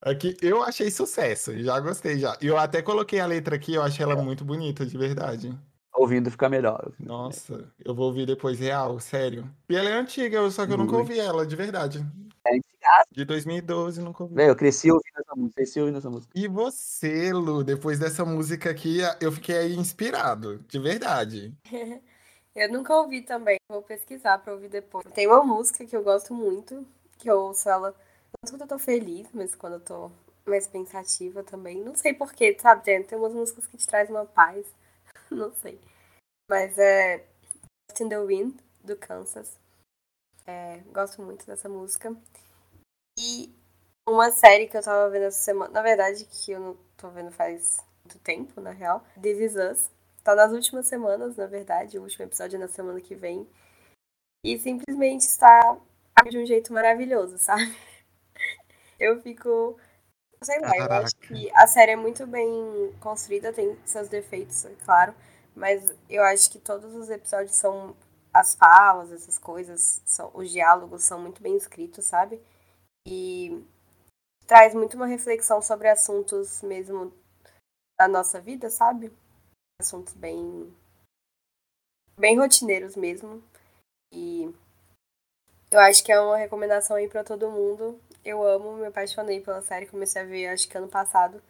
Aqui 0.00 0.36
eu 0.40 0.62
achei 0.62 0.90
sucesso, 0.90 1.58
já 1.58 1.78
gostei 1.80 2.18
já. 2.18 2.36
E 2.40 2.46
eu 2.46 2.56
até 2.56 2.80
coloquei 2.80 3.18
a 3.20 3.26
letra 3.26 3.56
aqui, 3.56 3.74
eu 3.74 3.82
achei 3.82 4.04
ela 4.04 4.16
muito 4.16 4.44
bonita, 4.44 4.86
de 4.86 4.96
verdade. 4.96 5.52
Ouvindo 5.92 6.30
fica 6.30 6.48
melhor. 6.48 6.92
Nossa, 7.00 7.68
eu 7.84 7.94
vou 7.94 8.06
ouvir 8.06 8.24
depois 8.24 8.60
real, 8.60 9.00
sério. 9.00 9.50
E 9.68 9.74
ela 9.74 9.90
é 9.90 9.94
antiga, 9.94 10.48
só 10.50 10.64
que 10.64 10.72
eu 10.72 10.78
nunca 10.78 10.96
ouvi 10.96 11.18
ela, 11.18 11.44
de 11.44 11.56
verdade. 11.56 12.06
É. 12.46 12.58
De 13.12 13.24
2012, 13.24 14.00
nunca 14.00 14.22
ouvi. 14.22 14.34
Velho, 14.34 14.50
eu 14.50 14.56
cresci 14.56 14.90
ouvindo 14.90 15.18
essa 15.18 15.34
música. 15.34 15.54
Cresci 15.56 15.80
ouvindo 15.80 15.98
essa 15.98 16.10
música. 16.10 16.32
E 16.34 16.48
você, 16.48 17.32
Lu, 17.32 17.64
depois 17.64 17.98
dessa 17.98 18.24
música 18.24 18.70
aqui, 18.70 19.00
eu 19.20 19.32
fiquei 19.32 19.56
aí 19.56 19.76
inspirado, 19.76 20.64
de 20.68 20.78
verdade. 20.78 21.54
Eu 22.58 22.72
nunca 22.72 22.92
ouvi 22.92 23.22
também, 23.22 23.56
vou 23.70 23.82
pesquisar 23.82 24.36
pra 24.38 24.52
ouvir 24.52 24.68
depois. 24.68 25.06
Tem 25.14 25.28
uma 25.28 25.44
música 25.44 25.86
que 25.86 25.96
eu 25.96 26.02
gosto 26.02 26.34
muito, 26.34 26.84
que 27.16 27.30
eu 27.30 27.38
ouço 27.38 27.68
ela 27.68 27.92
tanto 27.92 28.52
quando 28.52 28.62
eu 28.62 28.66
tô 28.66 28.78
feliz, 28.80 29.28
mas 29.32 29.54
quando 29.54 29.74
eu 29.74 29.80
tô 29.80 30.10
mais 30.44 30.66
pensativa 30.66 31.44
também. 31.44 31.84
Não 31.84 31.94
sei 31.94 32.12
porquê, 32.12 32.56
sabe, 32.58 32.82
tem, 32.82 33.00
tem 33.04 33.16
umas 33.16 33.32
músicas 33.32 33.64
que 33.64 33.76
te 33.76 33.86
trazem 33.86 34.12
uma 34.12 34.26
paz. 34.26 34.66
Não 35.30 35.54
sei. 35.54 35.80
Mas 36.50 36.76
é 36.78 37.24
Lost 37.88 38.00
in 38.00 38.08
the 38.08 38.18
Wind, 38.18 38.56
do 38.82 38.96
Kansas. 38.96 39.56
É, 40.44 40.78
gosto 40.92 41.22
muito 41.22 41.46
dessa 41.46 41.68
música. 41.68 42.12
E 43.16 43.54
uma 44.08 44.32
série 44.32 44.66
que 44.66 44.76
eu 44.76 44.82
tava 44.82 45.08
vendo 45.10 45.26
essa 45.26 45.38
semana, 45.38 45.70
na 45.70 45.82
verdade, 45.82 46.24
que 46.24 46.52
eu 46.52 46.60
não 46.60 46.76
tô 46.96 47.08
vendo 47.10 47.30
faz 47.30 47.78
muito 48.04 48.18
tempo, 48.20 48.60
na 48.60 48.70
real, 48.70 49.04
This 49.20 49.38
Is 49.38 49.54
Us. 49.54 49.97
Tá 50.22 50.34
nas 50.34 50.52
últimas 50.52 50.86
semanas, 50.86 51.36
na 51.36 51.46
verdade, 51.46 51.98
o 51.98 52.02
último 52.02 52.24
episódio 52.24 52.56
é 52.56 52.60
na 52.60 52.68
semana 52.68 53.00
que 53.00 53.14
vem. 53.14 53.48
E 54.44 54.58
simplesmente 54.58 55.22
está 55.22 55.78
de 56.28 56.38
um 56.38 56.46
jeito 56.46 56.72
maravilhoso, 56.72 57.38
sabe? 57.38 57.74
Eu 58.98 59.20
fico. 59.20 59.78
Sei 60.42 60.60
lá, 60.60 60.76
eu 60.76 60.92
acho 60.92 61.16
que 61.16 61.50
a 61.52 61.66
série 61.66 61.92
é 61.92 61.96
muito 61.96 62.26
bem 62.26 62.94
construída, 63.00 63.52
tem 63.52 63.76
seus 63.84 64.08
defeitos, 64.08 64.64
é 64.64 64.74
claro. 64.84 65.14
Mas 65.54 65.92
eu 66.08 66.22
acho 66.22 66.50
que 66.50 66.58
todos 66.58 66.94
os 66.94 67.10
episódios 67.10 67.56
são. 67.56 67.96
As 68.32 68.54
falas, 68.54 69.10
essas 69.10 69.38
coisas, 69.38 70.02
são, 70.04 70.30
os 70.34 70.50
diálogos 70.50 71.02
são 71.02 71.18
muito 71.18 71.42
bem 71.42 71.56
escritos, 71.56 72.04
sabe? 72.04 72.40
E 73.06 73.64
traz 74.46 74.74
muito 74.74 74.94
uma 74.94 75.06
reflexão 75.06 75.60
sobre 75.62 75.88
assuntos 75.88 76.62
mesmo 76.62 77.12
da 77.98 78.06
nossa 78.06 78.40
vida, 78.40 78.70
sabe? 78.70 79.10
Assuntos 79.80 80.12
bem. 80.14 80.74
bem 82.18 82.36
rotineiros 82.36 82.96
mesmo. 82.96 83.40
E 84.12 84.52
eu 85.70 85.78
acho 85.78 86.02
que 86.02 86.10
é 86.10 86.20
uma 86.20 86.36
recomendação 86.36 86.96
aí 86.96 87.08
pra 87.08 87.22
todo 87.22 87.48
mundo. 87.48 88.00
Eu 88.24 88.42
amo, 88.42 88.76
me 88.76 88.86
apaixonei 88.86 89.40
pela 89.40 89.62
série, 89.62 89.86
comecei 89.86 90.20
a 90.20 90.24
ver 90.24 90.48
acho 90.48 90.68
que 90.68 90.76
ano 90.76 90.88
passado. 90.88 91.40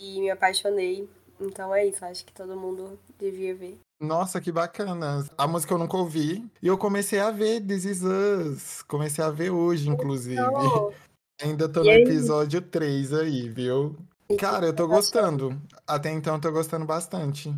E 0.00 0.20
me 0.20 0.28
apaixonei. 0.28 1.08
Então 1.40 1.72
é 1.72 1.86
isso, 1.86 2.04
acho 2.04 2.24
que 2.24 2.32
todo 2.32 2.56
mundo 2.56 2.98
devia 3.16 3.54
ver. 3.54 3.78
Nossa, 4.00 4.40
que 4.40 4.50
bacana. 4.50 5.24
A 5.38 5.46
música 5.46 5.72
eu 5.72 5.78
nunca 5.78 5.96
ouvi. 5.96 6.44
E 6.60 6.66
eu 6.66 6.76
comecei 6.76 7.20
a 7.20 7.30
ver 7.30 7.64
This 7.64 7.84
Is 7.84 8.02
Us. 8.02 8.82
Comecei 8.82 9.22
a 9.24 9.30
ver 9.30 9.50
hoje, 9.50 9.88
inclusive. 9.88 10.34
Então, 10.34 10.92
Ainda 11.40 11.68
tô 11.68 11.82
E 11.82 11.84
no 11.84 11.90
aí? 11.90 12.02
episódio 12.02 12.60
3 12.60 13.12
aí, 13.12 13.48
viu? 13.48 13.96
Cara, 14.38 14.66
eu 14.66 14.74
tô 14.74 14.86
gostando. 14.86 15.60
Até 15.86 16.10
então 16.10 16.34
eu 16.34 16.40
tô 16.40 16.50
gostando 16.52 16.84
bastante. 16.84 17.54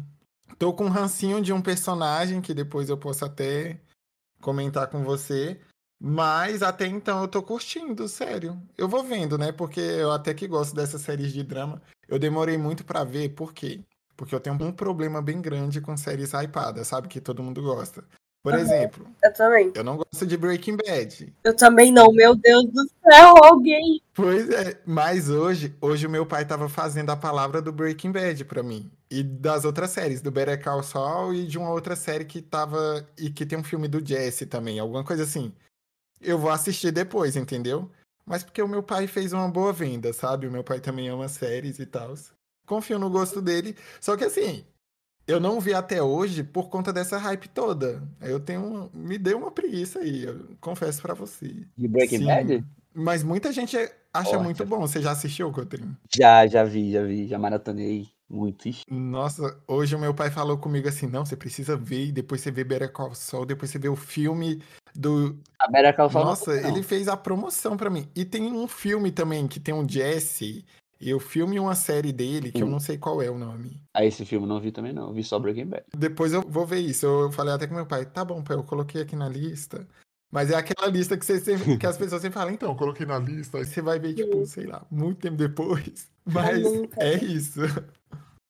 Tô 0.58 0.72
com 0.72 0.86
um 0.86 0.90
rancinho 0.90 1.40
de 1.40 1.52
um 1.52 1.60
personagem 1.60 2.40
que 2.40 2.54
depois 2.54 2.88
eu 2.88 2.96
posso 2.96 3.24
até 3.24 3.80
comentar 4.40 4.88
com 4.88 5.02
você. 5.02 5.60
Mas 6.00 6.62
até 6.62 6.86
então 6.86 7.22
eu 7.22 7.28
tô 7.28 7.42
curtindo, 7.42 8.06
sério. 8.08 8.60
Eu 8.76 8.88
vou 8.88 9.02
vendo, 9.02 9.38
né? 9.38 9.52
Porque 9.52 9.80
eu 9.80 10.12
até 10.12 10.34
que 10.34 10.46
gosto 10.46 10.74
dessas 10.74 11.00
séries 11.00 11.32
de 11.32 11.42
drama. 11.42 11.80
Eu 12.08 12.18
demorei 12.18 12.58
muito 12.58 12.84
pra 12.84 13.04
ver, 13.04 13.30
por 13.30 13.54
quê? 13.54 13.82
Porque 14.16 14.34
eu 14.34 14.40
tenho 14.40 14.62
um 14.62 14.72
problema 14.72 15.22
bem 15.22 15.40
grande 15.40 15.80
com 15.80 15.96
séries 15.96 16.32
hypadas, 16.32 16.88
sabe? 16.88 17.08
Que 17.08 17.20
todo 17.20 17.42
mundo 17.42 17.62
gosta. 17.62 18.04
Por 18.44 18.54
exemplo, 18.56 19.08
eu 19.22 19.32
também. 19.32 19.72
eu 19.74 19.82
não 19.82 19.96
gosto 19.96 20.26
de 20.26 20.36
Breaking 20.36 20.76
Bad. 20.76 21.32
Eu 21.42 21.56
também 21.56 21.90
não, 21.90 22.12
meu 22.12 22.34
Deus 22.36 22.66
do 22.66 22.82
céu, 23.02 23.34
alguém. 23.42 24.02
Pois 24.12 24.50
é, 24.50 24.78
mas 24.84 25.30
hoje, 25.30 25.74
hoje 25.80 26.06
o 26.06 26.10
meu 26.10 26.26
pai 26.26 26.44
tava 26.44 26.68
fazendo 26.68 27.08
a 27.08 27.16
palavra 27.16 27.62
do 27.62 27.72
Breaking 27.72 28.12
Bad 28.12 28.44
pra 28.44 28.62
mim. 28.62 28.92
E 29.10 29.22
das 29.22 29.64
outras 29.64 29.92
séries, 29.92 30.20
do 30.20 30.30
Better 30.30 30.62
Call 30.62 30.82
Saul 30.82 31.32
e 31.32 31.46
de 31.46 31.56
uma 31.56 31.70
outra 31.70 31.96
série 31.96 32.26
que 32.26 32.42
tava. 32.42 33.08
E 33.16 33.30
que 33.30 33.46
tem 33.46 33.58
um 33.58 33.64
filme 33.64 33.88
do 33.88 34.06
Jesse 34.06 34.44
também, 34.44 34.78
alguma 34.78 35.02
coisa 35.02 35.22
assim. 35.22 35.50
Eu 36.20 36.38
vou 36.38 36.50
assistir 36.50 36.90
depois, 36.90 37.36
entendeu? 37.36 37.90
Mas 38.26 38.42
porque 38.42 38.60
o 38.60 38.68
meu 38.68 38.82
pai 38.82 39.06
fez 39.06 39.32
uma 39.32 39.48
boa 39.48 39.72
venda, 39.72 40.12
sabe? 40.12 40.46
O 40.46 40.52
meu 40.52 40.62
pai 40.62 40.80
também 40.80 41.08
ama 41.08 41.28
séries 41.30 41.78
e 41.78 41.86
tal. 41.86 42.12
Confio 42.66 42.98
no 42.98 43.08
gosto 43.08 43.40
dele. 43.40 43.74
Só 44.02 44.18
que 44.18 44.24
assim, 44.24 44.66
eu 45.26 45.40
não 45.40 45.60
vi 45.60 45.74
até 45.74 46.02
hoje 46.02 46.42
por 46.42 46.68
conta 46.68 46.92
dessa 46.92 47.18
hype 47.18 47.48
toda. 47.48 48.02
Eu 48.20 48.38
tenho. 48.38 48.90
Me 48.92 49.18
deu 49.18 49.38
uma 49.38 49.50
preguiça 49.50 50.00
aí, 50.00 50.24
eu 50.24 50.40
confesso 50.60 51.00
pra 51.00 51.14
você. 51.14 51.66
De 51.76 51.88
Breaking 51.88 52.18
Sim. 52.18 52.26
Bad? 52.26 52.64
Mas 52.94 53.22
muita 53.22 53.52
gente 53.52 53.76
acha 54.12 54.38
muito 54.38 54.64
bom. 54.64 54.80
Você 54.80 55.02
já 55.02 55.10
assistiu, 55.10 55.50
Cotrim? 55.50 55.96
Já, 56.14 56.46
já 56.46 56.62
vi, 56.62 56.92
já 56.92 57.02
vi. 57.02 57.26
Já 57.26 57.38
maratonei 57.38 58.08
muito. 58.28 58.68
Nossa, 58.88 59.58
hoje 59.66 59.96
o 59.96 59.98
meu 59.98 60.14
pai 60.14 60.30
falou 60.30 60.58
comigo 60.58 60.88
assim: 60.88 61.06
não, 61.06 61.24
você 61.24 61.36
precisa 61.36 61.76
ver, 61.76 62.12
depois 62.12 62.40
você 62.40 62.50
vê 62.50 62.62
Better 62.62 62.92
Call 62.92 63.14
Saul, 63.14 63.46
depois 63.46 63.70
você 63.70 63.78
vê 63.78 63.88
o 63.88 63.96
filme 63.96 64.62
do. 64.94 65.38
A 65.58 65.68
Better 65.68 65.96
Call 65.96 66.10
Saul 66.10 66.24
Nossa, 66.24 66.60
não. 66.60 66.68
ele 66.68 66.82
fez 66.82 67.08
a 67.08 67.16
promoção 67.16 67.76
pra 67.76 67.90
mim. 67.90 68.08
E 68.14 68.24
tem 68.24 68.52
um 68.52 68.68
filme 68.68 69.10
também 69.10 69.48
que 69.48 69.58
tem 69.58 69.74
um 69.74 69.88
Jesse, 69.88 70.64
e 71.00 71.12
o 71.14 71.20
filme 71.20 71.56
e 71.56 71.60
uma 71.60 71.74
série 71.74 72.12
dele, 72.12 72.50
que 72.52 72.62
eu 72.62 72.66
não 72.68 72.80
sei 72.80 72.96
qual 72.98 73.20
é 73.22 73.30
o 73.30 73.38
nome. 73.38 73.80
Ah, 73.92 74.04
esse 74.04 74.24
filme 74.24 74.44
eu 74.46 74.48
não 74.48 74.60
vi 74.60 74.72
também, 74.72 74.92
não. 74.92 75.12
Vi 75.12 75.22
só 75.22 75.38
Breaking 75.38 75.66
Bad. 75.66 75.84
Depois 75.96 76.32
eu 76.32 76.42
vou 76.42 76.66
ver 76.66 76.80
isso. 76.80 77.06
Eu 77.06 77.32
falei 77.32 77.54
até 77.54 77.66
com 77.66 77.74
meu 77.74 77.86
pai: 77.86 78.04
tá 78.06 78.24
bom, 78.24 78.42
pai, 78.42 78.56
eu 78.56 78.64
coloquei 78.64 79.02
aqui 79.02 79.14
na 79.16 79.28
lista. 79.28 79.86
Mas 80.32 80.50
é 80.50 80.56
aquela 80.56 80.88
lista 80.88 81.16
que, 81.16 81.24
você 81.24 81.38
sempre- 81.38 81.76
que 81.78 81.86
as 81.86 81.96
pessoas 81.96 82.20
sempre 82.22 82.34
falam, 82.38 82.52
então, 82.52 82.70
eu 82.70 82.76
coloquei 82.76 83.06
na 83.06 83.18
lista. 83.18 83.58
Aí 83.58 83.64
você 83.64 83.80
vai 83.80 83.98
ver, 84.00 84.14
tipo, 84.14 84.44
sei 84.46 84.66
lá, 84.66 84.84
muito 84.90 85.20
tempo 85.20 85.36
depois. 85.36 86.08
Mas 86.26 86.64
é 86.96 87.14
isso. 87.22 87.60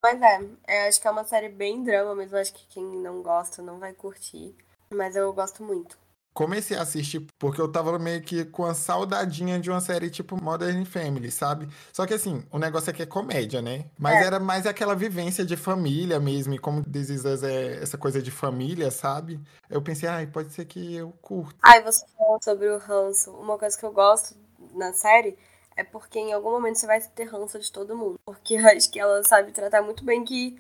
Mas 0.03 0.21
é, 0.23 0.41
eu 0.85 0.89
acho 0.89 1.01
que 1.01 1.09
é 1.09 1.11
uma 1.11 1.25
série 1.25 1.49
bem 1.49 1.83
drama 1.83 2.15
mesmo. 2.15 2.37
Acho 2.37 2.55
que 2.55 2.67
quem 2.69 2.85
não 2.85 3.23
gosta 3.23 3.63
não 3.63 3.79
vai 3.79 3.93
curtir. 3.93 4.55
Mas 4.93 5.17
eu 5.17 5.33
gosto 5.33 5.63
muito. 5.63 5.99
Comecei 6.35 6.77
a 6.77 6.83
assistir 6.83 7.25
porque 7.39 7.61
eu 7.61 7.71
tava 7.71 7.97
meio 7.97 8.21
que 8.21 8.45
com 8.45 8.65
a 8.65 8.75
saudadinha 8.75 9.59
de 9.61 9.71
uma 9.71 9.81
série 9.81 10.11
tipo 10.11 10.37
Modern 10.43 10.85
Family, 10.85 11.31
sabe? 11.31 11.69
Só 11.93 12.05
que 12.07 12.13
assim, 12.13 12.45
o 12.51 12.59
negócio 12.59 12.91
é 12.91 12.93
que 12.93 13.03
é 13.03 13.07
comédia, 13.07 13.63
né? 13.63 13.85
Mas 13.97 14.17
É. 14.17 14.25
era 14.27 14.41
mais 14.41 14.67
aquela 14.67 14.97
vivência 14.97 15.45
de 15.45 15.57
família 15.57 16.19
mesmo. 16.19 16.53
E 16.53 16.59
como 16.59 16.83
This 16.83 17.09
Is 17.09 17.25
Us 17.25 17.45
é 17.45 17.81
essa 17.81 17.97
coisa 17.97 18.21
de 18.21 18.33
família, 18.33 18.91
sabe? 18.91 19.41
Eu 19.71 19.81
pensei, 19.81 20.09
ai, 20.09 20.27
pode 20.27 20.53
ser 20.53 20.65
que 20.65 20.97
eu 20.97 21.13
curto. 21.23 21.57
E 21.65 21.81
você 21.83 22.05
falou 22.19 22.39
sobre 22.43 22.69
o 22.69 22.79
ranço. 22.79 23.31
Uma 23.31 23.57
coisa 23.57 23.79
que 23.79 23.85
eu 23.87 23.93
gosto 23.93 24.35
na 24.75 24.93
série 24.93 25.39
é 25.77 25.85
porque 25.85 26.19
em 26.19 26.33
algum 26.33 26.51
momento 26.51 26.79
você 26.81 26.87
vai 26.87 27.01
ter 27.01 27.25
ranço 27.25 27.61
de 27.61 27.71
todo 27.71 27.97
mundo. 27.97 28.17
Porque 28.27 28.55
eu 28.55 28.67
acho 28.67 28.91
que 28.91 28.99
ela 28.99 29.23
sabe 29.23 29.53
tratar 29.53 29.83
muito 29.83 30.05
bem 30.05 30.25
que 30.25 30.59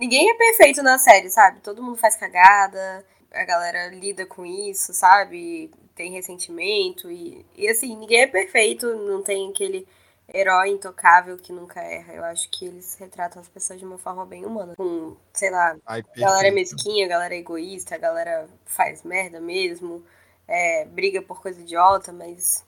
ninguém 0.00 0.30
é 0.30 0.34
perfeito 0.34 0.82
na 0.82 0.98
série, 0.98 1.30
sabe? 1.30 1.60
Todo 1.60 1.82
mundo 1.82 1.96
faz 1.96 2.16
cagada, 2.16 3.04
a 3.32 3.44
galera 3.44 3.88
lida 3.88 4.26
com 4.26 4.44
isso, 4.44 4.92
sabe? 4.92 5.70
Tem 5.94 6.12
ressentimento 6.12 7.10
e, 7.10 7.44
e 7.56 7.68
assim, 7.68 7.96
ninguém 7.96 8.22
é 8.22 8.26
perfeito, 8.26 8.86
não 8.94 9.22
tem 9.22 9.50
aquele 9.50 9.86
herói 10.32 10.70
intocável 10.70 11.36
que 11.36 11.52
nunca 11.52 11.80
erra. 11.80 12.14
Eu 12.14 12.24
acho 12.24 12.50
que 12.50 12.66
eles 12.66 12.96
retratam 12.96 13.40
as 13.40 13.48
pessoas 13.48 13.78
de 13.78 13.84
uma 13.84 13.98
forma 13.98 14.26
bem 14.26 14.44
humana. 14.44 14.74
Com, 14.76 15.16
sei 15.32 15.50
lá, 15.50 15.76
Ai, 15.86 16.02
a 16.16 16.20
galera 16.20 16.48
é 16.48 16.50
mesquinha, 16.50 17.06
a 17.06 17.08
galera 17.08 17.34
é 17.34 17.38
egoísta, 17.38 17.94
a 17.94 17.98
galera 17.98 18.48
faz 18.64 19.02
merda 19.02 19.40
mesmo, 19.40 20.04
é, 20.46 20.84
briga 20.84 21.22
por 21.22 21.40
coisa 21.40 21.60
idiota, 21.60 22.12
mas 22.12 22.64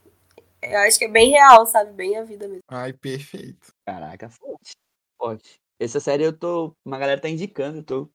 eu 0.63 0.79
acho 0.81 0.99
que 0.99 1.05
é 1.05 1.09
bem 1.09 1.31
real, 1.31 1.67
sabe? 1.67 1.93
Bem 1.93 2.17
a 2.17 2.25
vida 2.25 2.49
mesmo. 2.49 2.63
Ai, 2.69 2.93
perfeito. 2.93 3.73
Caraca, 3.87 4.29
forte. 4.29 4.77
Forte. 5.17 5.61
Essa 5.79 6.01
série 6.01 6.25
eu 6.25 6.37
tô. 6.37 6.75
Uma 6.85 6.99
galera 6.99 7.21
tá 7.21 7.29
indicando, 7.29 7.79
eu 7.79 7.85
tô 7.85 8.11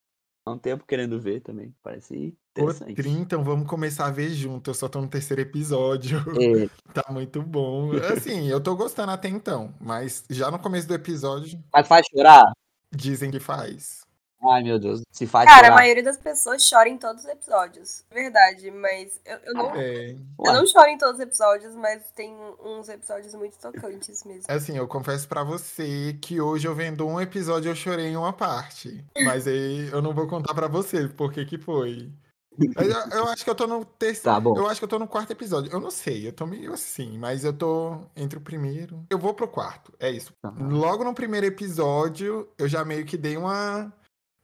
há 0.46 0.52
um 0.52 0.58
tempo 0.58 0.86
querendo 0.86 1.20
ver 1.20 1.42
também. 1.42 1.74
Parece 1.82 2.38
interessante. 2.52 2.96
Cotrim, 2.96 3.20
então 3.20 3.44
vamos 3.44 3.68
começar 3.68 4.08
a 4.08 4.12
ver 4.12 4.30
junto. 4.30 4.70
Eu 4.70 4.74
só 4.74 4.88
tô 4.88 5.02
no 5.02 5.08
terceiro 5.08 5.42
episódio. 5.42 6.20
É, 6.40 6.70
Tá 6.94 7.12
muito 7.12 7.42
bom. 7.42 7.92
Assim, 8.16 8.48
eu 8.48 8.62
tô 8.62 8.76
gostando 8.76 9.12
até 9.12 9.28
então. 9.28 9.74
Mas 9.82 10.26
já 10.30 10.52
no 10.52 10.60
começo 10.60 10.88
do 10.88 10.94
episódio, 10.94 11.60
mas 11.74 11.88
faz 11.88 12.06
chorar? 12.14 12.44
dizem 12.92 13.32
que 13.32 13.40
faz. 13.40 14.03
Ai, 14.52 14.64
meu 14.64 14.78
Deus. 14.80 15.02
Se 15.12 15.26
faz 15.26 15.46
Cara, 15.46 15.62
a 15.62 15.64
chorar. 15.66 15.76
maioria 15.76 16.04
das 16.04 16.18
pessoas 16.18 16.68
chora 16.70 16.90
em 16.90 16.98
todos 16.98 17.24
os 17.24 17.30
episódios. 17.30 18.04
Verdade, 18.12 18.70
mas 18.72 19.20
eu, 19.26 19.38
eu 19.46 19.54
não, 19.54 19.76
É. 19.76 20.12
eu 20.12 20.54
não 20.54 20.66
choro 20.68 20.88
em 20.88 20.98
todos 20.98 21.16
os 21.16 21.20
episódios, 21.22 21.76
mas 21.76 22.04
tem 22.16 22.36
uns 22.64 22.90
episódios 22.90 23.34
muito 23.36 23.58
tocantes 23.58 24.24
mesmo. 24.24 24.44
Assim, 24.48 24.78
eu 24.78 24.88
confesso 24.88 25.28
pra 25.28 25.44
você 25.44 26.18
que 26.22 26.42
hoje 26.42 26.68
eu 26.68 26.76
vendo 26.76 27.08
um 27.08 27.20
episódio 27.22 27.70
eu 27.70 27.76
chorei 27.76 28.08
em 28.08 28.18
uma 28.18 28.34
parte. 28.34 29.04
Mas 29.24 29.48
aí 29.48 29.90
eu 29.92 30.02
não 30.02 30.14
vou 30.14 30.28
contar 30.28 30.54
pra 30.54 30.68
você 30.68 31.08
por 31.08 31.32
que 31.32 31.46
que 31.46 31.58
foi. 31.58 32.12
Eu, 32.78 33.18
eu 33.20 33.28
acho 33.30 33.44
que 33.44 33.50
eu 33.50 33.56
tô 33.56 33.66
no 33.66 33.84
terceiro. 33.84 34.36
Tá 34.36 34.40
bom. 34.40 34.56
Eu 34.56 34.68
acho 34.68 34.80
que 34.80 34.84
eu 34.84 34.88
tô 34.90 35.00
no 35.00 35.08
quarto 35.08 35.32
episódio. 35.32 35.72
Eu 35.72 35.80
não 35.80 35.90
sei, 35.90 36.28
eu 36.28 36.32
tô 36.34 36.46
meio 36.46 36.72
assim, 36.72 37.18
mas 37.18 37.44
eu 37.44 37.52
tô 37.52 38.02
entre 38.16 38.38
o 38.38 38.42
primeiro. 38.42 39.04
Eu 39.10 39.18
vou 39.18 39.34
pro 39.34 39.48
quarto, 39.48 39.92
é 40.00 40.12
isso. 40.12 40.32
Tá. 40.40 40.54
Logo 40.60 41.04
no 41.04 41.16
primeiro 41.16 41.48
episódio, 41.48 42.48
eu 42.58 42.68
já 42.68 42.86
meio 42.86 43.06
que 43.06 43.18
dei 43.18 43.38
uma 43.38 43.92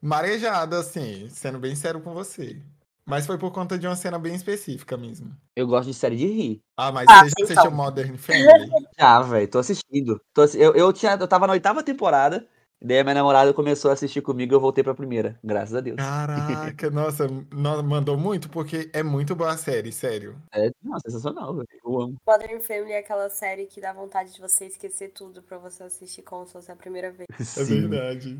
marejada, 0.02 0.80
assim, 0.80 1.30
sendo 1.30 1.60
bem 1.60 1.76
sério 1.76 2.02
com 2.02 2.14
você. 2.14 2.62
Mas 3.06 3.26
foi 3.26 3.40
por 3.40 3.52
conta 3.52 3.78
de 3.78 3.88
uma 3.88 3.96
cena 3.96 4.20
bem 4.20 4.36
específica 4.36 4.96
mesmo. 4.96 5.36
Eu 5.56 5.66
gosto 5.66 5.88
de 5.88 5.96
série 5.96 6.16
de 6.16 6.28
rir. 6.28 6.62
Ah, 6.78 6.92
mas 6.92 7.08
Ah, 7.10 7.20
você 7.24 7.30
já 7.30 7.32
então. 7.38 7.44
assistiu 7.46 7.72
Modern 7.72 8.18
Family? 8.18 8.70
Já, 9.00 9.22
velho, 9.22 9.48
tô 9.50 9.58
assistindo. 9.60 10.22
Tô 10.34 10.42
assi- 10.44 10.60
eu, 10.62 10.76
eu, 10.76 10.94
tinha, 10.94 11.14
eu 11.14 11.28
tava 11.28 11.48
na 11.48 11.54
oitava 11.54 11.82
temporada, 11.82 12.48
daí 12.80 13.00
a 13.00 13.04
minha 13.04 13.16
namorada 13.16 13.52
começou 13.52 13.90
a 13.90 13.96
assistir 13.96 14.22
comigo 14.22 14.54
e 14.54 14.56
eu 14.56 14.60
voltei 14.60 14.84
pra 14.84 14.94
primeira. 14.94 15.40
Graças 15.44 15.74
a 15.74 15.82
Deus. 15.82 15.96
Caraca, 15.98 16.92
nossa, 16.92 17.28
no- 17.52 17.84
mandou 17.84 18.16
muito 18.16 18.48
porque 18.48 18.92
é 18.94 19.02
muito 19.02 19.36
boa 19.36 19.54
a 19.54 19.58
série, 19.58 19.92
sério. 19.92 20.40
É, 20.54 20.70
não, 20.84 21.00
sensacional, 21.00 21.56
velho. 21.56 21.68
Eu 21.84 22.00
amo. 22.02 22.16
Modern 22.28 22.60
Family 22.62 22.92
é 22.92 23.00
aquela 23.00 23.30
série 23.32 23.66
que 23.66 23.82
dá 23.82 23.92
vontade 23.92 24.32
de 24.34 24.40
você 24.40 24.66
esquecer 24.68 25.10
tudo 25.14 25.42
pra 25.42 25.58
você 25.58 25.82
assistir 25.82 26.22
como 26.22 26.46
se 26.46 26.54
fosse 26.54 26.72
a 26.72 26.76
primeira 26.76 27.12
vez. 27.12 27.28
É 27.58 27.66
Sim. 27.66 27.88
verdade. 27.90 28.38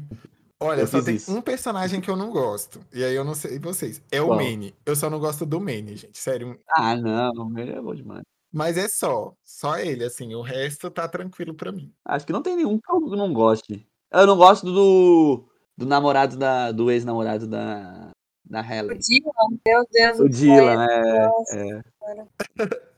Olha, 0.62 0.82
Eu 0.82 0.88
só 0.88 1.02
tem 1.02 1.16
isso. 1.16 1.32
um 1.34 1.42
personagem 1.42 2.02
que 2.02 2.10
eu 2.10 2.18
não 2.18 2.32
gosto. 2.32 2.82
E 2.94 3.04
aí 3.04 3.16
eu 3.16 3.24
não 3.24 3.34
sei 3.34 3.58
vocês. 3.60 4.02
É 4.12 4.22
o? 4.22 4.30
Manny. 4.30 4.76
Eu 4.86 4.96
só 4.96 5.10
não 5.10 5.20
gosto 5.20 5.46
do 5.46 5.60
Manny, 5.60 5.96
gente. 5.96 6.18
Sério. 6.20 6.60
Ah, 6.70 6.96
não, 6.98 7.58
ele 7.58 7.72
é 7.72 7.82
bom 7.82 7.96
demais. 7.96 8.24
Mas 8.52 8.78
é 8.78 8.88
só. 8.90 9.34
Só 9.44 9.78
ele, 9.78 10.04
assim. 10.04 10.34
O 10.36 10.42
resto 10.42 10.90
tá 10.92 11.08
tranquilo 11.08 11.54
pra 11.54 11.72
mim. 11.72 11.94
Acho 12.04 12.26
que 12.26 12.34
não 12.34 12.42
tem 12.42 12.56
nenhum 12.58 12.78
que 12.78 12.92
eu 12.92 13.00
não 13.00 13.32
goste. 13.32 13.88
Eu 14.12 14.26
não 14.28 14.36
gosto 14.36 14.66
do, 14.66 15.46
do 15.78 15.86
namorado 15.86 16.36
da. 16.36 16.72
do 16.72 16.92
ex-namorado 16.92 17.48
da. 17.48 18.10
Da 18.44 18.62
O 18.62 18.66
Helen. 18.66 18.98
Dylan, 18.98 19.60
meu 19.66 19.86
Deus 19.92 20.20
O 20.20 20.28
do 20.28 20.34
céu. 20.36 20.56
Dylan, 20.56 20.86
é. 20.86 21.28
Nossa, 21.28 21.58
é. 21.60 21.82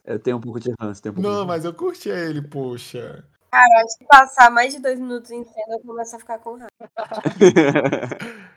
Eu 0.05 0.19
tenho 0.19 0.37
um 0.37 0.41
pouco 0.41 0.59
de 0.59 0.71
ranço, 0.79 1.01
tenho 1.01 1.11
um 1.11 1.15
pouco 1.17 1.29
Não, 1.29 1.41
de 1.41 1.47
mas 1.47 1.65
eu 1.65 1.73
curti 1.73 2.09
ele, 2.09 2.41
poxa. 2.41 3.23
Cara, 3.51 3.83
acho 3.85 3.97
que 3.97 4.05
passar 4.05 4.49
mais 4.49 4.73
de 4.73 4.79
dois 4.79 4.97
minutos 4.99 5.29
em 5.31 5.43
cena 5.43 5.73
eu 5.75 5.79
começo 5.81 6.15
a 6.15 6.19
ficar 6.19 6.39
com 6.39 6.51
raiva. 6.57 6.67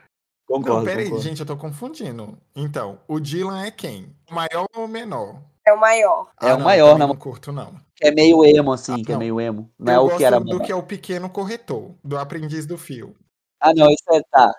Não, 0.47 0.61
concordo, 0.61 0.85
peraí, 0.85 1.05
concordo. 1.05 1.23
gente, 1.23 1.39
eu 1.39 1.45
tô 1.45 1.57
confundindo. 1.57 2.37
Então, 2.55 2.99
o 3.07 3.19
Dylan 3.19 3.63
é 3.65 3.71
quem? 3.71 4.15
O 4.29 4.35
maior 4.35 4.67
ou 4.75 4.85
o 4.85 4.87
menor? 4.87 5.41
É 5.67 5.73
o 5.73 5.79
maior. 5.79 6.29
É 6.39 6.53
o 6.53 6.57
não, 6.57 6.63
maior, 6.65 6.91
também 6.91 7.07
né? 7.07 7.13
não 7.13 7.15
curto, 7.19 7.51
não. 7.51 7.73
É 7.99 8.11
meio 8.11 8.45
emo, 8.45 8.71
assim, 8.71 8.93
Ah, 8.93 9.03
que 9.03 9.11
é 9.11 9.15
não. 9.15 9.19
meio 9.19 9.41
emo. 9.41 9.71
Não 9.79 9.91
é 9.91 9.95
eu 9.95 10.01
o 10.01 10.03
gosto 10.05 10.17
que 10.17 10.23
era. 10.25 10.39
do 10.39 10.59
que 10.61 10.71
é 10.71 10.75
o 10.75 10.83
pequeno 10.83 11.29
corretor, 11.29 11.95
do 12.03 12.15
aprendiz 12.17 12.67
do 12.67 12.77
fio. 12.77 13.15
Ah, 13.59 13.73
não, 13.73 13.89
isso 13.89 14.03
é. 14.11 14.21
Tá. 14.31 14.53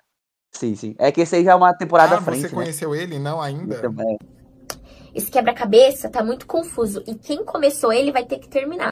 Sim, 0.52 0.74
sim. 0.74 0.96
É 0.98 1.12
que 1.12 1.20
esse 1.20 1.36
aí 1.36 1.44
já 1.44 1.52
é 1.52 1.54
uma 1.54 1.72
temporada 1.72 2.16
Ah, 2.16 2.18
à 2.18 2.22
frente, 2.22 2.40
você 2.40 2.48
né? 2.48 2.54
conheceu 2.54 2.92
ele? 2.94 3.18
Não 3.20 3.40
ainda? 3.40 3.76
Então, 3.76 3.94
é. 4.00 4.16
Esse 5.14 5.30
quebra-cabeça 5.30 6.10
tá 6.10 6.24
muito 6.24 6.46
confuso 6.48 7.02
e 7.06 7.14
quem 7.14 7.44
começou 7.44 7.92
ele 7.92 8.10
vai 8.10 8.26
ter 8.26 8.38
que 8.40 8.48
terminar. 8.48 8.90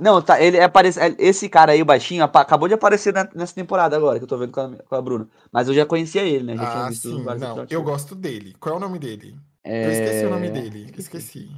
Não, 0.00 0.20
tá, 0.22 0.40
ele 0.40 0.60
aparece. 0.60 0.98
Esse 1.18 1.48
cara 1.48 1.72
aí, 1.72 1.82
o 1.82 1.84
baixinho, 1.86 2.24
acabou 2.24 2.68
de 2.68 2.74
aparecer 2.74 3.12
na- 3.12 3.28
nessa 3.34 3.54
temporada 3.54 3.96
agora, 3.96 4.18
que 4.18 4.24
eu 4.24 4.28
tô 4.28 4.36
vendo 4.38 4.52
com 4.52 4.60
a, 4.60 4.76
com 4.76 4.94
a 4.94 5.02
Bruna. 5.02 5.28
Mas 5.52 5.68
eu 5.68 5.74
já 5.74 5.84
conhecia 5.86 6.22
ele, 6.22 6.44
né? 6.44 6.56
Já 6.56 6.70
tinha 6.70 6.84
Ah, 6.84 6.92
sim. 6.92 7.24
Não, 7.40 7.66
eu 7.70 7.82
gosto 7.82 8.14
dele. 8.14 8.54
Qual 8.60 8.74
é 8.74 8.78
o 8.78 8.80
nome 8.80 8.98
dele? 8.98 9.38
Eu 9.64 9.90
esqueci 9.92 10.24
o 10.26 10.30
nome 10.30 10.48
dele. 10.50 10.92
Esqueci. 10.96 11.50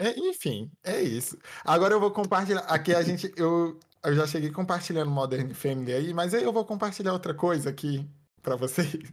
É, 0.00 0.16
enfim, 0.18 0.70
é 0.84 1.02
isso. 1.02 1.36
Agora 1.64 1.92
eu 1.92 1.98
vou 2.00 2.10
compartilhar. 2.12 2.60
Aqui 2.68 2.94
a 2.94 3.02
gente. 3.02 3.32
Eu, 3.36 3.78
eu 4.04 4.14
já 4.14 4.26
cheguei 4.28 4.50
compartilhando 4.50 5.10
Modern 5.10 5.52
Family 5.54 5.92
aí, 5.92 6.14
mas 6.14 6.32
aí 6.34 6.44
eu 6.44 6.52
vou 6.52 6.64
compartilhar 6.64 7.12
outra 7.12 7.34
coisa 7.34 7.70
aqui 7.70 8.08
pra 8.42 8.54
vocês. 8.54 8.96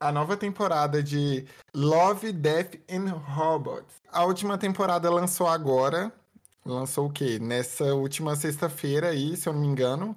A 0.00 0.12
nova 0.12 0.36
temporada 0.36 1.02
de 1.02 1.44
Love, 1.74 2.32
Death 2.32 2.76
and 2.88 3.10
Robots. 3.14 3.96
A 4.12 4.24
última 4.24 4.56
temporada 4.56 5.10
lançou 5.10 5.48
agora. 5.48 6.12
Lançou 6.68 7.06
o 7.06 7.12
quê? 7.12 7.38
Nessa 7.38 7.94
última 7.94 8.36
sexta-feira 8.36 9.08
aí, 9.08 9.36
se 9.36 9.48
eu 9.48 9.52
não 9.52 9.60
me 9.60 9.66
engano. 9.66 10.16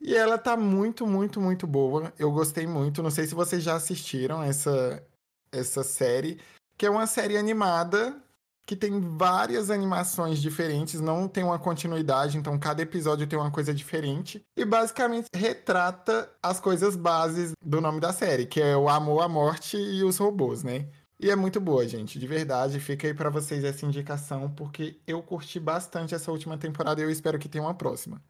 E 0.00 0.14
ela 0.14 0.38
tá 0.38 0.56
muito, 0.56 1.06
muito, 1.06 1.40
muito 1.40 1.66
boa. 1.66 2.12
Eu 2.18 2.30
gostei 2.30 2.66
muito. 2.66 3.02
Não 3.02 3.10
sei 3.10 3.26
se 3.26 3.34
vocês 3.34 3.62
já 3.62 3.74
assistiram 3.74 4.42
essa, 4.42 5.02
essa 5.50 5.82
série, 5.82 6.38
que 6.76 6.86
é 6.86 6.90
uma 6.90 7.06
série 7.06 7.36
animada 7.36 8.22
que 8.66 8.76
tem 8.76 9.00
várias 9.00 9.68
animações 9.68 10.40
diferentes, 10.40 11.00
não 11.00 11.26
tem 11.26 11.42
uma 11.42 11.58
continuidade, 11.58 12.38
então 12.38 12.56
cada 12.56 12.80
episódio 12.80 13.26
tem 13.26 13.36
uma 13.36 13.50
coisa 13.50 13.74
diferente. 13.74 14.40
E 14.56 14.64
basicamente 14.64 15.26
retrata 15.34 16.30
as 16.40 16.60
coisas 16.60 16.94
bases 16.94 17.50
do 17.64 17.80
nome 17.80 17.98
da 17.98 18.12
série, 18.12 18.46
que 18.46 18.60
é 18.60 18.76
o 18.76 18.88
amor, 18.88 19.22
a 19.22 19.28
morte 19.28 19.76
e 19.76 20.04
os 20.04 20.18
robôs, 20.18 20.62
né? 20.62 20.88
E 21.22 21.28
é 21.30 21.36
muito 21.36 21.60
boa, 21.60 21.86
gente, 21.86 22.18
de 22.18 22.26
verdade. 22.26 22.80
Fica 22.80 23.06
aí 23.06 23.12
pra 23.12 23.28
vocês 23.28 23.62
essa 23.62 23.84
indicação, 23.84 24.50
porque 24.54 24.98
eu 25.06 25.22
curti 25.22 25.60
bastante 25.60 26.14
essa 26.14 26.30
última 26.32 26.56
temporada 26.56 26.98
e 27.00 27.04
eu 27.04 27.10
espero 27.10 27.38
que 27.38 27.48
tenha 27.48 27.62
uma 27.62 27.74
próxima. 27.74 28.22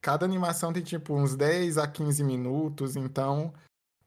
Cada 0.00 0.24
animação 0.24 0.72
tem 0.72 0.82
tipo 0.82 1.14
uns 1.14 1.36
10 1.36 1.76
a 1.76 1.86
15 1.86 2.24
minutos, 2.24 2.96
então 2.96 3.52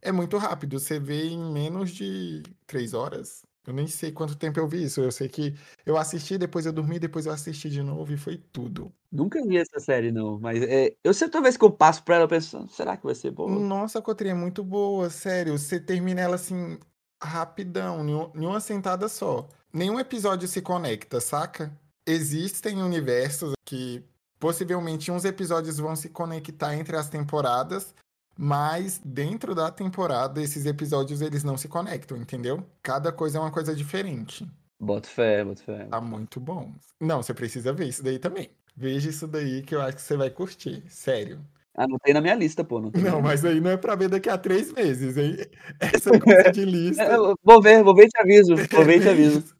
é 0.02 0.12
muito 0.12 0.38
rápido. 0.38 0.80
Você 0.80 1.00
vê 1.00 1.28
em 1.28 1.54
menos 1.54 1.92
de 1.92 2.42
3 2.66 2.96
horas. 2.96 3.44
Eu 3.68 3.74
nem 3.74 3.86
sei 3.86 4.12
quanto 4.12 4.36
tempo 4.36 4.60
eu 4.60 4.68
vi 4.68 4.86
isso. 4.86 5.02
Eu 5.02 5.12
sei 5.12 5.30
que 5.30 5.54
eu 5.86 5.96
assisti, 5.96 6.36
depois 6.38 6.66
eu 6.66 6.74
dormi, 6.74 6.98
depois 6.98 7.28
eu 7.28 7.34
assisti 7.34 7.70
de 7.70 7.84
novo 7.84 8.12
e 8.12 8.18
foi 8.18 8.38
tudo. 8.38 8.92
Nunca 9.12 9.40
vi 9.46 9.58
essa 9.58 9.80
série, 9.80 10.12
não. 10.12 10.40
Mas 10.40 10.64
é, 10.64 10.96
eu 11.04 11.14
sempre, 11.14 11.34
toda 11.34 11.44
vez 11.44 11.58
que 11.58 11.64
eu 11.64 11.72
passo 11.72 12.04
pra 12.04 12.16
ela, 12.16 12.24
eu 12.24 12.30
penso, 12.30 12.68
será 12.70 12.98
que 12.98 13.04
vai 13.06 13.14
ser 13.14 13.30
boa? 13.30 13.52
Nossa, 13.52 14.02
Cotrinha, 14.02 14.34
é 14.34 14.36
muito 14.36 14.64
boa, 14.64 15.12
sério. 15.12 15.60
Você 15.60 15.80
termina 15.80 16.22
ela 16.22 16.36
assim, 16.36 16.80
rapidão, 17.22 18.08
em 18.08 18.14
um- 18.14 18.32
uma 18.50 18.60
sentada 18.60 19.08
só. 19.08 19.48
Nenhum 19.74 20.00
episódio 20.00 20.48
se 20.48 20.62
conecta, 20.62 21.20
saca? 21.22 21.72
Existem 22.06 22.82
universos 22.82 23.54
que 23.66 24.04
possivelmente 24.40 25.12
uns 25.12 25.24
episódios 25.24 25.78
vão 25.78 25.96
se 25.96 26.10
conectar 26.10 26.76
entre 26.76 26.96
as 26.98 27.10
temporadas, 27.10 27.94
mas 28.38 29.00
dentro 29.06 29.54
da 29.54 29.70
temporada 29.72 30.42
esses 30.42 30.66
episódios 30.66 31.22
eles 31.22 31.44
não 31.44 31.58
se 31.58 31.68
conectam, 31.68 32.18
entendeu? 32.18 32.66
Cada 32.82 33.12
coisa 33.12 33.38
é 33.38 33.42
uma 33.42 33.52
coisa 33.52 33.76
diferente. 33.76 34.50
Bota 34.80 35.08
fé, 35.08 35.44
bota 35.46 35.62
fé. 35.62 35.86
Tá 35.86 36.02
muito 36.02 36.40
bom. 36.40 36.74
Não, 37.00 37.22
você 37.22 37.34
precisa 37.36 37.72
ver 37.72 37.88
isso 37.88 38.04
daí 38.04 38.18
também. 38.18 38.50
Veja 38.76 39.10
isso 39.10 39.28
daí 39.28 39.62
que 39.62 39.76
eu 39.76 39.82
acho 39.82 39.98
que 39.98 40.02
você 40.02 40.18
vai 40.18 40.30
curtir, 40.32 40.84
sério. 40.90 41.40
Anotei 41.76 42.14
na 42.14 42.20
minha 42.22 42.36
lista, 42.36 42.64
pô. 42.64 42.82
Não, 42.82 42.92
tem 42.92 43.04
Não, 43.04 43.22
mas 43.22 43.46
aí 43.46 43.62
não 43.62 43.72
é 43.72 43.78
pra 43.78 43.96
ver 43.96 44.10
daqui 44.10 44.30
a 44.30 44.38
três 44.38 44.74
meses, 44.74 45.16
hein? 45.18 45.38
Essa 45.80 46.20
coisa 46.20 46.52
de 46.52 46.66
lista. 46.66 47.04
É, 47.04 47.16
eu 47.16 47.36
vou 47.44 47.62
ver, 47.62 47.84
vou 47.84 47.96
ver 47.96 48.06
e 48.06 48.10
te 48.10 48.20
aviso. 48.20 48.56
Vou 48.72 48.86
ver 48.86 48.98
e 48.98 49.02
te 49.02 49.08
É 49.08 49.12
aviso. 49.12 49.56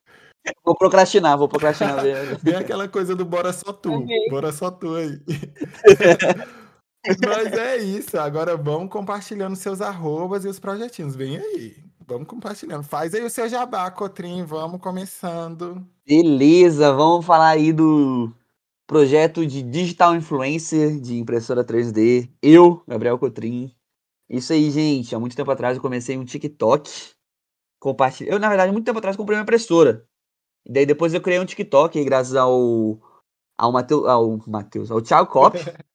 Vou 0.66 0.76
procrastinar, 0.76 1.38
vou 1.38 1.48
procrastinar. 1.48 2.02
ver. 2.02 2.38
Bem 2.44 2.56
aquela 2.56 2.88
coisa 2.88 3.16
do 3.16 3.24
bora 3.24 3.54
só 3.54 3.72
tu. 3.72 4.06
Bora 4.30 4.52
só 4.52 4.72
tu 4.72 4.96
aí. 4.96 5.20
Mas 7.26 7.54
é 7.54 7.78
isso. 7.78 8.18
Agora 8.20 8.58
vamos 8.58 8.90
compartilhando 8.90 9.56
seus 9.56 9.82
arrobas 9.82 10.44
e 10.44 10.48
os 10.48 10.60
projetinhos. 10.60 11.16
Vem 11.16 11.38
aí. 11.38 11.76
Vamos 12.08 12.28
compartilhando. 12.28 12.84
Faz 12.84 13.14
aí 13.14 13.24
o 13.24 13.30
seu 13.30 13.48
jabá, 13.48 13.90
Cotrim. 13.90 14.44
Vamos 14.44 14.82
começando. 14.82 15.86
Beleza, 16.06 16.92
vamos 16.92 17.26
falar 17.26 17.50
aí 17.50 17.72
do 17.72 18.34
projeto 18.92 19.48
de 19.48 19.64
digital 19.64 20.14
influencer 20.18 21.00
de 21.00 21.18
impressora 21.18 21.64
3D. 21.64 22.30
Eu, 22.42 22.84
Gabriel 22.86 23.18
Cotrim. 23.18 23.74
Isso 24.30 24.52
aí, 24.52 24.70
gente. 24.70 25.16
Há 25.16 25.20
muito 25.20 25.34
tempo 25.34 25.50
atrás 25.50 25.78
eu 25.78 25.82
comecei 25.82 26.18
um 26.18 26.26
TikTok. 26.26 26.92
Compartilhei. 27.80 28.34
Eu, 28.34 28.38
na 28.38 28.50
verdade, 28.50 28.70
muito 28.70 28.84
tempo 28.84 29.00
atrás 29.00 29.16
comprei 29.16 29.38
uma 29.38 29.44
impressora. 29.44 30.06
E 30.66 30.74
daí 30.74 30.86
depois 30.86 31.14
eu 31.14 31.22
criei 31.22 31.40
um 31.40 31.46
TikTok 31.46 32.04
graças 32.04 32.36
ao 32.36 33.00
ao 33.58 33.72
Matheus, 33.72 34.06
ao 34.06 34.38
Matheus, 34.46 34.92
ao 34.92 35.02
Thiago 35.02 35.32
Cop, 35.32 35.58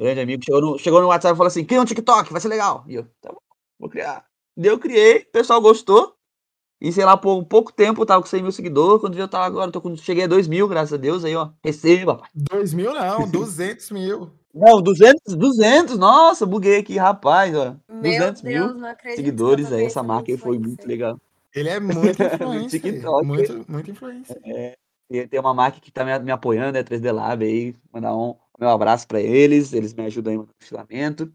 grande 0.00 0.20
amigo, 0.20 0.42
chegou 0.42 0.60
no, 0.62 0.78
chegou 0.78 1.02
no 1.02 1.08
WhatsApp 1.08 1.34
e 1.34 1.36
falou 1.36 1.48
assim: 1.48 1.66
cria 1.66 1.82
um 1.82 1.84
TikTok, 1.84 2.32
vai 2.32 2.40
ser 2.40 2.48
legal. 2.48 2.82
E 2.88 2.94
eu, 2.94 3.04
tá 3.20 3.30
bom, 3.30 3.40
vou 3.78 3.90
criar. 3.90 4.26
Daí 4.56 4.70
eu 4.70 4.78
criei, 4.78 5.18
o 5.18 5.32
pessoal 5.32 5.60
gostou. 5.60 6.16
E 6.84 6.90
sei 6.90 7.04
lá, 7.04 7.16
por 7.16 7.44
pouco 7.44 7.72
tempo 7.72 8.02
eu 8.02 8.06
tava 8.06 8.20
com 8.20 8.26
100 8.26 8.42
mil 8.42 8.50
seguidores. 8.50 9.00
Quando 9.00 9.16
eu 9.16 9.28
tava 9.28 9.44
agora, 9.46 9.68
eu 9.68 9.72
tô 9.72 9.80
com, 9.80 9.96
cheguei 9.96 10.24
a 10.24 10.26
2 10.26 10.48
mil, 10.48 10.66
graças 10.66 10.92
a 10.92 10.96
Deus. 10.96 11.24
Aí, 11.24 11.36
ó, 11.36 11.50
receba, 11.62 12.16
pai. 12.16 12.28
Dois 12.34 12.74
mil 12.74 12.92
não, 12.92 13.30
200 13.30 13.92
mil. 13.92 14.32
Não, 14.52 14.82
200, 14.82 15.36
200, 15.36 15.96
nossa, 15.96 16.44
buguei 16.44 16.78
aqui, 16.78 16.98
rapaz, 16.98 17.54
ó. 17.54 17.76
Meu 17.88 18.02
200 18.02 18.42
Deus, 18.42 18.74
mil 18.74 18.86
seguidores 19.14 19.72
aí, 19.72 19.84
essa 19.84 20.02
marca 20.02 20.32
aí 20.32 20.36
foi 20.36 20.58
muito 20.58 20.84
legal. 20.84 21.20
Ele 21.54 21.68
é 21.68 21.78
muito 21.78 22.18
influencer. 22.20 22.80
TikTok. 22.80 23.26
muito, 23.26 23.64
muito 23.70 23.90
influencer. 23.92 24.76
E 25.08 25.26
tem 25.28 25.38
uma 25.38 25.54
marca 25.54 25.78
que 25.78 25.92
tá 25.92 26.04
me, 26.04 26.18
me 26.18 26.32
apoiando, 26.32 26.76
é 26.76 26.82
3D 26.82 27.12
Lab 27.12 27.44
aí. 27.44 27.76
Mandar 27.92 28.16
um 28.16 28.34
meu 28.58 28.70
abraço 28.70 29.06
pra 29.06 29.20
eles. 29.20 29.72
Eles 29.72 29.94
me 29.94 30.04
ajudam 30.06 30.32
aí 30.32 30.36
no 30.36 30.46
compartilhamento. 30.46 31.32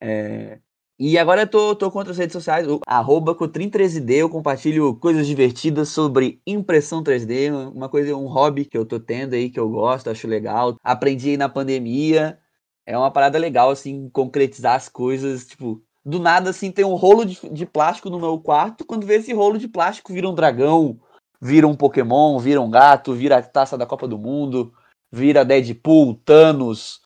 É, 0.00 0.58
E 1.04 1.18
agora 1.18 1.42
eu 1.42 1.46
tô, 1.48 1.74
tô 1.74 1.90
com 1.90 1.98
outras 1.98 2.16
redes 2.16 2.32
sociais, 2.32 2.64
o 2.68 2.78
arroba 2.86 3.34
Cotrim3D, 3.34 4.18
eu 4.18 4.30
compartilho 4.30 4.94
coisas 4.94 5.26
divertidas 5.26 5.88
sobre 5.88 6.40
impressão 6.46 7.02
3D, 7.02 7.50
uma 7.74 7.88
coisa, 7.88 8.14
um 8.14 8.28
hobby 8.28 8.64
que 8.64 8.78
eu 8.78 8.86
tô 8.86 9.00
tendo 9.00 9.34
aí, 9.34 9.50
que 9.50 9.58
eu 9.58 9.68
gosto, 9.68 10.08
acho 10.08 10.28
legal. 10.28 10.76
Aprendi 10.80 11.30
aí 11.30 11.36
na 11.36 11.48
pandemia. 11.48 12.38
É 12.86 12.96
uma 12.96 13.10
parada 13.10 13.36
legal, 13.36 13.70
assim, 13.70 14.08
concretizar 14.10 14.76
as 14.76 14.88
coisas, 14.88 15.44
tipo, 15.44 15.82
do 16.04 16.20
nada, 16.20 16.50
assim, 16.50 16.70
tem 16.70 16.84
um 16.84 16.94
rolo 16.94 17.24
de, 17.24 17.48
de 17.50 17.66
plástico 17.66 18.08
no 18.08 18.20
meu 18.20 18.38
quarto, 18.38 18.84
quando 18.84 19.04
vê 19.04 19.16
esse 19.16 19.32
rolo 19.32 19.58
de 19.58 19.66
plástico 19.66 20.12
vira 20.12 20.28
um 20.28 20.34
dragão, 20.36 21.00
vira 21.40 21.66
um 21.66 21.74
Pokémon, 21.74 22.38
vira 22.38 22.60
um 22.60 22.70
gato, 22.70 23.12
vira 23.12 23.38
a 23.38 23.42
taça 23.42 23.76
da 23.76 23.86
Copa 23.86 24.06
do 24.06 24.18
Mundo, 24.18 24.72
vira 25.10 25.44
Deadpool, 25.44 26.14
Thanos, 26.24 27.01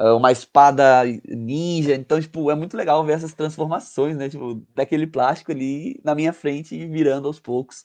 uma 0.00 0.32
espada 0.32 1.02
ninja. 1.28 1.94
Então, 1.94 2.20
tipo, 2.20 2.50
é 2.50 2.54
muito 2.54 2.76
legal 2.76 3.04
ver 3.04 3.12
essas 3.12 3.34
transformações, 3.34 4.16
né? 4.16 4.28
Tipo, 4.28 4.62
daquele 4.74 5.06
plástico 5.06 5.52
ali 5.52 6.00
na 6.04 6.14
minha 6.14 6.32
frente 6.32 6.74
e 6.74 6.86
virando 6.86 7.28
aos 7.28 7.38
poucos 7.38 7.84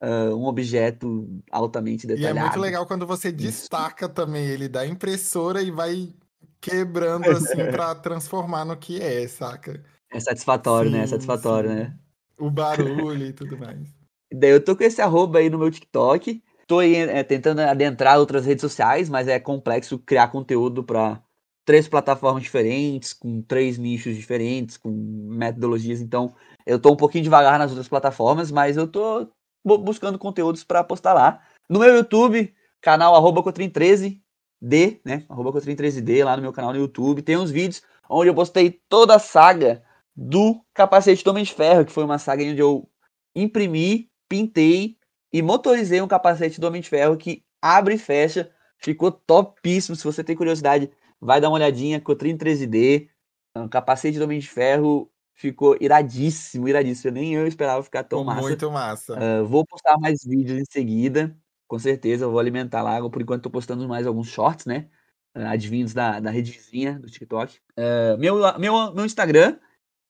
ah, 0.00 0.34
um 0.34 0.44
objeto 0.44 1.26
altamente 1.50 2.06
E 2.06 2.12
é 2.12 2.16
detalhado. 2.16 2.40
muito 2.40 2.60
legal 2.60 2.86
quando 2.86 3.06
você 3.06 3.32
destaca 3.32 4.08
também 4.08 4.44
ele 4.46 4.68
da 4.68 4.86
impressora 4.86 5.62
e 5.62 5.70
vai 5.70 6.14
quebrando 6.60 7.24
assim 7.32 7.70
pra 7.70 7.94
transformar 7.94 8.64
no 8.64 8.76
que 8.76 9.00
é, 9.00 9.26
saca? 9.26 9.82
É 10.12 10.20
satisfatório, 10.20 10.90
né? 10.90 11.00
É 11.00 11.06
Sim, 11.06 11.10
satisfatório, 11.12 11.70
sim. 11.70 11.76
né? 11.76 11.98
O 12.38 12.50
barulho 12.50 13.24
e 13.26 13.32
tudo 13.32 13.56
mais. 13.58 13.88
Daí 14.32 14.50
eu 14.50 14.62
tô 14.62 14.76
com 14.76 14.84
esse 14.84 15.00
arroba 15.00 15.38
aí 15.38 15.48
no 15.48 15.58
meu 15.58 15.70
TikTok. 15.70 16.42
Tô 16.66 16.80
aí 16.80 16.96
é, 16.96 17.22
tentando 17.22 17.60
adentrar 17.60 18.18
outras 18.18 18.44
redes 18.44 18.60
sociais, 18.60 19.08
mas 19.08 19.28
é 19.28 19.38
complexo 19.38 19.98
criar 20.00 20.28
conteúdo 20.28 20.82
para 20.82 21.22
três 21.66 21.88
plataformas 21.88 22.44
diferentes, 22.44 23.12
com 23.12 23.42
três 23.42 23.76
nichos 23.76 24.16
diferentes, 24.16 24.76
com 24.76 24.88
metodologias. 24.90 26.00
Então, 26.00 26.32
eu 26.64 26.78
tô 26.78 26.92
um 26.92 26.96
pouquinho 26.96 27.24
devagar 27.24 27.58
nas 27.58 27.72
outras 27.72 27.88
plataformas, 27.88 28.52
mas 28.52 28.76
eu 28.76 28.86
tô 28.86 29.28
bu- 29.64 29.78
buscando 29.78 30.18
conteúdos 30.18 30.62
para 30.62 30.84
postar 30.84 31.12
lá. 31.12 31.42
No 31.68 31.80
meu 31.80 31.92
YouTube, 31.96 32.54
canal 32.80 33.16
arroba 33.16 33.42
Cotrim13D, 33.42 35.00
né? 35.04 35.24
Arroba 35.28 35.52
Cotrim13D 35.52 36.24
lá 36.24 36.36
no 36.36 36.42
meu 36.42 36.52
canal 36.52 36.72
no 36.72 36.78
YouTube. 36.78 37.20
Tem 37.20 37.36
uns 37.36 37.50
vídeos 37.50 37.82
onde 38.08 38.30
eu 38.30 38.34
postei 38.34 38.80
toda 38.88 39.16
a 39.16 39.18
saga 39.18 39.82
do 40.14 40.64
capacete 40.72 41.24
do 41.24 41.30
Homem 41.30 41.44
de 41.44 41.52
Ferro, 41.52 41.84
que 41.84 41.92
foi 41.92 42.04
uma 42.04 42.18
saga 42.18 42.44
onde 42.44 42.60
eu 42.60 42.88
imprimi, 43.34 44.08
pintei 44.28 44.96
e 45.32 45.42
motorizei 45.42 46.00
um 46.00 46.08
capacete 46.08 46.60
do 46.60 46.66
Homem 46.68 46.80
de 46.80 46.88
Ferro 46.88 47.16
que 47.16 47.42
abre 47.60 47.96
e 47.96 47.98
fecha. 47.98 48.50
Ficou 48.78 49.10
topíssimo. 49.10 49.96
Se 49.96 50.04
você 50.04 50.22
tem 50.22 50.36
curiosidade, 50.36 50.90
vai 51.20 51.40
dar 51.40 51.48
uma 51.48 51.56
olhadinha. 51.56 52.00
Cotrim 52.00 52.36
13D. 52.36 53.08
O 53.56 53.68
capacete 53.68 54.18
do 54.18 54.24
Homem 54.24 54.38
de 54.38 54.48
Ferro 54.48 55.10
ficou 55.34 55.76
iradíssimo, 55.80 56.68
iradíssimo. 56.68 57.12
Nem 57.12 57.34
eu 57.34 57.46
esperava 57.46 57.82
ficar 57.82 58.04
tão 58.04 58.24
massa. 58.24 58.42
Muito 58.42 58.70
massa. 58.70 59.18
Ah, 59.18 59.42
vou 59.42 59.64
postar 59.64 59.98
mais 59.98 60.20
vídeos 60.24 60.58
em 60.58 60.64
seguida. 60.70 61.36
Com 61.68 61.78
certeza, 61.78 62.28
vou 62.28 62.38
alimentar 62.38 62.82
lá. 62.82 62.98
Por 63.08 63.20
enquanto, 63.20 63.42
tô 63.42 63.50
postando 63.50 63.88
mais 63.88 64.06
alguns 64.06 64.28
shorts, 64.28 64.66
né? 64.66 64.88
Ah, 65.34 65.50
advindos 65.50 65.92
da, 65.92 66.20
da 66.20 66.30
rede 66.30 66.52
vizinha 66.52 66.98
do 66.98 67.10
TikTok. 67.10 67.58
Ah, 67.76 68.16
meu, 68.18 68.36
meu, 68.58 68.94
meu 68.94 69.04
Instagram 69.04 69.58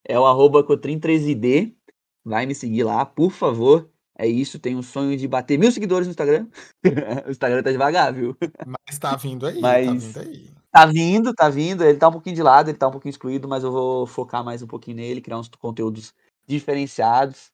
é 0.06 0.18
o 0.18 0.26
arroba 0.26 0.64
Cotrim13D. 0.64 1.74
Vai 2.24 2.46
me 2.46 2.54
seguir 2.54 2.82
lá, 2.82 3.04
por 3.04 3.30
favor. 3.30 3.88
É 4.18 4.26
isso, 4.26 4.58
tenho 4.58 4.78
um 4.78 4.82
sonho 4.82 5.16
de 5.16 5.28
bater 5.28 5.58
mil 5.58 5.70
seguidores 5.70 6.06
no 6.06 6.10
Instagram. 6.10 6.48
o 7.26 7.30
Instagram 7.30 7.62
tá 7.62 7.70
devagar, 7.70 8.12
viu? 8.12 8.36
Mas 8.66 8.98
tá 8.98 9.14
vindo 9.14 9.46
aí, 9.46 9.60
Mas- 9.60 10.14
tá 10.14 10.20
vindo 10.20 10.30
aí. 10.30 10.55
Tá 10.76 10.84
vindo, 10.84 11.32
tá 11.32 11.48
vindo. 11.48 11.82
Ele 11.82 11.96
tá 11.98 12.08
um 12.08 12.12
pouquinho 12.12 12.36
de 12.36 12.42
lado, 12.42 12.68
ele 12.68 12.76
tá 12.76 12.86
um 12.86 12.90
pouquinho 12.90 13.08
excluído, 13.10 13.48
mas 13.48 13.64
eu 13.64 13.72
vou 13.72 14.06
focar 14.06 14.44
mais 14.44 14.60
um 14.60 14.66
pouquinho 14.66 14.98
nele, 14.98 15.22
criar 15.22 15.38
uns 15.38 15.48
conteúdos 15.48 16.12
diferenciados. 16.46 17.50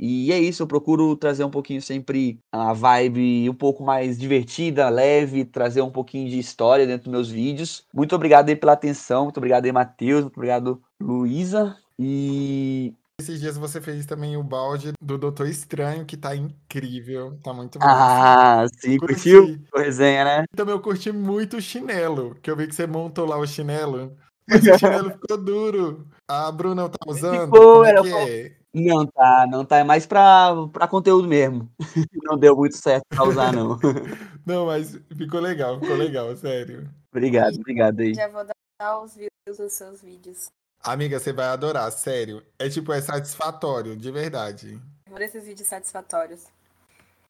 E 0.00 0.32
é 0.32 0.38
isso, 0.40 0.62
eu 0.64 0.66
procuro 0.66 1.16
trazer 1.16 1.44
um 1.44 1.50
pouquinho 1.50 1.82
sempre 1.82 2.40
a 2.52 2.72
vibe 2.72 3.48
um 3.50 3.54
pouco 3.54 3.84
mais 3.84 4.18
divertida, 4.18 4.88
leve, 4.90 5.44
trazer 5.44 5.82
um 5.82 5.90
pouquinho 5.90 6.28
de 6.30 6.38
história 6.38 6.86
dentro 6.86 7.04
dos 7.04 7.12
meus 7.12 7.30
vídeos. 7.30 7.86
Muito 7.94 8.14
obrigado 8.16 8.48
aí 8.50 8.56
pela 8.56 8.72
atenção, 8.74 9.24
muito 9.24 9.38
obrigado 9.38 9.66
aí, 9.66 9.72
Matheus, 9.72 10.22
muito 10.22 10.36
obrigado, 10.36 10.82
Luísa. 11.00 11.76
E 11.98 12.94
Esses 13.18 13.40
dias 13.40 13.56
você 13.56 13.80
fez 13.80 14.04
também 14.04 14.36
o 14.36 14.42
balde 14.42 14.92
do 15.00 15.16
Doutor 15.16 15.48
Estranho, 15.48 16.04
que 16.04 16.18
tá 16.18 16.36
incrível, 16.36 17.38
tá 17.42 17.50
muito 17.50 17.78
Ah, 17.80 18.66
sim, 18.78 18.98
Curti. 18.98 19.14
curtiu? 19.14 19.58
A 19.74 19.80
resenha, 19.80 20.22
né? 20.22 20.44
Também 20.54 20.74
eu 20.74 20.80
curti 20.82 21.10
muito 21.10 21.56
o 21.56 21.60
chinelo, 21.60 22.34
que 22.42 22.50
eu 22.50 22.56
vi 22.56 22.66
que 22.66 22.74
você 22.74 22.86
montou 22.86 23.24
lá 23.26 23.38
o 23.38 23.46
chinelo. 23.46 24.14
Mas 24.46 24.62
o 24.66 24.78
chinelo 24.78 25.10
ficou 25.12 25.38
duro. 25.38 26.06
A 26.28 26.52
Bruna 26.52 26.90
tá 26.90 26.98
usando? 27.06 27.46
Ficou, 27.46 27.72
Como 27.72 27.84
é 27.86 27.88
era 27.88 28.30
é? 28.30 28.56
Não 28.74 29.06
tá, 29.06 29.46
não 29.50 29.64
tá, 29.64 29.78
é 29.78 29.84
mais 29.84 30.04
pra, 30.04 30.54
pra 30.70 30.86
conteúdo 30.86 31.26
mesmo. 31.26 31.72
Não 32.22 32.36
deu 32.36 32.54
muito 32.54 32.76
certo 32.76 33.04
pra 33.08 33.24
usar, 33.24 33.50
não. 33.50 33.78
Não, 34.44 34.66
mas 34.66 35.00
ficou 35.16 35.40
legal, 35.40 35.80
ficou 35.80 35.96
legal, 35.96 36.36
sério. 36.36 36.86
Obrigado, 37.10 37.54
obrigado 37.54 38.00
aí. 38.00 38.12
Já 38.12 38.28
vou 38.28 38.44
dar 38.44 39.00
os 39.00 39.14
views 39.14 39.58
nos 39.58 39.72
seus 39.72 40.02
vídeos. 40.02 40.48
Amiga, 40.86 41.18
você 41.18 41.32
vai 41.32 41.46
adorar, 41.46 41.90
sério. 41.90 42.46
É 42.60 42.68
tipo, 42.68 42.92
é 42.92 43.00
satisfatório, 43.00 43.96
de 43.96 44.08
verdade. 44.12 44.80
Por 45.10 45.20
esses 45.20 45.44
vídeos 45.44 45.66
satisfatórios. 45.66 46.44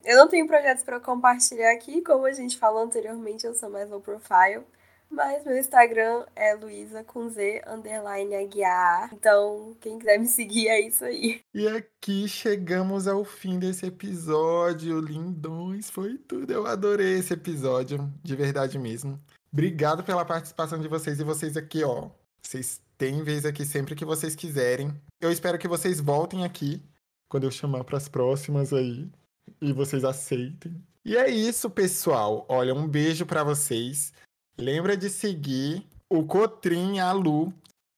Eu 0.05 0.19
não 0.19 0.29
tenho 0.29 0.47
projetos 0.47 0.85
para 0.85 1.01
compartilhar 1.01 1.73
aqui, 1.73 2.03
como 2.03 2.27
a 2.27 2.33
gente 2.33 2.59
falou 2.59 2.83
anteriormente, 2.83 3.47
eu 3.47 3.55
sou 3.55 3.71
mais 3.71 3.89
low 3.89 3.99
profile. 3.99 4.63
Mas 5.11 5.43
meu 5.47 5.57
Instagram 5.57 6.27
é 6.37 6.55
Luísa 6.55 7.03
com 7.03 7.31
Z 7.31 7.63
underline 7.67 8.35
Aguiar. 8.35 9.09
Então, 9.15 9.75
quem 9.81 9.99
quiser 9.99 10.19
me 10.19 10.27
seguir 10.27 10.69
é 10.69 10.79
isso 10.81 11.07
aí. 11.07 11.41
E 11.55 11.67
aqui 11.67 12.29
chegamos 12.29 13.09
ao 13.09 13.25
fim 13.25 13.59
desse 13.59 13.87
episódio. 13.87 15.01
Lindões, 15.01 15.89
foi 15.89 16.19
tudo. 16.19 16.53
Eu 16.53 16.67
adorei 16.67 17.21
esse 17.21 17.33
episódio, 17.33 18.13
de 18.23 18.37
verdade 18.37 18.79
mesmo. 18.79 19.19
Obrigado 19.51 20.05
pela 20.05 20.27
participação 20.27 20.79
de 20.79 20.89
vocês 20.89 21.19
e 21.19 21.25
vocês 21.25 21.57
aqui, 21.57 21.83
ó. 21.83 22.11
Vocês 22.43 22.85
têm 22.99 23.23
vez 23.23 23.45
aqui 23.45 23.65
sempre 23.65 23.95
que 23.95 24.05
vocês 24.05 24.35
quiserem. 24.35 24.93
Eu 25.21 25.31
espero 25.31 25.59
que 25.59 25.69
vocês 25.69 26.01
voltem 26.01 26.45
aqui 26.45 26.83
quando 27.29 27.45
eu 27.45 27.51
chamar 27.51 27.85
para 27.85 27.97
as 27.97 28.09
próximas 28.09 28.73
aí 28.73 29.09
e 29.61 29.73
vocês 29.73 30.05
aceitem. 30.05 30.75
E 31.05 31.17
é 31.17 31.29
isso, 31.31 31.71
pessoal. 31.71 32.45
Olha, 32.49 32.75
um 32.75 32.87
beijo 32.87 33.25
para 33.25 33.45
vocês. 33.45 34.13
Lembra 34.59 34.97
de 34.97 35.09
seguir 35.09 35.87
o 36.11 36.25
Cotrim 36.25 36.99
a 36.99 37.13
Lu 37.13 37.53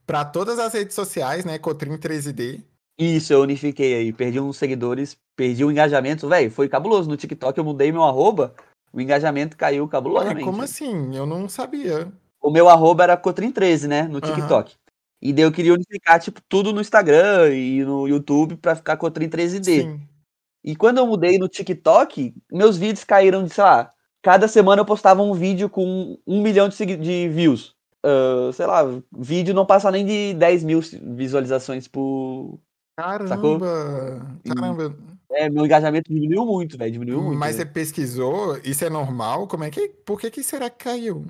para 0.07 0.25
todas 0.25 0.59
as 0.59 0.73
redes 0.73 0.95
sociais, 0.95 1.45
né? 1.45 1.59
Cotrim 1.59 1.97
13D. 1.97 2.62
Isso, 2.99 3.33
eu 3.33 3.43
unifiquei 3.43 3.95
aí. 3.95 4.12
Perdi 4.12 4.41
uns 4.41 4.57
seguidores, 4.57 5.16
perdi 5.37 5.65
o 5.65 5.70
engajamento. 5.70 6.29
Velho, 6.29 6.51
foi 6.51 6.69
cabuloso. 6.69 7.09
No 7.09 7.16
TikTok 7.16 7.57
eu 7.57 7.65
mudei 7.65 7.93
meu 7.93 8.03
arroba, 8.03 8.55
o 8.93 9.01
engajamento 9.01 9.57
caiu 9.57 9.87
cabulosamente. 9.87 10.45
como 10.45 10.62
assim? 10.62 11.15
Eu 11.15 11.25
não 11.25 11.49
sabia. 11.49 12.12
O 12.41 12.51
meu 12.51 12.69
arroba 12.69 13.05
era 13.05 13.16
Cotrim13, 13.16 13.87
né? 13.87 14.03
No 14.05 14.20
TikTok. 14.20 14.77
E 15.20 15.32
daí 15.32 15.45
eu 15.45 15.53
queria 15.53 15.74
unificar, 15.74 16.20
tipo, 16.20 16.40
tudo 16.49 16.73
no 16.73 16.81
Instagram 16.81 17.51
e 17.55 17.85
no 17.85 18.07
YouTube 18.07 18.57
pra 18.57 18.77
ficar 18.77 18.97
Cotrim13D. 18.97 19.65
Sim. 19.65 20.01
E 20.65 20.77
quando 20.77 20.99
eu 20.99 21.07
mudei 21.07 21.39
no 21.39 21.49
TikTok, 21.49 22.35
meus 22.53 22.77
vídeos 22.77 23.05
caíram 23.05 23.45
de, 23.45 23.51
sei 23.53 23.65
lá, 23.65 23.93
cada 24.23 24.47
semana 24.47 24.82
eu 24.82 24.86
postava 24.86 25.23
um 25.23 25.32
vídeo 25.32 25.69
com 25.69 26.19
um 26.27 26.43
milhão 26.43 26.69
de, 26.69 26.97
de 26.97 27.28
views. 27.28 27.77
Ah, 28.03 28.51
sei 28.53 28.66
lá, 28.66 28.82
vídeo 29.16 29.55
não 29.55 29.66
passa 29.66 29.90
nem 29.90 30.05
de 30.05 30.35
10 30.35 30.65
mil 30.65 30.81
visualizações 30.81 31.89
por. 31.89 32.59
Sacou? 33.28 33.61
Caramba! 33.61 34.39
Caramba! 34.47 34.97
É, 35.31 35.49
meu 35.51 35.66
engajamento 35.66 36.12
diminuiu 36.12 36.45
muito, 36.47 36.78
velho. 36.78 36.93
Diminuiu 36.93 37.23
muito. 37.23 37.39
Mas 37.39 37.57
você 37.57 37.62
velho. 37.62 37.74
pesquisou? 37.74 38.59
Isso 38.65 38.85
é 38.85 38.90
normal? 38.90 39.47
Como 39.47 39.65
é 39.65 39.70
que. 39.70 39.89
Por 39.89 40.19
que, 40.19 40.31
que 40.31 40.43
será 40.43 40.70
que 40.70 40.85
caiu? 40.85 41.24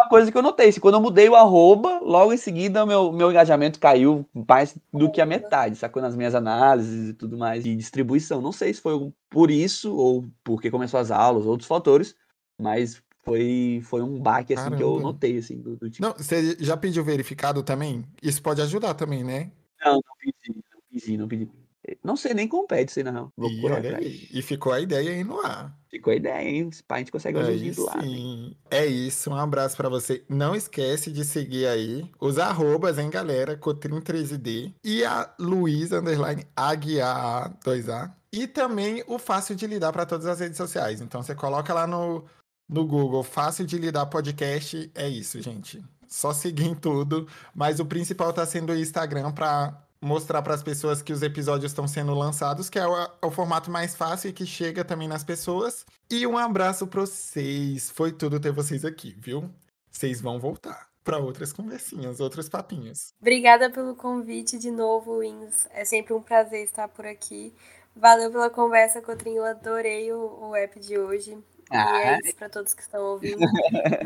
Uma 0.00 0.08
coisa 0.08 0.32
que 0.32 0.38
eu 0.38 0.42
notei, 0.42 0.72
se 0.72 0.80
quando 0.80 0.94
eu 0.94 1.00
mudei 1.00 1.28
o 1.28 1.36
arroba, 1.36 2.00
logo 2.02 2.32
em 2.32 2.36
seguida 2.38 2.86
meu, 2.86 3.12
meu 3.12 3.30
engajamento 3.30 3.78
caiu 3.78 4.26
mais 4.32 4.74
do 4.90 5.12
que 5.12 5.20
a 5.20 5.26
metade, 5.26 5.76
sacou? 5.76 6.00
Nas 6.00 6.16
minhas 6.16 6.34
análises 6.34 7.10
e 7.10 7.12
tudo 7.12 7.36
mais 7.36 7.64
de 7.64 7.76
distribuição. 7.76 8.40
Não 8.40 8.50
sei 8.50 8.72
se 8.72 8.80
foi 8.80 9.12
por 9.28 9.50
isso 9.50 9.94
ou 9.94 10.26
porque 10.42 10.70
começou 10.70 10.98
as 10.98 11.10
aulas, 11.10 11.44
outros 11.44 11.68
fatores, 11.68 12.14
mas 12.58 13.02
foi, 13.22 13.82
foi 13.84 14.00
um 14.00 14.18
baque 14.18 14.54
assim 14.54 14.74
que 14.74 14.82
eu 14.82 15.00
notei, 15.00 15.36
assim, 15.36 15.60
do, 15.60 15.76
do 15.76 15.90
tipo. 15.90 16.02
Não, 16.02 16.14
você 16.14 16.56
já 16.58 16.78
pediu 16.78 17.04
verificado 17.04 17.62
também? 17.62 18.02
Isso 18.22 18.42
pode 18.42 18.62
ajudar 18.62 18.94
também, 18.94 19.22
né? 19.22 19.52
Não, 19.84 19.92
não 19.92 20.16
pedi, 20.18 20.64
não 20.72 20.82
pedi, 20.90 21.16
não 21.18 21.28
pedi. 21.28 21.59
Não 22.02 22.16
sei 22.16 22.34
nem 22.34 22.48
como 22.48 22.66
pede 22.66 22.90
isso 22.90 23.02
real. 23.02 23.32
Vou 23.36 23.50
E 23.50 23.66
olha 23.66 23.96
aí. 23.96 24.28
E 24.32 24.42
ficou 24.42 24.72
a 24.72 24.80
ideia 24.80 25.10
aí 25.10 25.24
no 25.24 25.40
ar. 25.40 25.76
Ficou 25.90 26.12
a 26.12 26.16
ideia, 26.16 26.48
hein? 26.48 26.70
Pá, 26.86 26.96
a 26.96 26.98
gente 26.98 27.10
consegue 27.10 27.38
fazer 27.38 27.50
Aí 27.50 27.56
os 27.56 27.62
vídeos 27.62 27.86
lá. 27.86 27.96
né? 27.96 28.02
sim. 28.02 28.56
É 28.70 28.86
isso, 28.86 29.30
um 29.30 29.34
abraço 29.34 29.76
pra 29.76 29.88
você. 29.88 30.22
Não 30.28 30.54
esquece 30.54 31.10
de 31.10 31.24
seguir 31.24 31.66
aí 31.66 32.08
os 32.20 32.38
arrobas, 32.38 32.98
hein, 32.98 33.10
galera? 33.10 33.56
Cotrim13D 33.56 34.74
e 34.84 35.04
a 35.04 35.32
Luísa 35.38 35.98
underline 36.00 36.46
Aguiar 36.54 37.56
2A. 37.64 38.12
E 38.32 38.46
também 38.46 39.02
o 39.08 39.18
fácil 39.18 39.56
de 39.56 39.66
lidar 39.66 39.92
para 39.92 40.06
todas 40.06 40.26
as 40.26 40.38
redes 40.38 40.56
sociais. 40.56 41.00
Então 41.00 41.22
você 41.22 41.34
coloca 41.34 41.74
lá 41.74 41.86
no, 41.86 42.24
no 42.68 42.86
Google, 42.86 43.24
fácil 43.24 43.66
de 43.66 43.76
lidar 43.76 44.06
podcast. 44.06 44.90
É 44.94 45.08
isso, 45.08 45.42
gente. 45.42 45.82
Só 46.06 46.32
seguir 46.32 46.66
em 46.66 46.74
tudo. 46.74 47.26
Mas 47.52 47.80
o 47.80 47.86
principal 47.86 48.32
tá 48.32 48.46
sendo 48.46 48.72
o 48.72 48.76
Instagram 48.76 49.32
para 49.32 49.76
mostrar 50.00 50.42
para 50.42 50.54
as 50.54 50.62
pessoas 50.62 51.02
que 51.02 51.12
os 51.12 51.22
episódios 51.22 51.70
estão 51.70 51.86
sendo 51.86 52.14
lançados, 52.14 52.70
que 52.70 52.78
é 52.78 52.86
o, 52.86 52.96
é 52.96 53.08
o 53.22 53.30
formato 53.30 53.70
mais 53.70 53.94
fácil 53.94 54.30
e 54.30 54.32
que 54.32 54.46
chega 54.46 54.84
também 54.84 55.06
nas 55.08 55.22
pessoas. 55.24 55.84
E 56.10 56.26
um 56.26 56.38
abraço 56.38 56.86
para 56.86 57.02
vocês. 57.02 57.90
Foi 57.90 58.12
tudo 58.12 58.40
ter 58.40 58.52
vocês 58.52 58.84
aqui, 58.84 59.14
viu? 59.18 59.50
Vocês 59.90 60.20
vão 60.20 60.38
voltar 60.38 60.88
para 61.04 61.18
outras 61.18 61.52
conversinhas, 61.52 62.20
outros 62.20 62.48
papinhos. 62.48 63.12
Obrigada 63.20 63.70
pelo 63.70 63.94
convite 63.94 64.58
de 64.58 64.70
novo, 64.70 65.18
Wins. 65.20 65.66
É 65.72 65.84
sempre 65.84 66.14
um 66.14 66.22
prazer 66.22 66.64
estar 66.64 66.88
por 66.88 67.06
aqui. 67.06 67.52
Valeu 67.96 68.30
pela 68.30 68.48
conversa, 68.48 69.02
Cotrinho. 69.02 69.38
Eu 69.38 69.44
adorei 69.46 70.12
o, 70.12 70.48
o 70.48 70.54
app 70.54 70.78
de 70.78 70.98
hoje. 70.98 71.32
E 71.32 71.76
Ah. 71.76 72.14
é 72.14 72.18
isso 72.24 72.36
para 72.36 72.48
todos 72.48 72.74
que 72.74 72.82
estão 72.82 73.02
ouvindo. 73.02 73.40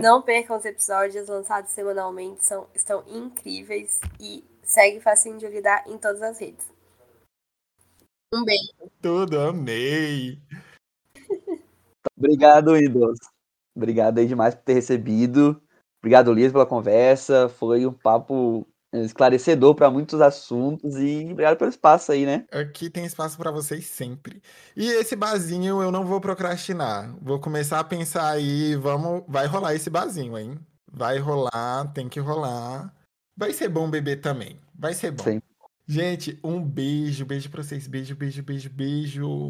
Não 0.01 0.21
percam 0.23 0.57
os 0.57 0.65
episódios 0.65 1.29
lançados 1.29 1.71
semanalmente, 1.71 2.45
são, 2.45 2.67
estão 2.75 3.03
incríveis. 3.07 4.01
E 4.21 4.45
segue 4.65 5.01
facinho 5.01 5.39
de 5.39 5.47
lidar 5.49 5.85
em 5.87 5.99
todas 5.99 6.23
as 6.23 6.39
redes. 6.39 6.67
Um 8.33 8.45
beijo. 8.45 8.91
Tudo, 9.01 9.41
amei. 9.41 10.41
Obrigado, 12.17 12.73
Windows. 12.73 13.19
Obrigado 13.77 14.19
aí 14.19 14.27
demais 14.27 14.55
por 14.55 14.63
ter 14.63 14.75
recebido. 14.75 15.61
Obrigado, 16.01 16.33
Liz, 16.33 16.53
pela 16.53 16.67
conversa. 16.67 17.49
Foi 17.49 17.87
um 17.87 17.93
papo 17.93 18.67
esclarecedor 18.93 19.75
para 19.75 19.91
muitos 19.91 20.21
assuntos 20.21 20.97
e 20.97 21.29
obrigado 21.31 21.57
pelo 21.57 21.71
espaço 21.71 22.13
aí, 22.13 22.25
né? 22.25 22.47
Aqui 22.53 22.89
tem 22.89 23.05
espaço 23.05 23.37
para 23.37 23.51
vocês 23.51 23.87
sempre. 23.87 24.41
E 24.77 24.87
esse 24.87 25.17
barzinho 25.17 25.83
eu 25.83 25.91
não 25.91 26.05
vou 26.05 26.21
procrastinar. 26.21 27.15
Vou 27.21 27.41
começar 27.41 27.81
a 27.81 27.85
pensar 27.85 28.29
aí, 28.31 28.77
vamos, 28.77 29.25
vai 29.27 29.47
rolar 29.47 29.75
esse 29.75 29.91
barzinho, 29.91 30.39
hein? 30.39 30.59
Vai 30.91 31.19
rolar, 31.19 31.93
tem 31.93 32.09
que 32.09 32.21
rolar. 32.21 32.95
Vai 33.37 33.53
ser 33.53 33.69
bom 33.69 33.91
beber 33.91 34.21
também. 34.21 34.59
Vai 34.75 34.95
ser 34.95 35.11
bom. 35.11 35.25
Sim. 35.25 35.43
Gente, 35.87 36.39
um 36.43 36.63
beijo, 36.63 37.27
beijo 37.27 37.51
pra 37.51 37.63
vocês. 37.63 37.87
Beijo, 37.87 38.15
beijo, 38.15 38.43
beijo, 38.43 38.71
beijo. 38.71 39.49